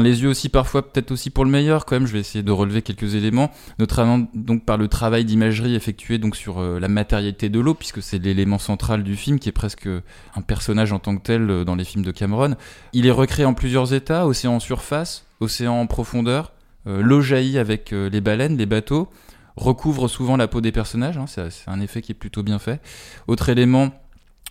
les 0.00 0.22
yeux 0.22 0.28
aussi, 0.28 0.48
parfois 0.48 0.90
peut-être 0.90 1.10
aussi 1.10 1.30
pour 1.30 1.44
le 1.44 1.50
meilleur 1.50 1.84
quand 1.84 1.96
même. 1.96 2.06
Je 2.06 2.12
vais 2.12 2.20
essayer 2.20 2.42
de 2.42 2.52
relever 2.52 2.82
quelques 2.82 3.14
éléments, 3.14 3.50
notamment 3.78 4.26
donc 4.34 4.64
par 4.64 4.76
le 4.76 4.88
travail 4.88 5.24
d'imagerie 5.24 5.74
effectué 5.74 6.18
donc 6.18 6.36
sur 6.36 6.58
euh, 6.58 6.78
la 6.78 6.88
matérialité 6.88 7.48
de 7.48 7.60
l'eau, 7.60 7.74
puisque 7.74 8.02
c'est 8.02 8.18
l'élément 8.18 8.58
central 8.58 9.02
du 9.02 9.16
film, 9.16 9.38
qui 9.38 9.48
est 9.48 9.52
presque 9.52 9.88
un 9.88 10.40
personnage 10.40 10.92
en 10.92 10.98
tant 10.98 11.16
que 11.16 11.22
tel 11.22 11.50
euh, 11.50 11.64
dans 11.64 11.74
les 11.74 11.84
films 11.84 12.04
de 12.04 12.10
Cameron. 12.10 12.56
Il 12.92 13.06
est 13.06 13.10
recréé 13.10 13.44
en 13.44 13.54
plusieurs 13.54 13.92
états 13.94 14.26
océan 14.26 14.54
en 14.54 14.60
surface, 14.60 15.26
océan 15.40 15.74
en 15.74 15.86
profondeur. 15.86 16.52
Euh, 16.86 17.02
l'eau 17.02 17.20
jaillit 17.20 17.58
avec 17.58 17.92
les 17.92 18.20
baleines, 18.20 18.56
les 18.56 18.66
bateaux, 18.66 19.08
recouvre 19.56 20.08
souvent 20.08 20.36
la 20.36 20.48
peau 20.48 20.60
des 20.60 20.72
personnages. 20.72 21.16
hein, 21.16 21.26
c'est 21.26 21.50
un 21.66 21.80
effet 21.80 22.02
qui 22.02 22.12
est 22.12 22.16
plutôt 22.16 22.42
bien 22.42 22.58
fait. 22.58 22.80
Autre 23.26 23.48
élément. 23.48 23.92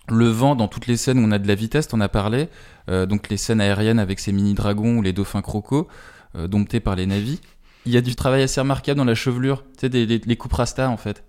Le 0.09 0.27
vent 0.27 0.55
dans 0.55 0.67
toutes 0.67 0.87
les 0.87 0.97
scènes 0.97 1.19
où 1.19 1.27
on 1.27 1.31
a 1.31 1.39
de 1.39 1.47
la 1.47 1.55
vitesse, 1.55 1.87
t'en 1.87 2.01
as 2.01 2.09
parlé. 2.09 2.49
Euh, 2.89 3.05
donc 3.05 3.29
les 3.29 3.37
scènes 3.37 3.61
aériennes 3.61 3.99
avec 3.99 4.19
ces 4.19 4.31
mini 4.33 4.53
dragons 4.53 4.97
ou 4.97 5.01
les 5.01 5.13
dauphins 5.13 5.41
crocos 5.41 5.87
euh, 6.35 6.47
domptés 6.47 6.79
par 6.81 6.95
les 6.95 7.05
navis. 7.05 7.39
Il 7.85 7.91
y 7.93 7.97
a 7.97 8.01
du 8.01 8.15
travail 8.15 8.43
assez 8.43 8.59
remarquable 8.59 8.97
dans 8.97 9.05
la 9.05 9.15
chevelure, 9.15 9.63
tu 9.73 9.81
sais, 9.81 9.89
des, 9.89 10.05
les, 10.05 10.19
les 10.25 10.35
coupes 10.35 10.53
rasta 10.53 10.89
en 10.89 10.97
fait. 10.97 11.23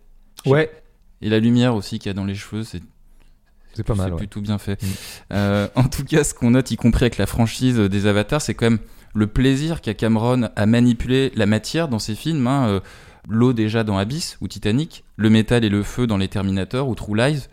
Ouais. 0.46 0.70
Et 1.22 1.28
la 1.28 1.38
lumière 1.38 1.74
aussi 1.74 1.98
qu'il 1.98 2.08
y 2.08 2.10
a 2.10 2.14
dans 2.14 2.24
les 2.24 2.34
cheveux, 2.34 2.64
c'est 2.64 2.82
C'est 3.74 3.82
pas 3.84 3.94
mal. 3.94 4.10
ouais. 4.12 4.18
plutôt 4.18 4.40
bien 4.40 4.58
fait. 4.58 4.82
Mm. 4.82 4.86
Euh, 5.32 5.68
en 5.76 5.84
tout 5.84 6.04
cas, 6.04 6.24
ce 6.24 6.34
qu'on 6.34 6.50
note, 6.50 6.70
y 6.70 6.76
compris 6.76 7.04
avec 7.04 7.18
la 7.18 7.26
franchise 7.26 7.76
des 7.78 8.06
Avatars, 8.06 8.42
c'est 8.42 8.54
quand 8.54 8.66
même 8.70 8.78
le 9.14 9.26
plaisir 9.28 9.80
qu'a 9.80 9.94
Cameron 9.94 10.48
à 10.56 10.66
manipuler 10.66 11.32
la 11.36 11.46
matière 11.46 11.86
dans 11.88 12.00
ses 12.00 12.14
films. 12.16 12.46
hein, 12.48 12.66
euh, 12.68 12.80
L'eau 13.28 13.52
déjà 13.54 13.84
dans 13.84 13.96
Abyss 13.96 14.36
ou 14.42 14.48
Titanic, 14.48 15.02
le 15.16 15.30
métal 15.30 15.64
et 15.64 15.70
le 15.70 15.82
feu 15.82 16.06
dans 16.06 16.18
Les 16.18 16.28
Terminators 16.28 16.88
ou 16.88 16.94
True 16.94 17.16
Lies. 17.16 17.46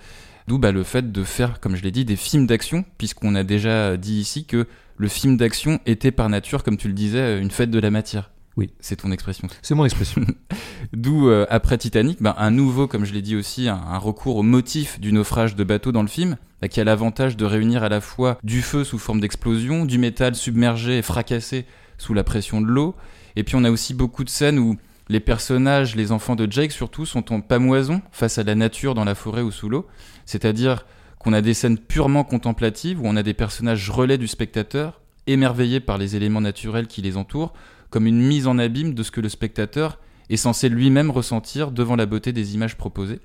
D'où 0.47 0.57
bah, 0.57 0.71
le 0.71 0.83
fait 0.83 1.11
de 1.11 1.23
faire, 1.23 1.59
comme 1.59 1.75
je 1.75 1.83
l'ai 1.83 1.91
dit, 1.91 2.05
des 2.05 2.15
films 2.15 2.47
d'action, 2.47 2.85
puisqu'on 2.97 3.35
a 3.35 3.43
déjà 3.43 3.97
dit 3.97 4.19
ici 4.19 4.45
que 4.45 4.67
le 4.97 5.07
film 5.07 5.37
d'action 5.37 5.79
était 5.85 6.11
par 6.11 6.29
nature, 6.29 6.63
comme 6.63 6.77
tu 6.77 6.87
le 6.87 6.93
disais, 6.93 7.39
une 7.39 7.51
fête 7.51 7.71
de 7.71 7.79
la 7.79 7.91
matière. 7.91 8.31
Oui. 8.57 8.71
C'est 8.79 8.97
ton 8.97 9.11
expression. 9.11 9.47
C'est 9.61 9.75
mon 9.75 9.85
expression. 9.85 10.21
D'où, 10.93 11.29
euh, 11.29 11.45
après 11.49 11.77
Titanic, 11.77 12.21
bah, 12.21 12.35
un 12.37 12.51
nouveau, 12.51 12.87
comme 12.87 13.05
je 13.05 13.13
l'ai 13.13 13.21
dit 13.21 13.35
aussi, 13.35 13.69
un, 13.69 13.75
un 13.75 13.97
recours 13.97 14.35
au 14.35 14.43
motif 14.43 14.99
du 14.99 15.13
naufrage 15.13 15.55
de 15.55 15.63
bateau 15.63 15.91
dans 15.91 16.01
le 16.01 16.07
film, 16.07 16.37
bah, 16.61 16.67
qui 16.67 16.81
a 16.81 16.83
l'avantage 16.83 17.37
de 17.37 17.45
réunir 17.45 17.83
à 17.83 17.89
la 17.89 18.01
fois 18.01 18.37
du 18.43 18.61
feu 18.61 18.83
sous 18.83 18.99
forme 18.99 19.21
d'explosion, 19.21 19.85
du 19.85 19.97
métal 19.97 20.35
submergé 20.35 20.97
et 20.97 21.01
fracassé 21.01 21.65
sous 21.97 22.13
la 22.13 22.23
pression 22.23 22.61
de 22.61 22.67
l'eau. 22.67 22.95
Et 23.35 23.43
puis 23.43 23.55
on 23.55 23.63
a 23.63 23.71
aussi 23.71 23.93
beaucoup 23.93 24.23
de 24.23 24.29
scènes 24.29 24.59
où 24.59 24.75
les 25.11 25.19
personnages, 25.19 25.95
les 25.97 26.13
enfants 26.13 26.37
de 26.37 26.49
Jake 26.49 26.71
surtout, 26.71 27.05
sont 27.05 27.33
en 27.33 27.41
pamoison 27.41 28.01
face 28.11 28.37
à 28.37 28.43
la 28.43 28.55
nature 28.55 28.95
dans 28.95 29.03
la 29.03 29.13
forêt 29.13 29.41
ou 29.41 29.51
sous 29.51 29.67
l'eau. 29.67 29.85
C'est-à-dire 30.25 30.85
qu'on 31.19 31.33
a 31.33 31.41
des 31.41 31.53
scènes 31.53 31.77
purement 31.77 32.23
contemplatives 32.23 33.01
où 33.01 33.03
on 33.05 33.17
a 33.17 33.23
des 33.23 33.33
personnages 33.33 33.89
relais 33.89 34.17
du 34.17 34.27
spectateur, 34.27 35.01
émerveillés 35.27 35.81
par 35.81 35.97
les 35.97 36.15
éléments 36.15 36.39
naturels 36.39 36.87
qui 36.87 37.01
les 37.01 37.17
entourent, 37.17 37.53
comme 37.89 38.07
une 38.07 38.21
mise 38.21 38.47
en 38.47 38.57
abîme 38.57 38.93
de 38.93 39.03
ce 39.03 39.11
que 39.11 39.19
le 39.19 39.27
spectateur 39.27 39.99
est 40.29 40.37
censé 40.37 40.69
lui-même 40.69 41.11
ressentir 41.11 41.71
devant 41.71 41.97
la 41.97 42.05
beauté 42.05 42.31
des 42.31 42.55
images 42.55 42.77
proposées. 42.77 43.19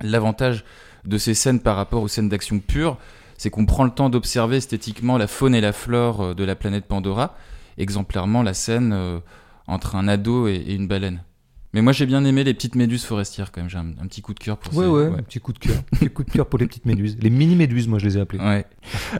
L'avantage 0.00 0.64
de 1.04 1.16
ces 1.16 1.34
scènes 1.34 1.60
par 1.60 1.76
rapport 1.76 2.02
aux 2.02 2.08
scènes 2.08 2.28
d'action 2.28 2.58
pure, 2.58 2.98
c'est 3.38 3.50
qu'on 3.50 3.66
prend 3.66 3.84
le 3.84 3.90
temps 3.90 4.10
d'observer 4.10 4.56
esthétiquement 4.56 5.16
la 5.16 5.28
faune 5.28 5.54
et 5.54 5.60
la 5.60 5.72
flore 5.72 6.20
euh, 6.20 6.34
de 6.34 6.42
la 6.42 6.56
planète 6.56 6.86
Pandora, 6.86 7.36
exemplairement 7.78 8.42
la 8.42 8.54
scène 8.54 8.92
euh, 8.92 9.20
entre 9.66 9.96
un 9.96 10.08
ado 10.08 10.48
et, 10.48 10.54
et 10.54 10.74
une 10.74 10.88
baleine. 10.88 11.22
Mais 11.72 11.82
moi 11.82 11.92
j'ai 11.92 12.06
bien 12.06 12.24
aimé 12.24 12.44
les 12.44 12.54
petites 12.54 12.76
méduses 12.76 13.04
forestières 13.04 13.50
quand 13.50 13.60
même, 13.60 13.68
j'ai 13.68 13.78
un, 13.78 13.88
un 14.00 14.06
petit 14.06 14.22
coup 14.22 14.32
de 14.32 14.38
cœur 14.38 14.58
pour 14.58 14.76
ouais, 14.76 14.84
ces- 14.84 14.90
ouais, 14.90 15.18
un 15.18 15.22
petit 15.22 15.40
coup 15.40 15.52
de 15.52 15.58
cœur. 15.58 15.74
Un 15.92 15.96
petit 15.96 16.08
coup 16.08 16.22
de 16.22 16.30
cœur 16.30 16.46
pour 16.46 16.60
les 16.60 16.66
petites 16.66 16.86
méduses. 16.86 17.16
Les 17.20 17.30
mini-méduses, 17.30 17.88
moi 17.88 17.98
je 17.98 18.04
les 18.06 18.16
ai 18.16 18.20
appelées. 18.20 18.38
Ouais. 18.40 18.64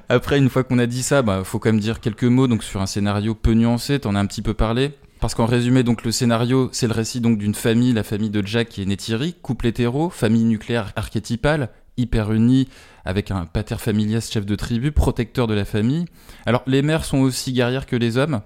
Après, 0.08 0.38
une 0.38 0.48
fois 0.48 0.62
qu'on 0.62 0.78
a 0.78 0.86
dit 0.86 1.02
ça, 1.02 1.22
bah, 1.22 1.42
faut 1.42 1.58
quand 1.58 1.70
même 1.70 1.80
dire 1.80 1.98
quelques 1.98 2.22
mots 2.22 2.46
donc 2.46 2.62
sur 2.62 2.80
un 2.80 2.86
scénario 2.86 3.34
peu 3.34 3.54
nuancé. 3.54 3.98
T'en 3.98 4.14
as 4.14 4.20
un 4.20 4.26
petit 4.26 4.42
peu 4.42 4.54
parlé. 4.54 4.92
Parce 5.18 5.34
qu'en 5.34 5.46
résumé, 5.46 5.82
donc 5.82 6.04
le 6.04 6.12
scénario, 6.12 6.68
c'est 6.70 6.86
le 6.86 6.92
récit 6.92 7.20
donc 7.20 7.38
d'une 7.38 7.54
famille, 7.54 7.92
la 7.92 8.02
famille 8.04 8.30
de 8.30 8.46
Jack 8.46 8.78
et 8.78 8.84
Neytiri, 8.84 9.34
couple 9.42 9.66
hétéro, 9.68 10.10
famille 10.10 10.44
nucléaire 10.44 10.92
archétypale, 10.96 11.70
hyper 11.96 12.30
unie, 12.30 12.68
avec 13.06 13.30
un 13.30 13.46
pater 13.46 13.76
familias 13.78 14.28
chef 14.30 14.44
de 14.44 14.54
tribu, 14.54 14.92
protecteur 14.92 15.46
de 15.46 15.54
la 15.54 15.64
famille. 15.64 16.04
Alors 16.44 16.62
les 16.66 16.82
mères 16.82 17.04
sont 17.04 17.18
aussi 17.18 17.52
guerrières 17.52 17.86
que 17.86 17.96
les 17.96 18.18
hommes, 18.18 18.42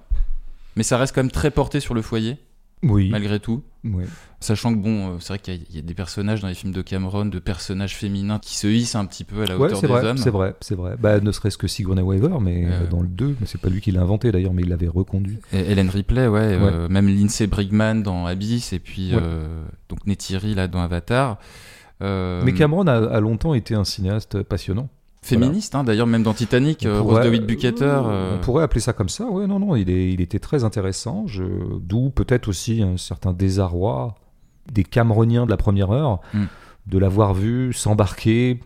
mais 0.78 0.84
ça 0.84 0.96
reste 0.96 1.14
quand 1.14 1.22
même 1.22 1.30
très 1.32 1.50
porté 1.50 1.80
sur 1.80 1.92
le 1.92 2.00
foyer, 2.02 2.38
Oui. 2.82 3.10
malgré 3.10 3.40
tout. 3.40 3.62
Sachant 4.40 4.72
que 4.72 4.78
bon, 4.78 5.08
euh, 5.08 5.16
c'est 5.18 5.28
vrai 5.28 5.38
qu'il 5.40 5.54
y, 5.54 5.56
a- 5.56 5.60
il 5.70 5.76
y 5.76 5.78
a 5.80 5.82
des 5.82 5.94
personnages 5.94 6.40
dans 6.40 6.46
les 6.48 6.54
films 6.54 6.72
de 6.72 6.80
Cameron, 6.82 7.24
de 7.26 7.38
personnages 7.40 7.96
féminins 7.96 8.38
qui 8.38 8.56
se 8.56 8.66
hissent 8.68 8.94
un 8.94 9.04
petit 9.06 9.24
peu 9.24 9.42
à 9.42 9.46
la 9.46 9.58
hauteur 9.58 9.78
c'est 9.80 9.86
des 9.88 9.92
vrai, 9.92 10.04
hommes. 10.06 10.16
c'est 10.18 10.30
vrai, 10.30 10.54
c'est 10.60 10.74
vrai. 10.76 10.94
Bah, 11.00 11.18
ne 11.20 11.32
serait-ce 11.32 11.58
que 11.58 11.66
Sigourney 11.66 12.02
Weaver, 12.02 12.38
mais 12.40 12.64
Euh. 12.66 12.70
euh, 12.82 12.86
dans 12.86 13.00
le 13.00 13.08
2, 13.08 13.34
mais 13.40 13.46
c'est 13.46 13.60
pas 13.60 13.68
lui 13.70 13.80
qui 13.80 13.90
l'a 13.90 14.00
inventé 14.02 14.30
d'ailleurs, 14.30 14.52
mais 14.54 14.62
il 14.62 14.68
l'avait 14.68 14.86
reconduit. 14.88 15.38
Et 15.52 15.58
Helen 15.58 15.88
Ripley, 15.90 16.28
ouais, 16.28 16.38
euh, 16.40 16.88
même 16.88 17.08
Lindsay 17.08 17.48
Brigman 17.48 18.02
dans 18.04 18.26
Abyss, 18.26 18.72
et 18.72 18.78
puis 18.78 19.12
Ouais. 19.14 19.20
euh, 19.20 19.64
donc 19.88 20.06
Neytiri 20.06 20.54
là 20.54 20.68
dans 20.68 20.80
Avatar. 20.80 21.38
Mais 22.00 22.52
Cameron 22.54 22.86
a, 22.86 22.92
a 22.94 23.18
longtemps 23.20 23.54
été 23.54 23.74
un 23.74 23.84
cinéaste 23.84 24.42
passionnant. 24.44 24.88
Féministe, 25.22 25.74
hein, 25.74 25.84
d'ailleurs, 25.84 26.06
même 26.06 26.22
dans 26.22 26.34
Titanic, 26.34 26.80
pourrait- 26.80 26.98
Rose 27.00 27.20
de 27.20 27.28
euh, 28.08 28.36
On 28.36 28.40
pourrait 28.40 28.62
appeler 28.64 28.80
ça 28.80 28.92
comme 28.92 29.08
ça, 29.08 29.24
ouais, 29.26 29.46
non, 29.46 29.58
non, 29.58 29.76
il, 29.76 29.90
est, 29.90 30.12
il 30.12 30.20
était 30.20 30.38
très 30.38 30.64
intéressant, 30.64 31.26
je- 31.26 31.42
d'où 31.80 32.10
peut-être 32.10 32.48
aussi 32.48 32.82
un 32.82 32.96
certain 32.96 33.32
désarroi 33.32 34.14
des 34.72 34.84
Cameroniens 34.84 35.44
de 35.44 35.50
la 35.50 35.56
première 35.56 35.90
heure, 35.90 36.20
Mm. 36.34 36.44
de 36.86 36.98
l'avoir 36.98 37.34
vu 37.34 37.72
s'embarquer 37.72 38.60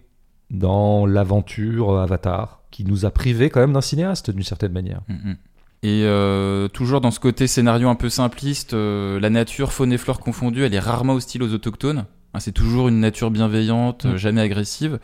dans 0.51 1.07
l'aventure 1.07 1.99
Avatar, 1.99 2.61
qui 2.71 2.85
nous 2.85 3.05
a 3.07 3.11
privés 3.11 3.49
quand 3.51 3.61
même 3.61 3.73
d'un 3.73 3.81
cinéaste 3.81 4.31
d'une 4.31 4.43
certaine 4.43 4.73
manière. 4.73 5.01
mm, 5.09 5.31
mm. 5.31 5.37
Et 5.85 6.03
euh, 6.05 6.69
toujours 6.69 7.01
dans 7.01 7.11
ce 7.11 7.19
côté 7.19 7.49
scénario 7.49 7.89
un 7.89 7.97
peu 7.97 8.09
simpliste, 8.09 8.73
euh, 8.73 9.19
la 9.19 9.31
nature, 9.31 9.73
faune 9.73 9.93
et 9.93 9.99
flore 9.99 10.21
confondues, 10.21 10.63
elle 10.65 10.75
est 10.75 10.79
rarement 10.79 11.15
hostile 11.15 11.43
aux 11.43 11.53
autochtones. 11.53 12.05
Hein, 12.35 12.39
c'est 12.41 12.53
toujours 12.53 12.87
une 12.87 13.01
nature 13.01 13.33
bienveillante, 13.33 14.05
euh, 14.07 14.15
Mm. 14.15 14.17
jamais 14.17 14.41
agressive. 14.43 15.01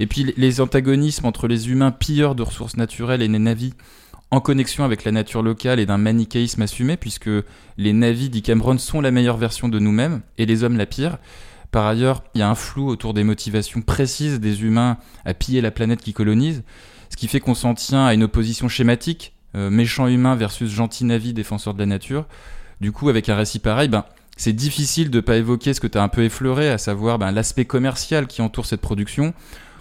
Et 0.00 0.06
puis 0.06 0.34
les- 0.36 0.60
antagonismes 0.60 1.26
entre 1.26 1.48
les 1.48 1.70
humains 1.70 1.90
pilleurs 1.90 2.34
de 2.34 2.42
ressources 2.42 2.76
naturelles 2.76 3.22
et 3.22 3.28
les 3.28 3.38
navis 3.38 3.74
en 4.30 4.40
connexion 4.40 4.84
avec 4.84 5.04
la 5.04 5.12
nature 5.12 5.42
locale 5.42 5.78
et 5.78 5.86
d'un 5.86 5.98
manichéisme 5.98 6.62
assumé, 6.62 6.96
puisque 6.96 7.30
les 7.78 7.92
navis, 7.92 8.28
dit 8.28 8.42
Cameron, 8.42 8.78
sont 8.78 9.00
la 9.00 9.10
meilleure 9.10 9.36
version 9.36 9.68
de 9.68 9.78
nous-mêmes 9.78 10.20
et 10.38 10.46
les 10.46 10.64
hommes 10.64 10.76
la 10.76 10.86
pire. 10.86 11.18
Par 11.70 11.86
ailleurs, 11.86 12.22
il 12.34 12.40
y 12.40 12.42
a 12.42 12.50
un 12.50 12.54
flou 12.54 12.88
autour 12.88 13.14
des 13.14 13.24
motivations 13.24 13.82
précises 13.82 14.40
des 14.40 14.62
humains 14.62 14.98
à 15.24 15.34
piller 15.34 15.60
la 15.60 15.70
planète 15.70 16.00
qui 16.00 16.12
colonisent, 16.12 16.62
ce 17.10 17.16
qui 17.16 17.28
fait 17.28 17.40
qu'on 17.40 17.54
s'en 17.54 17.74
tient 17.74 18.04
à 18.04 18.14
une 18.14 18.24
opposition 18.24 18.68
schématique, 18.68 19.32
euh, 19.54 19.70
méchant 19.70 20.08
humain 20.08 20.34
versus 20.34 20.70
gentil 20.70 21.04
navi 21.04 21.32
défenseur 21.32 21.74
de 21.74 21.78
la 21.78 21.86
nature. 21.86 22.26
Du 22.80 22.92
coup, 22.92 23.08
avec 23.08 23.28
un 23.28 23.36
récit 23.36 23.58
pareil, 23.58 23.88
ben, 23.88 24.04
c'est 24.36 24.52
difficile 24.52 25.10
de 25.10 25.20
pas 25.20 25.36
évoquer 25.36 25.72
ce 25.72 25.80
que 25.80 25.86
tu 25.86 25.98
as 25.98 26.02
un 26.02 26.08
peu 26.08 26.24
effleuré, 26.24 26.68
à 26.68 26.78
savoir 26.78 27.18
ben, 27.18 27.30
l'aspect 27.30 27.64
commercial 27.64 28.26
qui 28.26 28.42
entoure 28.42 28.66
cette 28.66 28.80
production. 28.80 29.34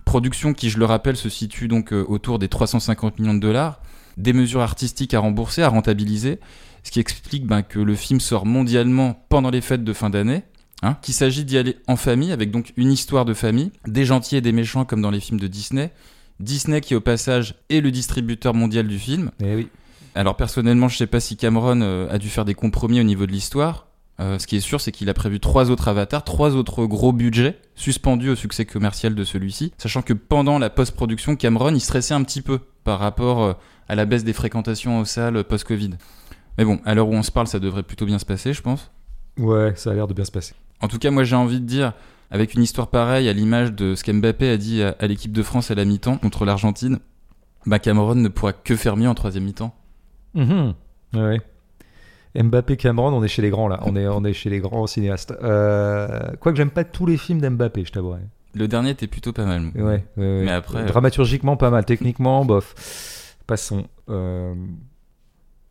Production 0.06 0.54
qui, 0.54 0.70
je 0.70 0.80
le 0.80 0.86
rappelle, 0.86 1.18
se 1.18 1.30
situe 1.30 1.68
donc 1.68 1.92
euh, 1.92 2.06
autour 2.08 2.40
des 2.40 2.48
350 2.48 3.20
millions 3.20 3.34
de 3.34 3.40
dollars, 3.40 3.82
des 4.18 4.34
mesures 4.34 4.62
artistiques 4.62 5.14
à 5.14 5.20
rembourser, 5.20 5.62
à 5.62 5.70
rentabiliser, 5.70 6.40
ce 6.84 6.92
qui 6.92 7.00
explique 7.00 7.46
ben, 7.46 7.64
que 7.64 7.80
le 7.80 7.96
film 7.96 8.20
sort 8.20 8.46
mondialement 8.46 9.26
pendant 9.30 9.50
les 9.50 9.62
fêtes 9.62 9.84
de 9.84 9.94
fin 9.94 10.10
d'année, 10.10 10.44
hein, 10.84 10.98
qu'il 11.02 11.14
s'agit 11.14 11.44
d'y 11.44 11.58
aller 11.58 11.78
en 11.88 11.96
famille, 11.96 12.32
avec 12.32 12.52
donc 12.52 12.72
une 12.78 12.92
histoire 12.92 13.26
de 13.26 13.34
famille, 13.34 13.72
des 13.88 14.06
gentils 14.06 14.38
et 14.38 14.42
des 14.42 14.52
méchants 14.52 14.86
comme 14.86 15.02
dans 15.02 15.12
les 15.12 15.20
films 15.20 15.40
de 15.40 15.48
Disney. 15.48 15.92
Disney 16.40 16.82
qui 16.82 16.96
au 16.96 17.02
passage 17.02 17.56
est 17.70 17.82
le 17.82 17.92
distributeur 17.92 18.54
mondial 18.54 18.88
du 18.88 19.00
film. 19.00 19.32
Eh 19.42 19.56
oui. 19.56 19.70
Alors 20.16 20.38
personnellement, 20.38 20.88
je 20.88 20.98
sais 20.98 21.08
pas 21.08 21.20
si 21.20 21.36
Cameron 21.36 21.82
euh, 21.82 22.08
a 22.10 22.18
dû 22.18 22.30
faire 22.30 22.46
des 22.46 22.56
compromis 22.56 23.00
au 23.00 23.04
niveau 23.04 23.26
de 23.26 23.32
l'histoire. 23.32 23.88
Euh, 24.20 24.40
ce 24.40 24.48
qui 24.48 24.56
est 24.56 24.62
sûr, 24.62 24.80
c'est 24.80 24.92
qu'il 24.92 25.10
a 25.10 25.14
prévu 25.14 25.40
trois 25.40 25.72
autres 25.72 25.90
avatars, 25.90 26.24
trois 26.24 26.56
autres 26.56 26.86
gros 26.86 27.12
budgets 27.12 27.60
suspendus 27.76 28.30
au 28.30 28.36
succès 28.36 28.66
commercial 28.66 29.14
de 29.14 29.24
celui-ci, 29.26 29.74
sachant 29.78 30.02
que 30.02 30.14
pendant 30.14 30.58
la 30.58 30.70
post-production, 30.70 31.36
Cameron 31.36 31.74
il 31.74 31.82
stressait 31.82 32.14
un 32.14 32.24
petit 32.24 32.42
peu 32.42 32.60
par 32.86 33.00
rapport 33.00 33.44
euh, 33.44 33.54
à 33.90 33.96
la 33.96 34.06
baisse 34.06 34.24
des 34.24 34.32
fréquentations 34.34 35.00
aux 35.00 35.06
salles 35.06 35.44
post-Covid. 35.44 35.92
Mais 36.58 36.64
bon, 36.64 36.80
à 36.86 36.96
l'heure 36.96 37.10
où 37.10 37.14
on 37.14 37.24
se 37.24 37.32
parle, 37.32 37.48
ça 37.48 37.60
devrait 37.60 37.84
plutôt 37.84 38.06
bien 38.06 38.18
se 38.18 38.26
passer, 38.26 38.54
je 38.54 38.62
pense. 38.62 38.90
Ouais, 39.38 39.74
ça 39.76 39.92
a 39.92 39.94
l'air 39.94 40.08
de 40.08 40.14
bien 40.14 40.24
se 40.24 40.32
passer. 40.32 40.54
En 40.82 40.88
tout 40.88 40.98
cas, 40.98 41.12
moi 41.12 41.26
j'ai 41.26 41.36
envie 41.36 41.60
de 41.60 41.66
dire, 41.66 41.92
avec 42.32 42.54
une 42.54 42.64
histoire 42.64 42.88
pareille, 42.88 43.28
à 43.28 43.34
l'image 43.34 43.74
de 43.74 43.96
ce 43.96 44.04
qu'Mbappé 44.06 44.50
a 44.50 44.56
dit 44.56 44.82
à, 44.82 44.96
à 44.98 45.08
l'équipe 45.08 45.34
de 45.34 45.44
France 45.44 45.72
à 45.72 45.76
la 45.76 45.84
mi-temps 45.84 46.18
contre 46.18 46.46
l'Argentine, 46.46 47.00
bah 47.66 47.80
Cameron 47.80 48.16
ne 48.16 48.30
pourra 48.30 48.54
que 48.54 48.78
faire 48.78 48.96
mieux 48.96 49.10
en 49.10 49.16
troisième 49.16 49.44
mi-temps. 49.44 49.76
Mhm. 50.36 50.74
Ouais. 51.16 51.42
Mbappé, 52.36 52.78
Cameron, 52.78 53.14
on 53.14 53.24
est 53.24 53.28
chez 53.28 53.42
les 53.42 53.50
grands 53.50 53.68
là. 53.68 53.80
On 53.84 53.96
est, 53.96 54.08
on 54.08 54.24
est 54.24 54.34
chez 54.34 54.50
les 54.50 54.60
grands 54.60 54.88
cinéastes. 54.88 55.34
Euh, 55.44 56.32
Quoique 56.40 56.58
j'aime 56.58 56.70
pas 56.70 56.84
tous 56.84 57.06
les 57.06 57.18
films 57.18 57.40
d'Mbappé, 57.40 57.84
je 57.86 57.92
t'avouerai. 57.92 58.20
Le 58.54 58.68
dernier 58.68 58.92
était 58.92 59.08
plutôt 59.08 59.34
pas 59.34 59.46
mal. 59.46 59.72
Ouais, 59.76 59.82
ouais, 59.84 60.04
ouais. 60.18 60.44
Mais 60.46 60.52
après, 60.52 60.80
euh, 60.80 60.86
Dramaturgiquement, 60.86 61.58
pas 61.58 61.70
mal. 61.70 61.86
Techniquement, 61.86 62.46
bof. 62.46 63.36
Passons. 63.48 63.86
Euh, 64.10 64.54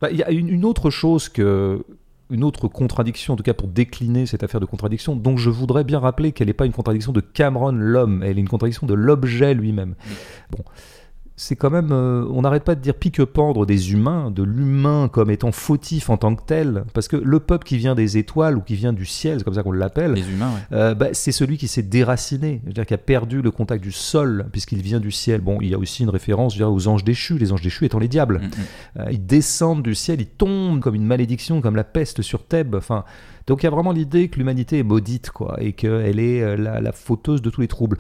bah, 0.01 0.09
Il 0.11 0.17
y 0.19 0.23
a 0.23 0.31
une, 0.31 0.49
une 0.49 0.65
autre 0.65 0.91
chose 0.91 1.29
que. 1.29 1.85
Une 2.31 2.43
autre 2.43 2.69
contradiction, 2.69 3.35
en 3.35 3.37
tout 3.37 3.43
cas 3.43 3.53
pour 3.53 3.69
décliner 3.69 4.25
cette 4.25 4.43
affaire 4.43 4.59
de 4.59 4.65
contradiction, 4.65 5.15
dont 5.15 5.37
je 5.37 5.51
voudrais 5.51 5.85
bien 5.85 5.99
rappeler 5.99 6.33
qu'elle 6.33 6.47
n'est 6.47 6.55
pas 6.55 6.65
une 6.65 6.73
contradiction 6.73 7.13
de 7.13 7.21
Cameron 7.21 7.73
l'homme, 7.73 8.23
elle 8.23 8.39
est 8.39 8.41
une 8.41 8.49
contradiction 8.49 8.87
de 8.87 8.95
l'objet 8.95 9.53
lui-même. 9.53 9.95
Bon, 10.51 10.65
c'est 11.37 11.57
quand 11.57 11.71
même, 11.71 11.91
euh, 11.91 12.25
on 12.31 12.43
n'arrête 12.43 12.63
pas 12.63 12.77
de 12.77 12.81
dire 12.81 12.95
pique-pendre 12.95 13.67
des 13.67 13.93
humains, 13.93 14.31
de 14.31 14.45
l'humain 14.45 15.09
comme 15.09 15.31
étant 15.31 15.51
fautif 15.51 16.09
en 16.09 16.17
tant 16.17 16.37
que 16.37 16.43
tel, 16.47 16.85
parce 16.93 17.09
que 17.09 17.17
le 17.17 17.41
peuple 17.41 17.67
qui 17.67 17.77
vient 17.77 17.97
des 17.97 18.19
étoiles 18.19 18.57
ou 18.57 18.61
qui 18.61 18.77
vient 18.77 18.93
du 18.93 19.05
ciel, 19.05 19.39
c'est 19.39 19.45
comme 19.45 19.55
ça 19.55 19.65
qu'on 19.65 19.73
l'appelle, 19.73 20.13
Les 20.13 20.31
humains, 20.31 20.51
ouais. 20.51 20.77
euh, 20.77 20.95
bah, 20.95 21.09
c'est 21.13 21.33
celui 21.33 21.59
qui 21.59 21.67
s'est 21.67 21.83
déraciné, 21.83 22.61
c'est-à-dire 22.65 22.87
qui 22.87 22.95
a 22.95 22.99
perdu 22.99 23.43
le 23.43 23.51
contact 23.51 23.83
du 23.83 23.91
sol, 23.91 24.47
puisqu'il 24.53 24.81
vient 24.81 25.01
du 25.01 25.11
ciel. 25.11 25.41
Bon, 25.41 25.59
il 25.61 25.69
y 25.69 25.75
a 25.75 25.79
aussi 25.79 26.05
une 26.05 26.11
référence 26.11 26.53
je 26.53 26.59
dirais, 26.59 26.71
aux 26.71 26.87
anges 26.87 27.05
déchus, 27.05 27.37
les 27.39 27.53
anges 27.53 27.63
déchus 27.63 27.85
étant 27.85 27.99
les 27.99 28.09
diables. 28.09 28.39
Mm, 28.39 28.45
mm. 28.45 29.01
Euh, 29.01 29.13
ils 29.13 29.27
descendent 29.27 29.83
du 29.83 29.97
ciel, 29.97 30.21
ils 30.21 30.27
tombent 30.27 30.81
comme 30.81 30.95
une 30.95 31.07
malédiction, 31.07 31.61
comme 31.61 31.75
la 31.75 31.85
peste 31.85 32.23
sur 32.23 32.47
Thèbes. 32.47 32.77
Enfin, 32.77 33.05
donc 33.47 33.63
il 33.63 33.67
y 33.67 33.67
a 33.67 33.71
vraiment 33.71 33.93
l'idée 33.93 34.29
que 34.29 34.39
l'humanité 34.39 34.79
est 34.79 34.83
maudite, 34.83 35.31
quoi, 35.31 35.57
et 35.61 35.73
qu'elle 35.73 36.19
est 36.19 36.43
euh, 36.43 36.57
la, 36.57 36.81
la 36.81 36.93
fauteuse 36.93 37.43
de 37.43 37.51
tous 37.51 37.61
les 37.61 37.69
troubles. 37.69 37.99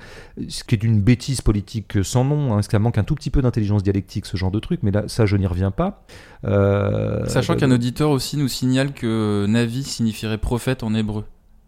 Ce 0.49 0.64
qui 0.64 0.74
est 0.74 0.78
d'une 0.78 1.01
bêtise 1.01 1.40
politique 1.40 2.03
sans 2.03 2.24
nom, 2.24 2.53
hein, 2.53 2.57
parce 2.57 2.68
qu'elle 2.68 2.80
manque 2.80 2.99
un 2.99 3.05
tout 3.05 3.14
petit 3.14 3.30
peu 3.30 3.42
d'intelligence 3.42 3.82
dialectique, 3.82 4.26
ce 4.26 4.36
genre 4.36 4.51
de 4.51 4.61
truc, 4.61 4.80
mais 4.82 4.90
là, 4.90 5.05
ça, 5.07 5.26
je 5.26 5.36
n'y 5.36 5.47
reviens 5.47 5.70
pas. 5.70 6.05
Euh, 6.45 7.26
Sachant 7.26 7.55
euh, 7.55 7.57
qu'un 7.57 7.70
auditeur 7.70 8.11
aussi 8.11 8.36
nous 8.36 8.49
signale 8.49 8.92
que 8.92 9.47
Navi 9.49 9.82
signifierait 9.82 10.38
prophète 10.38 10.82
en 10.82 10.95
hébreu. 10.95 11.24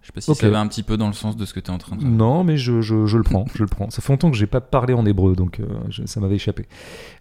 Je 0.06 0.12
sais 0.12 0.12
pas 0.14 0.20
si 0.20 0.30
ça 0.36 0.48
va 0.52 0.60
un 0.60 0.68
petit 0.68 0.84
peu 0.84 0.96
dans 0.96 1.08
le 1.08 1.12
sens 1.14 1.36
de 1.36 1.44
ce 1.44 1.52
que 1.52 1.58
tu 1.58 1.66
es 1.66 1.74
en 1.74 1.78
train 1.78 1.96
de 1.96 2.02
dire. 2.02 2.08
Non, 2.08 2.44
mais 2.44 2.56
je, 2.56 2.80
je- 2.80 3.06
je 3.06 3.16
le 3.16 3.24
prends, 3.24 3.44
je 3.56 3.60
le 3.64 3.66
prends. 3.68 3.90
Ça 3.90 4.00
fait 4.02 4.12
longtemps 4.12 4.30
que 4.30 4.36
j'ai 4.36 4.46
pas 4.46 4.60
parlé 4.60 4.94
en 4.94 5.04
hébreu, 5.04 5.34
donc 5.34 5.58
euh, 5.58 5.64
je- 5.90 6.06
ça 6.06 6.20
m'avait 6.20 6.36
échappé. 6.36 6.66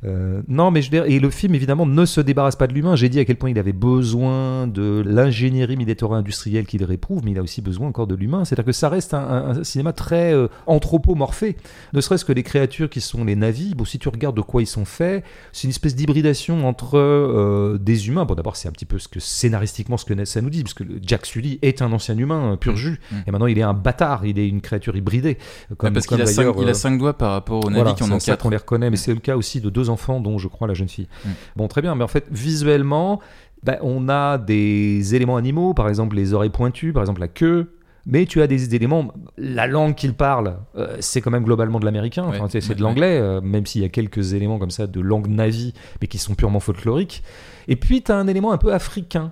Euh, 0.03 0.43
non, 0.47 0.69
mais 0.69 0.83
je 0.83 0.91
veux 0.91 0.97
dire, 0.99 1.05
et 1.11 1.19
le 1.19 1.29
film 1.31 1.55
évidemment 1.55 1.87
ne 1.87 2.05
se 2.05 2.21
débarrasse 2.21 2.55
pas 2.55 2.67
de 2.67 2.73
l'humain. 2.73 2.95
J'ai 2.95 3.09
dit 3.09 3.19
à 3.19 3.25
quel 3.25 3.37
point 3.37 3.49
il 3.49 3.57
avait 3.57 3.73
besoin 3.73 4.67
de 4.67 5.01
l'ingénierie 5.03 5.77
militaire 5.77 6.11
industrielle 6.11 6.67
qu'il 6.67 6.83
réprouve, 6.83 7.23
mais 7.25 7.31
il 7.31 7.39
a 7.39 7.41
aussi 7.41 7.61
besoin 7.63 7.87
encore 7.87 8.05
de 8.05 8.13
l'humain. 8.13 8.45
C'est-à-dire 8.45 8.65
que 8.65 8.71
ça 8.71 8.87
reste 8.89 9.15
un, 9.15 9.19
un- 9.19 9.57
un 9.59 9.63
cinéma 9.63 9.91
très 9.91 10.31
euh, 10.35 10.47
anthropomorphé. 10.67 11.57
Ne 11.93 12.01
serait-ce 12.01 12.23
que 12.25 12.33
les 12.33 12.43
créatures 12.43 12.89
qui 12.91 13.01
sont 13.01 13.23
les 13.25 13.35
navis. 13.35 13.73
Bon, 13.73 13.85
si 13.85 13.97
tu 13.97 14.09
regardes 14.09 14.35
de 14.35 14.41
quoi 14.41 14.61
ils 14.61 14.67
sont 14.67 14.85
faits, 14.85 15.23
c'est 15.51 15.63
une 15.63 15.71
espèce 15.71 15.95
d'hybridation 15.95 16.67
entre 16.67 16.97
euh, 16.99 17.77
des 17.79 18.07
humains. 18.09 18.25
Bon, 18.25 18.35
d'abord, 18.35 18.55
c'est 18.55 18.67
un 18.67 18.71
petit 18.71 18.85
peu 18.85 18.99
ce 18.99 19.07
que 19.07 19.19
scénaristiquement 19.19 19.97
ce 19.97 20.05
que 20.05 20.25
ça 20.25 20.41
nous 20.41 20.49
dit, 20.51 20.61
parce 20.61 20.75
que 20.75 20.83
Jack 21.01 21.25
Sully 21.25 21.57
est 21.63 21.81
un 21.81 21.91
ancien 21.91 22.15
humain 22.17 22.51
un 22.51 22.57
pur 22.75 22.89
Mm. 22.89 22.93
jus, 22.93 22.99
et 23.27 23.31
maintenant 23.31 23.47
il 23.47 23.57
est 23.57 23.63
un 23.63 23.73
bâtard, 23.73 24.25
il 24.25 24.37
est 24.39 24.47
une 24.47 24.61
créature 24.61 24.95
hybridée. 24.95 25.37
Comme, 25.77 25.93
parce 25.93 26.07
qu'il 26.07 26.21
a, 26.21 26.25
euh, 26.25 26.67
a 26.67 26.73
cinq 26.73 26.97
doigts 26.97 27.17
par 27.17 27.31
rapport 27.31 27.65
aux 27.65 27.69
Navi 27.69 27.81
voilà, 27.81 27.93
qui 27.93 28.03
en 28.03 28.11
ont 28.11 28.17
quatre. 28.17 28.41
qu'on 28.43 28.49
les 28.49 28.57
reconnaît, 28.57 28.89
mais 28.89 28.97
c'est 28.97 29.13
le 29.13 29.19
cas 29.19 29.35
aussi 29.35 29.61
de 29.61 29.69
deux 29.69 29.89
enfants, 29.89 30.19
dont 30.19 30.37
je 30.37 30.47
crois 30.47 30.67
la 30.67 30.73
jeune 30.73 30.89
fille. 30.89 31.07
Mm. 31.25 31.29
Bon, 31.55 31.67
très 31.67 31.81
bien, 31.81 31.95
mais 31.95 32.03
en 32.03 32.07
fait, 32.07 32.25
visuellement, 32.31 33.19
bah, 33.63 33.77
on 33.81 34.09
a 34.09 34.37
des 34.37 35.15
éléments 35.15 35.37
animaux, 35.37 35.73
par 35.73 35.89
exemple 35.89 36.15
les 36.15 36.33
oreilles 36.33 36.49
pointues, 36.49 36.93
par 36.93 37.03
exemple 37.03 37.21
la 37.21 37.27
queue. 37.27 37.71
Mais 38.07 38.27
tu 38.27 38.39
as 38.43 38.45
des 38.45 38.75
éléments, 38.75 39.07
la 39.35 39.65
langue 39.65 39.95
qu'il 39.95 40.13
parle, 40.13 40.57
euh, 40.77 40.95
c'est 40.99 41.21
quand 41.21 41.31
même 41.31 41.43
globalement 41.43 41.79
de 41.79 41.85
l'américain, 41.85 42.23
enfin, 42.27 42.45
c'est 42.49 42.61
c'est 42.61 42.69
ouais, 42.69 42.75
de 42.75 42.83
l'anglais, 42.83 43.17
euh, 43.19 43.41
même 43.41 43.65
s'il 43.65 43.81
y 43.81 43.83
a 43.85 43.89
quelques 43.89 44.33
éléments 44.33 44.59
comme 44.59 44.69
ça 44.69 44.85
de 44.85 45.01
langue 45.01 45.25
navi, 45.27 45.73
mais 45.99 46.07
qui 46.07 46.19
sont 46.19 46.35
purement 46.35 46.59
folkloriques. 46.59 47.23
Et 47.67 47.75
puis 47.75 48.03
tu 48.03 48.11
as 48.11 48.15
un 48.15 48.27
élément 48.27 48.51
un 48.51 48.59
peu 48.59 48.71
africain. 48.75 49.31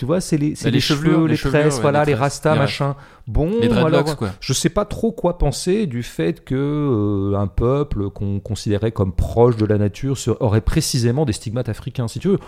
Tu 0.00 0.06
vois, 0.06 0.22
c'est 0.22 0.38
les, 0.38 0.52
Bah, 0.52 0.56
les 0.64 0.70
les 0.70 0.80
chevelures, 0.80 1.12
cheveux, 1.12 1.26
les 1.26 1.36
chevelures, 1.36 1.60
tresses, 1.60 1.78
voilà, 1.82 2.06
les 2.06 2.14
rastas, 2.14 2.54
machin. 2.54 2.96
Bon, 3.26 3.50
Les 3.60 3.68
alors, 3.70 4.16
quoi. 4.16 4.30
je 4.40 4.52
sais 4.54 4.70
pas 4.70 4.86
trop 4.86 5.12
quoi 5.12 5.36
penser 5.36 5.86
du 5.86 6.02
fait 6.02 6.42
que 6.42 6.54
euh, 6.54 7.36
un 7.38 7.46
peuple 7.46 8.08
qu'on 8.08 8.40
considérait 8.40 8.92
comme 8.92 9.12
proche 9.12 9.56
de 9.58 9.66
la 9.66 9.76
nature 9.76 10.16
se- 10.16 10.30
aurait 10.40 10.62
précisément 10.62 11.26
des 11.26 11.34
stigmates 11.34 11.68
africains. 11.68 12.08
Si 12.08 12.18
tu 12.18 12.28
veux, 12.28 12.38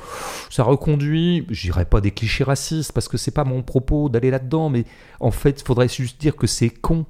ça 0.48 0.62
reconduit, 0.62 1.46
je 1.50 1.60
dirais 1.70 1.84
pas 1.84 2.00
des 2.00 2.10
clichés 2.10 2.42
racistes 2.42 2.92
parce 2.92 3.06
que 3.06 3.18
c'est 3.18 3.30
pas 3.32 3.44
mon 3.44 3.62
propos 3.62 4.08
d'aller 4.08 4.30
là-dedans, 4.30 4.70
mais 4.70 4.86
en 5.20 5.30
fait, 5.30 5.60
il 5.60 5.64
faudrait 5.66 5.88
juste 5.88 6.18
dire 6.18 6.34
que 6.36 6.46
c'est 6.46 6.70
con, 6.70 7.04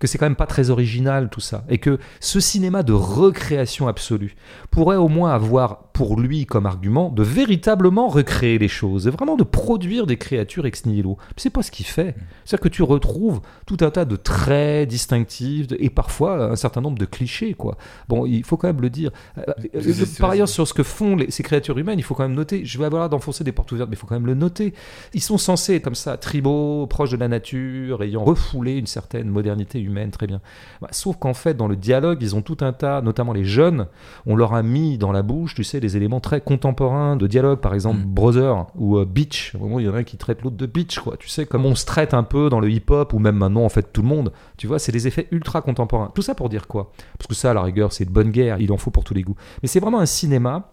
que 0.00 0.06
c'est 0.06 0.18
quand 0.18 0.26
même 0.26 0.36
pas 0.36 0.46
très 0.46 0.70
original 0.70 1.28
tout 1.30 1.40
ça, 1.40 1.64
et 1.68 1.78
que 1.78 1.98
ce 2.20 2.40
cinéma 2.40 2.82
de 2.82 2.92
recréation 2.92 3.88
absolue 3.88 4.34
pourrait 4.70 4.96
au 4.96 5.08
moins 5.08 5.32
avoir 5.32 5.87
pour 5.98 6.20
lui 6.20 6.46
comme 6.46 6.64
argument 6.64 7.08
de 7.10 7.24
véritablement 7.24 8.06
recréer 8.06 8.56
les 8.56 8.68
choses, 8.68 9.08
et 9.08 9.10
vraiment 9.10 9.34
de 9.34 9.42
produire 9.42 10.06
des 10.06 10.16
créatures 10.16 10.64
ex 10.64 10.86
nihilo. 10.86 11.18
C'est 11.36 11.50
pas 11.50 11.64
ce 11.64 11.72
qu'il 11.72 11.86
fait. 11.86 12.14
C'est-à-dire 12.44 12.60
que 12.62 12.68
tu 12.68 12.84
retrouves 12.84 13.40
tout 13.66 13.78
un 13.80 13.90
tas 13.90 14.04
de 14.04 14.14
traits 14.14 14.88
distinctifs 14.88 15.66
et 15.76 15.90
parfois 15.90 16.52
un 16.52 16.54
certain 16.54 16.82
nombre 16.82 16.98
de 16.98 17.04
clichés. 17.04 17.54
Quoi. 17.54 17.76
Bon, 18.08 18.26
il 18.26 18.44
faut 18.44 18.56
quand 18.56 18.68
même 18.68 18.80
le 18.80 18.90
dire. 18.90 19.10
Euh, 19.38 19.42
euh, 19.74 20.04
par 20.20 20.30
ailleurs, 20.30 20.48
sur 20.48 20.68
ce 20.68 20.72
que 20.72 20.84
font 20.84 21.16
les- 21.16 21.32
ces 21.32 21.42
créatures 21.42 21.76
humaines, 21.76 21.98
il 21.98 22.04
faut 22.04 22.14
quand 22.14 22.22
même 22.22 22.36
noter. 22.36 22.64
Je 22.64 22.78
vais 22.78 22.84
avoir 22.84 23.08
d'enfoncer 23.10 23.42
des 23.42 23.50
portes 23.50 23.72
ouvertes, 23.72 23.90
mais 23.90 23.96
il 23.96 23.98
faut 23.98 24.06
quand 24.06 24.14
même 24.14 24.26
le 24.26 24.34
noter. 24.34 24.74
Ils 25.14 25.20
sont 25.20 25.36
censés 25.36 25.74
être 25.74 25.82
comme 25.82 25.96
ça, 25.96 26.16
tribaux, 26.16 26.86
proches 26.86 27.10
de 27.10 27.16
la 27.16 27.26
nature, 27.26 28.04
ayant 28.04 28.22
refoulé 28.22 28.76
une 28.76 28.86
certaine 28.86 29.28
modernité 29.28 29.80
humaine, 29.80 30.12
très 30.12 30.28
bien. 30.28 30.40
Bah, 30.80 30.88
sauf 30.92 31.16
qu'en 31.16 31.34
fait, 31.34 31.54
dans 31.54 31.66
le 31.66 31.74
dialogue, 31.74 32.18
ils 32.20 32.36
ont 32.36 32.42
tout 32.42 32.58
un 32.60 32.72
tas, 32.72 33.02
notamment 33.02 33.32
les 33.32 33.42
jeunes, 33.44 33.88
on 34.26 34.36
leur 34.36 34.54
a 34.54 34.62
mis 34.62 34.96
dans 34.96 35.10
la 35.10 35.22
bouche, 35.22 35.56
tu 35.56 35.64
sais, 35.64 35.80
des 35.80 35.87
éléments 35.96 36.20
très 36.20 36.40
contemporains 36.40 37.16
de 37.16 37.26
dialogue, 37.26 37.60
par 37.60 37.74
exemple 37.74 37.98
Mm. 37.98 38.04
Brother 38.04 38.66
ou 38.76 38.98
euh, 38.98 39.04
Beach. 39.04 39.54
Au 39.54 39.58
moment, 39.58 39.80
il 39.80 39.86
y 39.86 39.88
en 39.88 39.94
a 39.94 39.98
un 39.98 40.04
qui 40.04 40.16
traite 40.16 40.42
l'autre 40.42 40.56
de 40.56 40.66
Beach, 40.66 40.98
quoi. 40.98 41.16
Tu 41.16 41.28
sais, 41.28 41.46
comme 41.46 41.66
on 41.66 41.74
se 41.74 41.84
traite 41.84 42.14
un 42.14 42.22
peu 42.22 42.48
dans 42.48 42.60
le 42.60 42.70
hip-hop 42.70 43.12
ou 43.12 43.18
même 43.18 43.36
maintenant, 43.36 43.64
en 43.64 43.68
fait, 43.68 43.92
tout 43.92 44.02
le 44.02 44.08
monde. 44.08 44.32
Tu 44.56 44.66
vois, 44.66 44.78
c'est 44.78 44.92
des 44.92 45.06
effets 45.06 45.28
ultra 45.30 45.62
contemporains. 45.62 46.10
Tout 46.14 46.22
ça 46.22 46.34
pour 46.34 46.48
dire 46.48 46.66
quoi? 46.66 46.92
Parce 47.18 47.26
que 47.26 47.34
ça, 47.34 47.50
à 47.50 47.54
la 47.54 47.62
rigueur, 47.62 47.92
c'est 47.92 48.04
de 48.04 48.10
bonne 48.10 48.30
guerre, 48.30 48.60
il 48.60 48.72
en 48.72 48.76
faut 48.76 48.90
pour 48.90 49.04
tous 49.04 49.14
les 49.14 49.22
goûts. 49.22 49.36
Mais 49.62 49.68
c'est 49.68 49.80
vraiment 49.80 50.00
un 50.00 50.06
cinéma 50.06 50.72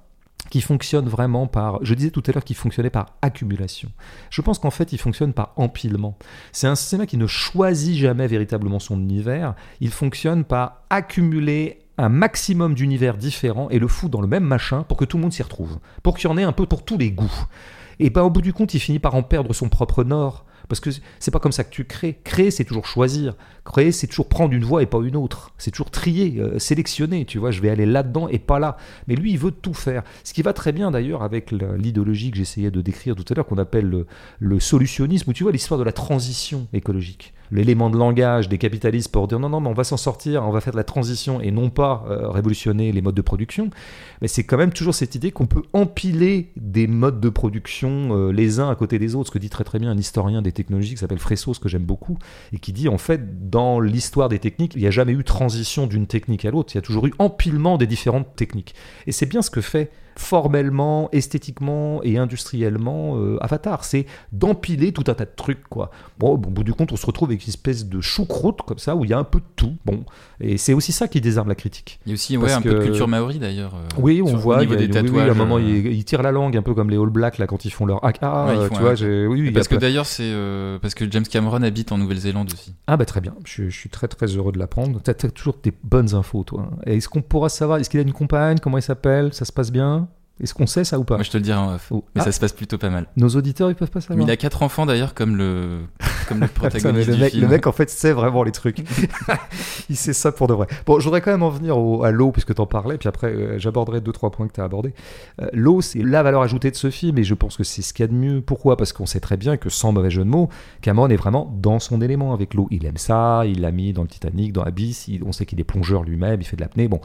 qui 0.52 0.62
fonctionne 0.62 1.08
vraiment 1.08 1.48
par, 1.48 1.80
je 1.84 1.96
disais 1.96 2.12
tout 2.12 2.22
à 2.28 2.32
l'heure 2.32 2.44
qu'il 2.44 2.56
fonctionnait 2.56 2.92
par 2.92 3.08
accumulation. 3.24 3.90
Je 4.30 4.42
pense 4.42 4.60
qu'en 4.60 4.70
fait, 4.70 4.94
il 4.94 5.00
fonctionne 5.00 5.34
par 5.34 5.54
empilement. 5.56 6.18
C'est 6.52 6.68
un 6.68 6.76
cinéma 6.76 7.08
qui 7.08 7.18
ne 7.18 7.26
choisit 7.26 7.96
jamais 7.98 8.28
véritablement 8.28 8.78
son 8.80 9.00
univers, 9.00 9.56
il 9.80 9.90
fonctionne 9.90 10.44
par 10.44 10.84
accumuler 10.92 11.80
un 11.98 12.10
maximum 12.10 12.74
d'univers 12.74 13.18
différents 13.18 13.70
et 13.70 13.80
le 13.80 13.88
fout 13.88 14.12
dans 14.12 14.22
le 14.22 14.28
même 14.28 14.44
machin 14.44 14.84
pour 14.84 14.98
que 14.98 15.06
tout 15.06 15.18
le 15.18 15.24
monde 15.24 15.34
s'y 15.34 15.44
retrouve, 15.44 15.80
pour 16.04 16.18
qu'il 16.18 16.30
y 16.30 16.34
en 16.34 16.38
ait 16.38 16.44
un 16.44 16.52
peu 16.52 16.66
pour 16.66 16.84
tous 16.84 16.98
les 16.98 17.12
goûts. 17.12 17.46
Et 18.00 18.10
ben 18.10 18.22
au 18.24 18.30
bout 18.30 18.42
du 18.42 18.54
compte, 18.54 18.74
il 18.74 18.80
finit 18.80 19.00
par 19.00 19.16
en 19.16 19.24
perdre 19.24 19.54
son 19.54 19.70
propre 19.70 20.04
nord. 20.04 20.46
Parce 20.68 20.80
que 20.80 20.90
c'est 21.20 21.32
pas 21.32 21.40
comme 21.40 21.52
ça 21.52 21.64
que 21.64 21.70
tu 21.70 21.86
crées. 21.86 22.20
Créer, 22.24 22.52
c'est 22.52 22.64
toujours 22.64 22.86
choisir. 22.86 23.36
Créer, 23.64 23.92
c'est 23.92 24.08
toujours 24.08 24.28
prendre 24.28 24.54
une 24.54 24.64
voie 24.64 24.84
et 24.84 24.86
pas 24.86 25.00
une 25.04 25.16
autre. 25.16 25.52
C'est 25.58 25.72
toujours 25.72 25.92
trier, 25.92 26.40
euh, 26.40 26.60
sélectionner. 26.60 27.26
Tu 27.26 27.40
vois, 27.40 27.52
je 27.52 27.62
vais 27.62 27.70
aller 27.70 27.86
là-dedans 27.86 28.28
et 28.28 28.40
pas 28.40 28.60
là. 28.60 28.78
Mais 29.08 29.16
lui, 29.16 29.32
il 29.32 29.38
veut 29.38 29.52
tout 29.52 29.74
faire. 29.74 30.04
Ce 30.24 30.34
qui 30.34 30.42
va 30.42 30.54
très 30.54 30.72
bien 30.72 30.92
d'ailleurs 30.92 31.24
avec 31.24 31.52
l'idéologie 31.52 32.32
que 32.32 32.38
j'essayais 32.38 32.72
de 32.72 32.82
décrire 32.82 33.16
tout 33.16 33.26
à 33.30 33.36
l'heure, 33.36 33.46
qu'on 33.46 33.58
appelle 33.58 33.86
le, 33.86 34.08
le 34.40 34.60
solutionnisme, 34.60 35.30
où 35.30 35.34
tu 35.34 35.44
vois 35.44 35.52
l'histoire 35.52 35.80
de 35.80 35.84
la 35.86 35.92
transition 35.92 36.68
écologique. 36.74 37.34
L'élément 37.52 37.90
de 37.90 37.98
langage 37.98 38.50
des 38.50 38.58
capitalistes 38.58 39.12
pour 39.12 39.28
dire 39.28 39.40
non, 39.40 39.50
non, 39.50 39.60
mais 39.62 39.70
on 39.70 39.74
va 39.74 39.84
s'en 39.84 39.98
sortir, 39.98 40.44
on 40.44 40.52
va 40.52 40.62
faire 40.62 40.74
de 40.74 40.78
la 40.78 40.84
transition 40.84 41.42
et 41.42 41.52
non 41.52 41.70
pas 41.70 42.04
euh, 42.10 42.30
révolutionner 42.30 42.92
les 42.92 43.02
modes 43.02 43.16
de 43.16 43.22
production. 43.22 43.70
Mais 44.22 44.28
c'est 44.28 44.44
quand 44.44 44.58
même 44.58 44.74
toujours 44.74 44.96
cette 44.96 45.14
idée 45.14 45.32
qu'on 45.32 45.46
peut 45.46 45.62
empiler 45.74 46.52
des 46.56 46.88
modes 46.88 47.20
de 47.20 47.30
production 47.30 48.18
euh, 48.18 48.32
les 48.32 48.60
uns 48.60 48.70
à 48.70 48.76
côté 48.76 48.98
des 48.98 49.16
autres, 49.16 49.28
ce 49.28 49.32
que 49.32 49.40
dit 49.40 49.50
très 49.50 49.64
très 49.64 49.78
bien 49.78 49.92
un 49.92 49.98
historien 49.98 50.42
des 50.42 50.52
technologies 50.56 50.92
qui 50.92 50.98
s'appelle 50.98 51.20
Fressos, 51.20 51.60
que 51.62 51.70
j'aime 51.70 51.86
beaucoup, 51.86 52.18
et 52.52 52.58
qui 52.58 52.74
dit 52.74 52.90
en 52.90 52.98
fait, 52.98 53.50
dans 53.50 53.80
l'histoire 53.80 54.30
des 54.30 54.40
techniques, 54.40 54.74
il 54.76 54.82
n'y 54.82 54.88
a 54.88 54.92
jamais 54.92 55.12
eu 55.12 55.24
transition 55.24 55.86
d'une 55.86 56.08
technique 56.08 56.46
à 56.46 56.52
l'autre, 56.52 56.74
il 56.74 56.78
y 56.78 56.80
a 56.80 56.82
toujours 56.82 57.06
eu 57.06 57.14
empilement 57.20 57.78
des 57.78 57.88
différentes 57.88 58.36
techniques. 58.36 58.74
Et 59.06 59.12
c'est 59.12 59.28
bien 59.28 59.42
ce 59.42 59.52
que 59.52 59.62
fait 59.62 59.92
formellement, 60.18 61.10
esthétiquement 61.12 62.02
et 62.04 62.18
industriellement 62.18 63.18
euh, 63.18 63.38
Avatar, 63.42 63.84
c'est 63.84 64.06
d'empiler 64.32 64.92
tout 64.92 65.04
un 65.08 65.14
tas 65.14 65.26
de 65.26 65.32
trucs 65.36 65.64
quoi. 65.70 65.92
Bon, 66.20 66.30
au 66.32 66.38
bout 66.38 66.64
du 66.64 66.74
compte, 66.74 66.92
on 66.92 66.96
se 66.96 67.06
retrouve 67.06 67.30
avec 67.30 67.44
une 67.44 67.50
espèce 67.50 67.86
de 67.86 68.02
choucroute 68.02 68.62
comme 68.66 68.78
ça 68.80 68.96
où 68.96 69.04
il 69.06 69.12
y 69.12 69.14
a 69.14 69.18
un 69.20 69.24
peu 69.24 69.40
de 69.40 69.46
tout. 69.56 69.76
Bon, 69.86 70.04
et 70.40 70.58
c'est 70.58 70.74
aussi 70.74 70.92
ça 70.92 71.08
qui 71.08 71.22
désarme 71.22 71.48
la 71.50 71.56
critique. 71.56 72.00
Il 72.06 72.10
y 72.10 72.12
a 72.12 72.16
aussi 72.16 72.38
ouais, 72.38 72.52
un 72.52 72.62
peu 72.62 72.74
de 72.74 72.80
culture 72.84 73.08
maori 73.08 73.40
d'ailleurs. 73.40 73.74
euh, 73.76 73.88
Oui, 73.98 74.22
on 74.22 74.36
voit, 74.36 74.58
il 74.64 74.70
y 74.70 74.72
niveau 74.72 74.74
a, 74.74 74.78
des 74.78 74.86
oui, 74.86 75.00
oui, 75.00 75.04
tatouages. 75.08 75.30
à 75.30 75.32
un 75.32 75.36
moment, 75.36 75.58
euh, 75.58 75.62
il, 75.62 75.88
il 75.88 76.06
tire 76.06 76.22
la 76.22 76.32
langue 76.32 76.58
un 76.58 76.62
peu 76.62 76.74
comme 76.74 76.90
les 76.90 76.98
All 76.98 77.10
Blacks 77.10 77.38
là 77.38 77.48
quand 77.48 77.66
ils 77.66 77.72
font 77.72 77.86
leur 77.86 78.00
ah, 78.04 78.12
ah, 78.22 78.46
Ouais, 78.48 78.56
ils 78.56 78.62
font 78.68 78.76
tu 78.76 78.80
un- 78.80 78.82
vois, 78.82 78.96
j'ai- 78.96 79.28
oui, 79.28 79.42
oui, 79.42 79.52
Parce 79.52 79.68
que 79.68 79.76
d'ailleurs, 79.76 80.06
c'est 80.06 80.24
euh, 80.26 80.80
parce 80.80 80.96
que 80.96 81.10
James 81.12 81.24
Cameron 81.30 81.62
habite 81.64 81.92
en 81.92 81.98
Nouvelle-Zélande 81.98 82.52
aussi. 82.54 82.74
ah 82.88 82.98
bah 82.98 83.06
très 83.06 83.22
bien, 83.22 83.36
je, 83.46 83.70
je 83.70 83.78
suis 83.78 83.90
très 83.90 84.08
très 84.08 84.28
heureux 84.28 84.52
de 84.52 84.60
l'apprendre. 84.60 85.00
T'as 85.04 85.12
as 85.12 85.30
toujours 85.30 85.58
des 85.64 85.74
bonnes 85.84 86.14
infos 86.16 86.44
toi. 86.44 86.70
Est-ce 86.86 87.10
qu'on 87.10 87.22
pourra 87.22 87.50
savoir, 87.50 87.78
est-ce 87.80 87.90
qu'il 87.90 88.00
a 88.00 88.04
une 88.04 88.14
compagne, 88.14 88.58
comment 88.62 88.78
il 88.78 88.82
s'appelle, 88.84 89.34
ça 89.34 89.46
se 89.46 89.52
passe 89.52 89.72
bien? 89.72 90.05
Est-ce 90.44 90.54
qu'on 90.54 90.68
sait 90.68 90.84
ça 90.84 91.00
ou 91.00 91.06
pas 91.06 91.16
Moi, 91.16 91.24
je 91.24 91.32
te 91.32 91.38
le 91.38 91.44
dirai 91.44 91.58
en 91.58 91.74
off. 91.76 91.88
Oh. 91.92 92.04
Mais 92.14 92.22
Ah, 92.22 92.26
ça 92.26 92.32
se 92.34 92.40
passe 92.42 92.52
plutôt 92.52 92.78
pas 92.78 92.90
mal. 92.90 93.06
Nos 93.16 93.30
auditeurs 93.30 93.70
ils 93.70 93.76
peuvent 93.76 93.90
pas 93.90 94.00
Mais 94.00 94.06
savoir. 94.06 94.28
il 94.28 94.32
a 94.32 94.36
quatre 94.36 94.64
enfants 94.64 94.86
d'ailleurs, 94.86 95.14
comme 95.14 95.38
le, 95.38 95.80
comme 96.28 96.40
le 96.40 96.42
mais 96.48 96.48
protagoniste 96.50 97.08
le, 97.08 97.16
du 97.16 97.22
mec, 97.22 97.32
film. 97.32 97.44
le 97.44 97.48
mec, 97.50 97.68
en 97.68 97.72
fait, 97.72 97.90
sait 97.90 98.12
vraiment 98.12 98.44
les 98.44 98.52
trucs. 98.52 98.80
il 99.90 99.96
sait 99.96 100.14
ça 100.14 100.32
pour 100.32 100.48
de 100.48 100.54
vrai. 100.54 100.68
Bon, 100.86 101.00
je 101.00 101.06
voudrais 101.06 101.22
quand 101.22 101.32
même 101.32 101.44
en 101.44 101.50
venir 101.50 101.78
au- 101.78 102.04
à 102.04 102.12
l'eau, 102.12 102.32
puisque 102.32 102.54
tu 102.54 102.62
en 102.62 102.66
parlais, 102.66 102.98
puis 102.98 103.08
après, 103.08 103.28
euh, 103.28 103.58
j'aborderai 103.60 104.02
deux, 104.02 104.12
trois 104.12 104.30
points 104.32 104.48
que 104.48 104.54
tu 104.54 104.62
as 104.62 104.66
abordés. 104.66 104.94
Euh, 105.42 105.48
l'eau, 105.54 105.82
c'est 105.82 106.00
la 106.04 106.22
valeur 106.24 106.42
ajoutée 106.42 106.72
de 106.72 106.76
ce 106.76 106.90
film, 106.90 107.18
et 107.18 107.24
je 107.24 107.34
pense 107.34 107.56
que 107.58 107.64
c'est 107.64 107.82
ce 107.82 107.94
qu'il 107.94 108.04
y 108.04 108.08
a 108.10 108.12
de 108.12 108.14
mieux. 108.18 108.42
Pourquoi? 108.42 108.78
Parce 108.78 108.94
qu'on 108.94 109.06
sait 109.06 109.20
très 109.22 109.38
bien 109.38 109.58
que, 109.58 109.70
sans 109.70 109.92
mauvais 109.92 110.10
jeu 110.10 110.24
de 110.24 110.30
mots, 110.30 110.50
Cameron 110.82 111.08
est 111.10 111.16
vraiment 111.16 111.50
dans 111.62 111.80
son 111.80 112.02
élément 112.02 112.34
avec 112.34 112.54
l'eau. 112.56 112.68
Il 112.72 112.86
aime 112.86 112.98
ça, 112.98 113.44
il 113.46 113.62
l'a 113.62 113.72
mis 113.72 113.94
dans 113.94 114.02
le 114.02 114.08
Titanic, 114.10 114.52
dans 114.52 114.64
Abyss, 114.64 115.08
il- 115.08 115.24
on 115.24 115.32
sait 115.32 115.46
qu'il 115.46 115.60
est 115.60 115.64
plongeur 115.66 116.04
lui-même, 116.04 116.42
il 116.42 116.46
fait 116.46 116.58
de 116.58 116.62
l'apnée. 116.62 116.88
Bon, 116.90 117.00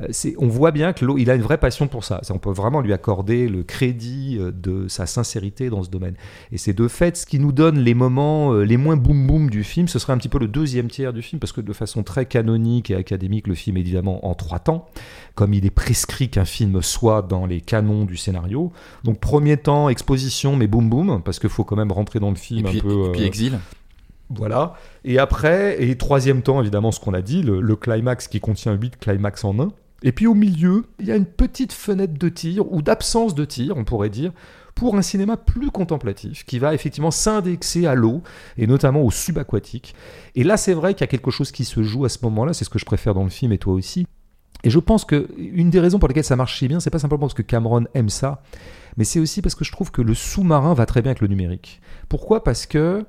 euh, 0.00 0.06
c'est- 0.10 0.34
on 0.38 0.46
voit 0.48 0.70
bien 0.70 0.92
que 0.94 1.04
l'eau, 1.04 1.18
il 1.18 1.30
a 1.30 1.34
une 1.34 1.42
vraie 1.42 1.58
passion 1.58 1.88
pour 1.88 2.04
ça. 2.04 2.20
Ça, 2.22 2.32
On 2.34 2.38
peut 2.38 2.50
vraiment 2.50 2.69
lui 2.80 2.92
accorder 2.92 3.48
le 3.48 3.64
crédit 3.64 4.36
euh, 4.38 4.52
de 4.52 4.86
sa 4.86 5.06
sincérité 5.06 5.68
dans 5.68 5.82
ce 5.82 5.90
domaine. 5.90 6.14
Et 6.52 6.58
c'est 6.58 6.72
de 6.72 6.86
fait 6.86 7.16
ce 7.16 7.26
qui 7.26 7.40
nous 7.40 7.50
donne 7.50 7.80
les 7.80 7.94
moments 7.94 8.52
euh, 8.52 8.62
les 8.62 8.76
moins 8.76 8.96
boum 8.96 9.26
boum 9.26 9.50
du 9.50 9.64
film. 9.64 9.88
Ce 9.88 9.98
serait 9.98 10.12
un 10.12 10.18
petit 10.18 10.28
peu 10.28 10.38
le 10.38 10.46
deuxième 10.46 10.86
tiers 10.88 11.12
du 11.12 11.22
film, 11.22 11.40
parce 11.40 11.50
que 11.52 11.60
de 11.60 11.72
façon 11.72 12.04
très 12.04 12.26
canonique 12.26 12.92
et 12.92 12.94
académique, 12.94 13.48
le 13.48 13.56
film 13.56 13.76
est 13.78 13.80
évidemment 13.80 14.24
en 14.28 14.34
trois 14.34 14.60
temps, 14.60 14.86
comme 15.34 15.52
il 15.54 15.66
est 15.66 15.70
prescrit 15.70 16.28
qu'un 16.28 16.44
film 16.44 16.80
soit 16.82 17.22
dans 17.22 17.46
les 17.46 17.60
canons 17.60 18.04
du 18.04 18.16
scénario. 18.16 18.70
Donc 19.02 19.18
premier 19.18 19.56
temps, 19.56 19.88
exposition, 19.88 20.54
mais 20.54 20.68
boum 20.68 20.88
boum, 20.88 21.22
parce 21.24 21.40
qu'il 21.40 21.50
faut 21.50 21.64
quand 21.64 21.76
même 21.76 21.90
rentrer 21.90 22.20
dans 22.20 22.30
le 22.30 22.36
Et 22.36 22.38
film 22.38 22.66
puis, 22.68 22.78
un 22.78 22.80
peu. 22.82 23.06
et 23.06 23.12
puis 23.12 23.22
euh, 23.22 23.26
Exil. 23.26 23.58
voilà. 24.28 24.74
Et 25.04 25.18
après, 25.18 25.82
et 25.82 25.96
troisième 25.96 26.42
temps, 26.42 26.60
évidemment, 26.60 26.92
ce 26.92 27.00
qu'on 27.00 27.14
a 27.14 27.22
dit, 27.22 27.42
le, 27.42 27.60
le 27.60 27.76
climax 27.76 28.28
qui 28.28 28.40
contient 28.40 28.72
8 28.74 28.98
climax 28.98 29.44
en 29.44 29.58
un. 29.58 29.72
Et 30.02 30.12
puis 30.12 30.26
au 30.26 30.34
milieu, 30.34 30.86
il 30.98 31.06
y 31.06 31.12
a 31.12 31.16
une 31.16 31.26
petite 31.26 31.72
fenêtre 31.72 32.14
de 32.14 32.28
tir, 32.28 32.70
ou 32.72 32.82
d'absence 32.82 33.34
de 33.34 33.44
tir, 33.44 33.76
on 33.76 33.84
pourrait 33.84 34.10
dire, 34.10 34.32
pour 34.74 34.96
un 34.96 35.02
cinéma 35.02 35.36
plus 35.36 35.70
contemplatif, 35.70 36.44
qui 36.44 36.58
va 36.58 36.74
effectivement 36.74 37.10
s'indexer 37.10 37.86
à 37.86 37.94
l'eau, 37.94 38.22
et 38.56 38.66
notamment 38.66 39.02
au 39.02 39.10
subaquatique. 39.10 39.94
Et 40.34 40.44
là, 40.44 40.56
c'est 40.56 40.72
vrai 40.72 40.94
qu'il 40.94 41.02
y 41.02 41.04
a 41.04 41.08
quelque 41.08 41.30
chose 41.30 41.52
qui 41.52 41.64
se 41.64 41.82
joue 41.82 42.04
à 42.04 42.08
ce 42.08 42.18
moment-là, 42.22 42.54
c'est 42.54 42.64
ce 42.64 42.70
que 42.70 42.78
je 42.78 42.86
préfère 42.86 43.14
dans 43.14 43.24
le 43.24 43.30
film, 43.30 43.52
et 43.52 43.58
toi 43.58 43.74
aussi. 43.74 44.06
Et 44.62 44.70
je 44.70 44.78
pense 44.78 45.04
que 45.04 45.28
une 45.38 45.70
des 45.70 45.80
raisons 45.80 45.98
pour 45.98 46.08
lesquelles 46.08 46.24
ça 46.24 46.36
marche 46.36 46.58
si 46.58 46.68
bien, 46.68 46.80
c'est 46.80 46.90
pas 46.90 46.98
simplement 46.98 47.20
parce 47.20 47.34
que 47.34 47.42
Cameron 47.42 47.84
aime 47.94 48.10
ça, 48.10 48.42
mais 48.96 49.04
c'est 49.04 49.20
aussi 49.20 49.42
parce 49.42 49.54
que 49.54 49.64
je 49.64 49.72
trouve 49.72 49.90
que 49.90 50.02
le 50.02 50.14
sous-marin 50.14 50.74
va 50.74 50.86
très 50.86 51.02
bien 51.02 51.10
avec 51.10 51.20
le 51.20 51.28
numérique. 51.28 51.80
Pourquoi? 52.08 52.44
Parce 52.44 52.66
que 52.66 53.04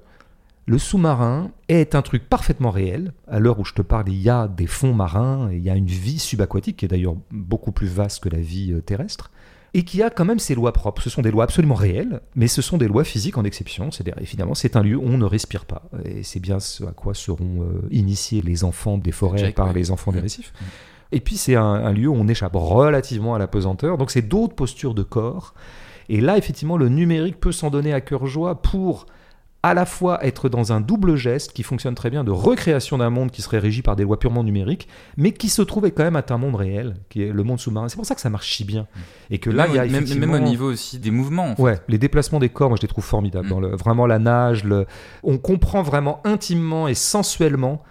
le 0.68 0.78
sous-marin 0.78 1.51
est 1.70 1.95
un 1.95 2.01
truc 2.01 2.30
parfaitement 2.30 2.72
réel. 2.72 3.14
À 3.28 3.39
l'heure 3.39 3.59
où 3.59 3.66
je 3.66 3.74
te 3.74 3.82
parle, 3.82 4.09
il 4.09 4.22
y 4.22 4.30
a 4.30 4.47
des 4.47 4.68
fonds 4.68 4.93
marins, 4.93 5.49
il 5.51 5.59
y 5.59 5.70
a 5.70 5.76
une 5.76 5.88
vie 5.88 6.20
subaquatique 6.20 6.78
qui 6.78 6.86
est 6.86 6.88
d'ailleurs 6.88 7.16
beaucoup 7.32 7.72
plus 7.72 7.88
vaste 7.88 8.24
que 8.24 8.30
la 8.30 8.39
vie 8.39 8.72
euh, 8.72 8.82
terrestre, 8.82 9.32
et 9.74 9.84
qui 9.84 10.03
a 10.03 10.09
quand 10.09 10.26
même 10.26 10.39
ses 10.39 10.53
lois 10.53 10.74
propres. 10.74 11.01
Ce 11.01 11.09
sont 11.09 11.22
des 11.22 11.32
lois 11.32 11.45
absolument 11.45 11.76
réelles, 11.76 12.22
mais 12.36 12.47
ce 12.47 12.62
sont 12.62 12.78
des 12.78 12.88
lois 12.88 13.03
physiques 13.03 13.38
en 13.38 13.43
exception. 13.43 13.89
C'est-à-dire, 13.89 14.16
évidemment, 14.22 14.53
c'est 14.53 14.76
un 14.76 14.84
lieu 14.84 14.97
où 14.97 15.03
on 15.03 15.18
ne 15.18 15.26
respire 15.26 15.66
pas. 15.66 15.84
Et 16.05 16.24
c'est 16.24 16.39
bien 16.39 16.59
ce 16.59 16.84
à 16.84 16.91
quoi 16.91 17.14
seront 17.14 17.64
euh, 17.64 17.88
initiés 17.89 18.41
les 18.41 18.64
enfants 18.64 18.97
des 18.97 19.12
forêts 19.12 19.39
Jack, 19.39 19.55
par 19.55 19.68
ouais. 19.68 19.74
les 19.74 19.91
enfants 19.91 20.12
des 20.12 20.20
récifs. 20.20 20.53
Et 21.14 21.20
puis 21.20 21.36
c'est 21.36 21.55
un, 21.55 21.64
un 21.64 21.91
lieu 21.91 22.07
où 22.07 22.16
on 22.16 22.28
échappe 22.28 22.55
relativement 22.55 23.36
à 23.36 23.39
la 23.39 23.47
pesanteur. 23.47 23.97
Donc 23.97 24.12
c'est 24.12 24.22
d'autres 24.22 24.55
postures 24.55 24.93
de 24.93 25.03
corps. 25.03 25.53
Et 26.07 26.22
là, 26.22 26.38
effectivement, 26.38 26.78
le 26.78 26.89
numérique 26.89 27.39
peut 27.39 27.51
s'en 27.51 27.70
donner 27.70 27.93
à 27.93 28.01
cœur 28.01 28.28
joie 28.28 28.62
pour 28.62 29.05
à 29.64 29.74
la 29.74 29.86
fois 29.86 30.26
être 30.26 30.49
dans 30.49 30.74
un 30.74 30.82
double 30.82 31.16
geste 31.16 31.53
qui 31.53 31.62
fonctionne 31.64 31.93
très 31.93 32.09
bien 32.09 32.24
de 32.24 32.32
recréation 32.32 32.97
d'un 32.97 33.12
monde 33.12 33.30
qui 33.30 33.41
serait 33.41 33.59
régi 33.59 33.82
par 33.84 33.95
des 33.95 34.03
lois 34.03 34.18
purement 34.18 34.43
numériques, 34.43 34.88
mais 35.18 35.34
qui 35.34 35.49
se 35.49 35.62
trouvait 35.62 35.91
quand 35.91 36.03
même 36.03 36.16
à 36.16 36.24
un 36.30 36.38
monde 36.38 36.55
réel, 36.55 36.95
qui 37.09 37.24
est 37.24 37.32
le 37.32 37.43
monde 37.43 37.59
sous-marin. 37.59 37.88
C'est 37.88 37.95
pour 37.95 38.05
ça 38.05 38.16
que 38.16 38.22
ça 38.22 38.30
marche 38.30 38.55
si 38.55 38.64
bien. 38.64 38.88
Et 39.30 39.38
que 39.38 39.49
là, 39.49 39.68
même, 39.68 39.72
il 39.72 39.76
y 39.76 39.80
a 39.80 40.01
même- 40.01 40.20
même 40.20 40.34
au 40.34 40.39
niveau 40.39 40.72
aussi 40.72 40.97
des 40.97 41.12
mouvements. 41.12 41.51
en 41.51 41.55
fait. 41.55 41.62
Ouais, 41.62 41.80
les 41.88 41.97
déplacements 41.99 42.39
des 42.39 42.49
corps, 42.49 42.70
moi 42.70 42.78
je 42.78 42.82
les 42.82 42.88
trouve 42.88 43.03
formidables. 43.05 43.45
Mm. 43.47 43.49
Dans 43.49 43.59
le, 43.59 43.76
vraiment 43.76 44.07
la 44.07 44.18
nage, 44.20 44.64
le... 44.64 44.86
on 45.24 45.38
comprend 45.38 45.84
vraiment 45.84 46.22
intimement 46.24 46.88
et 46.88 46.95
sensuellement 46.95 47.84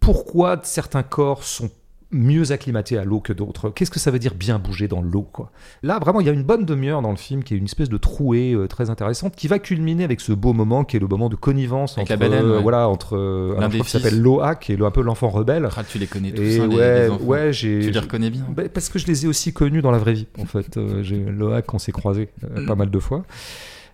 pourquoi 0.00 0.60
certains 0.62 1.02
corps 1.02 1.44
sont 1.44 1.70
mieux 2.10 2.52
acclimatés 2.52 2.96
à 2.96 3.04
l'eau 3.04 3.20
que 3.20 3.32
d'autres. 3.34 3.68
Qu'est-ce 3.70 3.90
que 3.90 3.98
ça 3.98 4.10
veut 4.10 4.18
dire 4.18 4.34
bien 4.34 4.58
bouger 4.58 4.88
dans 4.88 5.02
l'eau 5.02 5.22
quoi? 5.30 5.50
Là, 5.82 5.98
vraiment, 5.98 6.20
il 6.20 6.26
y 6.26 6.30
a 6.30 6.32
une 6.32 6.42
bonne 6.42 6.64
demi-heure 6.64 7.02
dans 7.02 7.10
le 7.10 7.16
film 7.18 7.44
qui 7.44 7.52
est 7.54 7.58
une 7.58 7.66
espèce 7.66 7.90
de 7.90 7.98
trouée 7.98 8.54
euh, 8.54 8.66
très 8.66 8.88
intéressante 8.88 9.36
qui 9.36 9.46
va 9.46 9.58
culminer 9.58 10.04
avec 10.04 10.20
ce 10.22 10.32
beau 10.32 10.52
moment 10.54 10.84
qui 10.84 10.96
est 10.96 11.00
le 11.00 11.06
moment 11.06 11.28
de 11.28 11.36
connivence 11.36 11.98
Avec 11.98 12.10
entre, 12.10 12.20
la 12.22 12.28
baleine, 12.28 12.50
ouais. 12.50 12.62
voilà, 12.62 12.88
entre 12.88 13.16
euh, 13.16 13.52
crois 13.54 13.68
qu'il 13.68 13.82
fils. 13.84 13.92
s'appelle 13.92 14.20
Loak 14.20 14.70
et 14.70 14.76
le, 14.76 14.86
un 14.86 14.90
peu 14.90 15.02
l'enfant 15.02 15.28
rebelle. 15.28 15.68
Ah, 15.76 15.84
tu 15.84 15.98
les 15.98 16.06
connais 16.06 16.32
tous, 16.32 16.40
Et 16.42 16.60
hein, 16.60 16.66
les- 16.66 16.76
ouais, 16.76 17.00
les 17.04 17.10
enfants. 17.10 17.24
ouais, 17.24 17.52
j'ai 17.52 17.80
Tu 17.80 17.90
les 17.90 17.98
reconnais 18.00 18.30
bien. 18.30 18.46
bah, 18.56 18.62
parce 18.72 18.88
que 18.88 18.98
je 18.98 19.06
les 19.06 19.26
ai 19.26 19.28
aussi 19.28 19.52
connus 19.52 19.82
dans 19.82 19.90
la 19.90 19.98
vraie 19.98 20.14
vie, 20.14 20.26
en 20.40 20.46
fait. 20.46 20.76
Euh, 20.78 21.02
j'ai 21.02 21.24
on 21.72 21.78
s'est 21.78 21.92
croisés 21.92 22.30
euh, 22.44 22.66
pas 22.66 22.74
mal 22.74 22.90
de 22.90 22.98
fois. 22.98 23.24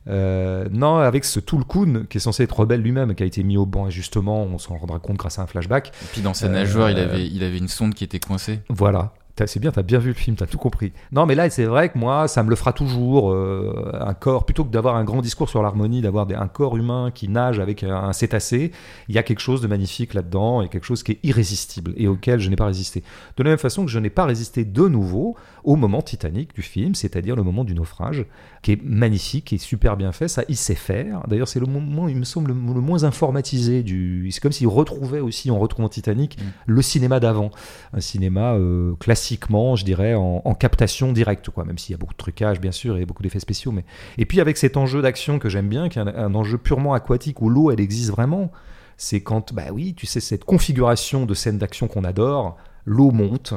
Euh, 0.08 0.66
non, 0.70 0.96
avec 0.96 1.24
ce 1.24 1.40
Tulkun, 1.40 2.04
qui 2.10 2.18
est 2.18 2.20
censé 2.20 2.42
être 2.42 2.58
rebelle 2.60 2.80
lui-même, 2.82 3.14
qui 3.14 3.22
a 3.22 3.26
été 3.26 3.42
mis 3.42 3.56
au 3.56 3.66
banc 3.66 3.86
injustement, 3.86 4.42
on 4.42 4.58
s'en 4.58 4.76
rendra 4.76 4.98
compte 4.98 5.16
grâce 5.16 5.38
à 5.38 5.42
un 5.42 5.46
flashback. 5.46 5.88
Et 5.88 6.06
puis 6.12 6.20
dans 6.20 6.34
sa 6.34 6.48
nageoire, 6.48 6.90
il, 6.90 6.98
avait, 6.98 7.26
il 7.26 7.42
avait 7.42 7.58
une 7.58 7.68
sonde 7.68 7.94
qui 7.94 8.04
était 8.04 8.20
coincée. 8.20 8.60
Voilà. 8.68 9.12
T'as- 9.36 9.48
C'est 9.48 9.58
bien, 9.58 9.72
t'as 9.72 9.82
bien 9.82 9.98
vu 9.98 10.08
le 10.10 10.14
film, 10.14 10.36
t'as 10.36 10.46
tout 10.46 10.58
compris. 10.58 10.92
Non, 11.10 11.26
mais 11.26 11.34
là, 11.34 11.50
c'est 11.50 11.64
vrai 11.64 11.88
que 11.88 11.98
moi, 11.98 12.28
ça 12.28 12.44
me 12.44 12.50
le 12.50 12.54
fera 12.54 12.72
toujours. 12.72 13.32
euh, 13.32 13.90
un 14.00 14.14
corps, 14.14 14.44
plutôt 14.44 14.62
que 14.64 14.70
d'avoir 14.70 14.94
un 14.94 15.02
grand 15.02 15.22
discours 15.22 15.48
sur 15.48 15.60
l'harmonie, 15.60 16.02
d'avoir 16.02 16.28
un 16.30 16.46
corps 16.46 16.76
humain 16.76 17.10
qui 17.12 17.28
nage 17.28 17.58
avec 17.58 17.82
un, 17.82 17.96
un 17.96 18.12
cétacé, 18.12 18.70
il 19.08 19.14
y 19.16 19.18
a 19.18 19.24
quelque 19.24 19.40
chose 19.40 19.60
de 19.60 19.66
magnifique 19.66 20.14
là-dedans 20.14 20.62
et 20.62 20.68
quelque 20.68 20.84
chose 20.84 21.02
qui 21.02 21.12
est 21.12 21.18
irrésistible 21.24 21.94
et 21.96 22.06
auquel 22.06 22.38
je 22.38 22.48
n'ai 22.48 22.54
pas 22.54 22.66
résisté. 22.66 23.02
De 23.36 23.42
la 23.42 23.50
même 23.50 23.58
façon 23.58 23.84
que 23.84 23.90
je 23.90 23.98
n'ai 23.98 24.10
pas 24.10 24.24
résisté 24.24 24.64
de 24.64 24.86
nouveau 24.86 25.36
au 25.64 25.76
moment 25.76 26.02
titanique 26.02 26.54
du 26.54 26.62
film, 26.62 26.94
c'est-à-dire 26.94 27.36
le 27.36 27.42
moment 27.42 27.64
du 27.64 27.74
naufrage, 27.74 28.26
qui 28.62 28.72
est 28.72 28.82
magnifique, 28.82 29.46
qui 29.46 29.54
est 29.56 29.58
super 29.58 29.96
bien 29.96 30.12
fait. 30.12 30.28
Ça, 30.28 30.44
il 30.48 30.56
sait 30.56 30.74
faire. 30.74 31.22
D'ailleurs, 31.26 31.48
c'est 31.48 31.60
le 31.60 31.66
moment, 31.66 32.06
il 32.06 32.16
me 32.16 32.24
semble, 32.24 32.48
le, 32.48 32.54
moins 32.54 33.04
informatisé 33.04 33.82
du. 33.82 34.28
C'est 34.30 34.40
comme 34.40 34.52
s'il 34.52 34.68
retrouvait 34.68 35.20
aussi, 35.20 35.50
en 35.50 35.58
retrouvant 35.58 35.88
Titanic, 35.88 36.34
Mm. 36.38 36.42
le 36.66 36.82
cinéma 36.82 37.20
d'avant 37.20 37.50
un 37.92 38.00
cinéma 38.00 38.54
euh, 38.54 38.94
classiquement, 38.96 39.76
je 39.76 39.84
dirais, 39.84 40.14
en, 40.14 40.42
en 40.44 40.54
captation 40.54 41.12
directe, 41.12 41.50
quoi, 41.50 41.64
même 41.64 41.78
s'il 41.78 41.92
y 41.92 41.94
a 41.94 41.98
beaucoup 41.98 42.12
de 42.12 42.18
trucage, 42.18 42.60
bien 42.60 42.72
sûr, 42.72 42.96
et 42.96 43.06
beaucoup 43.06 43.22
d'effets 43.22 43.40
spéciaux. 43.40 43.72
Mais... 43.72 43.84
Et 44.18 44.26
puis 44.26 44.40
avec 44.40 44.56
cet 44.56 44.76
enjeu 44.76 45.02
d'action 45.02 45.38
que 45.38 45.48
j'aime 45.48 45.68
bien, 45.68 45.88
qui 45.88 45.98
est 45.98 46.02
un, 46.02 46.08
un 46.08 46.34
enjeu 46.34 46.58
purement 46.58 46.94
aquatique, 46.94 47.40
où 47.40 47.48
l'eau, 47.48 47.70
elle 47.70 47.80
existe 47.80 48.10
vraiment, 48.10 48.50
c'est 48.96 49.22
quand, 49.22 49.52
bah 49.52 49.72
oui, 49.72 49.94
tu 49.94 50.06
sais, 50.06 50.20
cette 50.20 50.44
configuration 50.44 51.26
de 51.26 51.34
scène 51.34 51.58
d'action 51.58 51.88
qu'on 51.88 52.04
adore, 52.04 52.56
l'eau 52.84 53.10
monte, 53.10 53.54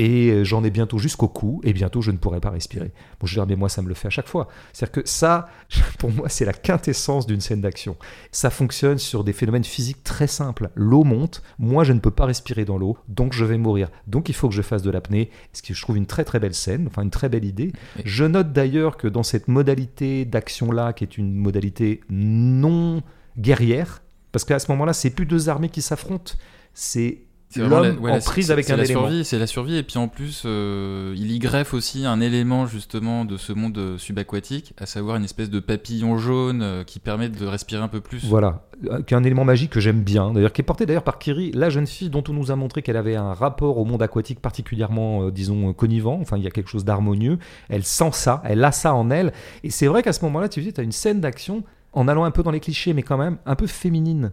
et 0.00 0.30
euh, 0.30 0.44
j'en 0.44 0.64
ai 0.64 0.70
bientôt 0.70 0.96
jusqu'au 0.96 1.28
cou, 1.28 1.60
et 1.62 1.74
bientôt 1.74 2.00
je 2.00 2.10
ne 2.10 2.16
pourrai 2.16 2.40
pas 2.40 2.48
respirer. 2.48 2.90
Bon, 3.20 3.26
je 3.26 3.34
veux 3.34 3.44
dire, 3.44 3.46
mais 3.46 3.56
moi, 3.56 3.68
ça 3.68 3.82
me 3.82 3.88
le 3.88 3.92
fait 3.92 4.06
à 4.06 4.10
chaque 4.10 4.28
fois. 4.28 4.48
C'est-à-dire 4.72 5.02
que 5.02 5.08
ça, 5.08 5.50
pour 5.98 6.10
moi, 6.10 6.30
c'est 6.30 6.46
la 6.46 6.54
quintessence 6.54 7.26
d'une 7.26 7.42
scène 7.42 7.60
d'action. 7.60 7.98
Ça 8.32 8.48
fonctionne 8.48 8.96
sur 8.96 9.24
des 9.24 9.34
phénomènes 9.34 9.62
physiques 9.62 10.02
très 10.02 10.26
simples. 10.26 10.70
L'eau 10.74 11.04
monte, 11.04 11.42
moi, 11.58 11.84
je 11.84 11.92
ne 11.92 11.98
peux 11.98 12.10
pas 12.10 12.24
respirer 12.24 12.64
dans 12.64 12.78
l'eau, 12.78 12.96
donc 13.08 13.34
je 13.34 13.44
vais 13.44 13.58
mourir. 13.58 13.90
Donc 14.06 14.30
il 14.30 14.34
faut 14.34 14.48
que 14.48 14.54
je 14.54 14.62
fasse 14.62 14.82
de 14.82 14.90
l'apnée, 14.90 15.28
ce 15.52 15.60
qui 15.60 15.74
je 15.74 15.82
trouve 15.82 15.98
une 15.98 16.06
très 16.06 16.24
très 16.24 16.40
belle 16.40 16.54
scène, 16.54 16.86
enfin 16.86 17.02
une 17.02 17.10
très 17.10 17.28
belle 17.28 17.44
idée. 17.44 17.70
Je 18.06 18.24
note 18.24 18.54
d'ailleurs 18.54 18.96
que 18.96 19.06
dans 19.06 19.22
cette 19.22 19.48
modalité 19.48 20.24
d'action-là, 20.24 20.94
qui 20.94 21.04
est 21.04 21.18
une 21.18 21.34
modalité 21.34 22.00
non 22.08 23.02
guerrière, 23.36 24.00
parce 24.32 24.46
qu'à 24.46 24.58
ce 24.58 24.70
moment-là, 24.72 24.94
c'est 24.94 25.10
plus 25.10 25.26
deux 25.26 25.50
armées 25.50 25.68
qui 25.68 25.82
s'affrontent, 25.82 26.32
c'est 26.72 27.18
l'homme 27.56 27.98
ouais, 27.98 28.12
en 28.12 28.20
prise 28.20 28.50
avec 28.50 28.70
un 28.70 28.76
la 28.76 28.84
élément. 28.84 29.00
Survie, 29.00 29.24
c'est 29.24 29.38
la 29.38 29.46
survie, 29.46 29.76
et 29.76 29.82
puis 29.82 29.98
en 29.98 30.08
plus, 30.08 30.42
euh, 30.46 31.14
il 31.16 31.32
y 31.32 31.38
greffe 31.38 31.74
aussi 31.74 32.06
un 32.06 32.20
élément 32.20 32.66
justement 32.66 33.24
de 33.24 33.36
ce 33.36 33.52
monde 33.52 33.76
euh, 33.78 33.98
subaquatique, 33.98 34.74
à 34.78 34.86
savoir 34.86 35.16
une 35.16 35.24
espèce 35.24 35.50
de 35.50 35.60
papillon 35.60 36.18
jaune 36.18 36.62
euh, 36.62 36.84
qui 36.84 37.00
permet 37.00 37.28
de 37.28 37.46
respirer 37.46 37.82
un 37.82 37.88
peu 37.88 38.00
plus. 38.00 38.24
Voilà, 38.26 38.62
euh, 38.88 39.02
qui 39.02 39.14
est 39.14 39.16
un 39.16 39.24
élément 39.24 39.44
magique 39.44 39.70
que 39.70 39.80
j'aime 39.80 40.02
bien, 40.02 40.32
d'ailleurs, 40.32 40.52
qui 40.52 40.60
est 40.60 40.64
porté 40.64 40.86
d'ailleurs 40.86 41.04
par 41.04 41.18
Kiri, 41.18 41.50
la 41.52 41.70
jeune 41.70 41.86
fille 41.86 42.10
dont 42.10 42.24
on 42.28 42.32
nous 42.32 42.50
a 42.50 42.56
montré 42.56 42.82
qu'elle 42.82 42.96
avait 42.96 43.16
un 43.16 43.34
rapport 43.34 43.78
au 43.78 43.84
monde 43.84 44.02
aquatique 44.02 44.40
particulièrement, 44.40 45.24
euh, 45.24 45.30
disons, 45.30 45.72
connivant, 45.72 46.18
enfin, 46.20 46.36
il 46.36 46.44
y 46.44 46.46
a 46.46 46.50
quelque 46.50 46.70
chose 46.70 46.84
d'harmonieux, 46.84 47.38
elle 47.68 47.84
sent 47.84 48.10
ça, 48.12 48.42
elle 48.44 48.64
a 48.64 48.72
ça 48.72 48.94
en 48.94 49.10
elle, 49.10 49.32
et 49.64 49.70
c'est 49.70 49.86
vrai 49.86 50.02
qu'à 50.02 50.12
ce 50.12 50.24
moment-là, 50.24 50.48
tu 50.48 50.60
dis, 50.60 50.72
tu 50.72 50.80
as 50.80 50.84
une 50.84 50.92
scène 50.92 51.20
d'action, 51.20 51.64
en 51.92 52.06
allant 52.06 52.24
un 52.24 52.30
peu 52.30 52.42
dans 52.42 52.52
les 52.52 52.60
clichés, 52.60 52.94
mais 52.94 53.02
quand 53.02 53.18
même 53.18 53.38
un 53.46 53.56
peu 53.56 53.66
féminine. 53.66 54.30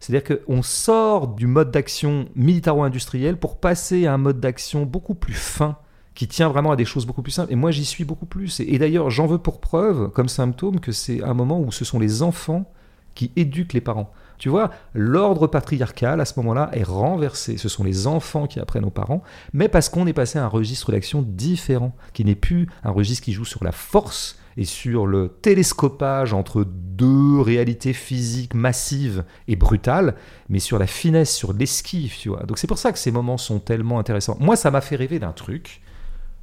C'est-à-dire 0.00 0.38
qu'on 0.38 0.62
sort 0.62 1.28
du 1.28 1.46
mode 1.46 1.70
d'action 1.70 2.28
militaro-industriel 2.34 3.36
pour 3.36 3.58
passer 3.58 4.06
à 4.06 4.14
un 4.14 4.18
mode 4.18 4.40
d'action 4.40 4.84
beaucoup 4.84 5.14
plus 5.14 5.34
fin, 5.34 5.76
qui 6.14 6.26
tient 6.26 6.48
vraiment 6.48 6.72
à 6.72 6.76
des 6.76 6.84
choses 6.84 7.06
beaucoup 7.06 7.22
plus 7.22 7.32
simples. 7.32 7.52
Et 7.52 7.56
moi, 7.56 7.70
j'y 7.70 7.84
suis 7.84 8.04
beaucoup 8.04 8.26
plus. 8.26 8.60
Et, 8.60 8.74
et 8.74 8.78
d'ailleurs, 8.78 9.08
j'en 9.10 9.26
veux 9.26 9.38
pour 9.38 9.60
preuve, 9.60 10.10
comme 10.10 10.28
symptôme, 10.28 10.80
que 10.80 10.90
c'est 10.90 11.22
un 11.22 11.34
moment 11.34 11.60
où 11.60 11.70
ce 11.70 11.84
sont 11.84 11.98
les 11.98 12.22
enfants 12.22 12.70
qui 13.14 13.32
éduquent 13.36 13.72
les 13.72 13.80
parents. 13.80 14.12
Tu 14.38 14.48
vois, 14.48 14.70
l'ordre 14.94 15.48
patriarcal, 15.48 16.20
à 16.20 16.24
ce 16.24 16.34
moment-là, 16.38 16.70
est 16.72 16.84
renversé. 16.84 17.56
Ce 17.56 17.68
sont 17.68 17.82
les 17.82 18.06
enfants 18.06 18.46
qui 18.46 18.60
apprennent 18.60 18.84
aux 18.84 18.90
parents, 18.90 19.22
mais 19.52 19.68
parce 19.68 19.88
qu'on 19.88 20.06
est 20.06 20.12
passé 20.12 20.38
à 20.38 20.44
un 20.44 20.48
registre 20.48 20.92
d'action 20.92 21.22
différent, 21.22 21.94
qui 22.12 22.24
n'est 22.24 22.36
plus 22.36 22.68
un 22.84 22.90
registre 22.90 23.24
qui 23.24 23.32
joue 23.32 23.44
sur 23.44 23.64
la 23.64 23.72
force 23.72 24.38
et 24.60 24.64
sur 24.64 25.06
le 25.06 25.28
télescopage 25.40 26.34
entre 26.34 26.64
deux 26.66 27.40
réalités 27.40 27.92
physiques 27.92 28.54
massives 28.54 29.24
et 29.46 29.54
brutales, 29.54 30.16
mais 30.48 30.58
sur 30.58 30.80
la 30.80 30.88
finesse, 30.88 31.32
sur 31.34 31.52
l'esquive, 31.52 32.14
tu 32.18 32.28
vois. 32.28 32.42
Donc 32.42 32.58
c'est 32.58 32.66
pour 32.66 32.78
ça 32.78 32.90
que 32.90 32.98
ces 32.98 33.12
moments 33.12 33.38
sont 33.38 33.60
tellement 33.60 34.00
intéressants. 34.00 34.36
Moi, 34.40 34.56
ça 34.56 34.72
m'a 34.72 34.80
fait 34.80 34.96
rêver 34.96 35.20
d'un 35.20 35.30
truc. 35.32 35.80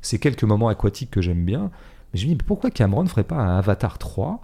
Ces 0.02 0.18
quelques 0.18 0.44
moments 0.46 0.70
aquatiques 0.70 1.12
que 1.12 1.22
j'aime 1.22 1.44
bien. 1.44 1.72
Mais 2.14 2.20
je 2.20 2.24
me 2.26 2.30
dis, 2.30 2.36
mais 2.38 2.44
pourquoi 2.48 2.72
Cameron 2.72 3.04
ne 3.04 3.10
ferait 3.10 3.26
pas 3.26 3.36
un 3.36 3.58
Avatar 3.58 3.98
3 3.98 4.40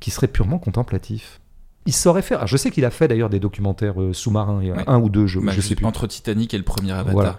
qui 0.00 0.10
serait 0.10 0.26
purement 0.26 0.58
contemplatif? 0.58 1.38
Il 1.86 1.92
saurait 1.92 2.22
faire. 2.22 2.38
Alors, 2.38 2.48
je 2.48 2.56
sais 2.56 2.70
qu'il 2.70 2.84
a 2.84 2.90
fait 2.90 3.06
d'ailleurs 3.08 3.28
des 3.30 3.40
documentaires 3.40 4.00
euh, 4.00 4.12
sous-marins, 4.12 4.60
Ouais. 4.60 4.72
un 4.86 4.98
ou 5.00 5.08
deux, 5.08 5.26
je, 5.26 5.38
Bah, 5.40 5.52
je 5.54 5.60
sais 5.60 5.74
plus. 5.74 5.84
Entre 5.86 6.06
Titanic 6.06 6.54
et 6.54 6.58
le 6.58 6.62
premier 6.64 6.92
Avatar. 6.92 7.12
Voilà. 7.12 7.38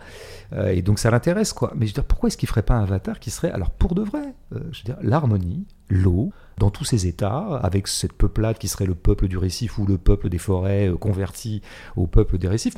Euh, 0.53 0.71
et 0.71 0.81
donc 0.81 0.99
ça 0.99 1.09
l'intéresse, 1.09 1.53
quoi. 1.53 1.71
Mais 1.75 1.85
je 1.85 1.91
veux 1.91 1.95
dire, 1.95 2.05
pourquoi 2.05 2.27
est-ce 2.27 2.37
qu'il 2.37 2.49
ferait 2.49 2.63
pas 2.63 2.75
un 2.75 2.83
avatar 2.83 3.19
qui 3.19 3.31
serait, 3.31 3.51
alors 3.51 3.71
pour 3.71 3.95
de 3.95 4.01
vrai, 4.01 4.33
euh, 4.53 4.59
je 4.71 4.79
veux 4.79 4.85
dire, 4.85 4.97
l'harmonie, 5.01 5.65
l'eau, 5.89 6.31
dans 6.57 6.69
tous 6.69 6.83
ses 6.83 7.07
états, 7.07 7.57
avec 7.63 7.87
cette 7.87 8.13
peuplade 8.13 8.57
qui 8.57 8.67
serait 8.67 8.85
le 8.85 8.95
peuple 8.95 9.27
du 9.27 9.37
récif 9.37 9.77
ou 9.79 9.85
le 9.85 9.97
peuple 9.97 10.29
des 10.29 10.37
forêts 10.37 10.89
euh, 10.89 10.97
converti 10.97 11.61
au 11.95 12.07
peuple 12.07 12.37
des 12.37 12.47
récifs? 12.47 12.75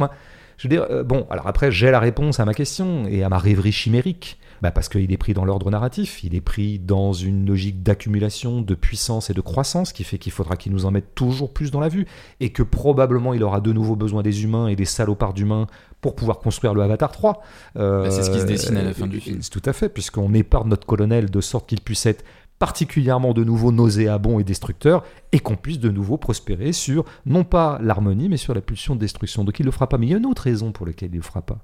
Je 0.58 0.68
veux 0.68 0.70
dire, 0.70 0.86
euh, 0.90 1.04
bon, 1.04 1.26
alors 1.30 1.48
après, 1.48 1.72
j'ai 1.72 1.92
la 1.92 2.00
réponse 2.00 2.40
à 2.40 2.46
ma 2.46 2.54
question 2.54 3.06
et 3.08 3.24
à 3.24 3.30
ma 3.30 3.38
rêverie 3.38 3.72
chimérique. 3.72 4.40
Bah 4.62 4.72
parce 4.72 4.88
qu'il 4.88 5.12
est 5.12 5.18
pris 5.18 5.34
dans 5.34 5.44
l'ordre 5.44 5.70
narratif, 5.70 6.24
il 6.24 6.34
est 6.34 6.42
pris 6.42 6.80
dans 6.80 7.12
une 7.12 7.46
logique 7.46 7.84
d'accumulation, 7.84 8.62
de 8.62 8.74
puissance 8.74 9.30
et 9.30 9.34
de 9.34 9.42
croissance 9.42 9.92
qui 9.92 10.06
fait 10.06 10.18
qu'il 10.18 10.32
faudra 10.32 10.56
qu'il 10.56 10.72
nous 10.72 10.86
en 10.86 10.92
mette 10.92 11.14
toujours 11.14 11.52
plus 11.52 11.72
dans 11.72 11.82
la 11.82 11.90
vue 11.90 12.08
et 12.40 12.52
que 12.52 12.64
probablement 12.64 13.34
il 13.34 13.44
aura 13.44 13.60
de 13.60 13.74
nouveau 13.74 13.98
besoin 13.98 14.24
des 14.24 14.44
humains 14.44 14.68
et 14.68 14.78
des 14.78 14.86
salopards 14.86 15.34
d'humains 15.34 15.68
pour 16.00 16.16
pouvoir 16.16 16.40
construire 16.40 16.74
le 16.74 16.82
Avatar 16.84 17.12
3. 17.12 17.42
Euh, 17.78 18.04
Bah, 18.04 18.12
c'est 18.12 18.24
ce 18.24 18.30
qui 18.30 18.40
se 18.40 18.46
dessine 18.46 18.78
à 18.78 18.84
la 18.84 18.94
fin 18.94 19.08
du 19.08 19.20
film. 19.20 19.40
Tout 19.52 19.62
à 19.66 19.74
fait, 19.74 19.90
puisqu'on 19.90 20.34
épargne 20.34 20.70
notre 20.70 20.88
colonel 20.88 21.30
de 21.30 21.42
sorte 21.42 21.68
qu'il 21.68 21.82
puisse 21.82 22.06
être 22.06 22.24
particulièrement 22.60 23.34
de 23.34 23.44
nouveau 23.44 23.72
nauséabond 23.72 24.40
et 24.40 24.44
destructeur, 24.44 25.04
et 25.32 25.40
qu'on 25.40 25.56
puisse 25.56 25.80
de 25.80 25.90
nouveau 25.90 26.18
prospérer 26.18 26.72
sur, 26.72 27.04
non 27.26 27.44
pas 27.44 27.80
l'harmonie, 27.82 28.30
mais 28.30 28.38
sur 28.38 28.54
la 28.54 28.62
pulsion 28.62 28.96
de 28.96 29.00
destruction. 29.00 29.44
Donc 29.44 29.60
il 29.60 29.64
ne 29.64 29.68
le 29.68 29.72
fera 29.72 29.90
pas. 29.90 29.98
Mais 29.98 30.08
il 30.08 30.12
y 30.12 30.14
a 30.14 30.18
une 30.18 30.26
autre 30.26 30.44
raison 30.44 30.72
pour 30.72 30.86
laquelle 30.86 31.10
il 31.10 31.14
ne 31.14 31.18
le 31.18 31.24
fera 31.24 31.42
pas. 31.42 31.60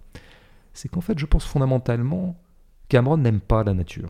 C'est 0.73 0.89
qu'en 0.89 1.01
fait, 1.01 1.17
je 1.17 1.25
pense 1.25 1.45
fondamentalement, 1.45 2.37
Cameron 2.89 3.17
n'aime 3.17 3.39
pas 3.39 3.63
la 3.63 3.73
nature. 3.73 4.09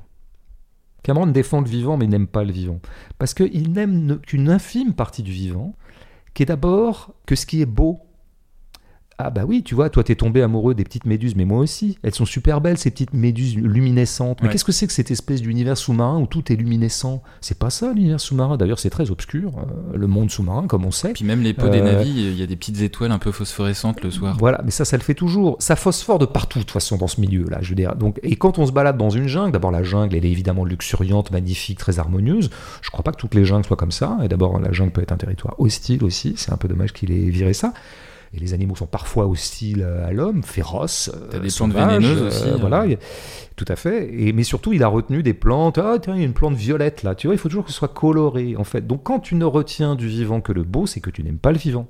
Cameron 1.03 1.27
défend 1.27 1.61
le 1.61 1.67
vivant, 1.67 1.97
mais 1.97 2.07
n'aime 2.07 2.27
pas 2.27 2.43
le 2.43 2.51
vivant. 2.51 2.79
Parce 3.17 3.33
qu'il 3.33 3.71
n'aime 3.71 4.05
ne- 4.05 4.15
qu'une 4.15 4.49
infime 4.49 4.93
partie 4.93 5.23
du 5.23 5.31
vivant, 5.31 5.75
qui 6.33 6.43
est 6.43 6.47
d'abord 6.47 7.13
que 7.25 7.35
ce 7.35 7.45
qui 7.45 7.61
est 7.61 7.65
beau. 7.65 8.01
Ah 9.17 9.29
bah 9.29 9.43
oui, 9.47 9.61
tu 9.61 9.75
vois, 9.75 9.91
toi 9.91 10.03
t'es 10.03 10.15
tombé 10.15 10.41
amoureux 10.41 10.73
des 10.73 10.83
petites 10.83 11.05
méduses, 11.05 11.35
mais 11.35 11.45
moi 11.45 11.59
aussi. 11.59 11.99
Elles 12.01 12.15
sont 12.15 12.25
super 12.25 12.59
belles 12.59 12.79
ces 12.79 12.89
petites 12.89 13.13
méduses 13.13 13.55
luminescentes. 13.55 14.39
Mais 14.41 14.47
Ouais. 14.47 14.51
qu'est-ce 14.51 14.65
que 14.65 14.71
c'est 14.71 14.87
que 14.87 14.93
cette 14.93 15.11
espèce 15.11 15.41
d'univers 15.43 15.77
sous-marin 15.77 16.17
où 16.19 16.25
tout 16.25 16.51
est 16.51 16.55
luminescent? 16.55 17.21
C'est 17.39 17.59
pas 17.59 17.69
ça 17.69 17.93
l'univers 17.93 18.19
sous-marin. 18.19 18.57
D'ailleurs, 18.57 18.79
c'est 18.79 18.89
très 18.89 19.11
obscur, 19.11 19.51
euh, 19.59 19.95
le 19.97 20.07
monde 20.07 20.31
sous-marin, 20.31 20.65
comme 20.65 20.85
on 20.85 20.91
sait. 20.91 21.13
Puis 21.13 21.23
même 21.23 21.41
les 21.43 21.53
peaux 21.53 21.69
des 21.69 21.81
Euh, 21.81 21.83
navis, 21.97 22.09
il 22.09 22.39
y 22.39 22.41
a 22.41 22.47
des 22.47 22.55
petites 22.55 22.81
étoiles 22.81 23.11
un 23.11 23.19
peu 23.19 23.31
phosphorescentes 23.31 24.01
le 24.01 24.09
soir. 24.09 24.37
Voilà, 24.39 24.59
mais 24.65 24.71
ça, 24.71 24.85
ça 24.85 24.97
le 24.97 25.03
fait 25.03 25.13
toujours. 25.13 25.55
Ça 25.59 25.75
phosphore 25.75 26.17
de 26.17 26.25
partout, 26.25 26.57
de 26.57 26.63
toute 26.63 26.71
façon, 26.71 26.97
dans 26.97 27.07
ce 27.07 27.21
milieu-là. 27.21 27.59
Je 27.61 27.69
veux 27.69 27.75
dire. 27.75 27.95
Donc, 27.95 28.19
et 28.23 28.35
quand 28.37 28.57
on 28.57 28.65
se 28.65 28.71
balade 28.71 28.97
dans 28.97 29.11
une 29.11 29.27
jungle, 29.27 29.51
d'abord 29.51 29.69
la 29.71 29.83
jungle, 29.83 30.15
elle 30.15 30.25
est 30.25 30.31
évidemment 30.31 30.65
luxuriante, 30.65 31.29
magnifique, 31.31 31.77
très 31.77 31.99
harmonieuse. 31.99 32.49
Je 32.81 32.89
crois 32.89 33.03
pas 33.03 33.11
que 33.11 33.17
toutes 33.17 33.35
les 33.35 33.45
jungles 33.45 33.65
soient 33.67 33.77
comme 33.77 33.91
ça. 33.91 34.17
Et 34.23 34.27
d'abord, 34.29 34.59
la 34.59 34.71
jungle 34.71 34.93
peut 34.93 35.01
être 35.03 35.11
un 35.11 35.17
territoire 35.17 35.59
hostile 35.59 36.03
aussi. 36.03 36.33
C'est 36.37 36.51
un 36.51 36.57
peu 36.57 36.67
dommage 36.67 36.91
qu'il 36.93 37.11
ait 37.11 37.29
viré 37.29 37.53
ça. 37.53 37.71
Et 38.33 38.39
les 38.39 38.53
animaux 38.53 38.75
sont 38.75 38.85
parfois 38.85 39.27
hostiles 39.27 39.83
à 39.83 40.13
l'homme, 40.13 40.41
féroces. 40.43 41.11
T'as 41.29 41.37
euh, 41.37 41.39
des 41.41 41.49
plantes 41.49 41.73
vénéneuses 41.73 42.21
euh, 42.21 42.27
aussi, 42.27 42.49
hein. 42.49 42.57
Voilà, 42.59 42.85
tout 43.57 43.65
à 43.67 43.75
fait. 43.75 44.09
Et, 44.13 44.31
mais 44.31 44.43
surtout, 44.43 44.71
il 44.71 44.83
a 44.83 44.87
retenu 44.87 45.21
des 45.21 45.33
plantes. 45.33 45.77
Ah, 45.77 45.97
tiens, 46.01 46.15
il 46.15 46.19
y 46.19 46.23
a 46.23 46.27
une 46.27 46.33
plante 46.33 46.55
violette 46.55 47.03
là. 47.03 47.13
Tu 47.13 47.27
vois, 47.27 47.35
il 47.35 47.37
faut 47.37 47.49
toujours 47.49 47.65
que 47.65 47.71
ce 47.71 47.77
soit 47.77 47.93
coloré, 47.93 48.55
en 48.55 48.63
fait. 48.63 48.87
Donc, 48.87 49.03
quand 49.03 49.19
tu 49.19 49.35
ne 49.35 49.43
retiens 49.43 49.95
du 49.95 50.07
vivant 50.07 50.39
que 50.39 50.53
le 50.53 50.63
beau, 50.63 50.85
c'est 50.85 51.01
que 51.01 51.09
tu 51.09 51.23
n'aimes 51.23 51.39
pas 51.39 51.51
le 51.51 51.57
vivant. 51.57 51.87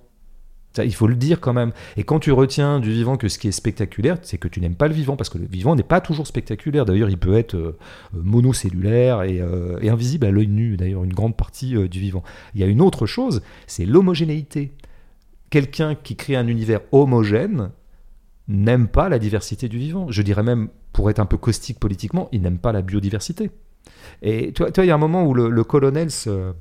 Ça, 0.73 0.85
il 0.85 0.95
faut 0.95 1.05
le 1.05 1.15
dire 1.15 1.41
quand 1.41 1.53
même. 1.53 1.73
Et 1.97 2.03
quand 2.05 2.19
tu 2.19 2.31
retiens 2.31 2.79
du 2.79 2.91
vivant 2.91 3.17
que 3.17 3.27
ce 3.27 3.37
qui 3.37 3.49
est 3.49 3.51
spectaculaire, 3.51 4.17
c'est 4.21 4.37
que 4.37 4.47
tu 4.47 4.61
n'aimes 4.61 4.75
pas 4.75 4.87
le 4.87 4.93
vivant, 4.93 5.17
parce 5.17 5.29
que 5.29 5.37
le 5.37 5.45
vivant 5.45 5.75
n'est 5.75 5.83
pas 5.83 5.99
toujours 5.99 6.25
spectaculaire. 6.25 6.85
D'ailleurs, 6.85 7.09
il 7.09 7.17
peut 7.17 7.35
être 7.35 7.55
euh, 7.55 7.77
euh, 8.15 8.21
monocellulaire 8.23 9.23
et, 9.23 9.41
euh, 9.41 9.77
et 9.81 9.89
invisible 9.89 10.25
à 10.25 10.31
l'œil 10.31 10.47
nu, 10.47 10.77
d'ailleurs, 10.77 11.03
une 11.03 11.13
grande 11.13 11.35
partie 11.35 11.75
euh, 11.75 11.89
du 11.89 11.99
vivant. 11.99 12.23
Il 12.55 12.61
y 12.61 12.63
a 12.63 12.67
une 12.67 12.81
autre 12.81 13.05
chose, 13.05 13.41
c'est 13.67 13.85
l'homogénéité. 13.85 14.71
Quelqu'un 15.51 15.93
qui 15.93 16.15
crée 16.15 16.35
un 16.35 16.47
univers 16.47 16.79
homogène 16.91 17.69
n'aime 18.47 18.87
pas 18.87 19.07
la 19.09 19.19
diversité 19.19 19.69
du 19.69 19.77
vivant. 19.77 20.07
Je 20.09 20.23
dirais 20.23 20.41
même, 20.43 20.69
pour 20.93 21.09
être 21.11 21.19
un 21.19 21.25
peu 21.27 21.37
caustique 21.37 21.79
politiquement, 21.79 22.27
il 22.31 22.41
n'aime 22.41 22.57
pas 22.57 22.71
la 22.71 22.81
biodiversité. 22.81 23.51
Et 24.23 24.51
tu 24.53 24.63
vois, 24.63 24.71
il 24.77 24.85
y 24.87 24.91
a 24.91 24.95
un 24.95 24.97
moment 24.97 25.23
où 25.25 25.33
le, 25.35 25.49
le 25.49 25.63
colonel 25.63 26.09
se- 26.09 26.53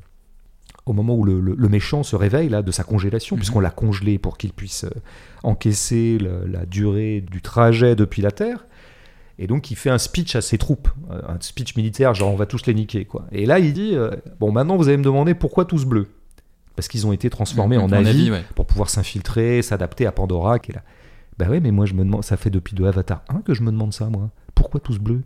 au 0.86 0.92
moment 0.92 1.14
où 1.14 1.24
le, 1.24 1.40
le- 1.40 1.54
le 1.54 1.68
méchant 1.68 2.02
se 2.02 2.16
réveille 2.16 2.48
là 2.48 2.62
de 2.62 2.70
sa 2.70 2.84
congélation, 2.84 3.36
Mhm. 3.36 3.40
puisqu'on 3.40 3.60
l'a 3.60 3.70
congelé 3.70 4.18
pour 4.18 4.36
qu'il 4.38 4.52
puisse 4.52 4.84
euh, 4.84 4.90
encaisser 5.42 6.18
la 6.18 6.66
durée 6.66 7.20
du 7.20 7.40
trajet 7.42 7.94
depuis 7.96 8.22
la 8.22 8.30
Terre. 8.30 8.66
Et 9.38 9.46
donc 9.46 9.70
il 9.70 9.76
fait 9.76 9.90
un 9.90 9.98
speech 9.98 10.36
à 10.36 10.42
ses 10.42 10.58
troupes, 10.58 10.88
euh, 11.10 11.20
un 11.28 11.36
speech 11.40 11.74
militaire, 11.76 12.12
genre 12.14 12.32
on 12.32 12.36
va 12.36 12.44
tous 12.46 12.66
les 12.66 12.74
niquer 12.74 13.04
quoi. 13.06 13.26
Et 13.32 13.46
là 13.46 13.58
il 13.58 13.72
dit 13.72 13.92
euh, 13.94 14.10
bon 14.38 14.52
maintenant 14.52 14.76
vous 14.76 14.88
allez 14.88 14.98
me 14.98 15.02
demander 15.04 15.34
pourquoi 15.34 15.64
tous 15.64 15.86
bleus 15.86 16.08
Parce 16.80 16.88
qu'ils 16.88 17.06
ont 17.06 17.12
été 17.12 17.28
transformés 17.28 17.76
en 17.76 17.92
avis, 17.92 18.08
avis 18.08 18.30
ouais. 18.30 18.44
pour 18.54 18.64
pouvoir 18.64 18.88
s'infiltrer, 18.88 19.60
s'adapter 19.60 20.06
à 20.06 20.12
Pandora 20.12 20.58
qui 20.58 20.70
est 20.70 20.74
là. 20.76 20.82
Bah 21.38 21.46
ouais 21.48 21.60
mais 21.60 21.72
moi 21.72 21.84
je 21.84 21.92
me 21.92 22.04
demande, 22.04 22.24
ça 22.24 22.38
fait 22.38 22.48
depuis 22.48 22.74
de 22.74 22.82
Avatar 22.86 23.22
1 23.28 23.42
que 23.42 23.52
je 23.52 23.62
me 23.62 23.70
demande 23.70 23.92
ça 23.92 24.06
moi. 24.06 24.30
Pourquoi 24.54 24.80
tous 24.80 24.98
bleus? 24.98 25.22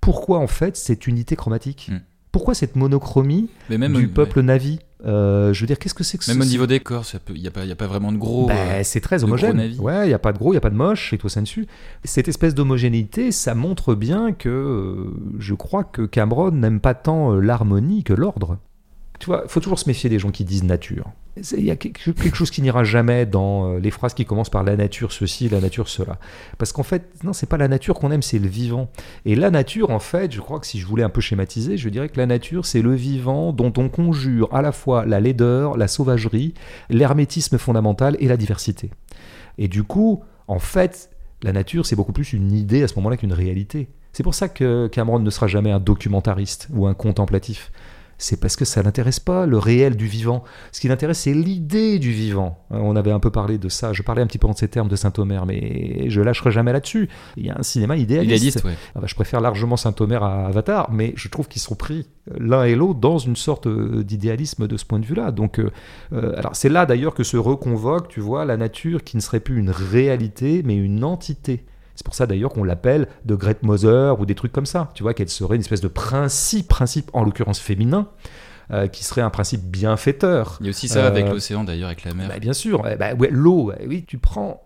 Pourquoi 0.00 0.38
en 0.38 0.46
fait 0.46 0.78
cette 0.78 1.06
unité 1.06 1.36
chromatique? 1.36 1.90
Mm. 1.92 1.98
Pourquoi 2.32 2.54
cette 2.54 2.74
monochromie 2.74 3.50
même, 3.68 3.92
du 3.92 4.00
ouais. 4.00 4.06
peuple 4.06 4.40
Navi 4.40 4.78
Euh, 5.04 5.52
Je 5.52 5.60
veux 5.60 5.66
dire 5.66 5.78
qu'est-ce 5.78 5.92
que 5.94 6.04
c'est 6.04 6.16
que 6.16 6.28
Même 6.30 6.40
au 6.40 6.44
niveau 6.46 6.66
des 6.66 6.80
corps, 6.80 7.04
il 7.28 7.40
n'y 7.40 7.46
a, 7.46 7.50
a 7.50 7.74
pas 7.76 7.86
vraiment 7.86 8.10
de 8.10 8.16
gros. 8.16 8.46
bah, 8.48 8.54
euh, 8.54 8.80
c'est 8.82 9.00
très 9.00 9.22
homogène. 9.24 9.58
Ouais, 9.78 10.06
il 10.06 10.08
n'y 10.08 10.14
a 10.14 10.18
pas 10.18 10.32
de 10.32 10.38
gros, 10.38 10.52
il 10.52 10.54
n'y 10.54 10.58
a 10.58 10.62
pas 10.62 10.70
de 10.70 10.74
moche, 10.74 11.12
et 11.12 11.18
tout 11.18 11.28
ça 11.28 11.42
dessus. 11.42 11.66
Cette 12.02 12.26
espèce 12.28 12.54
d'homogénéité, 12.54 13.30
ça 13.30 13.54
montre 13.54 13.94
bien 13.94 14.32
que 14.32 14.48
euh, 14.48 15.14
je 15.38 15.52
crois 15.54 15.84
que 15.84 16.02
Cameron 16.02 16.50
n'aime 16.50 16.80
pas 16.80 16.94
tant 16.94 17.32
euh, 17.34 17.40
l'harmonie 17.40 18.02
que 18.04 18.14
l'ordre. 18.14 18.58
Tu 19.18 19.26
vois, 19.26 19.44
faut 19.46 19.60
toujours 19.60 19.78
se 19.78 19.88
méfier 19.88 20.10
des 20.10 20.18
gens 20.18 20.30
qui 20.30 20.44
disent 20.44 20.64
nature. 20.64 21.10
Il 21.36 21.64
y 21.64 21.70
a 21.70 21.76
quelque 21.76 22.10
quelque 22.10 22.36
chose 22.36 22.50
qui 22.50 22.62
n'ira 22.62 22.84
jamais 22.84 23.26
dans 23.26 23.74
euh, 23.74 23.78
les 23.80 23.90
phrases 23.90 24.14
qui 24.14 24.24
commencent 24.24 24.50
par 24.50 24.62
la 24.62 24.76
nature 24.76 25.10
ceci, 25.10 25.48
la 25.48 25.60
nature 25.60 25.88
cela. 25.88 26.18
Parce 26.58 26.72
qu'en 26.72 26.84
fait, 26.84 27.08
non, 27.24 27.32
c'est 27.32 27.48
pas 27.48 27.56
la 27.56 27.66
nature 27.66 27.98
qu'on 27.98 28.12
aime, 28.12 28.22
c'est 28.22 28.38
le 28.38 28.46
vivant. 28.46 28.88
Et 29.24 29.34
la 29.34 29.50
nature, 29.50 29.90
en 29.90 29.98
fait, 29.98 30.32
je 30.32 30.40
crois 30.40 30.60
que 30.60 30.66
si 30.66 30.78
je 30.78 30.86
voulais 30.86 31.02
un 31.02 31.08
peu 31.08 31.20
schématiser, 31.20 31.76
je 31.76 31.88
dirais 31.88 32.08
que 32.08 32.18
la 32.18 32.26
nature, 32.26 32.66
c'est 32.66 32.82
le 32.82 32.94
vivant 32.94 33.52
dont 33.52 33.72
on 33.76 33.88
conjure 33.88 34.48
à 34.54 34.62
la 34.62 34.70
fois 34.70 35.06
la 35.06 35.18
laideur, 35.18 35.76
la 35.76 35.88
sauvagerie, 35.88 36.54
l'hermétisme 36.88 37.58
fondamental 37.58 38.16
et 38.20 38.28
la 38.28 38.36
diversité. 38.36 38.90
Et 39.58 39.66
du 39.66 39.82
coup, 39.82 40.22
en 40.46 40.60
fait, 40.60 41.10
la 41.42 41.52
nature, 41.52 41.84
c'est 41.84 41.96
beaucoup 41.96 42.12
plus 42.12 42.32
une 42.32 42.52
idée 42.52 42.82
à 42.82 42.88
ce 42.88 42.94
moment-là 42.96 43.16
qu'une 43.16 43.32
réalité. 43.32 43.88
C'est 44.12 44.22
pour 44.22 44.34
ça 44.34 44.48
que 44.48 44.86
Cameron 44.86 45.18
ne 45.18 45.30
sera 45.30 45.48
jamais 45.48 45.72
un 45.72 45.80
documentariste 45.80 46.68
ou 46.72 46.86
un 46.86 46.94
contemplatif. 46.94 47.72
C'est 48.18 48.40
parce 48.40 48.56
que 48.56 48.64
ça 48.64 48.82
l'intéresse 48.82 49.20
pas, 49.20 49.46
le 49.46 49.58
réel 49.58 49.96
du 49.96 50.06
vivant. 50.06 50.44
Ce 50.72 50.80
qui 50.80 50.88
l'intéresse, 50.88 51.20
c'est 51.20 51.34
l'idée 51.34 51.98
du 51.98 52.12
vivant. 52.12 52.58
Euh, 52.72 52.78
On 52.80 52.96
avait 52.96 53.10
un 53.10 53.20
peu 53.20 53.30
parlé 53.30 53.58
de 53.58 53.68
ça. 53.68 53.92
Je 53.92 54.02
parlais 54.02 54.22
un 54.22 54.26
petit 54.26 54.38
peu 54.38 54.46
en 54.46 54.54
ces 54.54 54.68
termes 54.68 54.88
de 54.88 54.96
Saint-Omer, 54.96 55.46
mais 55.46 56.08
je 56.08 56.20
lâcherai 56.20 56.50
jamais 56.50 56.72
là-dessus. 56.72 57.08
Il 57.36 57.46
y 57.46 57.50
a 57.50 57.58
un 57.58 57.62
cinéma 57.62 57.96
idéaliste. 57.96 58.36
Idéaliste, 58.36 58.64
ouais. 58.64 58.76
Ah 58.94 59.00
bah, 59.00 59.06
je 59.08 59.14
préfère 59.14 59.40
largement 59.40 59.76
Saint-Omer 59.76 60.22
à 60.22 60.46
Avatar, 60.46 60.90
mais 60.92 61.12
je 61.16 61.28
trouve 61.28 61.48
qu'ils 61.48 61.62
sont 61.62 61.74
pris 61.74 62.08
l'un 62.38 62.64
et 62.64 62.74
l'autre 62.74 63.00
dans 63.00 63.18
une 63.18 63.36
sorte 63.36 63.66
euh, 63.66 64.02
d'idéalisme 64.02 64.66
de 64.66 64.76
ce 64.76 64.84
point 64.84 64.98
de 64.98 65.06
vue-là. 65.06 65.30
Donc, 65.30 65.58
euh, 65.58 65.70
alors 66.36 66.56
c'est 66.56 66.68
là 66.68 66.86
d'ailleurs 66.86 67.14
que 67.14 67.24
se 67.24 67.36
reconvoque, 67.36 68.08
tu 68.08 68.20
vois, 68.20 68.44
la 68.44 68.56
nature 68.56 69.04
qui 69.04 69.16
ne 69.16 69.22
serait 69.22 69.40
plus 69.40 69.58
une 69.58 69.70
réalité, 69.70 70.62
mais 70.64 70.76
une 70.76 71.04
entité. 71.04 71.64
C'est 71.94 72.04
pour 72.04 72.14
ça 72.14 72.26
d'ailleurs 72.26 72.50
qu'on 72.50 72.64
l'appelle 72.64 73.08
de 73.24 73.34
Great 73.34 73.62
Mother 73.62 74.18
ou 74.20 74.26
des 74.26 74.34
trucs 74.34 74.52
comme 74.52 74.66
ça. 74.66 74.90
Tu 74.94 75.02
vois, 75.02 75.14
qu'elle 75.14 75.28
serait 75.28 75.54
une 75.54 75.60
espèce 75.62 75.80
de 75.80 75.88
principe, 75.88 76.68
principe 76.68 77.10
en 77.12 77.22
l'occurrence 77.24 77.60
féminin, 77.60 78.08
euh, 78.72 78.88
qui 78.88 79.04
serait 79.04 79.20
un 79.20 79.30
principe 79.30 79.62
bienfaiteur. 79.62 80.56
Il 80.60 80.66
y 80.66 80.68
a 80.68 80.70
aussi 80.70 80.88
ça 80.88 81.00
Euh, 81.04 81.08
avec 81.08 81.28
l'océan 81.28 81.64
d'ailleurs, 81.64 81.88
avec 81.88 82.04
la 82.04 82.14
mer. 82.14 82.28
Bah, 82.28 82.38
bien 82.38 82.52
sûr, 82.52 82.82
eh 82.90 82.96
bah, 82.96 83.14
ouais, 83.14 83.28
l'eau, 83.30 83.66
ouais, 83.66 83.84
oui, 83.86 84.04
tu 84.06 84.18
prends. 84.18 84.60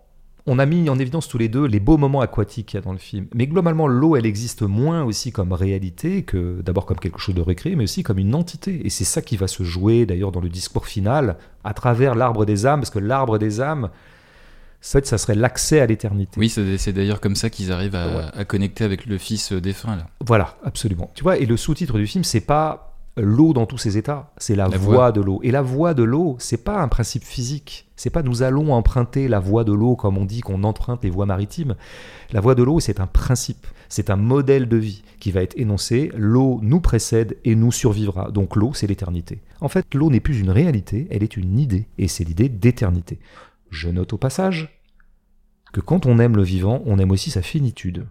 On 0.47 0.57
a 0.57 0.65
mis 0.65 0.89
en 0.89 0.97
évidence 0.97 1.27
tous 1.27 1.37
les 1.37 1.49
deux 1.49 1.65
les 1.65 1.79
beaux 1.79 1.97
moments 1.97 2.21
aquatiques 2.21 2.67
qu'il 2.67 2.79
y 2.79 2.81
a 2.81 2.83
dans 2.83 2.93
le 2.93 2.97
film. 2.97 3.27
Mais 3.35 3.45
globalement, 3.45 3.85
l'eau, 3.87 4.15
elle 4.15 4.25
existe 4.25 4.63
moins 4.63 5.03
aussi 5.03 5.31
comme 5.31 5.53
réalité 5.53 6.23
que 6.23 6.61
d'abord 6.63 6.87
comme 6.87 6.97
quelque 6.97 7.19
chose 7.19 7.35
de 7.35 7.41
récréé, 7.41 7.75
mais 7.75 7.83
aussi 7.83 8.01
comme 8.01 8.17
une 8.17 8.33
entité. 8.33 8.83
Et 8.83 8.89
c'est 8.89 9.03
ça 9.03 9.21
qui 9.21 9.37
va 9.37 9.47
se 9.47 9.61
jouer 9.61 10.07
d'ailleurs 10.07 10.31
dans 10.31 10.41
le 10.41 10.49
discours 10.49 10.87
final 10.87 11.37
à 11.63 11.75
travers 11.75 12.15
l'arbre 12.15 12.45
des 12.45 12.65
âmes, 12.65 12.79
parce 12.79 12.89
que 12.89 12.97
l'arbre 12.97 13.37
des 13.37 13.61
âmes, 13.61 13.89
ça 14.81 15.17
serait 15.17 15.35
l'accès 15.35 15.79
à 15.81 15.85
l'éternité. 15.85 16.39
Oui, 16.39 16.49
c'est 16.49 16.93
d'ailleurs 16.93 17.19
comme 17.19 17.35
ça 17.35 17.49
qu'ils 17.49 17.71
arrivent 17.71 17.95
à, 17.95 18.07
Ouais. 18.07 18.23
à 18.33 18.45
connecter 18.45 18.83
avec 18.83 19.05
le 19.05 19.17
fils 19.17 19.51
euh, 19.51 19.59
défunt 19.61 19.95
là. 19.95 20.07
Voilà, 20.25 20.55
absolument. 20.63 21.09
Tu 21.15 21.23
vois, 21.23 21.37
et 21.37 21.45
le 21.45 21.57
sous-titre 21.57 21.97
du 21.97 22.07
film, 22.07 22.23
c'est 22.23 22.39
pas 22.41 22.85
l'eau 23.17 23.51
dans 23.51 23.65
tous 23.65 23.77
ses 23.77 23.97
états, 23.97 24.31
c'est 24.37 24.55
la, 24.55 24.69
La 24.69 24.77
voie, 24.77 24.95
voie. 24.95 25.11
de 25.11 25.19
l'eau. 25.19 25.41
Et 25.43 25.51
la 25.51 25.61
voie 25.61 25.93
de 25.93 26.03
l'eau, 26.03 26.37
c'est 26.39 26.63
pas 26.63 26.79
un 26.81 26.87
principe 26.87 27.23
physique. 27.25 27.87
C'est 27.97 28.09
pas 28.09 28.23
nous 28.23 28.43
allons 28.43 28.71
emprunter 28.73 29.27
la 29.27 29.39
voie 29.39 29.65
de 29.65 29.73
l'eau 29.73 29.97
comme 29.97 30.17
on 30.17 30.23
dit 30.23 30.39
qu'on 30.39 30.63
emprunte 30.63 31.03
les 31.03 31.09
voies 31.09 31.25
maritimes. 31.25 31.75
La 32.31 32.39
voie 32.39 32.55
de 32.55 32.63
l'eau, 32.63 32.79
c'est 32.79 33.01
un 33.01 33.07
principe, 33.07 33.67
c'est 33.89 34.09
un 34.09 34.15
modèle 34.15 34.69
de 34.69 34.77
vie 34.77 35.03
qui 35.19 35.31
va 35.31 35.41
être 35.41 35.57
énoncé. 35.59 36.09
L'eau 36.15 36.59
nous 36.63 36.79
précède 36.79 37.35
et 37.43 37.55
nous 37.55 37.73
survivra. 37.73 38.31
Donc 38.31 38.55
l'eau, 38.55 38.71
c'est 38.73 38.87
l'éternité. 38.87 39.41
En 39.59 39.67
fait, 39.67 39.85
l'eau 39.93 40.09
n'est 40.09 40.21
plus 40.21 40.39
une 40.39 40.51
réalité, 40.51 41.07
elle 41.11 41.23
est 41.23 41.35
une 41.35 41.59
idée, 41.59 41.87
et 41.97 42.07
c'est 42.07 42.23
l'idée 42.23 42.47
d'éternité. 42.47 43.19
Je 43.69 43.89
note 43.89 44.13
au 44.13 44.17
passage 44.17 44.81
que 45.73 45.81
quand 45.81 46.05
on 46.05 46.19
aime 46.19 46.35
le 46.35 46.43
vivant, 46.43 46.81
on 46.85 46.97
aime 46.99 47.11
aussi 47.11 47.31
sa 47.31 47.41
finitude. 47.41 48.07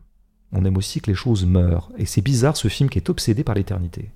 On 0.52 0.64
aime 0.64 0.76
aussi 0.76 1.00
que 1.00 1.10
les 1.10 1.16
choses 1.16 1.44
meurent. 1.44 1.90
Et 1.98 2.06
c'est 2.06 2.22
bizarre 2.22 2.56
ce 2.56 2.68
film 2.68 2.88
qui 2.88 2.98
est 2.98 3.10
obsédé 3.10 3.44
par 3.44 3.54
l'éternité. 3.54 4.10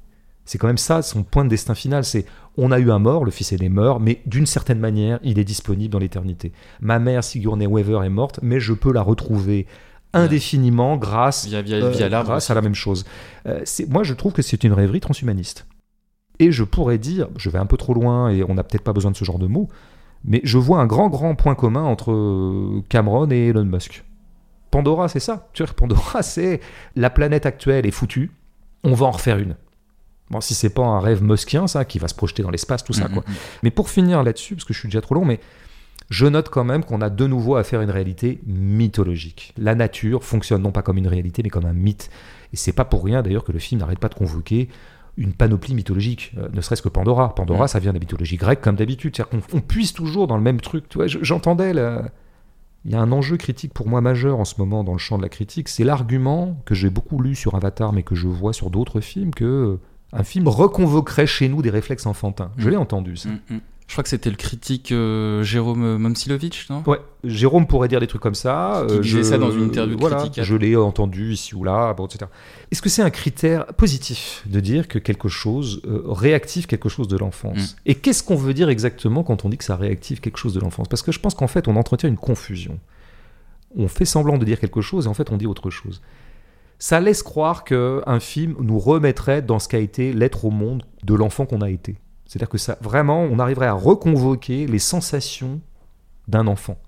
C'est 0.44 0.58
quand 0.58 0.66
même 0.66 0.78
ça 0.78 1.02
son 1.02 1.22
point 1.22 1.44
de 1.44 1.50
destin 1.50 1.74
final. 1.74 2.04
C'est 2.04 2.26
on 2.56 2.72
a 2.72 2.78
eu 2.78 2.90
un 2.90 2.98
mort, 2.98 3.24
le 3.24 3.30
fils 3.30 3.52
aîné 3.52 3.68
meurt, 3.68 4.00
mais 4.00 4.20
d'une 4.26 4.46
certaine 4.46 4.78
manière, 4.78 5.18
il 5.22 5.38
est 5.38 5.44
disponible 5.44 5.92
dans 5.92 5.98
l'éternité. 5.98 6.52
Ma 6.80 6.98
mère 6.98 7.24
Sigourney 7.24 7.66
Weaver 7.66 8.04
est 8.04 8.10
morte, 8.10 8.40
mais 8.42 8.60
je 8.60 8.72
peux 8.72 8.92
la 8.92 9.02
retrouver 9.02 9.66
indéfiniment 10.12 10.96
grâce 10.96 11.46
Via, 11.46 11.62
via, 11.62 11.76
euh, 11.76 11.90
via 11.90 12.08
l'arbre. 12.08 12.30
grâce 12.30 12.50
à 12.50 12.54
la 12.54 12.60
même 12.60 12.74
chose. 12.74 13.04
Euh, 13.46 13.64
moi, 13.88 14.02
je 14.02 14.14
trouve 14.14 14.32
que 14.32 14.42
c'est 14.42 14.64
une 14.64 14.72
rêverie 14.72 15.00
transhumaniste. 15.00 15.66
Et 16.38 16.50
je 16.52 16.64
pourrais 16.64 16.98
dire, 16.98 17.28
je 17.36 17.50
vais 17.50 17.58
un 17.58 17.66
peu 17.66 17.76
trop 17.76 17.94
loin 17.94 18.28
et 18.28 18.42
on 18.42 18.54
n'a 18.54 18.64
peut-être 18.64 18.82
pas 18.82 18.92
besoin 18.92 19.10
de 19.10 19.16
ce 19.16 19.24
genre 19.24 19.38
de 19.38 19.46
mots, 19.46 19.68
mais 20.24 20.40
je 20.44 20.58
vois 20.58 20.78
un 20.80 20.86
grand, 20.86 21.08
grand 21.08 21.34
point 21.34 21.54
commun 21.54 21.82
entre 21.82 22.12
euh, 22.12 22.82
Cameron 22.88 23.28
et 23.30 23.48
Elon 23.48 23.64
Musk. 23.64 24.04
Pandora, 24.70 25.08
c'est 25.08 25.20
ça. 25.20 25.48
Tu 25.52 25.62
vois, 25.64 25.72
Pandora, 25.74 26.22
c'est 26.22 26.60
la 26.96 27.10
planète 27.10 27.46
actuelle 27.46 27.86
est 27.86 27.90
foutue, 27.90 28.30
on 28.84 28.94
va 28.94 29.06
en 29.06 29.10
refaire 29.10 29.38
une. 29.38 29.56
Bon, 30.30 30.40
si 30.40 30.54
c'est 30.54 30.70
pas 30.70 30.82
un 30.84 31.00
rêve 31.00 31.22
muskien, 31.22 31.66
ça, 31.66 31.84
qui 31.84 31.98
va 31.98 32.08
se 32.08 32.14
projeter 32.14 32.42
dans 32.42 32.50
l'espace, 32.50 32.82
tout 32.84 32.94
ça, 32.94 33.06
Mm, 33.08 33.12
quoi. 33.12 33.22
mm, 33.26 33.30
mm. 33.32 33.34
Mais 33.64 33.70
pour 33.70 33.90
finir 33.90 34.22
là-dessus, 34.22 34.54
parce 34.54 34.64
que 34.64 34.72
je 34.72 34.78
suis 34.78 34.88
déjà 34.88 35.02
trop 35.02 35.14
long, 35.14 35.26
mais 35.26 35.40
je 36.08 36.26
note 36.26 36.48
quand 36.48 36.64
même 36.64 36.84
qu'on 36.84 37.00
a 37.02 37.10
de 37.10 37.26
nouveau 37.26 37.56
à 37.56 37.64
faire 37.64 37.82
une 37.82 37.90
réalité 37.90 38.40
mythologique. 38.46 39.52
La 39.58 39.74
nature 39.74 40.24
fonctionne 40.24 40.62
non 40.62 40.72
pas 40.72 40.82
comme 40.82 40.98
une 40.98 41.06
réalité, 41.08 41.42
mais 41.42 41.50
comme 41.50 41.66
un 41.66 41.72
mythe. 41.74 42.10
Et 42.52 42.56
c'est 42.56 42.72
pas 42.72 42.84
pour 42.84 43.04
rien 43.04 43.22
d'ailleurs 43.22 43.44
que 43.44 43.52
le 43.52 43.58
film 43.58 43.80
n'arrête 43.80 43.98
pas 43.98 44.08
de 44.08 44.14
convoquer 44.14 44.68
une 45.18 45.32
panoplie 45.34 45.74
mythologique, 45.74 46.32
euh, 46.38 46.48
ne 46.54 46.60
serait-ce 46.60 46.80
que 46.82 46.88
Pandora. 46.88 47.34
Pandora, 47.34 47.64
Mm. 47.64 47.68
ça 47.68 47.78
vient 47.78 47.90
de 47.92 47.96
la 47.96 48.00
mythologie 48.00 48.36
grecque 48.36 48.60
comme 48.62 48.76
d'habitude. 48.76 49.14
C'est-à-dire 49.14 49.40
qu'on 49.50 49.58
on 49.58 49.60
puise 49.60 49.92
toujours 49.92 50.26
dans 50.26 50.36
le 50.36 50.42
même 50.42 50.60
truc. 50.60 50.88
Tu 50.88 50.98
vois, 50.98 51.06
je- 51.06 51.18
j'entendais 51.22 51.72
là. 51.74 52.04
Il 52.84 52.90
y 52.90 52.94
a 52.94 53.00
un 53.00 53.12
enjeu 53.12 53.36
critique 53.36 53.72
pour 53.74 53.86
moi 53.88 54.00
majeur 54.00 54.40
en 54.40 54.44
ce 54.44 54.54
moment 54.58 54.82
dans 54.82 54.92
le 54.92 54.98
champ 54.98 55.16
de 55.18 55.22
la 55.22 55.28
critique, 55.28 55.68
c'est 55.68 55.84
l'argument 55.84 56.56
que 56.64 56.74
j'ai 56.74 56.90
beaucoup 56.90 57.20
lu 57.20 57.34
sur 57.36 57.54
Avatar, 57.54 57.92
mais 57.92 58.02
que 58.02 58.14
je 58.16 58.26
vois 58.26 58.52
sur 58.52 58.70
d'autres 58.70 59.00
films, 59.00 59.32
que 59.34 59.44
euh, 59.44 59.80
un 60.12 60.24
film 60.24 60.48
reconvoquerait 60.48 61.26
chez 61.28 61.48
nous 61.48 61.62
des 61.62 61.70
réflexes 61.70 62.06
enfantins. 62.06 62.50
Je 62.56 62.66
Mm. 62.66 62.70
l'ai 62.70 62.76
entendu, 62.76 63.16
ça. 63.16 63.28
Mm. 63.28 63.58
Je 63.88 63.94
crois 63.94 64.02
que 64.04 64.08
c'était 64.08 64.30
le 64.30 64.36
critique 64.36 64.90
euh, 64.90 65.42
Jérôme 65.42 65.98
Momsilovitch, 65.98 66.70
non? 66.70 66.82
Ouais, 66.86 66.98
Jérôme 67.24 67.66
pourrait 67.66 67.88
dire 67.88 68.00
des 68.00 68.06
trucs 68.06 68.22
comme 68.22 68.34
ça. 68.34 68.84
Qui 68.88 68.94
euh, 68.94 69.00
disait 69.00 69.18
je- 69.18 69.22
ça 69.22 69.36
dans 69.38 69.50
une 69.50 69.64
interview 69.64 69.96
de 69.96 70.00
voilà, 70.00 70.16
Critique. 70.16 70.42
Je 70.44 70.54
l'ai 70.56 70.76
entendu 70.76 71.32
ici 71.34 71.54
ou 71.54 71.62
là, 71.62 71.92
bon, 71.92 72.06
etc. 72.06 72.30
Est-ce 72.70 72.80
que 72.80 72.88
c'est 72.88 73.02
un 73.02 73.10
critère 73.10 73.66
positif 73.74 74.44
de 74.46 74.60
dire 74.60 74.88
que 74.88 74.98
quelque 74.98 75.28
chose 75.28 75.82
euh, 75.86 76.02
réactive 76.06 76.66
quelque 76.66 76.88
chose 76.88 77.06
de 77.08 77.18
l'enfance 77.18 77.52
Mm. 77.76 77.76
Et 77.90 77.94
qu'est-ce 77.96 78.22
qu'on 78.22 78.36
veut 78.36 78.54
dire 78.54 78.70
exactement 78.70 79.22
quand 79.24 79.44
on 79.44 79.50
dit 79.50 79.58
que 79.58 79.64
ça 79.64 79.76
réactive 79.76 80.20
quelque 80.20 80.38
chose 80.38 80.54
de 80.54 80.60
l'enfance? 80.60 80.88
Parce 80.88 81.02
que 81.02 81.12
je 81.12 81.20
pense 81.20 81.34
qu'en 81.34 81.46
fait, 81.48 81.68
on 81.68 81.76
entretient 81.76 82.08
une 82.08 82.16
confusion. 82.16 82.78
On 83.76 83.88
fait 83.88 84.04
semblant 84.06 84.38
de 84.38 84.44
dire 84.46 84.58
quelque 84.58 84.80
chose 84.80 85.04
et 85.06 85.08
en 85.08 85.14
fait, 85.14 85.30
on 85.30 85.36
dit 85.36 85.46
autre 85.46 85.68
chose. 85.70 86.00
Ça 86.78 86.98
laisse 86.98 87.22
croire 87.22 87.64
qu'un 87.64 88.20
film 88.20 88.54
nous 88.60 88.78
remettrait 88.78 89.42
dans 89.42 89.58
ce 89.58 89.68
qu'a 89.68 89.78
été 89.78 90.12
l'être 90.12 90.44
au 90.46 90.50
monde 90.50 90.82
de 91.04 91.14
l'enfant 91.14 91.46
qu'on 91.46 91.60
a 91.60 91.70
été. 91.70 91.96
C'est-à-dire 92.32 92.48
que 92.48 92.56
ça, 92.56 92.78
vraiment, 92.80 93.20
on 93.24 93.38
arriverait 93.38 93.66
à 93.66 93.74
reconvoquer 93.74 94.66
les 94.66 94.78
sensations 94.78 95.60
d'un 96.28 96.46
enfant. 96.46 96.78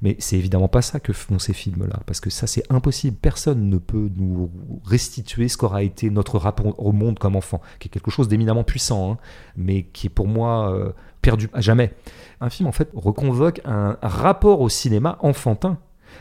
Mais 0.00 0.16
c'est 0.20 0.36
évidemment 0.36 0.68
pas 0.68 0.80
ça 0.80 1.00
que 1.00 1.12
font 1.12 1.38
ces 1.38 1.52
films-là, 1.52 2.00
parce 2.06 2.18
que 2.18 2.30
ça 2.30 2.46
c'est 2.46 2.62
impossible. 2.72 3.14
Personne 3.20 3.68
ne 3.68 3.76
peut 3.76 4.10
nous 4.16 4.50
restituer 4.82 5.48
ce 5.48 5.58
qu'aura 5.58 5.82
été 5.82 6.08
notre 6.08 6.38
rapport 6.38 6.82
au 6.82 6.92
monde 6.92 7.18
comme 7.18 7.36
enfant, 7.36 7.60
qui 7.78 7.88
est 7.88 7.90
quelque 7.90 8.10
chose 8.10 8.26
d'éminemment 8.26 8.64
puissant, 8.64 9.12
hein, 9.12 9.18
mais 9.54 9.82
qui 9.82 10.06
est 10.06 10.10
pour 10.10 10.28
moi 10.28 10.72
euh, 10.72 10.92
perdu 11.20 11.50
à 11.52 11.60
jamais. 11.60 11.92
Un 12.40 12.48
film 12.48 12.66
en 12.66 12.72
fait 12.72 12.88
reconvoque 12.94 13.60
un, 13.66 13.98
un 14.00 14.08
rapport 14.08 14.62
au 14.62 14.70
cinéma 14.70 15.18
enfantin. 15.20 15.76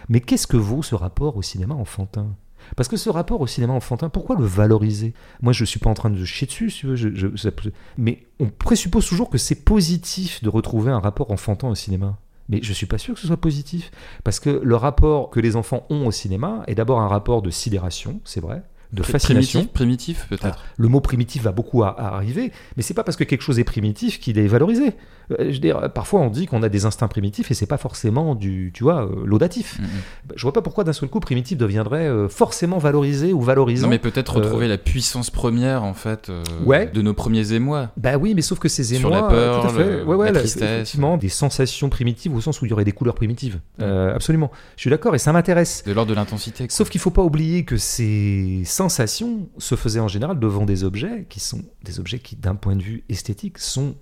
Mais 0.10 0.20
qu'est-ce 0.20 0.48
que 0.48 0.58
vaut 0.58 0.84
ce 0.84 0.96
rapport 0.96 1.38
au 1.38 1.42
cinéma 1.42 1.76
enfantin? 1.76 2.28
Parce 2.76 2.90
que 2.90 2.98
ce 2.98 3.10
rapport 3.10 3.42
au 3.42 3.48
cinéma 3.48 3.74
enfantin, 3.74 4.10
pourquoi 4.10 4.36
le 4.38 4.46
valoriser? 4.46 5.14
Moi, 5.42 5.54
je 5.54 5.66
suis 5.66 5.80
pas 5.80 5.90
en 5.90 5.94
train 5.94 6.10
de 6.10 6.24
chier 6.26 6.48
dessus, 6.48 6.70
si 6.70 6.80
tu 6.80 6.88
veux, 6.88 6.96
je- 6.96 7.10
je- 7.16 7.70
mais 7.98 8.24
on 8.40 8.48
présuppose 8.50 9.08
toujours 9.08 9.30
que 9.30 9.38
c'est 9.38 9.64
positif 9.64 10.44
de 10.44 10.50
retrouver 10.50 10.92
un 10.92 11.00
rapport 11.00 11.32
enfantin 11.32 11.68
au 11.70 11.76
cinéma. 11.76 12.18
Mais 12.50 12.60
je 12.64 12.74
suis 12.74 12.88
pas 12.88 12.98
sûr 12.98 13.14
que 13.14 13.20
ce 13.20 13.28
soit 13.28 13.38
positif. 13.38 13.92
Parce 14.24 14.40
que 14.40 14.50
le 14.64 14.76
rapport 14.76 15.30
que 15.30 15.40
les 15.40 15.56
enfants 15.56 15.86
ont 15.92 16.08
au 16.08 16.12
cinéma 16.12 16.64
est 16.68 16.76
d'abord 16.76 17.00
un 17.00 17.08
rapport 17.08 17.42
de 17.44 17.52
sidération, 17.52 18.22
c'est 18.24 18.40
vrai, 18.40 18.64
de 18.92 19.04
fascination. 19.04 19.60
Primitif, 19.72 19.74
primitif 19.74 20.28
peut-être. 20.30 20.64
Le 20.78 20.88
mot 20.88 21.00
primitif 21.00 21.44
va 21.44 21.52
beaucoup 21.52 21.84
à, 21.84 21.90
à 21.90 22.16
arriver, 22.16 22.52
mais 22.76 22.82
c'est 22.82 22.96
pas 22.96 23.04
parce 23.04 23.18
que 23.18 23.24
quelque 23.24 23.44
chose 23.44 23.60
est 23.60 23.64
primitif 23.64 24.20
qu'il 24.20 24.40
est 24.40 24.48
valorisé. 24.48 24.94
Euh, 25.32 25.36
je 25.40 25.46
veux 25.54 25.60
dire, 25.60 25.92
parfois 25.94 26.22
on 26.22 26.30
dit 26.30 26.46
qu'on 26.48 26.64
a 26.64 26.70
des 26.70 26.86
instincts 26.86 27.08
primitifs 27.08 27.52
et 27.52 27.54
c'est 27.54 27.66
pas 27.68 27.78
forcément 27.78 28.36
du, 28.36 28.72
tu 28.74 28.84
vois, 28.84 29.06
euh, 29.06 29.24
laudatif. 29.26 29.80
Mhm. 29.80 29.88
Je 30.36 30.42
vois 30.42 30.54
pas 30.54 30.62
pourquoi 30.62 30.84
d'un 30.84 30.94
seul 30.94 31.10
coup 31.10 31.20
primitif 31.20 31.58
deviendrait 31.58 32.08
euh, 32.08 32.28
forcément 32.28 32.78
valorisé 32.80 33.34
ou 33.34 33.42
valorisant. 33.42 33.88
Non, 33.88 33.90
mais 33.92 34.00
peut-être 34.00 34.38
Euh, 34.38 34.42
retrouver 34.42 34.68
la 34.68 34.78
puissance 34.78 35.30
première, 35.30 35.84
en 35.84 35.94
fait, 35.94 36.30
euh, 36.30 36.44
Ouais. 36.66 36.88
de 36.88 37.02
nos 37.02 37.14
premiers 37.14 37.54
émois. 37.54 37.92
Bah 37.98 38.18
oui, 38.18 38.34
mais 38.36 38.42
sauf 38.42 38.60
que 38.60 38.70
ces 38.70 38.84
Sur 38.84 38.98
émois, 39.10 39.22
la 39.22 39.28
peur, 39.28 39.62
tout 39.62 39.68
à 39.68 39.70
fait, 39.74 39.84
le- 39.98 40.04
ouais, 40.06 40.16
ouais, 40.16 40.32
la 40.32 40.42
là, 40.42 40.46
effectivement, 40.46 41.18
des 41.18 41.30
sensations 41.30 41.90
primitives 41.90 42.36
au 42.36 42.42
sens 42.42 42.62
où 42.62 42.66
il 42.66 42.70
y 42.70 42.74
aurait 42.74 42.86
des 42.86 42.92
couleurs 42.92 43.16
primitives. 43.16 43.60
Euh, 43.82 44.16
absolument, 44.16 44.52
je 44.76 44.82
suis 44.82 44.90
d'accord 44.90 45.16
et 45.16 45.20
ça 45.20 45.32
m'intéresse. 45.34 45.84
De 45.86 45.92
l'ordre 45.94 46.10
de 46.12 46.16
l'intensité. 46.16 46.66
Sauf 46.70 46.90
qu'il 46.90 47.02
faut 47.02 47.12
pas 47.12 47.24
oublier 47.24 47.66
que 47.66 47.78
ces 47.78 48.62
sensations 48.66 49.50
se 49.58 49.76
faisaient 49.76 50.00
en 50.00 50.08
général 50.08 50.40
devant 50.40 50.66
des 50.66 50.84
objets 50.84 51.26
qui 51.30 51.40
sont 51.40 51.62
des 51.84 52.00
objets 52.00 52.20
qui, 52.20 52.36
d'un 52.36 52.56
point 52.56 52.76
de 52.76 52.82
vue 52.82 53.04
esthétique, 53.10 53.58
sont 53.58 53.96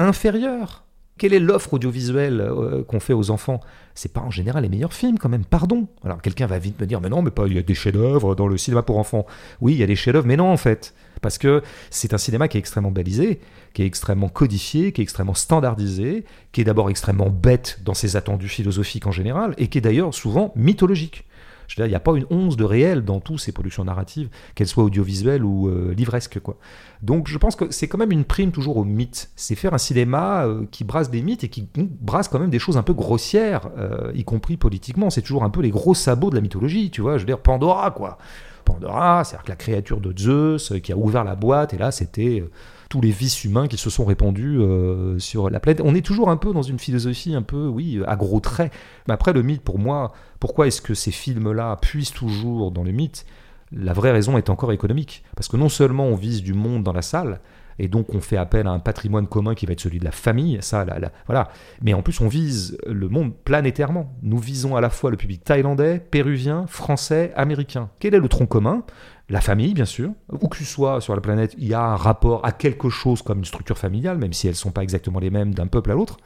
inférieurs. 0.00 0.84
Quelle 1.18 1.34
est 1.34 1.40
l'offre 1.40 1.74
audiovisuelle 1.74 2.40
euh, 2.40 2.82
qu'on 2.82 2.98
fait 2.98 3.12
aux 3.12 3.30
enfants? 3.30 3.60
C'est 3.94 4.10
pas 4.10 4.22
en 4.22 4.30
général 4.30 4.62
les 4.62 4.70
meilleurs 4.70 4.94
films 4.94 5.18
quand 5.18 5.28
même, 5.28 5.44
pardon. 5.44 5.86
Alors 6.02 6.22
quelqu'un 6.22 6.46
va 6.46 6.58
vite 6.58 6.80
me 6.80 6.86
dire, 6.86 7.02
mais 7.02 7.10
non, 7.10 7.20
mais 7.20 7.30
pas, 7.30 7.46
il 7.46 7.52
y 7.52 7.58
a 7.58 7.62
des 7.62 7.74
chefs-d'œuvre 7.74 8.34
dans 8.34 8.48
le 8.48 8.56
cinéma 8.56 8.82
pour 8.82 8.96
enfants. 8.96 9.26
Oui, 9.60 9.74
il 9.74 9.78
y 9.78 9.82
a 9.82 9.86
des 9.86 9.96
chefs-d'œuvre, 9.96 10.26
mais 10.26 10.38
non 10.38 10.50
en 10.50 10.56
fait. 10.56 10.94
Parce 11.20 11.36
que 11.36 11.62
c'est 11.90 12.14
un 12.14 12.18
cinéma 12.18 12.48
qui 12.48 12.56
est 12.56 12.60
extrêmement 12.60 12.90
balisé, 12.90 13.40
qui 13.74 13.82
est 13.82 13.86
extrêmement 13.86 14.30
codifié, 14.30 14.92
qui 14.92 15.02
est 15.02 15.04
extrêmement 15.04 15.34
standardisé, 15.34 16.24
qui 16.52 16.62
est 16.62 16.64
d'abord 16.64 16.88
extrêmement 16.88 17.28
bête 17.28 17.80
dans 17.84 17.92
ses 17.92 18.16
attendus 18.16 18.48
philosophiques 18.48 19.06
en 19.06 19.12
général, 19.12 19.54
et 19.58 19.68
qui 19.68 19.76
est 19.76 19.82
d'ailleurs 19.82 20.14
souvent 20.14 20.52
mythologique. 20.56 21.26
Je 21.70 21.76
veux 21.76 21.84
dire, 21.84 21.86
il 21.86 21.90
n'y 21.90 21.96
a 21.96 22.00
pas 22.00 22.12
une 22.16 22.26
once 22.30 22.56
de 22.56 22.64
réel 22.64 23.04
dans 23.04 23.20
toutes 23.20 23.38
ces 23.38 23.52
productions 23.52 23.84
narratives, 23.84 24.28
qu'elles 24.56 24.66
soient 24.66 24.82
audiovisuelles 24.82 25.44
ou 25.44 25.68
euh, 25.68 25.94
livresques. 25.96 26.40
Quoi. 26.40 26.56
Donc 27.00 27.28
je 27.28 27.38
pense 27.38 27.54
que 27.54 27.70
c'est 27.70 27.86
quand 27.86 27.96
même 27.96 28.10
une 28.10 28.24
prime 28.24 28.50
toujours 28.50 28.76
au 28.76 28.84
mythe. 28.84 29.30
C'est 29.36 29.54
faire 29.54 29.72
un 29.72 29.78
cinéma 29.78 30.46
euh, 30.46 30.64
qui 30.72 30.82
brasse 30.82 31.10
des 31.10 31.22
mythes 31.22 31.44
et 31.44 31.48
qui 31.48 31.68
brasse 31.76 32.26
quand 32.26 32.40
même 32.40 32.50
des 32.50 32.58
choses 32.58 32.76
un 32.76 32.82
peu 32.82 32.92
grossières, 32.92 33.70
euh, 33.78 34.10
y 34.16 34.24
compris 34.24 34.56
politiquement. 34.56 35.10
C'est 35.10 35.22
toujours 35.22 35.44
un 35.44 35.50
peu 35.50 35.60
les 35.60 35.70
gros 35.70 35.94
sabots 35.94 36.30
de 36.30 36.34
la 36.34 36.40
mythologie, 36.40 36.90
tu 36.90 37.02
vois. 37.02 37.18
Je 37.18 37.20
veux 37.20 37.26
dire, 37.26 37.38
Pandora, 37.38 37.92
quoi. 37.92 38.18
Pandora, 38.64 39.22
c'est-à-dire 39.22 39.44
que 39.44 39.50
la 39.50 39.56
créature 39.56 40.00
de 40.00 40.12
Zeus 40.18 40.72
qui 40.82 40.92
a 40.92 40.96
ouvert 40.96 41.22
la 41.22 41.36
boîte, 41.36 41.72
et 41.72 41.78
là, 41.78 41.92
c'était 41.92 42.42
tous 42.90 43.00
les 43.00 43.10
vices 43.12 43.44
humains 43.44 43.68
qui 43.68 43.78
se 43.78 43.88
sont 43.88 44.04
répandus 44.04 44.58
euh, 44.58 45.18
sur 45.18 45.48
la 45.48 45.60
planète. 45.60 45.80
On 45.82 45.94
est 45.94 46.04
toujours 46.04 46.28
un 46.28 46.36
peu 46.36 46.52
dans 46.52 46.60
une 46.60 46.78
philosophie 46.78 47.34
un 47.34 47.40
peu, 47.42 47.68
oui, 47.68 48.00
à 48.06 48.16
gros 48.16 48.40
traits. 48.40 48.72
Mais 49.08 49.14
après, 49.14 49.32
le 49.32 49.42
mythe, 49.42 49.62
pour 49.62 49.78
moi, 49.78 50.12
pourquoi 50.40 50.66
est-ce 50.66 50.82
que 50.82 50.92
ces 50.92 51.12
films-là 51.12 51.76
puissent 51.80 52.12
toujours 52.12 52.72
dans 52.72 52.82
le 52.82 52.90
mythe? 52.90 53.24
La 53.72 53.92
vraie 53.92 54.10
raison 54.10 54.36
est 54.36 54.50
encore 54.50 54.72
économique. 54.72 55.22
Parce 55.36 55.46
que 55.46 55.56
non 55.56 55.68
seulement 55.68 56.06
on 56.06 56.16
vise 56.16 56.42
du 56.42 56.52
monde 56.52 56.82
dans 56.82 56.92
la 56.92 57.02
salle, 57.02 57.40
et 57.78 57.86
donc 57.86 58.12
on 58.12 58.20
fait 58.20 58.36
appel 58.36 58.66
à 58.66 58.72
un 58.72 58.80
patrimoine 58.80 59.28
commun 59.28 59.54
qui 59.54 59.64
va 59.66 59.72
être 59.72 59.80
celui 59.80 60.00
de 60.00 60.04
la 60.04 60.10
famille, 60.10 60.58
ça, 60.60 60.84
la- 60.84 60.98
la- 60.98 61.12
voilà. 61.26 61.48
Mais 61.82 61.94
en 61.94 62.02
plus, 62.02 62.20
on 62.20 62.26
vise 62.28 62.76
le 62.86 63.08
monde 63.08 63.32
planétairement. 63.44 64.12
Nous 64.22 64.38
visons 64.38 64.74
à 64.74 64.80
la 64.80 64.90
fois 64.90 65.12
le 65.12 65.16
public 65.16 65.44
thaïlandais, 65.44 66.00
péruvien, 66.00 66.66
français, 66.66 67.32
américain. 67.36 67.88
Quel 68.00 68.14
est 68.14 68.18
le 68.18 68.28
tronc 68.28 68.46
commun? 68.46 68.82
La 69.30 69.40
famille, 69.40 69.74
bien 69.74 69.84
sûr. 69.84 70.10
Où 70.28 70.48
que 70.48 70.58
tu 70.58 70.64
sois 70.64 71.00
sur 71.00 71.14
la 71.14 71.20
planète, 71.20 71.54
il 71.56 71.68
y 71.68 71.74
a 71.74 71.82
un 71.82 71.96
rapport 71.96 72.44
à 72.44 72.50
quelque 72.50 72.90
chose 72.90 73.22
comme 73.22 73.38
une 73.38 73.44
structure 73.44 73.78
familiale, 73.78 74.18
même 74.18 74.32
si 74.32 74.48
elles 74.48 74.54
ne 74.54 74.56
sont 74.56 74.72
pas 74.72 74.82
exactement 74.82 75.20
les 75.20 75.30
mêmes 75.30 75.54
d'un 75.54 75.68
peuple 75.68 75.92
à 75.92 75.94
l'autre. 75.94 76.18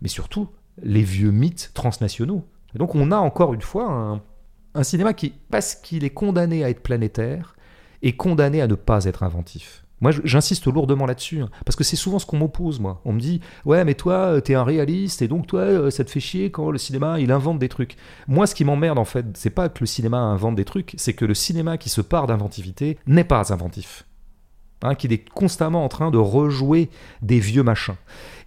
Mais 0.00 0.08
surtout, 0.08 0.48
les 0.82 1.02
vieux 1.02 1.30
mythes 1.30 1.72
transnationaux. 1.74 2.44
Donc 2.74 2.94
on 2.94 3.12
a 3.12 3.18
encore 3.18 3.52
une 3.52 3.60
fois 3.60 4.20
un 4.74 4.82
cinéma 4.82 5.12
qui, 5.12 5.34
parce 5.50 5.74
qu'il 5.74 6.04
est 6.04 6.10
condamné 6.10 6.64
à 6.64 6.70
être 6.70 6.82
planétaire, 6.82 7.54
est 8.02 8.16
condamné 8.16 8.62
à 8.62 8.66
ne 8.66 8.74
pas 8.76 9.04
être 9.04 9.22
inventif. 9.22 9.84
Moi, 10.00 10.12
j'insiste 10.22 10.66
lourdement 10.66 11.06
là-dessus, 11.06 11.40
hein, 11.40 11.50
parce 11.64 11.74
que 11.74 11.82
c'est 11.82 11.96
souvent 11.96 12.18
ce 12.18 12.26
qu'on 12.26 12.38
m'oppose, 12.38 12.78
moi. 12.78 13.00
On 13.04 13.12
me 13.12 13.20
dit, 13.20 13.40
ouais, 13.64 13.84
mais 13.84 13.94
toi, 13.94 14.14
euh, 14.14 14.40
t'es 14.40 14.54
un 14.54 14.62
réaliste, 14.62 15.22
et 15.22 15.28
donc 15.28 15.46
toi, 15.46 15.60
euh, 15.60 15.90
ça 15.90 16.04
te 16.04 16.10
fait 16.10 16.20
chier 16.20 16.50
quand 16.50 16.70
le 16.70 16.78
cinéma, 16.78 17.18
il 17.20 17.32
invente 17.32 17.58
des 17.58 17.68
trucs. 17.68 17.96
Moi, 18.28 18.46
ce 18.46 18.54
qui 18.54 18.64
m'emmerde, 18.64 18.98
en 18.98 19.04
fait, 19.04 19.26
c'est 19.34 19.50
pas 19.50 19.68
que 19.68 19.80
le 19.80 19.86
cinéma 19.86 20.18
invente 20.18 20.54
des 20.54 20.64
trucs, 20.64 20.94
c'est 20.96 21.14
que 21.14 21.24
le 21.24 21.34
cinéma 21.34 21.78
qui 21.78 21.88
se 21.88 22.00
part 22.00 22.26
d'inventivité 22.26 22.98
n'est 23.06 23.24
pas 23.24 23.52
inventif. 23.52 24.04
Hein, 24.82 24.94
qu'il 24.94 25.12
est 25.12 25.28
constamment 25.28 25.84
en 25.84 25.88
train 25.88 26.12
de 26.12 26.18
rejouer 26.18 26.88
des 27.20 27.40
vieux 27.40 27.64
machins. 27.64 27.96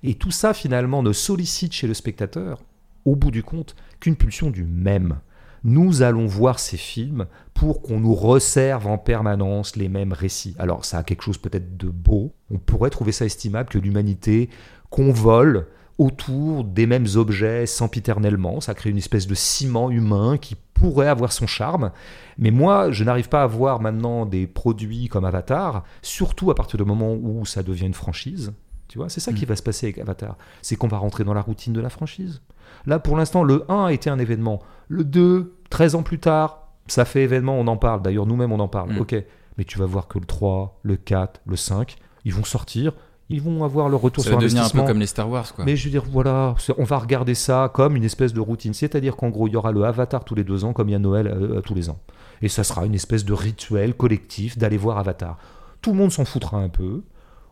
Et 0.03 0.13
tout 0.13 0.31
ça, 0.31 0.53
finalement, 0.53 1.03
ne 1.03 1.11
sollicite 1.11 1.73
chez 1.73 1.87
le 1.87 1.93
spectateur, 1.93 2.59
au 3.03 3.17
bout 3.17 3.31
du 3.31 3.43
compte, 3.43 3.75
qu'une 3.99 4.15
pulsion 4.15 4.49
du 4.49 4.63
même. 4.63 5.19
Nous 5.63 6.01
allons 6.01 6.25
voir 6.25 6.59
ces 6.59 6.77
films 6.77 7.27
pour 7.53 7.83
qu'on 7.83 7.99
nous 7.99 8.15
resserve 8.15 8.87
en 8.87 8.97
permanence 8.97 9.75
les 9.75 9.89
mêmes 9.89 10.13
récits. 10.13 10.55
Alors 10.57 10.85
ça 10.85 10.97
a 10.97 11.03
quelque 11.03 11.21
chose 11.21 11.37
peut-être 11.37 11.77
de 11.77 11.87
beau. 11.87 12.33
On 12.49 12.57
pourrait 12.57 12.89
trouver 12.89 13.11
ça 13.11 13.25
estimable 13.25 13.69
que 13.69 13.77
l'humanité 13.77 14.49
convole 14.89 15.67
autour 15.99 16.63
des 16.63 16.87
mêmes 16.87 17.05
objets 17.15 17.67
sempiternellement. 17.67 18.59
Ça 18.59 18.73
crée 18.73 18.89
une 18.89 18.97
espèce 18.97 19.27
de 19.27 19.35
ciment 19.35 19.91
humain 19.91 20.39
qui 20.39 20.55
pourrait 20.73 21.07
avoir 21.07 21.31
son 21.31 21.45
charme. 21.45 21.91
Mais 22.39 22.49
moi, 22.49 22.89
je 22.89 23.03
n'arrive 23.03 23.29
pas 23.29 23.43
à 23.43 23.47
voir 23.47 23.79
maintenant 23.79 24.25
des 24.25 24.47
produits 24.47 25.09
comme 25.09 25.25
Avatar, 25.25 25.83
surtout 26.01 26.49
à 26.49 26.55
partir 26.55 26.79
du 26.79 26.85
moment 26.85 27.13
où 27.13 27.45
ça 27.45 27.61
devient 27.61 27.85
une 27.85 27.93
franchise. 27.93 28.51
Tu 28.91 28.97
vois, 28.97 29.07
c'est 29.07 29.21
ça 29.21 29.31
qui 29.31 29.45
va 29.45 29.55
se 29.55 29.63
passer 29.63 29.85
avec 29.85 29.99
Avatar. 29.99 30.35
C'est 30.61 30.75
qu'on 30.75 30.89
va 30.89 30.97
rentrer 30.97 31.23
dans 31.23 31.33
la 31.33 31.39
routine 31.39 31.71
de 31.71 31.79
la 31.79 31.89
franchise. 31.89 32.41
Là, 32.85 32.99
pour 32.99 33.15
l'instant, 33.15 33.41
le 33.41 33.63
1 33.71 33.85
a 33.85 33.93
été 33.93 34.09
un 34.09 34.19
événement. 34.19 34.59
Le 34.89 35.05
2, 35.05 35.55
13 35.69 35.95
ans 35.95 36.03
plus 36.03 36.19
tard, 36.19 36.67
ça 36.87 37.05
fait 37.05 37.23
événement, 37.23 37.57
on 37.57 37.67
en 37.67 37.77
parle. 37.77 38.01
D'ailleurs, 38.01 38.25
nous-mêmes, 38.25 38.51
on 38.51 38.59
en 38.59 38.67
parle. 38.67 38.91
Mm. 38.91 38.99
Ok. 38.99 39.15
Mais 39.57 39.63
tu 39.63 39.79
vas 39.79 39.85
voir 39.85 40.09
que 40.09 40.19
le 40.19 40.25
3, 40.25 40.81
le 40.83 40.97
4, 40.97 41.39
le 41.45 41.55
5, 41.55 41.95
ils 42.25 42.33
vont 42.33 42.43
sortir, 42.43 42.91
ils 43.29 43.41
vont 43.41 43.63
avoir 43.63 43.87
leur 43.87 44.01
retour 44.01 44.25
Ça 44.25 44.31
sur 44.31 44.39
va 44.39 44.43
devenir 44.43 44.57
un 44.57 44.65
investissement. 44.65 44.83
peu 44.83 44.87
comme 44.89 44.99
les 44.99 45.07
Star 45.07 45.29
Wars, 45.29 45.53
quoi. 45.55 45.63
Mais 45.63 45.77
je 45.77 45.85
veux 45.85 45.89
dire, 45.91 46.03
voilà, 46.11 46.53
on 46.77 46.83
va 46.83 46.97
regarder 46.97 47.33
ça 47.33 47.71
comme 47.73 47.95
une 47.95 48.03
espèce 48.03 48.33
de 48.33 48.41
routine. 48.41 48.73
C'est-à-dire 48.73 49.15
qu'en 49.15 49.29
gros, 49.29 49.47
il 49.47 49.53
y 49.53 49.55
aura 49.55 49.71
le 49.71 49.85
Avatar 49.85 50.25
tous 50.25 50.35
les 50.35 50.43
deux 50.43 50.65
ans, 50.65 50.73
comme 50.73 50.89
il 50.89 50.91
y 50.91 50.95
a 50.95 50.99
Noël 50.99 51.27
euh, 51.27 51.59
euh, 51.59 51.61
tous 51.61 51.75
les 51.75 51.89
ans. 51.89 51.99
Et 52.41 52.49
ça 52.49 52.65
sera 52.65 52.85
une 52.85 52.95
espèce 52.95 53.23
de 53.23 53.31
rituel 53.31 53.93
collectif 53.93 54.57
d'aller 54.57 54.75
voir 54.75 54.97
Avatar. 54.97 55.37
Tout 55.81 55.91
le 55.91 55.97
monde 55.97 56.11
s'en 56.11 56.25
foutra 56.25 56.57
un 56.57 56.67
peu. 56.67 57.03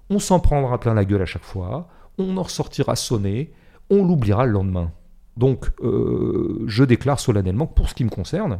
On 0.09 0.19
s'en 0.19 0.39
prendra 0.39 0.79
plein 0.79 0.93
la 0.93 1.05
gueule 1.05 1.21
à 1.21 1.25
chaque 1.25 1.43
fois. 1.43 1.87
On 2.17 2.37
en 2.37 2.43
ressortira 2.43 2.95
sonné. 2.95 3.53
On 3.89 4.05
l'oubliera 4.05 4.45
le 4.45 4.51
lendemain. 4.51 4.91
Donc, 5.37 5.69
euh, 5.81 6.63
je 6.67 6.83
déclare 6.83 7.19
solennellement 7.19 7.65
que 7.65 7.73
pour 7.73 7.89
ce 7.89 7.95
qui 7.95 8.03
me 8.03 8.09
concerne, 8.09 8.59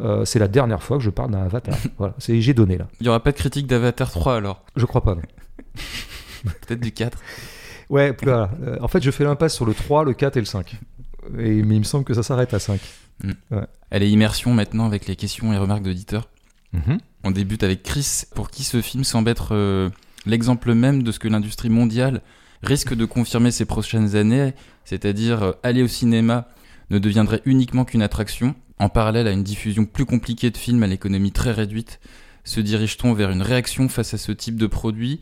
euh, 0.00 0.24
c'est 0.24 0.38
la 0.38 0.48
dernière 0.48 0.82
fois 0.82 0.98
que 0.98 1.02
je 1.02 1.10
parle 1.10 1.30
d'un 1.30 1.42
Avatar. 1.42 1.76
voilà, 1.98 2.14
c'est 2.18 2.40
j'ai 2.40 2.54
donné 2.54 2.76
là. 2.76 2.88
Il 3.00 3.04
n'y 3.04 3.08
aura 3.08 3.22
pas 3.22 3.32
de 3.32 3.36
critique 3.36 3.66
d'Avatar 3.66 4.10
3 4.10 4.36
alors? 4.36 4.62
Je 4.76 4.84
crois 4.84 5.02
pas. 5.02 5.14
non. 5.14 5.22
Peut-être 6.66 6.80
du 6.80 6.92
4 6.92 7.18
Ouais, 7.88 8.14
voilà. 8.22 8.50
Euh, 8.62 8.76
en 8.80 8.88
fait, 8.88 9.02
je 9.02 9.10
fais 9.10 9.24
l'impasse 9.24 9.54
sur 9.54 9.64
le 9.64 9.74
3, 9.74 10.04
le 10.04 10.12
4 10.12 10.36
et 10.36 10.40
le 10.40 10.46
5. 10.46 10.76
Et, 11.38 11.62
mais 11.62 11.76
il 11.76 11.80
me 11.80 11.84
semble 11.84 12.04
que 12.04 12.14
ça 12.14 12.22
s'arrête 12.22 12.52
à 12.54 12.58
5. 12.58 12.80
Elle 13.90 14.02
est 14.02 14.10
immersion 14.10 14.52
maintenant 14.52 14.86
avec 14.86 15.06
les 15.06 15.16
questions 15.16 15.52
et 15.52 15.58
remarques 15.58 15.82
d'auditeurs. 15.82 16.28
On 17.24 17.30
débute 17.30 17.62
avec 17.62 17.82
Chris, 17.82 18.22
pour 18.34 18.50
qui 18.50 18.64
ce 18.64 18.80
film 18.80 19.04
semble 19.04 19.28
être 19.28 19.90
l'exemple 20.26 20.74
même 20.74 21.02
de 21.02 21.12
ce 21.12 21.18
que 21.18 21.28
l'industrie 21.28 21.70
mondiale 21.70 22.22
risque 22.62 22.94
de 22.94 23.04
confirmer 23.04 23.50
ces 23.50 23.64
prochaines 23.64 24.16
années, 24.16 24.54
c'est-à-dire 24.84 25.42
euh, 25.42 25.52
aller 25.62 25.82
au 25.82 25.88
cinéma 25.88 26.48
ne 26.90 26.98
deviendrait 26.98 27.42
uniquement 27.44 27.84
qu'une 27.84 28.02
attraction, 28.02 28.54
en 28.78 28.88
parallèle 28.88 29.28
à 29.28 29.32
une 29.32 29.44
diffusion 29.44 29.84
plus 29.84 30.04
compliquée 30.04 30.50
de 30.50 30.56
films 30.56 30.82
à 30.82 30.86
l'économie 30.86 31.32
très 31.32 31.52
réduite, 31.52 32.00
se 32.44 32.60
dirige-t-on 32.60 33.12
vers 33.12 33.30
une 33.30 33.42
réaction 33.42 33.88
face 33.88 34.14
à 34.14 34.18
ce 34.18 34.32
type 34.32 34.56
de 34.56 34.66
produit 34.66 35.20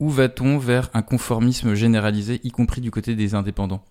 ou 0.00 0.10
va-t-on 0.10 0.58
vers 0.58 0.90
un 0.94 1.02
conformisme 1.02 1.74
généralisé, 1.74 2.40
y 2.44 2.50
compris 2.50 2.80
du 2.80 2.90
côté 2.90 3.16
des 3.16 3.34
indépendants? 3.34 3.84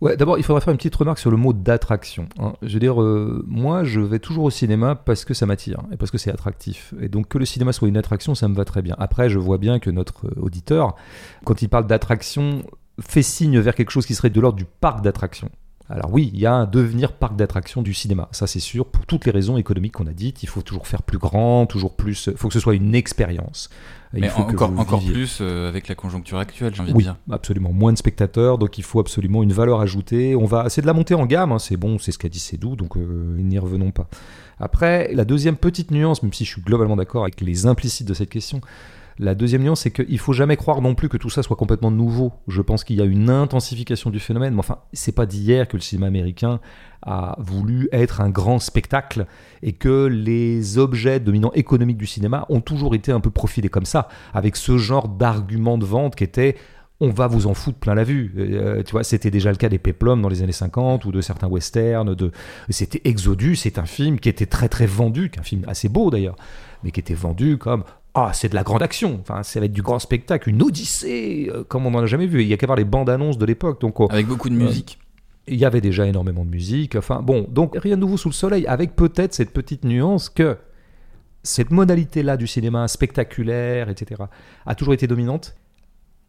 Ouais, 0.00 0.16
d'abord, 0.16 0.38
il 0.38 0.44
faudra 0.44 0.60
faire 0.60 0.70
une 0.70 0.76
petite 0.76 0.94
remarque 0.94 1.18
sur 1.18 1.30
le 1.30 1.36
mot 1.36 1.52
d'attraction. 1.52 2.28
hein. 2.38 2.52
Je 2.62 2.72
veux 2.74 2.78
dire, 2.78 3.02
euh, 3.02 3.44
moi, 3.48 3.82
je 3.82 4.00
vais 4.00 4.20
toujours 4.20 4.44
au 4.44 4.50
cinéma 4.50 4.94
parce 4.94 5.24
que 5.24 5.34
ça 5.34 5.44
m'attire 5.44 5.80
et 5.92 5.96
parce 5.96 6.12
que 6.12 6.18
c'est 6.18 6.30
attractif. 6.30 6.94
Et 7.00 7.08
donc, 7.08 7.28
que 7.28 7.36
le 7.38 7.44
cinéma 7.44 7.72
soit 7.72 7.88
une 7.88 7.96
attraction, 7.96 8.36
ça 8.36 8.46
me 8.46 8.54
va 8.54 8.64
très 8.64 8.80
bien. 8.80 8.94
Après, 8.98 9.28
je 9.28 9.40
vois 9.40 9.58
bien 9.58 9.80
que 9.80 9.90
notre 9.90 10.26
euh, 10.28 10.40
auditeur, 10.40 10.94
quand 11.44 11.62
il 11.62 11.68
parle 11.68 11.88
d'attraction, 11.88 12.62
fait 13.00 13.22
signe 13.22 13.58
vers 13.58 13.74
quelque 13.74 13.90
chose 13.90 14.06
qui 14.06 14.14
serait 14.14 14.30
de 14.30 14.40
l'ordre 14.40 14.56
du 14.58 14.66
parc 14.66 15.02
d'attraction. 15.02 15.50
Alors 15.90 16.12
oui, 16.12 16.30
il 16.34 16.38
y 16.40 16.44
a 16.44 16.52
un 16.52 16.66
devenir 16.66 17.12
parc 17.12 17.34
d'attraction 17.36 17.80
du 17.80 17.94
cinéma, 17.94 18.28
ça 18.32 18.46
c'est 18.46 18.60
sûr, 18.60 18.84
pour 18.86 19.06
toutes 19.06 19.24
les 19.24 19.32
raisons 19.32 19.56
économiques 19.56 19.94
qu'on 19.94 20.06
a 20.06 20.12
dites. 20.12 20.42
Il 20.42 20.48
faut 20.48 20.60
toujours 20.60 20.86
faire 20.86 21.02
plus 21.02 21.16
grand, 21.18 21.64
toujours 21.66 21.96
plus. 21.96 22.28
Il 22.30 22.36
faut 22.36 22.48
que 22.48 22.54
ce 22.54 22.60
soit 22.60 22.74
une 22.74 22.94
expérience. 22.94 23.70
Il 24.14 24.20
Mais 24.20 24.28
faut 24.28 24.40
encore, 24.42 25.02
plus 25.04 25.38
euh, 25.40 25.68
avec 25.68 25.88
la 25.88 25.94
conjoncture 25.94 26.38
actuelle, 26.38 26.74
j'ai 26.74 26.80
envie 26.82 26.92
Oui, 26.92 27.04
de 27.04 27.08
dire. 27.08 27.16
absolument. 27.30 27.72
Moins 27.72 27.92
de 27.92 27.98
spectateurs, 27.98 28.56
donc 28.58 28.78
il 28.78 28.84
faut 28.84 29.00
absolument 29.00 29.42
une 29.42 29.52
valeur 29.52 29.80
ajoutée. 29.80 30.34
On 30.34 30.46
va, 30.46 30.68
c'est 30.70 30.80
de 30.80 30.86
la 30.86 30.94
montée 30.94 31.14
en 31.14 31.26
gamme, 31.26 31.52
hein, 31.52 31.58
c'est 31.58 31.76
bon, 31.76 31.98
c'est 31.98 32.12
ce 32.12 32.18
qu'a 32.18 32.28
dit 32.30 32.38
Cédou, 32.38 32.74
donc 32.76 32.96
euh, 32.96 33.36
n'y 33.38 33.58
revenons 33.58 33.90
pas. 33.90 34.08
Après, 34.60 35.10
la 35.12 35.24
deuxième 35.24 35.56
petite 35.56 35.90
nuance, 35.90 36.22
même 36.22 36.32
si 36.32 36.44
je 36.44 36.50
suis 36.52 36.62
globalement 36.62 36.96
d'accord 36.96 37.22
avec 37.22 37.40
les 37.40 37.66
implicites 37.66 38.08
de 38.08 38.14
cette 38.14 38.30
question, 38.30 38.60
la 39.18 39.34
deuxième 39.34 39.62
nuance, 39.62 39.80
c'est 39.80 39.90
qu'il 39.90 40.18
faut 40.18 40.32
jamais 40.32 40.56
croire 40.56 40.80
non 40.80 40.94
plus 40.94 41.08
que 41.08 41.16
tout 41.16 41.30
ça 41.30 41.42
soit 41.42 41.56
complètement 41.56 41.90
nouveau. 41.90 42.32
Je 42.46 42.62
pense 42.62 42.84
qu'il 42.84 42.96
y 42.96 43.02
a 43.02 43.04
une 43.04 43.30
intensification 43.30 44.10
du 44.10 44.20
phénomène, 44.20 44.54
mais 44.54 44.60
enfin, 44.60 44.78
c'est 44.92 45.12
pas 45.12 45.26
d'hier 45.26 45.66
que 45.66 45.76
le 45.76 45.82
cinéma 45.82 46.06
américain 46.06 46.60
a 47.02 47.36
voulu 47.38 47.88
être 47.90 48.20
un 48.20 48.30
grand 48.30 48.60
spectacle 48.60 49.26
et 49.62 49.72
que 49.72 50.06
les 50.06 50.78
objets 50.78 51.18
dominants 51.20 51.52
économiques 51.54 51.98
du 51.98 52.06
cinéma 52.06 52.46
ont 52.48 52.60
toujours 52.60 52.94
été 52.94 53.10
un 53.10 53.20
peu 53.20 53.30
profilés 53.30 53.68
comme 53.68 53.86
ça, 53.86 54.08
avec 54.34 54.56
ce 54.56 54.78
genre 54.78 55.08
d'argument 55.08 55.78
de 55.78 55.84
vente 55.84 56.14
qui 56.14 56.24
était 56.24 56.56
on 57.00 57.10
va 57.10 57.28
vous 57.28 57.46
en 57.46 57.54
foutre 57.54 57.78
plein 57.78 57.94
la 57.94 58.02
vue. 58.02 58.34
Euh, 58.36 58.82
vois, 58.90 59.04
c'était 59.04 59.30
déjà 59.30 59.50
le 59.50 59.56
cas 59.56 59.68
des 59.68 59.78
Peplum 59.78 60.20
dans 60.20 60.28
les 60.28 60.42
années 60.42 60.50
50 60.50 61.04
ou 61.04 61.12
de 61.12 61.20
certains 61.20 61.46
westerns. 61.46 62.16
C'était 62.70 63.00
Exodus, 63.04 63.56
c'est 63.56 63.78
un 63.78 63.86
film 63.86 64.18
qui 64.18 64.28
était 64.28 64.46
très 64.46 64.68
très 64.68 64.86
vendu, 64.86 65.30
qui 65.30 65.36
est 65.36 65.40
un 65.40 65.44
film 65.44 65.62
assez 65.68 65.88
beau 65.88 66.10
d'ailleurs, 66.10 66.36
mais 66.82 66.90
qui 66.90 66.98
était 66.98 67.14
vendu 67.14 67.56
comme 67.56 67.84
ah 68.26 68.32
c'est 68.32 68.48
de 68.48 68.54
la 68.54 68.62
grande 68.62 68.82
action. 68.82 69.18
Enfin, 69.20 69.42
ça 69.42 69.60
va 69.60 69.66
être 69.66 69.72
du 69.72 69.82
grand 69.82 69.98
spectacle, 69.98 70.48
une 70.50 70.62
odyssée 70.62 71.50
euh, 71.54 71.64
comme 71.64 71.86
on 71.86 71.90
n'en 71.92 72.00
a 72.00 72.06
jamais 72.06 72.26
vu. 72.26 72.42
Il 72.42 72.48
y 72.48 72.52
a 72.52 72.56
qu'à 72.56 72.66
voir 72.66 72.76
les 72.76 72.84
bandes 72.84 73.10
annonces 73.10 73.38
de 73.38 73.46
l'époque. 73.46 73.80
Donc 73.80 74.00
on- 74.00 74.06
Avec 74.08 74.26
beaucoup 74.26 74.48
de 74.48 74.54
Euh, 74.54 74.58
musique. 74.58 74.98
il 75.46 75.56
y 75.56 75.64
avait 75.64 75.80
déjà 75.80 76.06
énormément 76.06 76.44
de 76.44 76.50
musique. 76.50 76.96
Enfin 76.96 77.20
bon, 77.22 77.46
donc 77.50 77.74
rien 77.76 77.96
de 77.96 78.00
nouveau 78.00 78.16
sous 78.16 78.28
le 78.28 78.34
soleil, 78.34 78.66
avec 78.66 78.96
peut-être 78.96 79.34
cette 79.34 79.52
petite 79.52 79.84
nuance 79.84 80.28
que 80.28 80.56
cette 81.42 81.70
modalité-là 81.70 82.36
du 82.36 82.46
cinéma 82.46 82.88
spectaculaire, 82.88 83.88
etc., 83.88 84.22
a 84.66 84.74
toujours 84.74 84.92
été 84.94 85.06
dominante. 85.06 85.54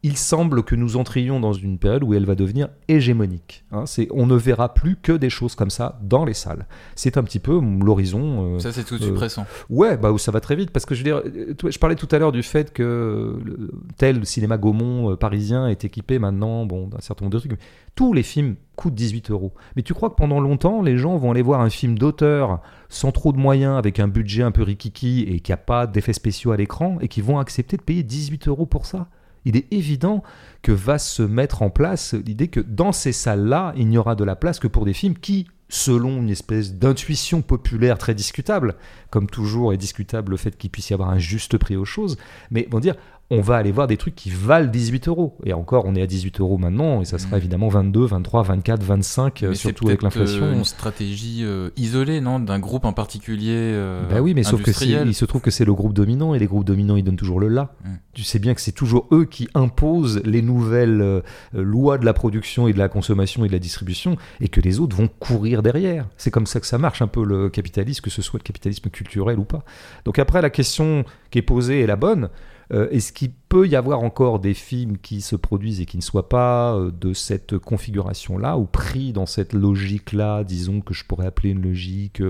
Il 0.02 0.16
semble 0.16 0.64
que 0.64 0.76
nous 0.76 0.96
entrions 0.96 1.42
dans 1.42 1.52
une 1.52 1.78
période 1.78 2.04
où 2.04 2.14
elle 2.14 2.26
va 2.26 2.36
devenir 2.36 2.70
hégémonique. 2.88 3.66
hein. 3.74 3.84
on 4.12 4.28
ne 4.28 4.36
verra 4.36 4.74
plus 4.74 4.96
que 4.96 5.12
des 5.12 5.30
choses 5.30 5.56
comme 5.56 5.70
ça 5.70 6.00
dans 6.02 6.24
les 6.24 6.34
salles. 6.34 6.68
C'est 6.96 7.18
un 7.18 7.24
petit 7.24 7.40
peu 7.40 7.60
l'horizon. 7.84 8.56
euh, 8.56 8.60
Ça, 8.60 8.72
c'est 8.72 8.86
tout 8.86 8.96
de 8.98 9.02
suite 9.02 9.12
euh, 9.14 9.18
pressant. 9.18 9.46
Ouais, 9.70 9.98
bah 9.98 10.14
ça 10.18 10.32
va 10.32 10.40
très 10.40 10.56
vite 10.56 10.72
parce 10.72 10.86
que 10.86 10.96
je 10.96 11.04
dire, 11.04 11.18
euh, 11.26 11.54
je 11.70 11.78
parlais 11.80 11.96
tout 11.98 12.08
à 12.12 12.18
l'heure 12.20 12.32
du 12.32 12.44
fait 12.44 12.72
que 12.72 13.38
le- 13.44 13.72
tel 13.98 14.26
cinéma 14.26 14.58
Gaumont 14.58 15.12
euh, 15.12 15.16
parisien 15.18 15.68
est 15.68 15.84
équipé 15.84 16.18
maintenant, 16.18 16.66
bon, 16.66 16.88
d'un 16.88 17.02
certain 17.02 17.26
nombre 17.26 17.34
de 17.34 17.40
trucs. 17.40 17.52
mais 17.52 17.58
Tous 17.96 18.14
les 18.14 18.24
films 18.24 18.56
coûtent 18.78 18.96
18 18.96 19.32
euros. 19.32 19.54
Mais 19.76 19.82
tu 19.82 19.94
crois 19.94 20.10
que 20.10 20.16
pendant 20.16 20.40
longtemps, 20.40 20.82
les 20.82 20.98
gens 20.98 21.18
vont 21.18 21.32
aller 21.32 21.42
voir 21.42 21.60
un 21.60 21.70
film 21.70 22.00
d'auteur 22.00 22.62
sans 22.88 23.12
trop 23.12 23.34
de 23.34 23.38
moyens, 23.38 23.78
avec 23.78 24.00
un 24.00 24.08
budget 24.08 24.44
un 24.44 24.52
peu 24.52 24.64
rikiki 24.64 25.24
et 25.28 25.42
qui 25.42 25.52
a 25.52 25.58
pas 25.58 25.88
d'effets 25.88 26.14
spéciaux 26.14 26.52
à 26.52 26.58
l'écran, 26.58 26.98
et 27.02 27.10
qui 27.10 27.20
vont 27.20 27.38
accepter 27.38 27.76
de 27.76 27.82
payer 27.82 28.04
18 28.04 28.48
euros 28.48 28.66
pour 28.66 28.86
ça? 28.86 29.08
Il 29.46 29.58
est 29.58 29.72
évident 29.72 30.24
que 30.62 30.72
va 30.72 30.98
se 30.98 31.24
mettre 31.24 31.62
en 31.62 31.70
place 31.70 32.14
l'idée 32.14 32.48
que 32.48 32.60
dans 32.60 32.92
ces 32.92 33.12
salles-là, 33.12 33.74
il 33.78 33.88
n'y 33.88 33.98
aura 33.98 34.16
de 34.16 34.24
la 34.24 34.36
place 34.36 34.60
que 34.60 34.68
pour 34.68 34.86
des 34.86 34.94
films 34.94 35.18
qui, 35.18 35.48
selon 35.70 36.18
une 36.18 36.30
espèce 36.30 36.74
d'intuition 36.74 37.42
populaire 37.42 37.98
très 37.98 38.16
discutable, 38.16 38.76
comme 39.10 39.30
toujours 39.30 39.74
est 39.74 39.78
discutable 39.78 40.32
le 40.32 40.38
fait 40.38 40.58
qu'il 40.58 40.70
puisse 40.70 40.90
y 40.90 40.94
avoir 40.94 41.10
un 41.10 41.20
juste 41.20 41.58
prix 41.58 41.78
aux 41.78 41.86
choses, 41.86 42.18
mais 42.52 42.68
vont 42.70 42.80
dire 42.80 42.96
on 43.32 43.42
va 43.42 43.58
aller 43.58 43.72
voir 43.72 43.86
des 43.88 43.98
trucs 43.98 44.16
qui 44.16 44.30
valent 44.32 44.66
18 44.72 45.08
euros. 45.08 45.38
Et 45.46 45.54
encore, 45.54 45.86
on 45.86 45.94
est 45.96 46.02
à 46.02 46.08
18 46.08 46.40
euros 46.40 46.58
maintenant, 46.58 47.02
et 47.02 47.06
ça 47.06 47.20
sera 47.20 47.34
Mhm. 47.34 47.38
évidemment 47.38 47.68
22, 47.70 48.06
23, 48.06 48.42
24, 48.44 48.82
25, 48.84 49.44
euh, 49.44 49.50
Mais 49.50 49.56
c'est 49.56 49.62
surtout 49.62 49.88
avec 49.88 50.02
l'inflation. 50.02 50.46
euh, 50.46 50.54
une 50.54 50.66
stratégie 50.66 51.42
euh, 51.44 51.70
isolée, 51.78 52.22
non 52.22 52.40
D'un 52.40 52.58
groupe 52.60 52.86
en 52.86 52.94
particulier 52.94 53.52
euh, 53.54 54.08
Bah 54.10 54.22
oui, 54.22 54.34
mais 54.34 54.44
sauf 54.44 54.62
que 54.64 54.72
c'est- 54.72 54.88
il 54.88 55.14
se 55.14 55.26
trouve 55.26 55.42
que 55.42 55.52
c'est 55.52 55.66
le 55.66 55.74
groupe 55.74 55.94
dominant 55.94 56.34
et 56.34 56.40
les 56.40 56.48
groupes 56.48 56.66
dominants 56.66 56.96
ils 56.96 57.04
donnent 57.04 57.16
toujours 57.18 57.40
le 57.40 57.50
là. 57.50 57.74
Mm. 57.86 57.90
Tu 58.14 58.24
sais 58.24 58.40
bien 58.40 58.54
que 58.56 58.62
c'est 58.62 58.72
toujours 58.72 59.08
eux 59.12 59.26
qui 59.26 59.48
imposent 59.54 60.22
les 60.26 60.42
nouvelles 60.42 61.02
euh, 61.02 61.22
lois 61.54 61.98
de 62.00 62.06
la 62.06 62.14
production 62.14 62.68
et 62.68 62.74
de 62.74 62.80
la 62.80 62.90
consommation 62.90 63.46
et 63.46 63.48
de 63.48 63.54
la 63.54 63.60
distribution 63.60 64.18
et 64.42 64.48
que 64.48 64.60
les 64.62 64.80
autres 64.80 64.96
vont 64.96 65.08
courir 65.20 65.62
derrière. 65.62 66.08
C'est 66.18 66.32
comme 66.32 66.48
ça 66.48 66.60
que 66.60 66.66
ça 66.66 66.78
marche 66.80 67.02
un 67.02 67.08
peu 67.08 67.24
le 67.24 67.50
capitalisme, 67.50 68.02
que 68.02 68.10
ce 68.10 68.22
soit 68.22 68.40
le 68.40 68.44
capitalisme 68.44 68.90
culturel 68.90 69.38
ou 69.38 69.44
pas. 69.44 69.64
Donc 70.06 70.18
après 70.20 70.42
la 70.42 70.50
question 70.50 71.04
qui 71.30 71.38
est 71.38 71.44
posée 71.44 71.82
est 71.82 71.88
la 71.88 71.96
bonne. 71.96 72.30
Euh, 72.72 72.90
Est-ce 72.92 73.12
qu'il 73.12 73.32
peut 73.32 73.68
y 73.68 73.76
avoir 73.76 74.02
encore 74.02 74.40
des 74.40 74.54
films 74.54 74.98
qui 74.98 75.22
se 75.22 75.36
produisent 75.36 75.82
et 75.82 75.86
qui 75.86 75.98
ne 75.98 76.02
soient 76.04 76.30
pas 76.30 76.76
euh, 76.76 76.92
de 76.92 77.14
cette 77.14 77.58
configuration-là 77.58 78.58
ou 78.58 78.66
pris 78.66 79.12
dans 79.12 79.26
cette 79.26 79.54
logique-là, 79.54 80.44
disons 80.44 80.82
que 80.82 80.94
je 80.94 81.04
pourrais 81.04 81.26
appeler 81.26 81.50
une 81.50 81.62
logique 81.62 82.22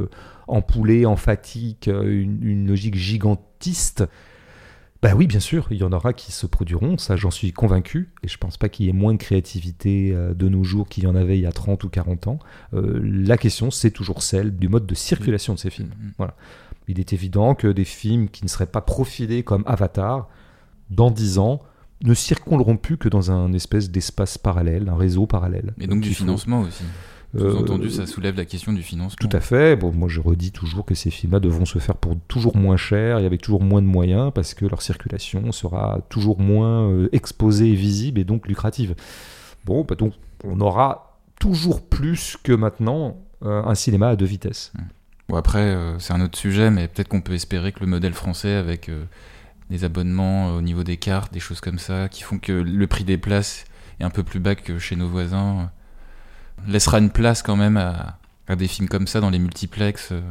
empoulée, 0.48 1.06
emphatique, 1.06 1.88
euh, 1.88 2.22
une, 2.22 2.41
une 2.44 2.68
logique 2.68 2.95
gigantiste? 2.95 4.06
Bah 5.02 5.14
oui, 5.16 5.28
bien 5.28 5.40
sûr, 5.40 5.68
il 5.72 5.78
y 5.78 5.84
en 5.84 5.94
aura 5.94 6.11
qui 6.11 6.34
se 6.34 6.45
produiront, 6.45 6.98
ça 6.98 7.16
j'en 7.16 7.32
suis 7.32 7.53
convaincu, 7.53 8.11
et 8.22 8.28
je 8.28 8.38
pense 8.38 8.57
pas 8.57 8.68
qu'il 8.68 8.86
y 8.86 8.90
ait 8.90 8.94
moins 8.94 9.14
de 9.14 9.18
créativité 9.18 10.14
de 10.14 10.49
nos 10.49 10.66
jours 10.66 10.90
qu'il 10.90 11.06
y 11.06 11.07
en 11.07 11.16
avait 11.16 11.38
il 11.38 11.41
y 11.41 11.45
a 11.45 11.53
30 11.53 11.86
ou 11.86 11.90
40 11.90 12.28
ans. 12.28 12.40
Euh, 12.74 12.99
la 13.02 13.38
question, 13.38 13.72
c'est 13.72 13.91
toujours 13.91 14.22
celle 14.22 14.57
du 14.57 14.68
mode 14.68 14.86
de 14.86 14.95
circulation 14.95 15.53
de 15.53 15.60
ces 15.60 15.70
films. 15.70 15.91
Mhm. 16.20 16.28
Il 16.90 16.99
est 16.99 17.14
évident 17.14 17.53
que 17.56 17.68
des 17.68 17.86
films 17.86 18.28
qui 18.30 18.44
ne 18.44 18.49
seraient 18.49 18.66
pas 18.66 18.82
profilés 18.82 19.44
comme 19.44 19.64
Avatar, 19.68 20.28
dans 20.90 21.11
10 21.11 21.38
ans, 21.38 21.61
ne 22.03 22.14
circuleront 22.16 22.78
plus 22.78 22.98
que 22.98 23.07
dans 23.10 23.30
un 23.32 23.53
espèce 23.53 23.91
d'espace 23.91 24.38
parallèle, 24.40 24.90
un 24.90 24.95
réseau 24.98 25.28
parallèle. 25.28 25.74
Et 25.80 25.86
donc 25.88 26.02
du 26.02 26.10
faut- 26.10 26.24
financement 26.24 26.61
aussi. 26.61 26.84
Euh, 27.36 27.52
Sous-entendu, 27.52 27.91
ça 27.91 28.07
soulève 28.07 28.36
la 28.36 28.45
question 28.45 28.74
du 28.74 28.82
financement. 28.82 29.18
tout 29.20 29.30
à 29.38 29.40
fait. 29.40 29.76
Bon, 29.76 29.91
moi, 29.91 30.07
je 30.10 30.20
redis 30.20 30.52
toujours 30.52 30.84
que 30.84 30.95
ces 30.95 31.11
films-là 31.11 31.40
devront 31.40 31.66
se 31.66 31.78
faire 31.78 31.95
pour 31.95 32.18
toujours 32.28 32.57
moins 32.57 32.76
cher 32.78 33.20
et 33.20 33.26
avec 33.28 33.44
toujours 33.44 33.61
moins 33.61 33.84
de 33.84 33.88
moyens 33.88 34.32
parce 34.34 34.56
que 34.56 34.66
leur 34.66 34.82
circulation 34.82 35.52
sera 35.52 35.99
toujours 36.10 36.40
moins 36.40 36.90
euh, 36.90 37.07
exposée 37.11 37.68
et 37.70 37.76
visible 37.76 38.20
et 38.20 38.24
donc 38.24 38.48
lucrative. 38.48 38.95
Bon, 39.66 39.86
bah, 39.88 39.94
donc, 39.94 40.14
on 40.44 40.60
aura 40.60 41.20
toujours 41.40 41.82
plus 41.88 42.36
que 42.41 42.52
maintenant 42.52 43.18
euh, 43.44 43.61
un 43.64 43.76
cinéma 43.76 44.07
à 44.10 44.16
deux 44.16 44.26
vitesses. 44.26 44.74
Bon, 45.30 45.36
après, 45.36 45.60
euh, 45.76 45.98
c'est 46.00 46.12
un 46.14 46.22
autre 46.22 46.38
sujet, 46.38 46.72
mais 46.72 46.88
peut-être 46.88 47.08
qu'on 47.08 47.22
peut 47.22 47.34
espérer 47.34 47.72
que 47.72 47.80
le 47.82 47.86
modèle 47.88 48.14
français, 48.14 48.54
avec 48.56 48.90
euh, 48.90 49.06
des 49.70 49.84
abonnements 49.84 50.50
euh, 50.50 50.58
au 50.58 50.62
niveau 50.62 50.84
des 50.84 50.98
cartes, 50.98 51.32
des 51.32 51.40
choses 51.40 51.62
comme 51.62 51.78
ça, 51.80 52.10
qui 52.10 52.24
font 52.24 52.40
que 52.40 52.52
le 52.52 52.88
prix 52.88 53.04
des 53.04 53.18
places 53.18 53.66
est 54.00 54.04
un 54.04 54.10
peu 54.10 54.24
plus 54.24 54.40
bas 54.40 54.56
que 54.56 54.80
chez 54.80 54.96
nos 54.96 55.08
voisins, 55.08 55.70
laissera 56.68 56.98
une 57.00 57.12
place 57.12 57.44
quand 57.44 57.56
même 57.56 57.78
à, 57.78 58.18
à 58.48 58.56
des 58.56 58.68
films 58.68 58.90
comme 58.90 59.06
ça 59.08 59.22
dans 59.22 59.30
les 59.30 59.40
multiplex. 59.40 60.10
euh. 60.12 60.22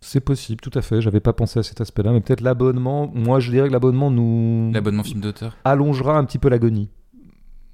C'est 0.00 0.20
possible, 0.20 0.60
tout 0.60 0.70
à 0.78 0.82
fait. 0.82 1.00
J'avais 1.00 1.20
pas 1.20 1.32
pensé 1.32 1.58
à 1.58 1.62
cet 1.62 1.80
aspect-là, 1.80 2.12
mais 2.12 2.20
peut-être 2.20 2.42
l'abonnement. 2.42 3.10
Moi, 3.14 3.40
je 3.40 3.50
dirais 3.50 3.68
que 3.68 3.72
l'abonnement 3.72 4.10
nous 4.10 4.70
L'abonnement 4.72 5.02
film 5.02 5.20
d'auteur. 5.20 5.56
allongera 5.64 6.16
un 6.18 6.24
petit 6.24 6.38
peu 6.38 6.48
l'agonie. 6.48 6.90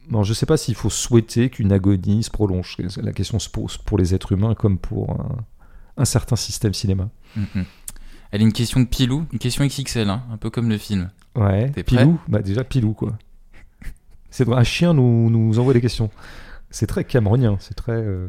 Bon, 0.09 0.23
je 0.23 0.33
sais 0.33 0.47
pas 0.47 0.57
s'il 0.57 0.77
faut 0.77 0.91
souhaiter 0.91 1.51
qu'une 1.51 1.73
agonie 1.73 2.23
se 2.23 2.31
prolonge. 2.31 2.77
La 3.03 3.13
question 3.13 3.39
se 3.39 3.49
pose 3.51 3.77
pour 3.77 3.99
les 3.99 4.15
êtres 4.15 4.33
humains 4.33 4.55
comme 4.55 4.79
pour 4.79 5.11
un, 5.11 5.39
un 6.01 6.05
certain 6.05 6.37
système 6.37 6.75
cinéma. 6.75 7.09
Mhm. 7.37 7.65
Elle 8.33 8.41
est 8.43 8.45
une 8.45 8.53
question 8.53 8.81
de 8.81 8.87
pilou, 8.87 9.27
une 9.33 9.39
question 9.39 9.65
XXL, 9.67 10.09
hein, 10.09 10.23
un 10.33 10.37
peu 10.37 10.51
comme 10.51 10.69
le 10.69 10.79
film. 10.79 11.11
Ouais. 11.37 11.71
T'es 11.71 11.83
Pilou 11.83 12.19
Bah 12.29 12.43
déjà 12.43 12.65
Pilou 12.65 12.93
quoi. 12.93 13.17
C'est 14.31 14.49
un 14.49 14.63
chien 14.65 14.95
nous, 14.95 15.29
nous 15.31 15.59
envoie 15.59 15.73
des 15.75 15.81
questions. 15.81 16.11
C'est 16.71 16.87
très 16.87 17.05
camerounien, 17.05 17.57
c'est 17.61 17.75
très. 17.75 17.93
euh, 17.93 18.29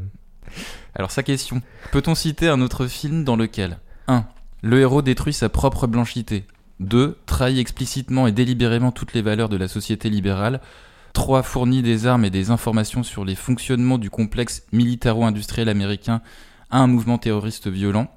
Alors 0.95 1.11
sa 1.11 1.21
question. 1.23 1.61
Peut-on 1.91 2.15
citer 2.15 2.47
un 2.49 2.61
autre 2.61 2.87
film 2.87 3.23
dans 3.23 3.35
lequel 3.35 3.77
1. 4.07 4.25
Le 4.63 4.79
héros 4.79 5.01
détruit 5.03 5.33
sa 5.33 5.49
propre 5.49 5.85
blanchité? 5.87 6.45
2. 6.79 7.17
Trahit 7.27 7.59
explicitement 7.59 8.25
et 8.25 8.31
délibérément 8.31 8.91
toutes 8.91 9.13
les 9.13 9.21
valeurs 9.21 9.49
de 9.49 9.57
la 9.57 9.67
société 9.67 10.09
libérale? 10.09 10.59
3. 11.13 11.43
Fournit 11.43 11.83
des 11.83 12.07
armes 12.07 12.25
et 12.25 12.31
des 12.31 12.49
informations 12.49 13.03
sur 13.03 13.23
les 13.23 13.35
fonctionnements 13.35 13.99
du 13.99 14.09
complexe 14.09 14.63
militaro-industriel 14.71 15.69
américain 15.69 16.21
à 16.71 16.79
un 16.79 16.87
mouvement 16.87 17.17
terroriste 17.17 17.67
violent. 17.67 18.09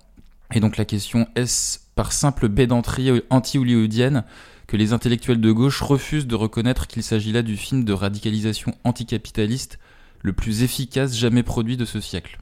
Et 0.54 0.60
donc 0.60 0.76
la 0.76 0.84
question 0.84 1.26
est-ce 1.34 1.80
par 1.94 2.12
simple 2.12 2.48
bédanterie 2.48 3.22
anti-hollywoodienne 3.30 4.22
que 4.22 4.28
que 4.66 4.76
les 4.76 4.92
intellectuels 4.92 5.40
de 5.40 5.52
gauche 5.52 5.82
refusent 5.82 6.26
de 6.26 6.34
reconnaître 6.34 6.86
qu'il 6.86 7.02
s'agit 7.02 7.32
là 7.32 7.42
du 7.42 7.56
film 7.56 7.84
de 7.84 7.92
radicalisation 7.92 8.74
anticapitaliste 8.84 9.78
le 10.22 10.32
plus 10.32 10.62
efficace 10.62 11.14
jamais 11.14 11.42
produit 11.42 11.76
de 11.76 11.84
ce 11.84 12.00
siècle? 12.00 12.38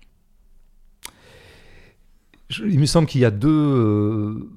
il 2.67 2.79
me 2.79 2.87
semble 2.87 3.09
qu'il 3.09 3.23
y 3.23 3.25
a 3.25 3.31
deux, 3.31 3.49
euh, 3.49 4.51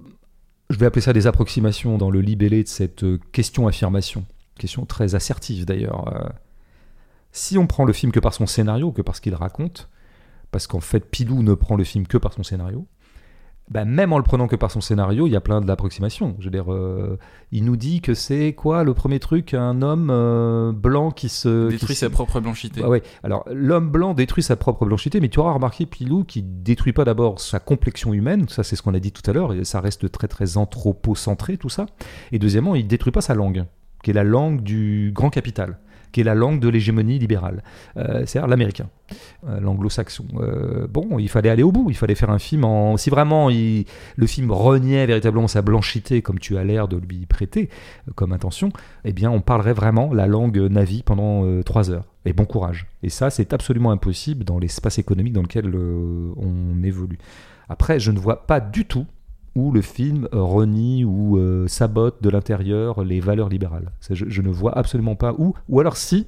je 0.69 0.77
vais 0.77 0.85
appeler 0.85 1.01
ça 1.01 1.13
des 1.13 1.27
approximations 1.27 1.97
dans 1.97 2.09
le 2.09 2.19
libellé 2.19 2.61
de 2.61 2.67
cette 2.67 3.03
euh, 3.03 3.19
question-affirmation, 3.31 4.25
question 4.57 4.85
très 4.85 5.15
assertive 5.15 5.65
d'ailleurs. 5.65 6.13
Euh, 6.13 6.27
si 7.31 7.57
on 7.57 7.67
prend 7.67 7.85
le 7.85 7.93
film 7.93 8.11
que 8.11 8.19
par 8.19 8.33
son 8.33 8.47
scénario, 8.47 8.91
que 8.91 9.01
par 9.01 9.15
ce 9.15 9.21
qu'il 9.21 9.33
raconte, 9.33 9.89
parce 10.51 10.67
qu'en 10.67 10.79
fait 10.79 11.09
Pilou 11.09 11.43
ne 11.43 11.53
prend 11.53 11.75
le 11.75 11.83
film 11.83 12.07
que 12.07 12.17
par 12.17 12.33
son 12.33 12.43
scénario, 12.43 12.87
bah, 13.71 13.83
même 13.83 14.13
en 14.13 14.17
le 14.17 14.23
prenant 14.23 14.47
que 14.47 14.55
par 14.55 14.69
son 14.69 14.79
scénario, 14.79 15.25
il 15.25 15.31
y 15.31 15.35
a 15.35 15.41
plein 15.41 15.59
d'approximations. 15.59 16.35
Je 16.39 16.45
veux 16.45 16.51
dire, 16.51 16.71
euh, 16.71 17.17
il 17.51 17.65
nous 17.65 17.75
dit 17.75 17.99
que 17.99 18.13
c'est 18.13 18.53
quoi 18.53 18.83
le 18.83 18.93
premier 18.93 19.19
truc 19.19 19.55
Un 19.55 19.81
homme 19.81 20.09
euh, 20.11 20.71
blanc 20.71 21.09
qui 21.09 21.29
se. 21.29 21.69
Détruit 21.69 21.95
sa 21.95 22.11
propre 22.11 22.39
blanchité. 22.39 22.83
ouais. 22.83 23.01
Alors, 23.23 23.43
l'homme 23.51 23.89
blanc 23.89 24.13
détruit 24.13 24.43
sa 24.43 24.55
propre 24.55 24.85
blanchité, 24.85 25.19
mais 25.19 25.29
tu 25.29 25.39
auras 25.39 25.51
remarqué, 25.51 25.87
Pilou, 25.87 26.23
qui 26.25 26.43
détruit 26.43 26.93
pas 26.93 27.05
d'abord 27.05 27.39
sa 27.39 27.59
complexion 27.59 28.13
humaine, 28.13 28.47
ça 28.49 28.63
c'est 28.63 28.75
ce 28.75 28.83
qu'on 28.83 28.93
a 28.93 28.99
dit 28.99 29.11
tout 29.11 29.27
à 29.29 29.33
l'heure, 29.33 29.53
et 29.53 29.65
ça 29.65 29.81
reste 29.81 30.11
très 30.11 30.27
très 30.27 30.57
anthropocentré 30.57 31.57
tout 31.57 31.69
ça. 31.69 31.87
Et 32.31 32.37
deuxièmement, 32.37 32.75
il 32.75 32.85
détruit 32.85 33.11
pas 33.11 33.21
sa 33.21 33.33
langue, 33.33 33.65
qui 34.03 34.11
est 34.11 34.13
la 34.13 34.23
langue 34.23 34.61
du 34.61 35.11
grand 35.11 35.31
capital 35.31 35.79
qui 36.15 36.21
est 36.21 36.23
la 36.23 36.33
langue 36.33 36.61
de 36.61 36.69
l'hégémonie 36.69 37.19
libérale, 37.19 37.61
euh, 37.97 38.25
c'est-à-dire 38.25 38.47
l'américain, 38.47 38.87
euh, 39.49 39.59
l'anglo-saxon. 39.59 40.23
Euh, 40.37 40.87
bon, 40.87 41.19
il 41.19 41.27
fallait 41.27 41.49
aller 41.49 41.61
au 41.61 41.73
bout, 41.73 41.87
il 41.89 41.97
fallait 41.97 42.15
faire 42.15 42.29
un 42.29 42.39
film 42.39 42.63
en... 42.63 42.95
Si 42.95 43.09
vraiment 43.09 43.49
le 43.49 44.27
film 44.27 44.49
reniait 44.49 45.05
véritablement 45.07 45.49
sa 45.49 45.61
blanchité, 45.61 46.21
comme 46.21 46.39
tu 46.39 46.57
as 46.57 46.63
l'air 46.63 46.87
de 46.87 46.95
lui 46.95 47.25
prêter 47.25 47.67
comme 48.15 48.31
intention, 48.31 48.69
eh 49.03 49.11
bien 49.11 49.29
on 49.29 49.41
parlerait 49.41 49.73
vraiment 49.73 50.13
la 50.13 50.25
langue 50.25 50.57
navi 50.57 51.03
pendant 51.03 51.61
trois 51.63 51.91
heures. 51.91 52.05
Et 52.23 52.31
bon 52.31 52.45
courage. 52.45 52.87
Et 53.03 53.09
ça, 53.09 53.29
c'est 53.29 53.51
absolument 53.51 53.91
impossible 53.91 54.45
dans 54.45 54.57
l'espace 54.57 54.99
économique 54.99 55.33
dans 55.33 55.41
lequel 55.41 55.69
on 55.75 56.81
évolue. 56.81 57.19
Après, 57.67 57.99
je 57.99 58.11
ne 58.11 58.19
vois 58.19 58.47
pas 58.47 58.61
du 58.61 58.85
tout 58.85 59.05
où 59.55 59.71
le 59.71 59.81
film 59.81 60.27
renie 60.31 61.05
ou 61.05 61.37
euh, 61.37 61.67
sabote 61.67 62.21
de 62.21 62.29
l'intérieur 62.29 63.03
les 63.03 63.21
valeurs 63.21 63.49
libérales. 63.49 63.91
Je, 64.09 64.41
ne 64.41 64.49
vois 64.49 64.77
absolument 64.77 65.15
pas 65.15 65.33
où. 65.37 65.55
Ou 65.69 65.79
alors 65.79 65.95
si, 65.95 66.27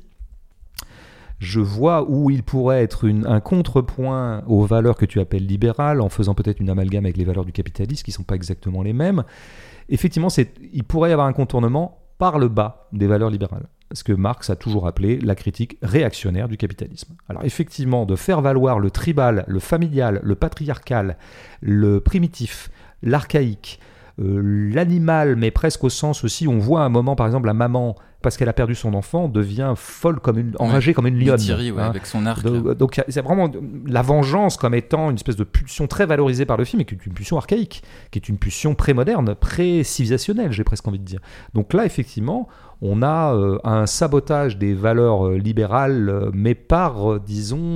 je 1.40 1.60
vois 1.60 2.10
où 2.10 2.30
il 2.30 2.42
pourrait 2.42 2.82
être 2.82 3.08
un 3.10 3.40
contrepoint 3.42 4.44
aux 4.48 4.66
valeurs 4.66 4.96
que 4.96 5.06
tu 5.06 5.20
appelles 5.20 5.46
libérales, 5.46 6.02
en 6.02 6.10
faisant 6.10 6.34
peut-être 6.34 6.60
une 6.60 6.70
amalgame 6.70 7.06
avec 7.06 7.18
les 7.18 7.26
valeurs 7.26 7.46
du 7.46 7.52
capitalisme, 7.52 8.04
qui 8.04 8.12
ne 8.12 8.16
sont 8.16 8.24
pas 8.24 8.36
exactement 8.36 8.82
les 8.82 8.94
mêmes. 8.94 9.24
Effectivement, 9.90 10.30
il 10.74 10.84
pourrait 10.84 11.10
y 11.10 11.14
avoir 11.14 11.28
un 11.28 11.34
contournement 11.34 12.00
par 12.18 12.40
le 12.40 12.48
bas 12.48 12.88
des 12.94 13.08
valeurs 13.08 13.30
libérales. 13.30 13.68
Ce 13.94 14.04
que 14.04 14.12
Marx 14.12 14.50
a 14.50 14.56
toujours 14.56 14.88
appelé 14.88 15.20
la 15.20 15.36
critique 15.36 15.78
réactionnaire 15.82 16.50
du 16.50 16.58
capitalisme. 16.58 17.14
Alors 17.30 17.46
effectivement, 17.46 18.06
de 18.06 18.16
faire 18.16 18.42
valoir 18.42 18.80
le 18.80 18.92
tribal, 18.92 19.46
le 19.48 19.60
familial, 19.60 20.20
le 20.24 20.36
patriarcal, 20.36 21.18
le 21.62 22.02
primitif, 22.02 22.70
l'archaïque, 23.04 23.80
euh, 24.20 24.72
l'animal, 24.74 25.36
mais 25.36 25.52
presque 25.52 25.84
au 25.84 25.90
sens 25.90 26.24
aussi, 26.24 26.48
on 26.48 26.58
voit 26.58 26.82
un 26.82 26.90
moment, 26.90 27.16
par 27.16 27.28
exemple, 27.28 27.48
la 27.48 27.54
maman, 27.54 27.96
parce 28.22 28.36
qu'elle 28.36 28.50
a 28.50 28.54
perdu 28.54 28.76
son 28.76 28.94
enfant, 28.94 29.28
devient 29.28 29.74
folle 29.76 30.20
comme 30.20 30.40
une, 30.40 30.54
enragée 30.60 30.94
comme 30.94 31.08
une 31.08 31.20
lionne. 31.20 31.40
Hein. 31.50 31.90
avec 31.90 32.06
son 32.06 32.26
arc. 32.26 32.44
Donc 32.44 33.00
c'est 33.08 33.22
vraiment 33.22 33.50
la 33.86 34.02
vengeance 34.02 34.58
comme 34.58 34.74
étant 34.74 35.10
une 35.10 35.16
espèce 35.16 35.36
de 35.36 35.44
pulsion 35.44 35.88
très 35.88 36.06
valorisée 36.06 36.46
par 36.46 36.58
le 36.58 36.66
film, 36.66 36.82
et 36.82 36.86
qui 36.86 36.96
est 36.96 37.06
une 37.06 37.14
pulsion 37.14 37.38
archaïque, 37.38 37.84
qui 38.12 38.20
est 38.20 38.28
une 38.28 38.38
pulsion 38.38 38.76
pré-moderne, 38.76 39.36
pré-civilisationnelle, 39.36 40.52
j'ai 40.52 40.64
presque 40.64 40.88
envie 40.88 41.00
de 41.00 41.06
dire. 41.06 41.20
Donc 41.54 41.74
là, 41.74 41.86
effectivement, 41.86 42.48
on 42.82 43.02
a 43.02 43.34
euh, 43.34 43.58
un 43.64 43.86
sabotage 43.86 44.58
des 44.58 44.74
valeurs 44.74 45.28
euh, 45.28 45.38
libérales, 45.38 46.10
euh, 46.10 46.32
mais 46.34 46.54
par, 46.56 47.20
disons, 47.20 47.68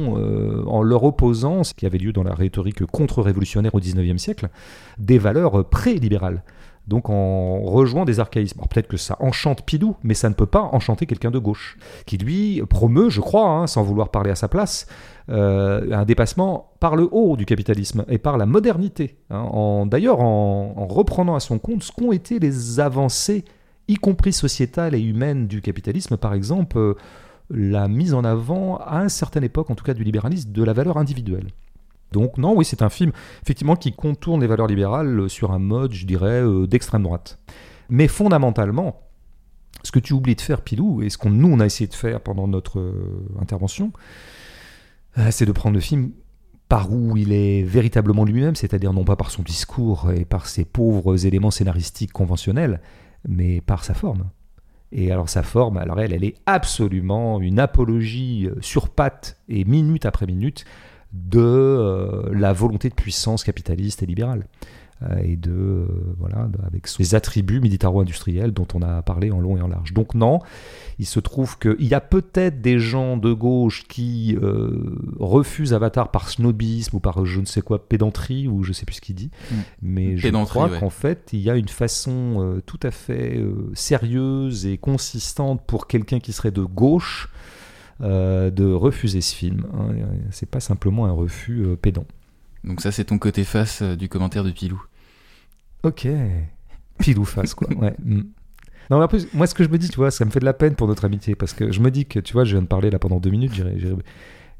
en 0.67 0.81
leur 0.81 1.03
opposant, 1.03 1.63
ce 1.63 1.73
qui 1.73 1.85
avait 1.85 1.97
lieu 1.97 2.13
dans 2.13 2.23
la 2.23 2.33
rhétorique 2.33 2.85
contre-révolutionnaire 2.85 3.73
au 3.73 3.79
XIXe 3.79 4.21
siècle, 4.21 4.49
des 4.97 5.17
valeurs 5.17 5.67
pré-libérales. 5.69 6.43
Donc 6.87 7.09
en 7.09 7.61
rejoignant 7.61 8.05
des 8.05 8.19
archaïsmes. 8.19 8.61
Peut-être 8.69 8.87
que 8.87 8.97
ça 8.97 9.15
enchante 9.19 9.63
Pidou, 9.63 9.95
mais 10.03 10.13
ça 10.13 10.29
ne 10.29 10.33
peut 10.33 10.45
pas 10.45 10.61
enchanter 10.73 11.05
quelqu'un 11.05 11.31
de 11.31 11.39
gauche, 11.39 11.77
qui 12.05 12.17
lui 12.17 12.61
promeut, 12.69 13.09
je 13.09 13.21
crois, 13.21 13.49
hein, 13.49 13.67
sans 13.67 13.83
vouloir 13.83 14.09
parler 14.09 14.31
à 14.31 14.35
sa 14.35 14.47
place, 14.47 14.87
un 15.29 16.03
dépassement 16.05 16.71
par 16.79 16.95
le 16.95 17.07
haut 17.11 17.37
du 17.37 17.45
capitalisme 17.45 18.03
et 18.09 18.17
par 18.17 18.37
la 18.37 18.45
modernité. 18.45 19.17
Hein. 19.29 19.85
D'ailleurs, 19.85 20.19
en, 20.19 20.73
en, 20.75 20.87
reprenant 20.87 21.35
à 21.35 21.39
son 21.39 21.59
compte 21.59 21.83
ce 21.83 21.91
qu'ont 21.91 22.11
été 22.11 22.39
les 22.39 22.79
avancées 22.79 23.45
y 23.91 23.95
compris 23.95 24.33
sociétale 24.33 24.95
et 24.95 25.01
humaine 25.01 25.47
du 25.47 25.61
capitalisme, 25.61 26.17
par 26.17 26.33
exemple, 26.33 26.77
euh, 26.77 26.93
la 27.49 27.87
mise 27.87 28.13
en 28.13 28.23
avant, 28.23 28.77
à 28.77 29.01
une 29.01 29.09
certaine 29.09 29.43
époque, 29.43 29.69
en 29.69 29.75
tout 29.75 29.83
cas 29.83 29.93
du 29.93 30.03
libéralisme, 30.03 30.51
de 30.51 30.63
la 30.63 30.73
valeur 30.73 30.97
individuelle. 30.97 31.47
Donc 32.11 32.37
non, 32.37 32.55
oui, 32.55 32.65
c'est 32.65 32.81
un 32.81 32.89
film 32.89 33.11
effectivement 33.41 33.75
qui 33.75 33.93
contourne 33.93 34.41
les 34.41 34.47
valeurs 34.47 34.67
libérales 34.67 35.29
sur 35.29 35.51
un 35.51 35.59
mode, 35.59 35.93
je 35.93 36.05
dirais, 36.05 36.41
euh, 36.41 36.67
d'extrême 36.67 37.03
droite. 37.03 37.39
Mais 37.89 38.07
fondamentalement, 38.07 39.01
ce 39.83 39.91
que 39.91 39.99
tu 39.99 40.13
oublies 40.13 40.35
de 40.35 40.41
faire, 40.41 40.61
Pilou, 40.61 41.01
et 41.01 41.09
ce 41.09 41.17
qu'on 41.17 41.29
nous 41.29 41.47
on 41.47 41.59
a 41.59 41.65
essayé 41.65 41.87
de 41.87 41.93
faire 41.93 42.21
pendant 42.21 42.47
notre 42.47 42.79
euh, 42.79 43.27
intervention, 43.39 43.91
c'est 45.29 45.45
de 45.45 45.51
prendre 45.51 45.75
le 45.75 45.81
film 45.81 46.11
par 46.69 46.89
où 46.89 47.17
il 47.17 47.33
est 47.33 47.63
véritablement 47.63 48.23
lui-même, 48.23 48.55
c'est-à-dire 48.55 48.93
non 48.93 49.03
pas 49.03 49.17
par 49.17 49.29
son 49.29 49.41
discours 49.41 50.09
et 50.15 50.23
par 50.23 50.47
ses 50.47 50.63
pauvres 50.63 51.25
éléments 51.25 51.51
scénaristiques 51.51 52.13
conventionnels, 52.13 52.79
mais 53.27 53.59
par 53.59 53.83
sa 53.83 53.93
forme. 53.93 54.29
Et 54.93 55.11
alors 55.11 55.27
sa 55.27 55.43
forme, 55.43 55.75
alors 55.75 55.99
elle, 55.99 56.13
elle 56.13 56.23
est 56.23 56.35
absolument 56.45 57.41
une 57.41 57.59
apologie 57.59 58.47
euh, 58.47 58.55
sur 58.61 58.87
patte 58.87 59.37
et 59.49 59.65
minute 59.65 60.05
après 60.05 60.25
minute 60.25 60.63
de 61.13 61.39
euh, 61.39 62.29
la 62.33 62.53
volonté 62.53 62.89
de 62.89 62.95
puissance 62.95 63.43
capitaliste 63.43 64.03
et 64.03 64.05
libérale. 64.05 64.45
Euh, 65.03 65.15
et 65.23 65.35
de 65.35 65.51
euh, 65.51 65.87
voilà 66.19 66.47
avec 66.67 66.85
ses 66.85 67.15
attributs 67.15 67.59
militaro-industriels 67.59 68.51
dont 68.51 68.67
on 68.75 68.83
a 68.83 69.01
parlé 69.01 69.31
en 69.31 69.39
long 69.39 69.57
et 69.57 69.61
en 69.61 69.67
large. 69.67 69.93
Donc 69.93 70.13
non, 70.13 70.39
il 70.99 71.07
se 71.07 71.19
trouve 71.19 71.57
qu'il 71.57 71.87
y 71.87 71.95
a 71.95 72.01
peut-être 72.01 72.61
des 72.61 72.77
gens 72.77 73.17
de 73.17 73.33
gauche 73.33 73.87
qui 73.87 74.37
euh, 74.39 74.95
refusent 75.19 75.73
Avatar 75.73 76.11
par 76.11 76.29
snobisme 76.29 76.97
ou 76.97 76.99
par 76.99 77.25
je 77.25 77.39
ne 77.39 77.45
sais 77.45 77.61
quoi 77.61 77.87
pédanterie 77.87 78.47
ou 78.47 78.61
je 78.61 78.73
sais 78.73 78.85
plus 78.85 78.95
ce 78.95 79.01
qu'il 79.01 79.15
dit, 79.15 79.31
mm. 79.49 79.55
mais 79.81 80.17
je 80.17 80.27
crois 80.29 80.69
qu'en 80.69 80.91
fait 80.91 81.29
il 81.33 81.39
y 81.39 81.49
a 81.49 81.55
une 81.55 81.69
façon 81.69 82.61
tout 82.67 82.79
à 82.83 82.91
fait 82.91 83.43
sérieuse 83.73 84.67
et 84.67 84.77
consistante 84.77 85.63
pour 85.65 85.87
quelqu'un 85.87 86.19
qui 86.19 86.31
serait 86.31 86.51
de 86.51 86.63
gauche 86.63 87.29
de 88.01 88.73
refuser 88.73 89.21
ce 89.21 89.35
film. 89.35 89.65
Hein. 89.73 89.93
C'est 90.31 90.49
pas 90.49 90.59
simplement 90.59 91.05
un 91.05 91.11
refus 91.11 91.65
pédant. 91.81 92.05
Donc 92.63 92.81
ça 92.81 92.91
c'est 92.91 93.05
ton 93.05 93.17
côté 93.17 93.43
face 93.43 93.81
du 93.81 94.09
commentaire 94.09 94.43
de 94.43 94.51
Pilou. 94.51 94.81
Ok. 95.83 96.07
Pile 96.99 97.19
ou 97.19 97.25
face, 97.25 97.53
quoi. 97.53 97.69
Ouais. 97.75 97.95
Mm. 98.03 98.23
Non, 98.89 98.97
mais 98.97 99.05
en 99.05 99.07
plus, 99.07 99.33
moi, 99.33 99.47
ce 99.47 99.55
que 99.55 99.63
je 99.63 99.69
me 99.69 99.77
dis, 99.77 99.87
tu 99.87 99.95
vois, 99.95 100.11
ça 100.11 100.25
me 100.25 100.31
fait 100.31 100.41
de 100.41 100.45
la 100.45 100.53
peine 100.53 100.75
pour 100.75 100.85
notre 100.85 101.05
amitié. 101.05 101.33
Parce 101.33 101.53
que 101.53 101.71
je 101.71 101.79
me 101.79 101.89
dis 101.91 102.05
que, 102.05 102.19
tu 102.19 102.33
vois, 102.33 102.43
je 102.43 102.51
viens 102.51 102.61
de 102.61 102.67
parler 102.67 102.89
là 102.89 102.99
pendant 102.99 103.21
deux 103.21 103.29
minutes. 103.29 103.53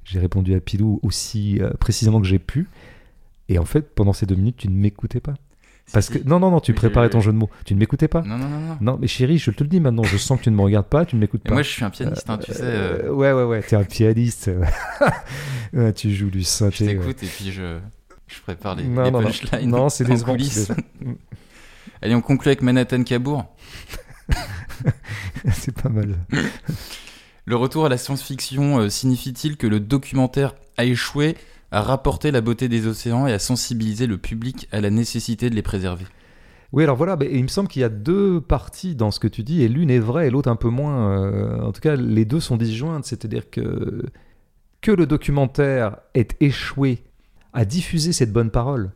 J'ai 0.05 0.19
répondu 0.19 0.53
à 0.53 0.61
Pilou 0.61 1.01
aussi 1.03 1.61
euh, 1.61 1.71
précisément 1.71 2.21
que 2.21 2.27
j'ai 2.27 2.39
pu. 2.39 2.69
Et 3.49 3.59
en 3.59 3.65
fait, 3.65 3.93
pendant 3.93 4.13
ces 4.13 4.25
deux 4.25 4.35
minutes, 4.35 4.55
tu 4.57 4.69
ne 4.69 4.73
m'écoutais 4.73 5.19
pas. 5.19 5.33
Parce 5.93 6.09
que 6.09 6.19
non, 6.25 6.39
non, 6.39 6.51
non, 6.51 6.59
tu 6.59 6.73
préparais 6.73 7.09
ton 7.09 7.21
jeu 7.21 7.31
de 7.31 7.37
mots. 7.37 7.49
Tu 7.65 7.73
ne 7.73 7.79
m'écoutais 7.79 8.07
pas. 8.07 8.21
Non, 8.21 8.37
non, 8.37 8.47
non, 8.47 8.59
non. 8.59 8.77
Non, 8.79 8.97
mais 8.99 9.07
chérie, 9.07 9.37
je 9.37 9.51
te 9.51 9.63
le 9.63 9.69
dis 9.69 9.79
maintenant. 9.79 10.03
Je 10.03 10.17
sens 10.17 10.39
que 10.39 10.45
tu 10.45 10.51
ne 10.51 10.55
me 10.55 10.61
regardes 10.61 10.87
pas, 10.87 11.05
tu 11.05 11.15
ne 11.15 11.21
m'écoutes 11.21 11.43
pas. 11.43 11.53
Moi, 11.53 11.63
je 11.63 11.69
suis 11.69 11.83
un 11.83 11.89
pianiste, 11.89 12.29
hein, 12.29 12.37
tu 12.37 12.53
sais. 12.53 12.61
Euh. 12.61 13.03
Euh, 13.05 13.11
ouais, 13.11 13.31
ouais, 13.33 13.43
ouais. 13.43 13.61
T'es 13.61 13.75
un 13.75 13.83
pianiste. 13.83 14.49
tu 15.95 16.13
joues 16.13 16.29
du 16.29 16.43
synthé. 16.43 16.85
Je 16.85 16.91
t'écoute 16.91 17.23
et 17.23 17.27
puis 17.27 17.51
je. 17.51 17.79
Je 18.27 18.41
prépare 18.41 18.75
les, 18.75 18.85
non, 18.85 19.11
non, 19.11 19.21
punchlines. 19.23 19.69
Non, 19.69 19.89
c'est 19.89 20.05
des 20.05 20.17
coulisses. 20.21 20.71
Allez, 22.01 22.15
on 22.15 22.21
conclut 22.21 22.49
avec 22.49 22.61
Manhattan 22.61 23.03
Kabour. 23.03 23.45
c'est 25.53 25.73
pas 25.73 25.89
mal. 25.89 26.15
Le 27.45 27.55
retour 27.55 27.85
à 27.85 27.89
la 27.89 27.97
science-fiction 27.97 28.79
euh, 28.79 28.89
signifie-t-il 28.89 29.57
que 29.57 29.67
le 29.67 29.79
documentaire 29.79 30.55
a 30.77 30.85
échoué? 30.85 31.35
À 31.71 31.81
rapporter 31.81 32.31
la 32.31 32.41
beauté 32.41 32.67
des 32.67 32.87
océans 32.87 33.27
et 33.27 33.33
à 33.33 33.39
sensibiliser 33.39 34.07
le 34.07 34.17
public 34.17 34.67
à 34.71 34.81
la 34.81 34.89
nécessité 34.89 35.49
de 35.49 35.55
les 35.55 35.61
préserver 35.61 36.05
oui, 36.73 36.83
alors 36.83 36.95
voilà, 36.95 37.17
il 37.29 37.43
me 37.43 37.49
semble 37.49 37.67
qu'il 37.67 37.81
y 37.81 37.85
a 37.85 37.89
deux 37.89 38.39
parties 38.39 38.95
dans 38.95 39.11
ce 39.11 39.19
que 39.19 39.27
tu 39.27 39.43
dis, 39.43 39.61
et 39.61 39.67
l'une 39.67 39.89
est 39.89 39.99
vraie 39.99 40.27
et 40.27 40.29
l'autre 40.29 40.49
un 40.49 40.55
peu 40.55 40.69
moins. 40.69 41.11
Euh, 41.11 41.61
en 41.61 41.73
tout 41.73 41.81
cas, 41.81 41.97
les 41.97 42.23
deux 42.23 42.39
sont 42.39 42.55
disjointes, 42.55 43.05
c'est-à-dire 43.05 43.49
que 43.49 44.05
que 44.79 44.91
le 44.91 45.05
documentaire 45.05 45.97
ait 46.15 46.29
échoué 46.39 47.03
à 47.53 47.65
diffuser 47.65 48.13
cette 48.13 48.31
bonne 48.31 48.49
parole, 48.49 48.93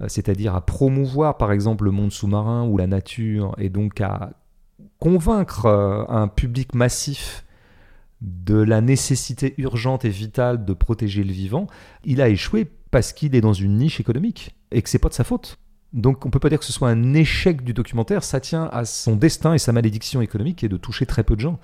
euh, 0.00 0.06
c'est-à-dire 0.08 0.54
à 0.54 0.64
promouvoir 0.64 1.36
par 1.36 1.52
exemple 1.52 1.84
le 1.84 1.90
monde 1.92 2.10
sous-marin 2.12 2.66
ou 2.66 2.76
la 2.76 2.86
nature, 2.86 3.54
et 3.58 3.68
donc 3.68 4.00
à 4.00 4.30
convaincre 4.98 5.66
euh, 5.66 6.04
un 6.08 6.28
public 6.28 6.74
massif 6.74 7.44
de 8.20 8.56
la 8.56 8.80
nécessité 8.80 9.54
urgente 9.58 10.04
et 10.04 10.10
vitale 10.10 10.64
de 10.64 10.72
protéger 10.72 11.24
le 11.24 11.32
vivant, 11.32 11.66
il 12.04 12.20
a 12.20 12.28
échoué 12.28 12.68
parce 12.90 13.12
qu'il 13.12 13.34
est 13.34 13.40
dans 13.40 13.52
une 13.52 13.76
niche 13.76 14.00
économique 14.00 14.56
et 14.70 14.82
que 14.82 14.88
c'est 14.88 14.98
pas 14.98 15.08
de 15.08 15.14
sa 15.14 15.24
faute. 15.24 15.58
Donc 15.94 16.26
on 16.26 16.30
peut 16.30 16.38
pas 16.38 16.50
dire 16.50 16.58
que 16.58 16.66
ce 16.66 16.72
soit 16.72 16.90
un 16.90 17.14
échec 17.14 17.64
du 17.64 17.72
documentaire, 17.72 18.22
ça 18.22 18.40
tient 18.40 18.68
à 18.72 18.84
son 18.84 19.16
destin 19.16 19.54
et 19.54 19.58
sa 19.58 19.72
malédiction 19.72 20.20
économique 20.20 20.56
qui 20.56 20.66
est 20.66 20.68
de 20.68 20.76
toucher 20.76 21.06
très 21.06 21.22
peu 21.22 21.34
de 21.34 21.40
gens. 21.40 21.58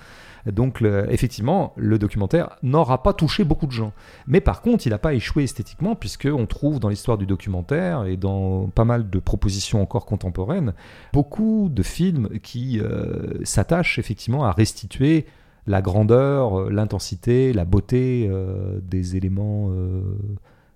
Donc 0.47 0.83
effectivement, 1.09 1.73
le 1.77 1.99
documentaire 1.99 2.57
n'aura 2.63 3.03
pas 3.03 3.13
touché 3.13 3.45
beaucoup 3.45 3.67
de 3.67 3.73
gens. 3.73 3.93
Mais 4.27 4.41
par 4.41 4.63
contre, 4.63 4.87
il 4.87 4.91
n'a 4.91 4.99
pas 4.99 5.15
échoué 5.15 5.45
esthétiquement, 5.45 5.95
puisqu'on 5.95 6.47
trouve 6.47 6.81
dans 6.81 6.89
l'histoire 6.89 7.17
du 7.17 7.27
documentaire 7.27 8.05
et 8.05 8.17
dans 8.17 8.69
pas 8.69 8.85
mal 8.85 9.09
de 9.09 9.19
propositions 9.19 9.83
encore 9.83 10.05
contemporaines, 10.05 10.75
beaucoup 11.13 11.71
de 11.71 11.83
films 11.83 12.29
qui 12.43 12.79
euh, 12.81 13.43
s'attachent 13.45 13.99
effectivement 13.99 14.45
à 14.45 14.53
restituer 14.53 15.27
la 15.67 15.81
grandeur, 15.83 16.61
euh, 16.61 16.71
l'intensité, 16.71 17.53
la 17.53 17.65
beauté 17.65 18.29
euh, 18.31 18.81
des 18.83 19.17
éléments 19.17 19.71
euh, 19.71 20.03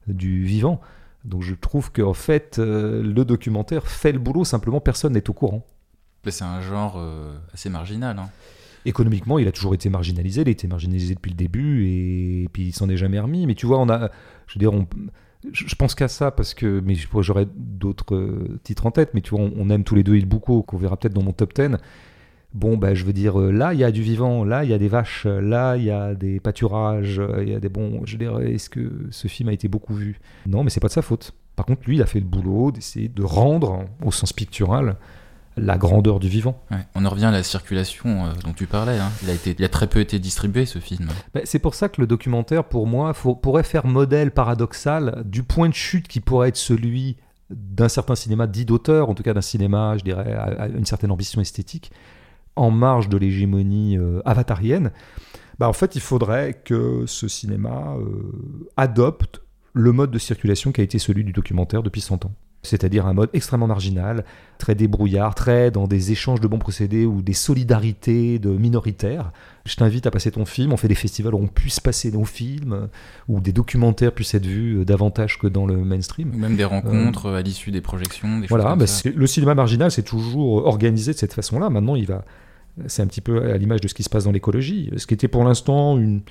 du 0.06 0.42
vivant. 0.44 0.80
Donc 1.24 1.42
je 1.42 1.54
trouve 1.54 1.92
qu'en 1.92 2.14
fait, 2.14 2.58
euh, 2.58 3.02
le 3.02 3.24
documentaire 3.24 3.86
fait 3.86 4.12
le 4.12 4.18
boulot, 4.18 4.44
simplement 4.44 4.80
personne 4.80 5.12
n'est 5.12 5.28
au 5.28 5.32
courant. 5.34 5.66
Mais 6.24 6.30
C'est 6.30 6.44
un 6.44 6.60
genre 6.60 7.00
assez 7.52 7.70
marginal. 7.70 8.18
hein. 8.18 8.28
Économiquement, 8.84 9.38
il 9.38 9.46
a 9.48 9.52
toujours 9.52 9.74
été 9.74 9.88
marginalisé, 9.90 10.42
il 10.42 10.48
a 10.48 10.50
été 10.50 10.66
marginalisé 10.66 11.14
depuis 11.14 11.30
le 11.30 11.36
début 11.36 11.86
et, 11.86 12.48
puis 12.52 12.68
il 12.68 12.72
s'en 12.72 12.88
est 12.88 12.96
jamais 12.96 13.18
remis. 13.20 13.46
Mais 13.46 13.54
tu 13.54 13.66
vois, 13.66 13.78
on 13.78 13.88
a, 13.88 14.10
je 14.46 14.54
veux 14.54 14.58
dire, 14.58 14.72
on- 14.72 14.86
je 15.52 15.74
pense 15.74 15.94
qu'à 15.94 16.08
ça 16.08 16.30
parce 16.30 16.54
que, 16.54 16.80
mais 16.84 16.94
j'aurais 17.20 17.46
d'autres 17.54 18.38
titres 18.64 18.86
en 18.86 18.90
tête, 18.90 19.10
mais 19.14 19.20
tu 19.20 19.30
vois, 19.30 19.40
on, 19.40 19.52
on 19.56 19.70
aime 19.70 19.84
tous 19.84 19.94
les 19.94 20.02
deux 20.02 20.16
Il 20.16 20.26
Bouco, 20.26 20.62
qu'on 20.62 20.76
verra 20.78 20.96
peut-être 20.96 21.14
dans 21.14 21.22
mon 21.22 21.32
top 21.32 21.54
10. 21.54 21.76
Bon, 22.54 22.76
bah, 22.78 22.94
je 22.94 23.04
veux 23.04 23.12
dire, 23.12 23.38
euh, 23.38 23.50
là, 23.52 23.74
il 23.74 23.80
y 23.80 23.84
a 23.84 23.90
du 23.90 24.00
vivant, 24.02 24.42
là, 24.42 24.64
il 24.64 24.70
y 24.70 24.72
a 24.72 24.78
des 24.78 24.88
vaches, 24.88 25.26
là, 25.26 25.76
il 25.76 25.84
y 25.84 25.90
a 25.90 26.14
des 26.14 26.40
pâturages, 26.40 27.18
euh, 27.20 27.42
il 27.42 27.50
y 27.50 27.54
a 27.54 27.60
des 27.60 27.68
bons. 27.68 28.00
Je 28.04 28.12
veux 28.12 28.18
dire, 28.18 28.40
est-ce 28.40 28.70
que 28.70 28.90
ce 29.10 29.28
film 29.28 29.50
a 29.50 29.52
été 29.52 29.68
beaucoup 29.68 29.92
vu? 29.94 30.18
Non, 30.46 30.64
mais 30.64 30.70
c'est 30.70 30.80
pas 30.80 30.88
de 30.88 30.92
sa 30.92 31.02
faute. 31.02 31.32
Par 31.56 31.66
contre, 31.66 31.82
lui, 31.86 31.96
il 31.96 32.02
a 32.02 32.06
fait 32.06 32.20
le 32.20 32.24
boulot 32.26 32.70
d'essayer 32.72 33.08
de 33.08 33.22
rendre, 33.22 33.84
au 34.04 34.10
sens 34.12 34.32
pictural, 34.32 34.96
la 35.58 35.76
grandeur 35.76 36.20
du 36.20 36.28
vivant. 36.28 36.62
Ouais. 36.70 36.78
On 36.94 37.04
en 37.04 37.10
revient 37.10 37.24
à 37.26 37.30
la 37.32 37.42
circulation 37.42 38.26
euh, 38.26 38.30
dont 38.44 38.52
tu 38.54 38.66
parlais. 38.66 38.96
hein. 38.98 39.10
Il, 39.24 39.28
a 39.30 39.34
été, 39.34 39.56
il 39.58 39.64
a 39.64 39.68
très 39.68 39.88
peu 39.88 39.98
été 40.00 40.18
distribué 40.18 40.64
ce 40.66 40.78
film. 40.78 41.08
Ben, 41.34 41.42
c'est 41.44 41.58
pour 41.58 41.74
ça 41.74 41.88
que 41.88 42.00
le 42.00 42.06
documentaire, 42.06 42.64
pour 42.64 42.86
moi, 42.86 43.12
faut- 43.12 43.34
pourrait 43.34 43.64
faire 43.64 43.84
modèle 43.84 44.30
paradoxal 44.30 45.22
du 45.26 45.42
point 45.42 45.68
de 45.68 45.74
chute 45.74 46.08
qui 46.08 46.20
pourrait 46.20 46.48
être 46.50 46.56
celui 46.56 47.16
d'un 47.50 47.88
certain 47.88 48.14
cinéma 48.14 48.46
dit 48.46 48.64
d'auteur, 48.64 49.10
en 49.10 49.14
tout 49.14 49.22
cas 49.22 49.34
d'un 49.34 49.40
cinéma, 49.40 49.96
je 49.98 50.04
dirais, 50.04 50.32
à, 50.32 50.44
à 50.62 50.68
une 50.68 50.84
certaine 50.86 51.10
ambition 51.10 51.40
esthétique, 51.40 51.90
en 52.58 52.70
marge 52.70 53.08
de 53.08 53.16
l'hégémonie 53.16 53.96
euh, 53.96 54.20
avatarienne. 54.24 54.90
Ben, 55.58 55.66
en 55.66 55.72
fait, 55.72 55.96
il 55.96 56.00
faudrait 56.00 56.60
que 56.64 57.04
ce 57.06 57.28
cinéma 57.28 57.94
euh, 57.98 58.32
adopte 58.76 59.42
le 59.72 59.92
mode 59.92 60.10
de 60.10 60.18
circulation 60.18 60.72
qui 60.72 60.80
a 60.80 60.84
été 60.84 60.98
celui 60.98 61.24
du 61.24 61.32
documentaire 61.32 61.82
depuis 61.82 62.00
100 62.00 62.24
ans. 62.26 62.32
C'est-à-dire 62.62 63.06
un 63.06 63.12
mode 63.14 63.30
extrêmement 63.34 63.68
marginal, 63.68 64.24
très 64.58 64.74
débrouillard, 64.74 65.36
très 65.36 65.70
dans 65.70 65.86
des 65.86 66.10
échanges 66.10 66.40
de 66.40 66.48
bons 66.48 66.58
procédés 66.58 67.06
ou 67.06 67.22
des 67.22 67.32
solidarités 67.32 68.40
de 68.40 68.50
minoritaires. 68.50 69.30
Je 69.64 69.76
t'invite 69.76 70.06
à 70.08 70.10
passer 70.10 70.32
ton 70.32 70.44
film, 70.44 70.72
on 70.72 70.76
fait 70.76 70.88
des 70.88 70.96
festivals 70.96 71.34
où 71.34 71.38
on 71.38 71.46
puisse 71.46 71.78
passer 71.78 72.10
nos 72.10 72.24
films, 72.24 72.88
où 73.28 73.38
des 73.40 73.52
documentaires 73.52 74.12
puissent 74.12 74.34
être 74.34 74.46
vus 74.46 74.80
euh, 74.80 74.84
davantage 74.84 75.38
que 75.38 75.46
dans 75.46 75.66
le 75.66 75.76
mainstream. 75.76 76.32
Ou 76.34 76.38
même 76.38 76.56
des 76.56 76.64
rencontres 76.64 77.26
euh, 77.26 77.38
à 77.38 77.42
l'issue 77.42 77.70
des 77.70 77.80
projections. 77.80 78.38
Des 78.40 78.42
choses 78.42 78.48
Voilà, 78.48 78.70
comme 78.70 78.80
bah, 78.80 78.86
ça. 78.88 79.08
le 79.08 79.26
cinéma 79.28 79.54
marginal, 79.54 79.92
c'est 79.92 80.02
toujours 80.02 80.66
organisé 80.66 81.12
de 81.12 81.18
cette 81.18 81.34
façon-là. 81.34 81.70
Maintenant, 81.70 81.94
il 81.94 82.06
va, 82.06 82.24
c'est 82.86 83.02
un 83.02 83.06
petit 83.06 83.20
peu 83.20 83.50
à 83.50 83.56
l'image 83.56 83.80
de 83.80 83.88
ce 83.88 83.94
qui 83.94 84.02
se 84.02 84.08
passe 84.08 84.24
dans 84.24 84.32
l'écologie. 84.32 84.90
Ce 84.96 85.06
qui 85.06 85.14
était 85.14 85.28
pour 85.28 85.44
l'instant 85.44 85.98
une, 85.98 86.22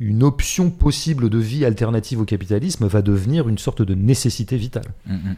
une 0.00 0.22
option 0.22 0.70
possible 0.70 1.30
de 1.30 1.38
vie 1.38 1.64
alternative 1.64 2.20
au 2.20 2.24
capitalisme 2.24 2.86
va 2.86 3.02
devenir 3.02 3.48
une 3.48 3.58
sorte 3.58 3.82
de 3.82 3.94
nécessité 3.94 4.56
vitale. 4.56 4.86
Mm, 5.06 5.14
mm. 5.14 5.36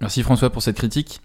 Merci 0.00 0.22
François 0.22 0.50
pour 0.50 0.62
cette 0.62 0.76
critique. 0.76 1.20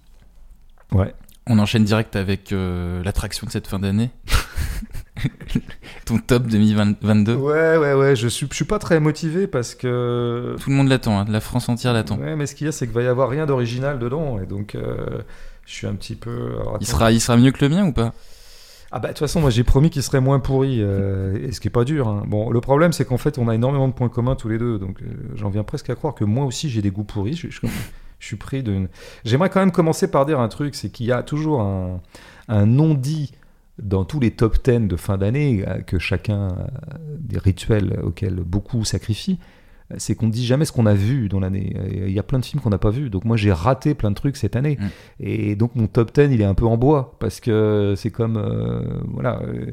Ouais. 0.92 1.14
On 1.48 1.60
enchaîne 1.60 1.84
direct 1.84 2.16
avec 2.16 2.52
euh, 2.52 3.04
l'attraction 3.04 3.48
de 3.48 3.52
cette 3.52 3.68
fin 3.68 3.80
d'année. 3.80 4.12
Ton 6.06 6.20
top 6.20 6.48
2022. 6.48 7.36
Ouais, 7.36 7.78
ouais, 7.78 7.94
ouais. 7.94 8.16
Je 8.16 8.28
suis, 8.28 8.48
je 8.50 8.56
suis 8.56 8.66
pas 8.66 8.80
très 8.80 9.00
motivé 9.00 9.48
parce 9.48 9.76
que. 9.76 10.56
Tout 10.60 10.70
le 10.70 10.76
monde 10.76 10.88
l'attend, 10.88 11.20
hein. 11.20 11.26
la 11.28 11.42
France 11.42 11.68
entière 11.68 11.94
l'attend. 11.94 12.18
Ouais, 12.18 12.36
mais 12.36 12.46
ce 12.46 12.56
qu'il 12.56 12.66
y 12.66 12.68
a, 12.70 12.72
c'est 12.72 12.86
qu'il 12.86 12.96
va 12.96 13.02
y 13.02 13.08
avoir 13.08 13.30
rien 13.30 13.46
d'original 13.46 14.00
dedans, 14.00 14.40
et 14.40 14.46
donc 14.46 14.76
euh, 14.76 15.22
je 15.70 15.74
suis 15.76 15.88
un 15.88 15.96
petit 15.96 16.16
peu. 16.16 16.58
alors, 16.60 16.78
Il 16.82 16.88
sera, 16.88 17.12
il 17.12 17.22
sera 17.22 17.38
mieux 17.38 17.52
que 17.52 17.64
le 17.64 17.70
mien 17.70 17.86
ou 17.86 17.94
pas? 17.94 18.14
Ah 18.92 18.98
bah 18.98 19.10
de 19.10 19.14
toute 19.14 19.20
façon 19.20 19.40
moi 19.40 19.52
j'ai 19.52 19.64
promis 19.64 19.92
qu'il 19.92 20.02
serait 20.02 20.20
moins 20.20 20.40
pourri 20.40 20.80
euh, 20.82 21.38
et 21.48 21.52
ce 21.52 21.60
qui 21.62 21.68
est 21.68 21.72
pas 21.72 21.84
dur. 21.86 22.08
hein. 22.08 22.24
Bon 22.28 22.50
le 22.50 22.60
problème 22.60 22.92
c'est 22.92 23.06
qu'en 23.06 23.18
fait 23.20 23.38
on 23.38 23.48
a 23.48 23.54
énormément 23.54 23.88
de 23.88 23.94
points 23.94 24.10
communs 24.10 24.36
tous 24.36 24.50
les 24.50 24.58
deux 24.58 24.80
donc 24.80 25.02
euh, 25.04 25.06
j'en 25.36 25.50
viens 25.50 25.64
presque 25.64 25.92
à 25.92 25.96
croire 25.96 26.16
que 26.16 26.24
moi 26.24 26.44
aussi 26.46 26.70
j'ai 26.72 26.82
des 26.82 26.90
goûts 26.90 27.04
pourris. 27.04 27.36
Je, 27.36 27.50
je- 27.52 27.62
je 28.18 28.26
suis 28.28 28.36
pris 28.36 28.64
d'une. 28.64 28.90
J'aimerais 29.24 29.50
quand 29.52 29.60
même 29.62 29.72
commencer 29.72 30.10
par 30.10 30.26
dire 30.26 30.40
un 30.40 30.48
truc 30.50 30.74
c'est 30.76 30.90
qu'il 30.90 31.06
y 31.06 31.12
a 31.12 31.22
toujours 31.24 31.62
un, 31.62 32.02
un 32.48 32.66
non 32.66 32.94
dit 32.96 33.32
dans 33.82 34.04
tous 34.06 34.20
les 34.20 34.32
top 34.32 34.58
10 34.62 34.88
de 34.88 34.96
fin 34.98 35.18
d'année 35.20 35.64
euh, 35.68 35.82
que 35.82 36.00
chacun 36.00 36.50
des 37.20 37.38
rituels 37.38 38.00
auxquels 38.04 38.36
beaucoup 38.42 38.84
sacrifient. 38.86 39.38
C'est 39.98 40.16
qu'on 40.16 40.28
ne 40.28 40.32
dit 40.32 40.46
jamais 40.46 40.66
ce 40.66 40.72
qu'on 40.72 40.86
a 40.86 40.94
vu 40.94 41.30
dans 41.30 41.40
l'année. 41.40 41.76
Il 41.92 42.12
y 42.12 42.20
a 42.20 42.24
plein 42.24 42.40
de 42.40 42.46
films 42.46 42.62
qu'on 42.62 42.70
n'a 42.70 42.78
pas 42.78 42.92
vus. 42.92 43.10
Donc 43.10 43.26
moi 43.26 43.38
j'ai 43.38 43.52
raté 43.52 43.96
plein 43.96 44.12
de 44.12 44.16
trucs 44.16 44.38
cette 44.38 44.56
année. 44.56 44.78
Mm. 44.80 44.88
Et 45.22 45.56
donc 45.56 45.76
mon 45.76 45.88
top 45.88 46.14
10 46.14 46.30
il 46.32 46.42
est 46.42 46.46
un 46.46 46.54
peu 46.54 46.66
en 46.66 46.78
bois 46.78 47.16
parce 47.20 47.40
que 47.40 47.96
c'est 47.98 48.12
comme 48.12 48.38
euh, 48.38 48.82
voilà 49.08 49.42
euh, 49.42 49.72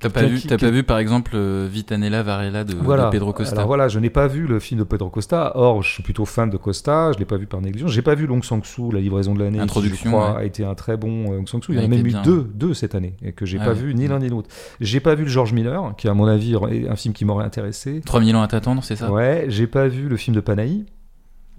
T'as 0.00 0.08
pas, 0.08 0.22
vu, 0.24 0.36
qui- 0.38 0.48
qui- 0.48 0.56
pas 0.56 0.70
vu 0.70 0.82
par 0.82 0.98
exemple 0.98 1.32
euh, 1.34 1.68
Vitanella 1.70 2.22
Varela 2.22 2.64
de. 2.64 2.72
Pedro 3.10 3.32
Costa 3.32 3.54
Alors 3.56 3.66
voilà, 3.66 3.88
je 3.88 3.98
n'ai 3.98 4.10
pas 4.10 4.26
vu 4.28 4.46
le 4.46 4.58
film 4.58 4.80
de 4.80 4.84
Pedro 4.84 5.10
Costa. 5.10 5.52
Or, 5.56 5.82
je 5.82 5.92
suis 5.92 6.02
plutôt 6.02 6.24
fan 6.24 6.48
de 6.50 6.56
Costa. 6.56 7.12
Je 7.12 7.18
l'ai 7.18 7.24
pas 7.26 7.36
vu 7.36 7.46
par 7.46 7.60
négligence. 7.60 7.90
J'ai 7.92 8.02
pas 8.02 8.14
vu 8.14 8.26
Long 8.26 8.40
Sang-soo, 8.42 8.90
la 8.92 9.00
livraison 9.00 9.34
de 9.34 9.40
l'année. 9.40 9.58
qui, 9.58 9.62
Introduction, 9.64 10.10
je 10.10 10.16
crois, 10.16 10.32
ouais. 10.36 10.40
a 10.40 10.44
été 10.44 10.64
un 10.64 10.74
très 10.74 10.96
bon 10.96 11.32
euh, 11.32 11.36
Long 11.36 11.46
Sang-soo. 11.46 11.72
Il 11.72 11.76
y 11.76 11.80
en 11.82 11.84
a 11.84 11.88
même 11.88 12.00
eu 12.00 12.10
bien. 12.10 12.22
deux, 12.22 12.50
deux 12.54 12.72
cette 12.74 12.94
année 12.94 13.14
et 13.22 13.32
que 13.32 13.44
j'ai 13.44 13.58
Ah 13.60 13.64
pas 13.66 13.70
ouais. 13.72 13.76
vu 13.76 13.94
ni 13.94 14.08
l'un 14.08 14.18
ni 14.18 14.28
l'autre. 14.30 14.48
J'ai 14.80 15.00
pas 15.00 15.14
vu 15.14 15.24
le 15.24 15.30
George 15.30 15.52
Miller, 15.52 15.92
qui 15.98 16.08
à 16.08 16.14
mon 16.14 16.26
avis 16.26 16.54
est 16.70 16.88
un 16.88 16.96
film 16.96 17.12
qui 17.12 17.24
m'aurait 17.24 17.44
intéressé. 17.44 18.00
3000 18.04 18.36
ans 18.36 18.42
à 18.42 18.48
t'attendre, 18.48 18.82
c'est 18.82 18.96
ça? 18.96 19.10
Ouais, 19.12 19.44
j'ai 19.48 19.66
pas 19.66 19.86
vu 19.88 20.08
le 20.08 20.16
film 20.16 20.34
de 20.34 20.40
Panahi, 20.40 20.86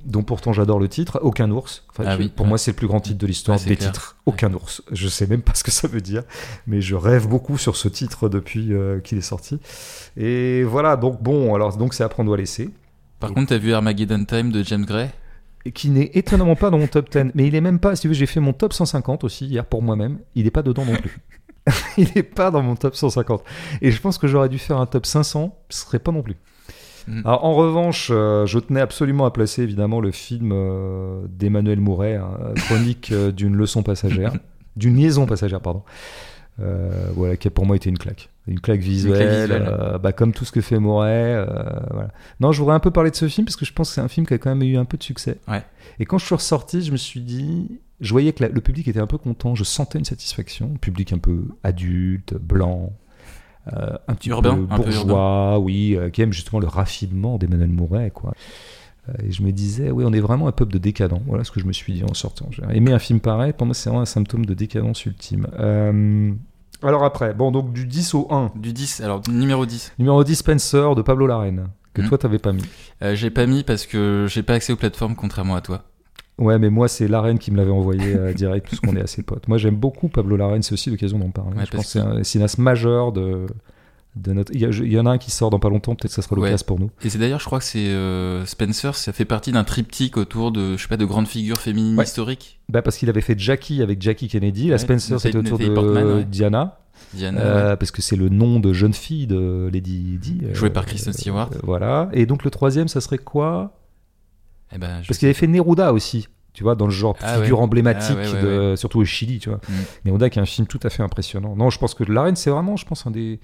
dont 0.05 0.23
pourtant 0.23 0.53
j'adore 0.53 0.79
le 0.79 0.87
titre, 0.87 1.19
Aucun 1.23 1.49
ours. 1.51 1.83
Enfin, 1.89 2.03
Ah 2.07 2.15
oui, 2.17 2.29
pour 2.29 2.45
ouais. 2.45 2.49
moi, 2.49 2.57
c'est 2.57 2.71
le 2.71 2.75
plus 2.75 2.87
grand 2.87 2.99
titre 2.99 3.17
de 3.17 3.27
l'histoire 3.27 3.59
Ouais, 3.59 3.65
des 3.65 3.75
clair. 3.75 3.91
titres. 3.91 4.17
Aucun 4.25 4.53
ours. 4.53 4.81
Je 4.91 5.07
sais 5.07 5.27
même 5.27 5.41
pas 5.41 5.53
ce 5.55 5.63
que 5.63 5.71
ça 5.71 5.87
veut 5.87 6.01
dire, 6.01 6.23
mais 6.67 6.81
je 6.81 6.95
rêve 6.95 7.27
beaucoup 7.27 7.57
sur 7.57 7.75
ce 7.75 7.87
titre 7.87 8.29
depuis 8.29 8.73
euh, 8.73 8.99
qu'il 8.99 9.17
est 9.17 9.21
sorti. 9.21 9.59
Et 10.17 10.63
voilà, 10.63 10.95
donc 10.97 11.21
bon, 11.21 11.53
alors 11.55 11.75
donc 11.77 11.93
c'est 11.93 12.03
à 12.03 12.09
prendre 12.09 12.29
ou 12.31 12.33
à 12.33 12.37
laisser. 12.37 12.69
Par 13.19 13.33
contre, 13.33 13.49
t'as 13.49 13.57
vu 13.57 13.73
Armageddon 13.73 14.25
Time 14.25 14.51
de 14.51 14.63
James 14.63 14.85
Gray? 14.85 15.09
Qui 15.75 15.89
n'est 15.91 16.09
étonnamment 16.15 16.55
pas 16.55 16.71
dans 16.71 16.79
mon 16.79 16.87
top 16.87 17.11
10. 17.11 17.31
Mais 17.35 17.47
il 17.47 17.53
est 17.53 17.61
même 17.61 17.77
pas, 17.79 17.95
si 17.95 18.01
tu 18.03 18.07
veux, 18.07 18.13
j'ai 18.15 18.25
fait 18.25 18.39
mon 18.39 18.51
top 18.53 18.73
150 18.73 19.23
aussi 19.23 19.45
hier 19.45 19.63
pour 19.65 19.83
moi-même. 19.83 20.17
Il 20.33 20.45
n'est 20.45 20.51
pas 20.51 20.63
dedans 20.63 20.85
non 20.85 20.95
plus. 20.95 21.19
il 21.97 22.07
n'est 22.15 22.23
pas 22.23 22.49
dans 22.49 22.63
mon 22.63 22.75
top 22.75 22.95
150. 22.95 23.43
Et 23.83 23.91
je 23.91 24.01
pense 24.01 24.17
que 24.17 24.25
j'aurais 24.27 24.49
dû 24.49 24.57
faire 24.57 24.77
un 24.77 24.87
top 24.87 25.05
500, 25.05 25.55
ce 25.69 25.81
serait 25.81 25.99
pas 25.99 26.11
non 26.11 26.23
plus. 26.23 26.35
Mm. 27.07 27.21
Alors, 27.25 27.45
en 27.45 27.53
revanche, 27.53 28.09
euh, 28.13 28.45
je 28.45 28.59
tenais 28.59 28.81
absolument 28.81 29.25
à 29.25 29.31
placer 29.31 29.63
évidemment 29.63 29.99
le 30.01 30.11
film 30.11 30.51
euh, 30.53 31.21
d'Emmanuel 31.29 31.79
Mouret, 31.79 32.15
hein, 32.15 32.29
chronique 32.67 33.11
euh, 33.11 33.31
d'une 33.33 33.55
leçon 33.55 33.83
passagère, 33.83 34.33
d'une 34.75 34.95
liaison 34.95 35.25
passagère, 35.25 35.61
pardon. 35.61 35.83
Voilà, 37.15 37.37
qui 37.37 37.47
a 37.47 37.51
pour 37.51 37.65
moi 37.65 37.75
été 37.75 37.89
une 37.89 37.97
claque. 37.97 38.29
Une 38.47 38.59
claque 38.59 38.81
visuelle, 38.81 39.49
visuelle. 39.49 39.97
bah, 40.01 40.11
comme 40.11 40.31
tout 40.31 40.45
ce 40.45 40.51
que 40.51 40.61
fait 40.61 40.77
Mouret. 40.77 41.43
voilà. 41.89 42.09
Non, 42.39 42.51
je 42.51 42.59
voudrais 42.59 42.75
un 42.75 42.79
peu 42.79 42.91
parler 42.91 43.09
de 43.09 43.15
ce 43.15 43.27
film 43.27 43.45
parce 43.45 43.55
que 43.55 43.65
je 43.65 43.73
pense 43.73 43.89
que 43.89 43.95
c'est 43.95 44.01
un 44.01 44.07
film 44.07 44.27
qui 44.27 44.35
a 44.35 44.37
quand 44.37 44.53
même 44.55 44.61
eu 44.61 44.77
un 44.77 44.85
peu 44.85 44.95
de 44.97 45.01
succès. 45.03 45.39
Ouais. 45.47 45.63
Et 45.99 46.05
quand 46.05 46.19
je 46.19 46.25
suis 46.25 46.35
ressorti, 46.35 46.83
je 46.83 46.91
me 46.91 46.97
suis 46.97 47.21
dit, 47.21 47.79
je 47.99 48.11
voyais 48.11 48.31
que 48.33 48.43
la- 48.43 48.49
le 48.49 48.61
public 48.61 48.87
était 48.87 48.99
un 48.99 49.07
peu 49.07 49.17
content, 49.17 49.55
je 49.55 49.63
sentais 49.63 49.97
une 49.97 50.05
satisfaction. 50.05 50.69
Public 50.79 51.13
un 51.13 51.17
peu 51.17 51.45
adulte, 51.63 52.35
blanc, 52.35 52.93
euh, 53.73 53.97
un 54.07 54.13
petit 54.15 54.29
Urbain, 54.29 54.55
peu 54.55 54.61
un 54.73 54.77
peu 54.77 54.83
bourgeois, 54.83 55.59
oui, 55.59 55.95
euh, 55.95 56.09
qui 56.09 56.21
aime 56.21 56.33
justement 56.33 56.59
le 56.59 56.67
raffinement 56.67 57.37
d'Emmanuel 57.37 57.69
Mouret, 57.69 58.11
quoi. 58.11 58.33
Euh, 59.09 59.13
Et 59.27 59.31
je 59.31 59.41
me 59.43 59.51
disais, 59.51 59.91
oui, 59.91 60.03
on 60.07 60.13
est 60.13 60.19
vraiment 60.19 60.47
un 60.47 60.51
peuple 60.51 60.73
de 60.73 60.77
décadents. 60.77 61.21
Voilà 61.27 61.43
ce 61.43 61.51
que 61.51 61.59
je 61.59 61.65
me 61.65 61.73
suis 61.73 61.93
dit 61.93 62.03
en 62.03 62.13
sortant. 62.13 62.47
J'ai 62.51 62.63
aimé 62.75 62.91
un 62.93 62.99
film 62.99 63.19
pareil, 63.19 63.53
pour 63.53 63.65
moi, 63.67 63.73
c'est 63.73 63.89
vraiment 63.89 64.01
un 64.03 64.05
symptôme 64.05 64.45
de 64.45 64.53
décadence 64.53 65.05
ultime. 65.05 65.47
Euh, 65.59 66.31
alors 66.83 67.03
après, 67.03 67.33
bon, 67.33 67.51
donc 67.51 67.73
du 67.73 67.85
10 67.85 68.13
au 68.15 68.27
1. 68.31 68.51
Du 68.55 68.73
10, 68.73 69.01
alors 69.01 69.21
numéro 69.29 69.65
10. 69.65 69.93
Numéro 69.99 70.23
10, 70.23 70.35
Spencer 70.35 70.95
de 70.95 71.01
Pablo 71.03 71.27
Larraine, 71.27 71.67
que 71.93 72.01
Mhm. 72.01 72.09
toi, 72.09 72.17
t'avais 72.17 72.39
pas 72.39 72.53
mis. 72.53 72.63
Euh, 73.03 73.15
j'ai 73.15 73.29
pas 73.29 73.45
mis 73.45 73.63
parce 73.63 73.85
que 73.85 74.25
j'ai 74.29 74.41
pas 74.43 74.53
accès 74.55 74.73
aux 74.73 74.77
plateformes 74.77 75.15
contrairement 75.15 75.55
à 75.55 75.61
toi. 75.61 75.83
Ouais, 76.41 76.59
mais 76.59 76.69
moi, 76.69 76.87
c'est 76.87 77.07
Larraine 77.07 77.39
qui 77.39 77.51
me 77.51 77.57
l'avait 77.57 77.71
envoyé 77.71 78.15
euh, 78.15 78.33
direct, 78.35 78.65
puisqu'on 78.67 78.95
est 78.95 79.01
assez 79.01 79.23
potes. 79.23 79.47
Moi, 79.47 79.57
j'aime 79.57 79.75
beaucoup 79.75 80.07
Pablo 80.09 80.35
Larraine, 80.35 80.61
c'est 80.63 80.73
aussi 80.73 80.89
l'occasion 80.89 81.19
d'en 81.19 81.29
parler. 81.29 81.55
Ouais, 81.57 81.65
je 81.65 81.71
parce 81.71 81.83
pense 81.83 81.93
que 81.93 81.99
c'est 81.99 82.05
un 82.19 82.23
cinéaste 82.23 82.57
majeur 82.57 83.11
de, 83.11 83.45
de 84.15 84.33
notre. 84.33 84.51
Il 84.53 84.59
y, 84.59 84.65
a- 84.65 84.69
il 84.69 84.91
y 84.91 84.99
en 84.99 85.05
a 85.05 85.11
un 85.11 85.17
qui 85.17 85.31
sort 85.31 85.49
dans 85.51 85.59
pas 85.59 85.69
longtemps, 85.69 85.95
peut-être 85.95 86.09
que 86.11 86.15
ça 86.15 86.21
sera 86.21 86.35
Ouais. 86.35 86.47
l'occasion 86.49 86.65
pour 86.65 86.79
nous. 86.79 86.89
Et 87.03 87.09
c'est 87.09 87.19
d'ailleurs, 87.19 87.39
je 87.39 87.45
crois 87.45 87.59
que 87.59 87.65
c'est 87.65 87.87
euh, 87.87 88.45
Spencer, 88.45 88.95
ça 88.95 89.13
fait 89.13 89.25
partie 89.25 89.51
d'un 89.51 89.63
triptyque 89.63 90.17
autour 90.17 90.51
de, 90.51 90.75
je 90.77 90.81
sais 90.81 90.87
pas, 90.89 90.97
de 90.97 91.05
grandes 91.05 91.27
figures 91.27 91.59
féminines 91.59 91.97
Ouais. 91.97 92.03
historiques. 92.03 92.59
Bah, 92.69 92.81
parce 92.81 92.97
qu'il 92.97 93.09
avait 93.09 93.21
fait 93.21 93.37
Jackie 93.39 93.81
avec 93.81 94.01
Jackie 94.01 94.27
Kennedy, 94.27 94.67
la 94.69 94.77
Spencer, 94.77 95.19
c'était 95.19 95.37
autour 95.37 95.59
de 95.59 95.67
Portman. 95.69 96.23
Diana, 96.23 96.79
Diana, 97.13 97.41
euh, 97.41 97.75
parce 97.75 97.91
que 97.91 98.01
c'est 98.01 98.15
le 98.15 98.29
nom 98.29 98.59
de 98.59 98.73
jeune 98.73 98.93
fille 98.93 99.27
de 99.27 99.69
Lady 99.71 100.17
Di. 100.21 100.39
euh, 100.43 100.53
Jouée 100.53 100.69
par 100.69 100.85
Kristen 100.85 101.13
Stewart. 101.13 101.49
euh, 101.53 101.59
voilà. 101.63 102.09
Et 102.13 102.25
donc, 102.25 102.43
le 102.43 102.49
troisième, 102.51 102.87
ça 102.87 102.99
serait 103.01 103.17
quoi? 103.17 103.73
Eh 104.73 104.77
ben, 104.77 105.01
je 105.01 105.07
Parce 105.07 105.17
qu'il 105.17 105.27
avait 105.27 105.33
fait 105.33 105.47
Neruda 105.47 105.93
aussi, 105.93 106.27
tu 106.53 106.63
vois, 106.63 106.75
dans 106.75 106.85
le 106.85 106.91
genre 106.91 107.15
Ah 107.21 107.39
figure 107.39 107.57
ouais. 107.57 107.63
emblématique, 107.63 108.17
Ah 108.19 108.25
ouais, 108.31 108.33
ouais, 108.33 108.41
de, 108.71 108.75
surtout 108.75 108.99
au 108.99 109.05
Chili, 109.05 109.39
tu 109.39 109.49
vois. 109.49 109.59
Mm. 109.69 109.73
Neruda 110.05 110.29
qui 110.29 110.39
est 110.39 110.41
un 110.41 110.45
film 110.45 110.67
tout 110.67 110.79
à 110.83 110.89
fait 110.89 111.03
impressionnant. 111.03 111.55
Non, 111.55 111.69
je 111.69 111.77
pense 111.79 111.93
que 111.93 112.03
L'arène, 112.03 112.35
c'est 112.35 112.49
vraiment, 112.49 112.75
je 112.77 112.85
pense, 112.85 113.05
un 113.07 113.11
des 113.11 113.39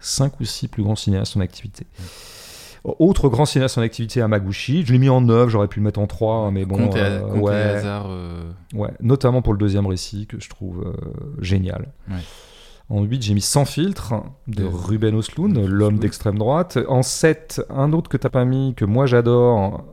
cinq 0.00 0.40
ou 0.40 0.44
six 0.44 0.68
plus 0.68 0.82
grands 0.82 0.96
cinéastes 0.96 1.36
en 1.36 1.40
activité. 1.40 1.86
Autre 2.84 3.28
grand 3.28 3.44
cinéaste 3.44 3.78
en 3.78 3.82
activité, 3.82 4.20
Hamaguchi. 4.22 4.84
Je 4.84 4.92
l'ai 4.92 4.98
mis 4.98 5.08
en 5.08 5.20
9, 5.20 5.48
j'aurais 5.48 5.68
pu 5.68 5.78
le 5.78 5.84
mettre 5.84 6.00
en 6.00 6.08
3, 6.08 6.50
mais 6.50 6.64
bon. 6.64 6.76
Comte 6.78 6.96
et, 6.96 7.00
euh, 7.00 7.20
ouais, 7.36 7.54
hasard. 7.54 8.06
euh, 8.08 8.50
ouais, 8.74 8.90
notamment 9.00 9.40
pour 9.40 9.52
le 9.52 9.58
deuxième 9.60 9.86
récit 9.86 10.26
que 10.26 10.40
je 10.40 10.48
trouve 10.50 10.82
euh, 10.84 10.92
génial. 11.40 11.92
Ouais. 12.10 12.16
En 12.88 13.02
8, 13.04 13.22
j'ai 13.22 13.34
mis 13.34 13.40
Sans 13.40 13.64
filtre 13.64 14.14
de 14.48 14.64
De- 14.64 14.68
Ruben 14.68 15.16
Östlund. 15.16 15.56
l'homme 15.64 16.00
d'extrême 16.00 16.36
droite. 16.36 16.76
En 16.88 17.02
7, 17.04 17.62
un 17.70 17.92
autre 17.92 18.10
que 18.10 18.16
t'as 18.16 18.30
pas 18.30 18.44
mis, 18.44 18.74
que 18.74 18.84
moi 18.84 19.06
j'adore, 19.06 19.84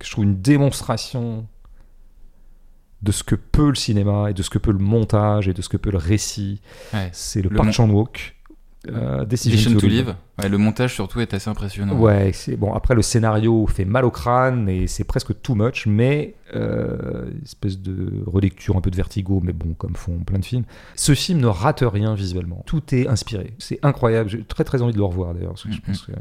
que 0.00 0.06
je 0.06 0.10
trouve 0.10 0.24
une 0.24 0.40
démonstration 0.40 1.46
de 3.02 3.12
ce 3.12 3.22
que 3.22 3.34
peut 3.34 3.68
le 3.68 3.74
cinéma 3.76 4.30
et 4.30 4.34
de 4.34 4.42
ce 4.42 4.50
que 4.50 4.58
peut 4.58 4.72
le 4.72 4.78
montage 4.78 5.46
et 5.48 5.54
de 5.54 5.62
ce 5.62 5.68
que 5.68 5.76
peut 5.76 5.90
le 5.90 5.98
récit. 5.98 6.60
ouais. 6.92 7.10
C'est 7.12 7.40
le, 7.42 7.48
Le 7.50 7.56
Park 7.56 7.70
Chan-wook. 7.72 8.36
Euh, 8.88 9.24
Decision, 9.26 9.56
Decision 9.56 9.74
to 9.74 9.80
to 9.80 9.86
Live. 9.86 10.06
Live. 10.06 10.14
Ouais, 10.38 10.48
le 10.48 10.56
montage 10.58 10.94
surtout 10.94 11.20
est 11.20 11.34
assez 11.34 11.50
impressionnant. 11.50 11.94
Ouais, 11.98 12.30
c'est 12.32 12.56
bon. 12.56 12.72
Après, 12.72 12.94
le 12.94 13.02
scénario 13.02 13.66
fait 13.66 13.84
mal 13.84 14.04
au 14.06 14.10
crâne 14.10 14.68
et 14.68 14.86
c'est 14.86 15.04
presque 15.04 15.38
too 15.42 15.54
much, 15.54 15.86
mais 15.86 16.34
euh, 16.54 17.30
espèce 17.44 17.78
de 17.78 18.22
relecture 18.26 18.76
un 18.76 18.80
peu 18.80 18.90
de 18.90 18.96
vertigo, 18.96 19.40
mais 19.44 19.52
bon, 19.52 19.74
comme 19.74 19.94
font 19.96 20.18
plein 20.20 20.38
de 20.38 20.44
films. 20.44 20.64
Ce 20.96 21.14
film 21.14 21.40
ne 21.40 21.46
rate 21.46 21.84
rien 21.86 22.14
visuellement. 22.14 22.62
Tout 22.66 22.82
est 22.94 23.06
inspiré. 23.06 23.52
C'est 23.58 23.78
incroyable. 23.82 24.30
J'ai 24.30 24.42
très 24.44 24.64
très 24.64 24.80
envie 24.80 24.92
de 24.92 24.98
le 24.98 25.04
revoir 25.04 25.34
d'ailleurs. 25.34 25.50
parce 25.52 25.64
que 25.64 25.72
je 25.72 25.80
pense 25.80 26.02
que- 26.02 26.12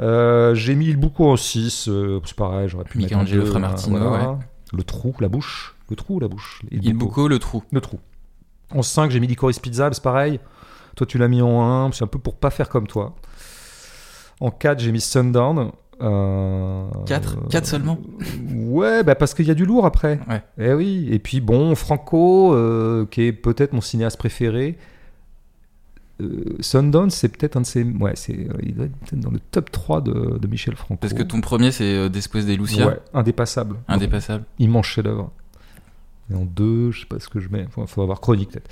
Euh, 0.00 0.54
J'ai 0.54 0.74
mis 0.74 0.94
beaucoup 0.94 1.24
en 1.24 1.36
6. 1.36 1.88
c'est 2.24 2.36
pareil, 2.36 2.68
j'aurais 2.68 2.84
pu 2.84 2.98
mettre 2.98 3.14
un 3.14 3.20
Michelangelo 3.22 3.42
deux, 3.44 3.50
Framartino, 3.50 3.98
voilà. 3.98 4.30
ouais. 4.32 4.36
Le 4.72 4.82
trou, 4.82 5.14
la 5.20 5.28
bouche. 5.28 5.74
Le 5.88 5.96
trou 5.96 6.16
ou 6.16 6.20
la 6.20 6.28
bouche? 6.28 6.60
Il 6.70 6.92
Bucco, 6.94 7.28
le 7.28 7.38
trou. 7.38 7.62
le 7.70 7.80
trou. 7.80 7.98
En 8.74 8.82
5, 8.82 9.10
j'ai 9.10 9.20
mis 9.20 9.26
Licorice 9.28 9.58
Pizza, 9.60 9.88
c'est 9.92 10.02
pareil. 10.02 10.40
Toi, 10.96 11.06
tu 11.06 11.18
l'as 11.18 11.28
mis 11.28 11.42
en 11.42 11.62
1, 11.62 11.92
c'est 11.92 12.04
un 12.04 12.08
peu 12.08 12.18
pour 12.18 12.36
pas 12.36 12.50
faire 12.50 12.70
comme 12.70 12.86
toi. 12.86 13.14
En 14.40 14.50
4, 14.50 14.80
j'ai 14.80 14.92
mis 14.92 15.00
Sundown. 15.00 15.70
Euh... 16.02 16.88
4 17.06 17.48
4 17.48 17.66
seulement 17.66 17.98
Ouais, 18.54 19.02
bah 19.02 19.14
parce 19.14 19.32
qu'il 19.32 19.46
y 19.46 19.50
a 19.50 19.54
du 19.54 19.64
lourd 19.64 19.86
après. 19.86 20.18
Ouais. 20.28 20.42
Eh 20.58 20.72
oui. 20.72 21.08
Et 21.10 21.18
puis 21.18 21.40
bon, 21.40 21.74
Franco, 21.74 22.54
euh, 22.54 23.06
qui 23.10 23.22
est 23.22 23.32
peut-être 23.32 23.74
mon 23.74 23.80
cinéaste 23.82 24.18
préféré. 24.18 24.78
Euh, 26.22 26.56
Sundown, 26.60 27.10
c'est 27.10 27.28
peut-être 27.28 27.56
un 27.56 27.60
de 27.60 27.66
ses. 27.66 27.84
Ouais, 27.84 28.12
c'est, 28.14 28.32
euh, 28.32 28.54
il 28.62 28.74
doit 28.74 28.86
être 28.86 28.96
peut-être 28.96 29.20
dans 29.20 29.30
le 29.30 29.40
top 29.50 29.70
3 29.70 30.00
de, 30.00 30.38
de 30.38 30.46
Michel 30.48 30.76
Franco. 30.76 30.98
Parce 30.98 31.12
que 31.12 31.22
ton 31.22 31.42
premier, 31.42 31.72
c'est 31.72 32.08
Después 32.08 32.42
des 32.42 32.56
Lucia. 32.56 32.86
Ouais, 32.86 33.00
indépassable. 33.12 33.76
Indépassable. 33.86 34.44
Immense 34.58 34.86
chef-d'œuvre. 34.86 35.30
Et 36.30 36.34
en 36.34 36.46
2, 36.46 36.90
je 36.90 37.00
sais 37.00 37.06
pas 37.06 37.20
ce 37.20 37.28
que 37.28 37.38
je 37.38 37.50
mets. 37.50 37.66
Il 37.76 37.86
faut 37.86 38.02
avoir 38.02 38.20
chronique 38.20 38.50
peut-être. 38.50 38.70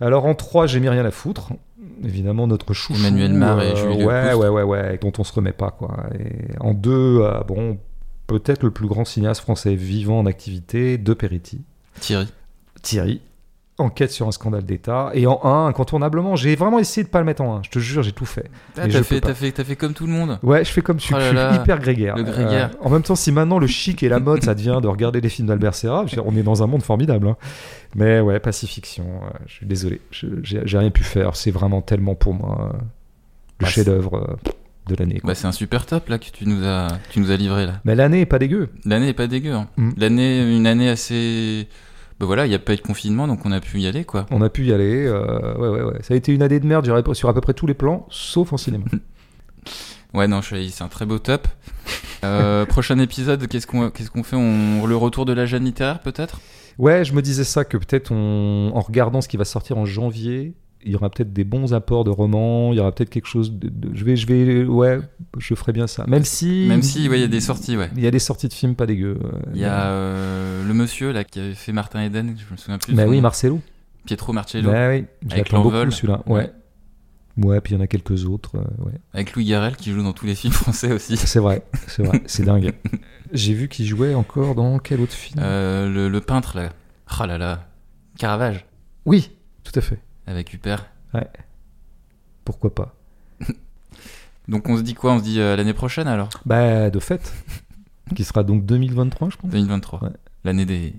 Alors 0.00 0.26
en 0.26 0.34
3, 0.34 0.66
j'ai 0.66 0.80
mis 0.80 0.88
rien 0.88 1.04
à 1.04 1.10
foutre. 1.10 1.52
Évidemment, 2.04 2.46
notre 2.46 2.74
chouchou. 2.74 2.98
Emmanuel 3.00 3.32
Mar 3.32 3.62
et 3.62 3.74
Julie 3.76 4.04
Ouais, 4.04 4.34
ouais, 4.34 4.48
ouais, 4.48 4.62
ouais, 4.62 4.98
dont 5.00 5.12
on 5.18 5.24
se 5.24 5.32
remet 5.32 5.52
pas, 5.52 5.70
quoi. 5.70 6.06
Et 6.18 6.56
en 6.60 6.74
2, 6.74 7.22
bon, 7.48 7.78
peut-être 8.26 8.62
le 8.62 8.70
plus 8.70 8.86
grand 8.88 9.04
cinéaste 9.04 9.40
français 9.40 9.74
vivant 9.74 10.18
en 10.18 10.26
activité, 10.26 10.98
De 10.98 11.14
Peretti. 11.14 11.62
Thierry. 12.00 12.28
Thierry. 12.82 13.22
Enquête 13.78 14.10
sur 14.10 14.26
un 14.26 14.32
scandale 14.32 14.64
d'État. 14.64 15.10
Et 15.12 15.26
en 15.26 15.38
1, 15.44 15.66
incontournablement, 15.66 16.34
j'ai 16.34 16.56
vraiment 16.56 16.78
essayé 16.78 17.04
de 17.04 17.10
pas 17.10 17.18
le 17.18 17.26
mettre 17.26 17.42
en 17.42 17.56
1. 17.58 17.62
Je 17.64 17.68
te 17.68 17.78
jure, 17.78 18.02
j'ai 18.02 18.12
tout 18.12 18.24
fait. 18.24 18.50
Ah, 18.78 18.88
t'as 18.88 19.02
fait, 19.02 19.20
t'as 19.52 19.64
fait, 19.64 19.76
comme 19.76 19.92
tout 19.92 20.06
le 20.06 20.12
monde. 20.12 20.38
Ouais, 20.42 20.64
je 20.64 20.70
fais 20.70 20.80
comme 20.80 20.96
tu 20.96 21.12
Oh 21.14 21.18
je 21.20 21.26
suis 21.26 21.34
là, 21.34 21.54
hyper 21.56 21.78
grégaire. 21.78 22.16
le 22.16 22.22
grégaire. 22.22 22.70
Euh, 22.72 22.86
en 22.86 22.88
même 22.88 23.02
temps, 23.02 23.14
si 23.16 23.32
maintenant 23.32 23.58
le 23.58 23.66
chic 23.66 24.02
et 24.02 24.08
la 24.08 24.18
mode, 24.18 24.42
ça 24.42 24.54
devient 24.54 24.78
de 24.82 24.88
regarder 24.88 25.20
les 25.20 25.28
films 25.28 25.48
d'Albert 25.48 25.74
Serra, 25.74 26.06
on 26.24 26.36
est 26.36 26.42
dans 26.42 26.62
un 26.62 26.66
monde 26.66 26.82
formidable. 26.82 27.28
hein. 27.28 27.36
Mais 27.94 28.20
ouais, 28.20 28.40
Pacifiction, 28.40 29.04
euh, 29.24 29.28
je 29.46 29.52
suis 29.52 29.66
désolé, 29.66 30.00
j'ai 30.10 30.78
rien 30.78 30.90
pu 30.90 31.04
faire. 31.04 31.36
C'est 31.36 31.50
vraiment 31.50 31.82
tellement 31.82 32.14
pour 32.14 32.32
moi 32.32 32.70
euh, 32.72 32.78
le 33.60 33.64
Bah, 33.64 33.68
chef-d'œuvre 33.68 34.14
euh, 34.16 34.50
de 34.88 34.96
l'année. 34.96 35.20
Bah, 35.22 35.34
c'est 35.34 35.46
un 35.48 35.52
super 35.52 35.84
top 35.84 36.08
là 36.08 36.18
que 36.18 36.24
tu 36.32 36.46
nous 36.48 36.64
as, 36.64 36.88
tu 37.10 37.20
nous 37.20 37.30
as 37.30 37.36
livré 37.36 37.66
là. 37.66 37.74
Mais 37.84 37.94
l'année 37.94 38.22
est 38.22 38.26
pas 38.26 38.38
dégueu. 38.38 38.70
L'année 38.86 39.08
est 39.08 39.14
pas 39.14 39.26
dégueu. 39.26 39.52
hein. 39.52 39.68
Mm. 39.76 39.90
L'année, 39.98 40.56
une 40.56 40.66
année 40.66 40.88
assez. 40.88 41.68
Bah 42.18 42.26
voilà, 42.26 42.46
il 42.46 42.48
n'y 42.48 42.54
a 42.54 42.58
pas 42.58 42.72
eu 42.72 42.76
de 42.76 42.80
confinement 42.82 43.26
donc 43.28 43.44
on 43.44 43.52
a 43.52 43.60
pu 43.60 43.78
y 43.80 43.86
aller 43.86 44.04
quoi. 44.04 44.24
On 44.30 44.40
a 44.42 44.48
pu 44.48 44.64
y 44.66 44.72
aller. 44.72 45.04
euh, 45.06 45.54
ouais, 45.58 45.68
ouais, 45.68 45.82
ouais. 45.82 46.02
Ça 46.02 46.14
a 46.14 46.16
été 46.16 46.32
une 46.32 46.42
année 46.42 46.60
de 46.60 46.66
merde 46.66 46.86
sur 47.14 47.28
à 47.28 47.34
peu 47.34 47.40
près 47.42 47.52
tous 47.54 47.66
les 47.66 47.74
plans, 47.74 48.06
sauf 48.10 48.52
en 48.52 48.56
cinéma. 48.56 48.84
Ouais, 50.14 50.28
non, 50.28 50.40
c'est 50.40 50.80
un 50.82 50.88
très 50.88 51.04
beau 51.04 51.18
top. 51.18 51.46
Euh, 52.24 52.64
prochain 52.66 52.98
épisode, 52.98 53.46
qu'est-ce 53.48 53.66
qu'on 53.66 53.90
qu'est-ce 53.90 54.10
qu'on 54.10 54.22
fait? 54.22 54.36
On, 54.36 54.86
Le 54.86 54.96
retour 54.96 55.26
de 55.26 55.32
la 55.34 55.44
jeune 55.44 55.64
littéraire 55.64 56.00
peut-être? 56.00 56.40
Ouais, 56.78 57.04
je 57.04 57.12
me 57.12 57.20
disais 57.20 57.44
ça 57.44 57.64
que 57.66 57.76
peut-être 57.76 58.12
on- 58.12 58.70
en 58.74 58.80
regardant 58.80 59.20
ce 59.20 59.28
qui 59.28 59.36
va 59.36 59.44
sortir 59.44 59.76
en 59.76 59.84
janvier, 59.84 60.54
il 60.86 60.92
y 60.92 60.96
aura 60.96 61.10
peut-être 61.10 61.32
des 61.32 61.44
bons 61.44 61.74
apports 61.74 62.04
de 62.04 62.10
romans, 62.10 62.72
il 62.72 62.76
y 62.76 62.80
aura 62.80 62.92
peut-être 62.92 63.10
quelque 63.10 63.26
chose 63.26 63.52
de, 63.52 63.68
de- 63.68 63.94
je 63.94 64.04
vais 64.04 64.16
je 64.16 64.26
vais 64.26 64.64
ouais, 64.64 65.00
je 65.38 65.54
ferai 65.54 65.72
bien 65.72 65.86
ça. 65.86 66.04
Même 66.06 66.24
si 66.24 66.66
Même 66.68 66.82
si, 66.82 67.08
ouais, 67.08 67.18
il 67.18 67.22
y 67.22 67.24
a 67.24 67.28
des 67.28 67.40
sorties, 67.40 67.76
ouais. 67.76 67.90
Il 67.96 68.02
y 68.02 68.06
a 68.06 68.10
des 68.10 68.18
sorties 68.18 68.48
de 68.48 68.52
films 68.54 68.74
pas 68.74 68.86
dégueu. 68.86 69.18
euh, 69.22 69.30
Il 69.54 69.60
y 69.60 69.64
a 69.64 69.86
euh, 69.90 70.66
le 70.66 70.72
monsieur 70.74 71.12
là 71.12 71.24
qui 71.24 71.40
avait 71.40 71.54
fait 71.54 71.72
Martin 71.72 72.02
Eden, 72.02 72.34
je 72.38 72.50
me 72.52 72.56
souviens 72.56 72.78
plus. 72.78 72.94
Bah 72.94 73.04
oui, 73.06 73.16
nom. 73.16 73.22
Marcelo. 73.22 73.60
Pietro 74.06 74.32
Marcello. 74.32 74.70
Bah 74.70 74.88
oui, 74.90 75.04
l'attends 75.28 75.62
beaucoup 75.62 75.90
celui-là. 75.90 76.22
Ouais. 76.26 76.50
Ouais, 77.38 77.60
puis 77.60 77.74
il 77.74 77.76
y 77.76 77.80
en 77.80 77.82
a 77.82 77.86
quelques 77.86 78.24
autres. 78.24 78.56
euh, 78.56 78.84
ouais. 78.86 78.92
Avec 79.12 79.34
Louis 79.34 79.44
Garrel 79.44 79.76
qui 79.76 79.90
joue 79.92 80.02
dans 80.02 80.14
tous 80.14 80.24
les 80.24 80.34
films 80.34 80.54
français 80.54 80.92
aussi. 80.92 81.16
C'est 81.18 81.38
vrai, 81.40 81.62
c'est 81.86 82.02
vrai, 82.02 82.22
c'est 82.26 82.44
dingue. 82.46 82.72
J'ai 83.32 83.52
vu 83.52 83.68
qu'il 83.68 83.84
jouait 83.84 84.14
encore 84.14 84.54
dans 84.54 84.78
quel 84.78 85.00
autre 85.02 85.12
film? 85.12 85.40
Euh, 85.44 85.90
le, 85.90 86.08
le 86.08 86.20
peintre 86.22 86.56
là. 86.56 86.70
Oh 87.20 87.26
là 87.26 87.36
là. 87.36 87.68
Caravage. 88.18 88.64
Oui, 89.04 89.30
tout 89.64 89.72
à 89.78 89.82
fait. 89.82 89.98
Avec 90.26 90.52
Huppert. 90.52 90.86
Pourquoi 92.44 92.74
pas 92.74 92.94
Donc 94.48 94.68
on 94.68 94.76
se 94.76 94.82
dit 94.82 94.94
quoi? 94.94 95.12
On 95.14 95.18
se 95.18 95.24
dit 95.24 95.40
euh, 95.40 95.56
l'année 95.56 95.72
prochaine 95.74 96.06
alors? 96.06 96.28
Bah, 96.44 96.90
de 96.90 96.98
fait. 96.98 97.32
qui 98.14 98.22
sera 98.24 98.44
donc 98.44 98.64
2023, 98.64 99.30
je 99.30 99.36
pense. 99.36 99.50
2023. 99.50 100.02
Ouais. 100.04 100.10
L'année 100.44 100.64
des. 100.66 100.94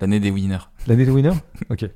L'année 0.00 0.20
des 0.20 0.30
winners. 0.30 0.58
L'année 0.86 1.04
des 1.04 1.10
winners? 1.10 1.38
Ok. 1.70 1.88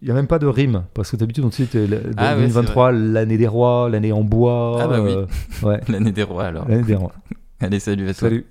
Il 0.00 0.06
n'y 0.06 0.10
a 0.10 0.14
même 0.14 0.26
pas 0.26 0.40
de 0.40 0.46
rime, 0.46 0.84
parce 0.94 1.10
que 1.12 1.16
d'habitude, 1.16 1.44
on 1.44 1.48
dit 1.48 1.68
que 1.68 1.78
le- 1.78 2.10
Ah 2.16 2.34
ouais, 2.34 2.40
2023, 2.40 2.90
l'année 2.90 3.36
des 3.38 3.46
rois, 3.46 3.88
l'année 3.90 4.10
en 4.12 4.22
bois. 4.24 4.78
Ah 4.82 4.88
bah 4.88 5.00
oui. 5.00 5.12
euh, 5.12 5.26
ouais, 5.62 5.80
L'année 5.88 6.10
des 6.10 6.22
rois 6.24 6.46
alors. 6.46 6.66
l'année 6.68 6.82
des 6.82 6.96
rois. 6.96 7.12
Allez, 7.60 7.78
salut 7.78 8.08
à 8.08 8.14
toi. 8.14 8.28
Salut. 8.28 8.42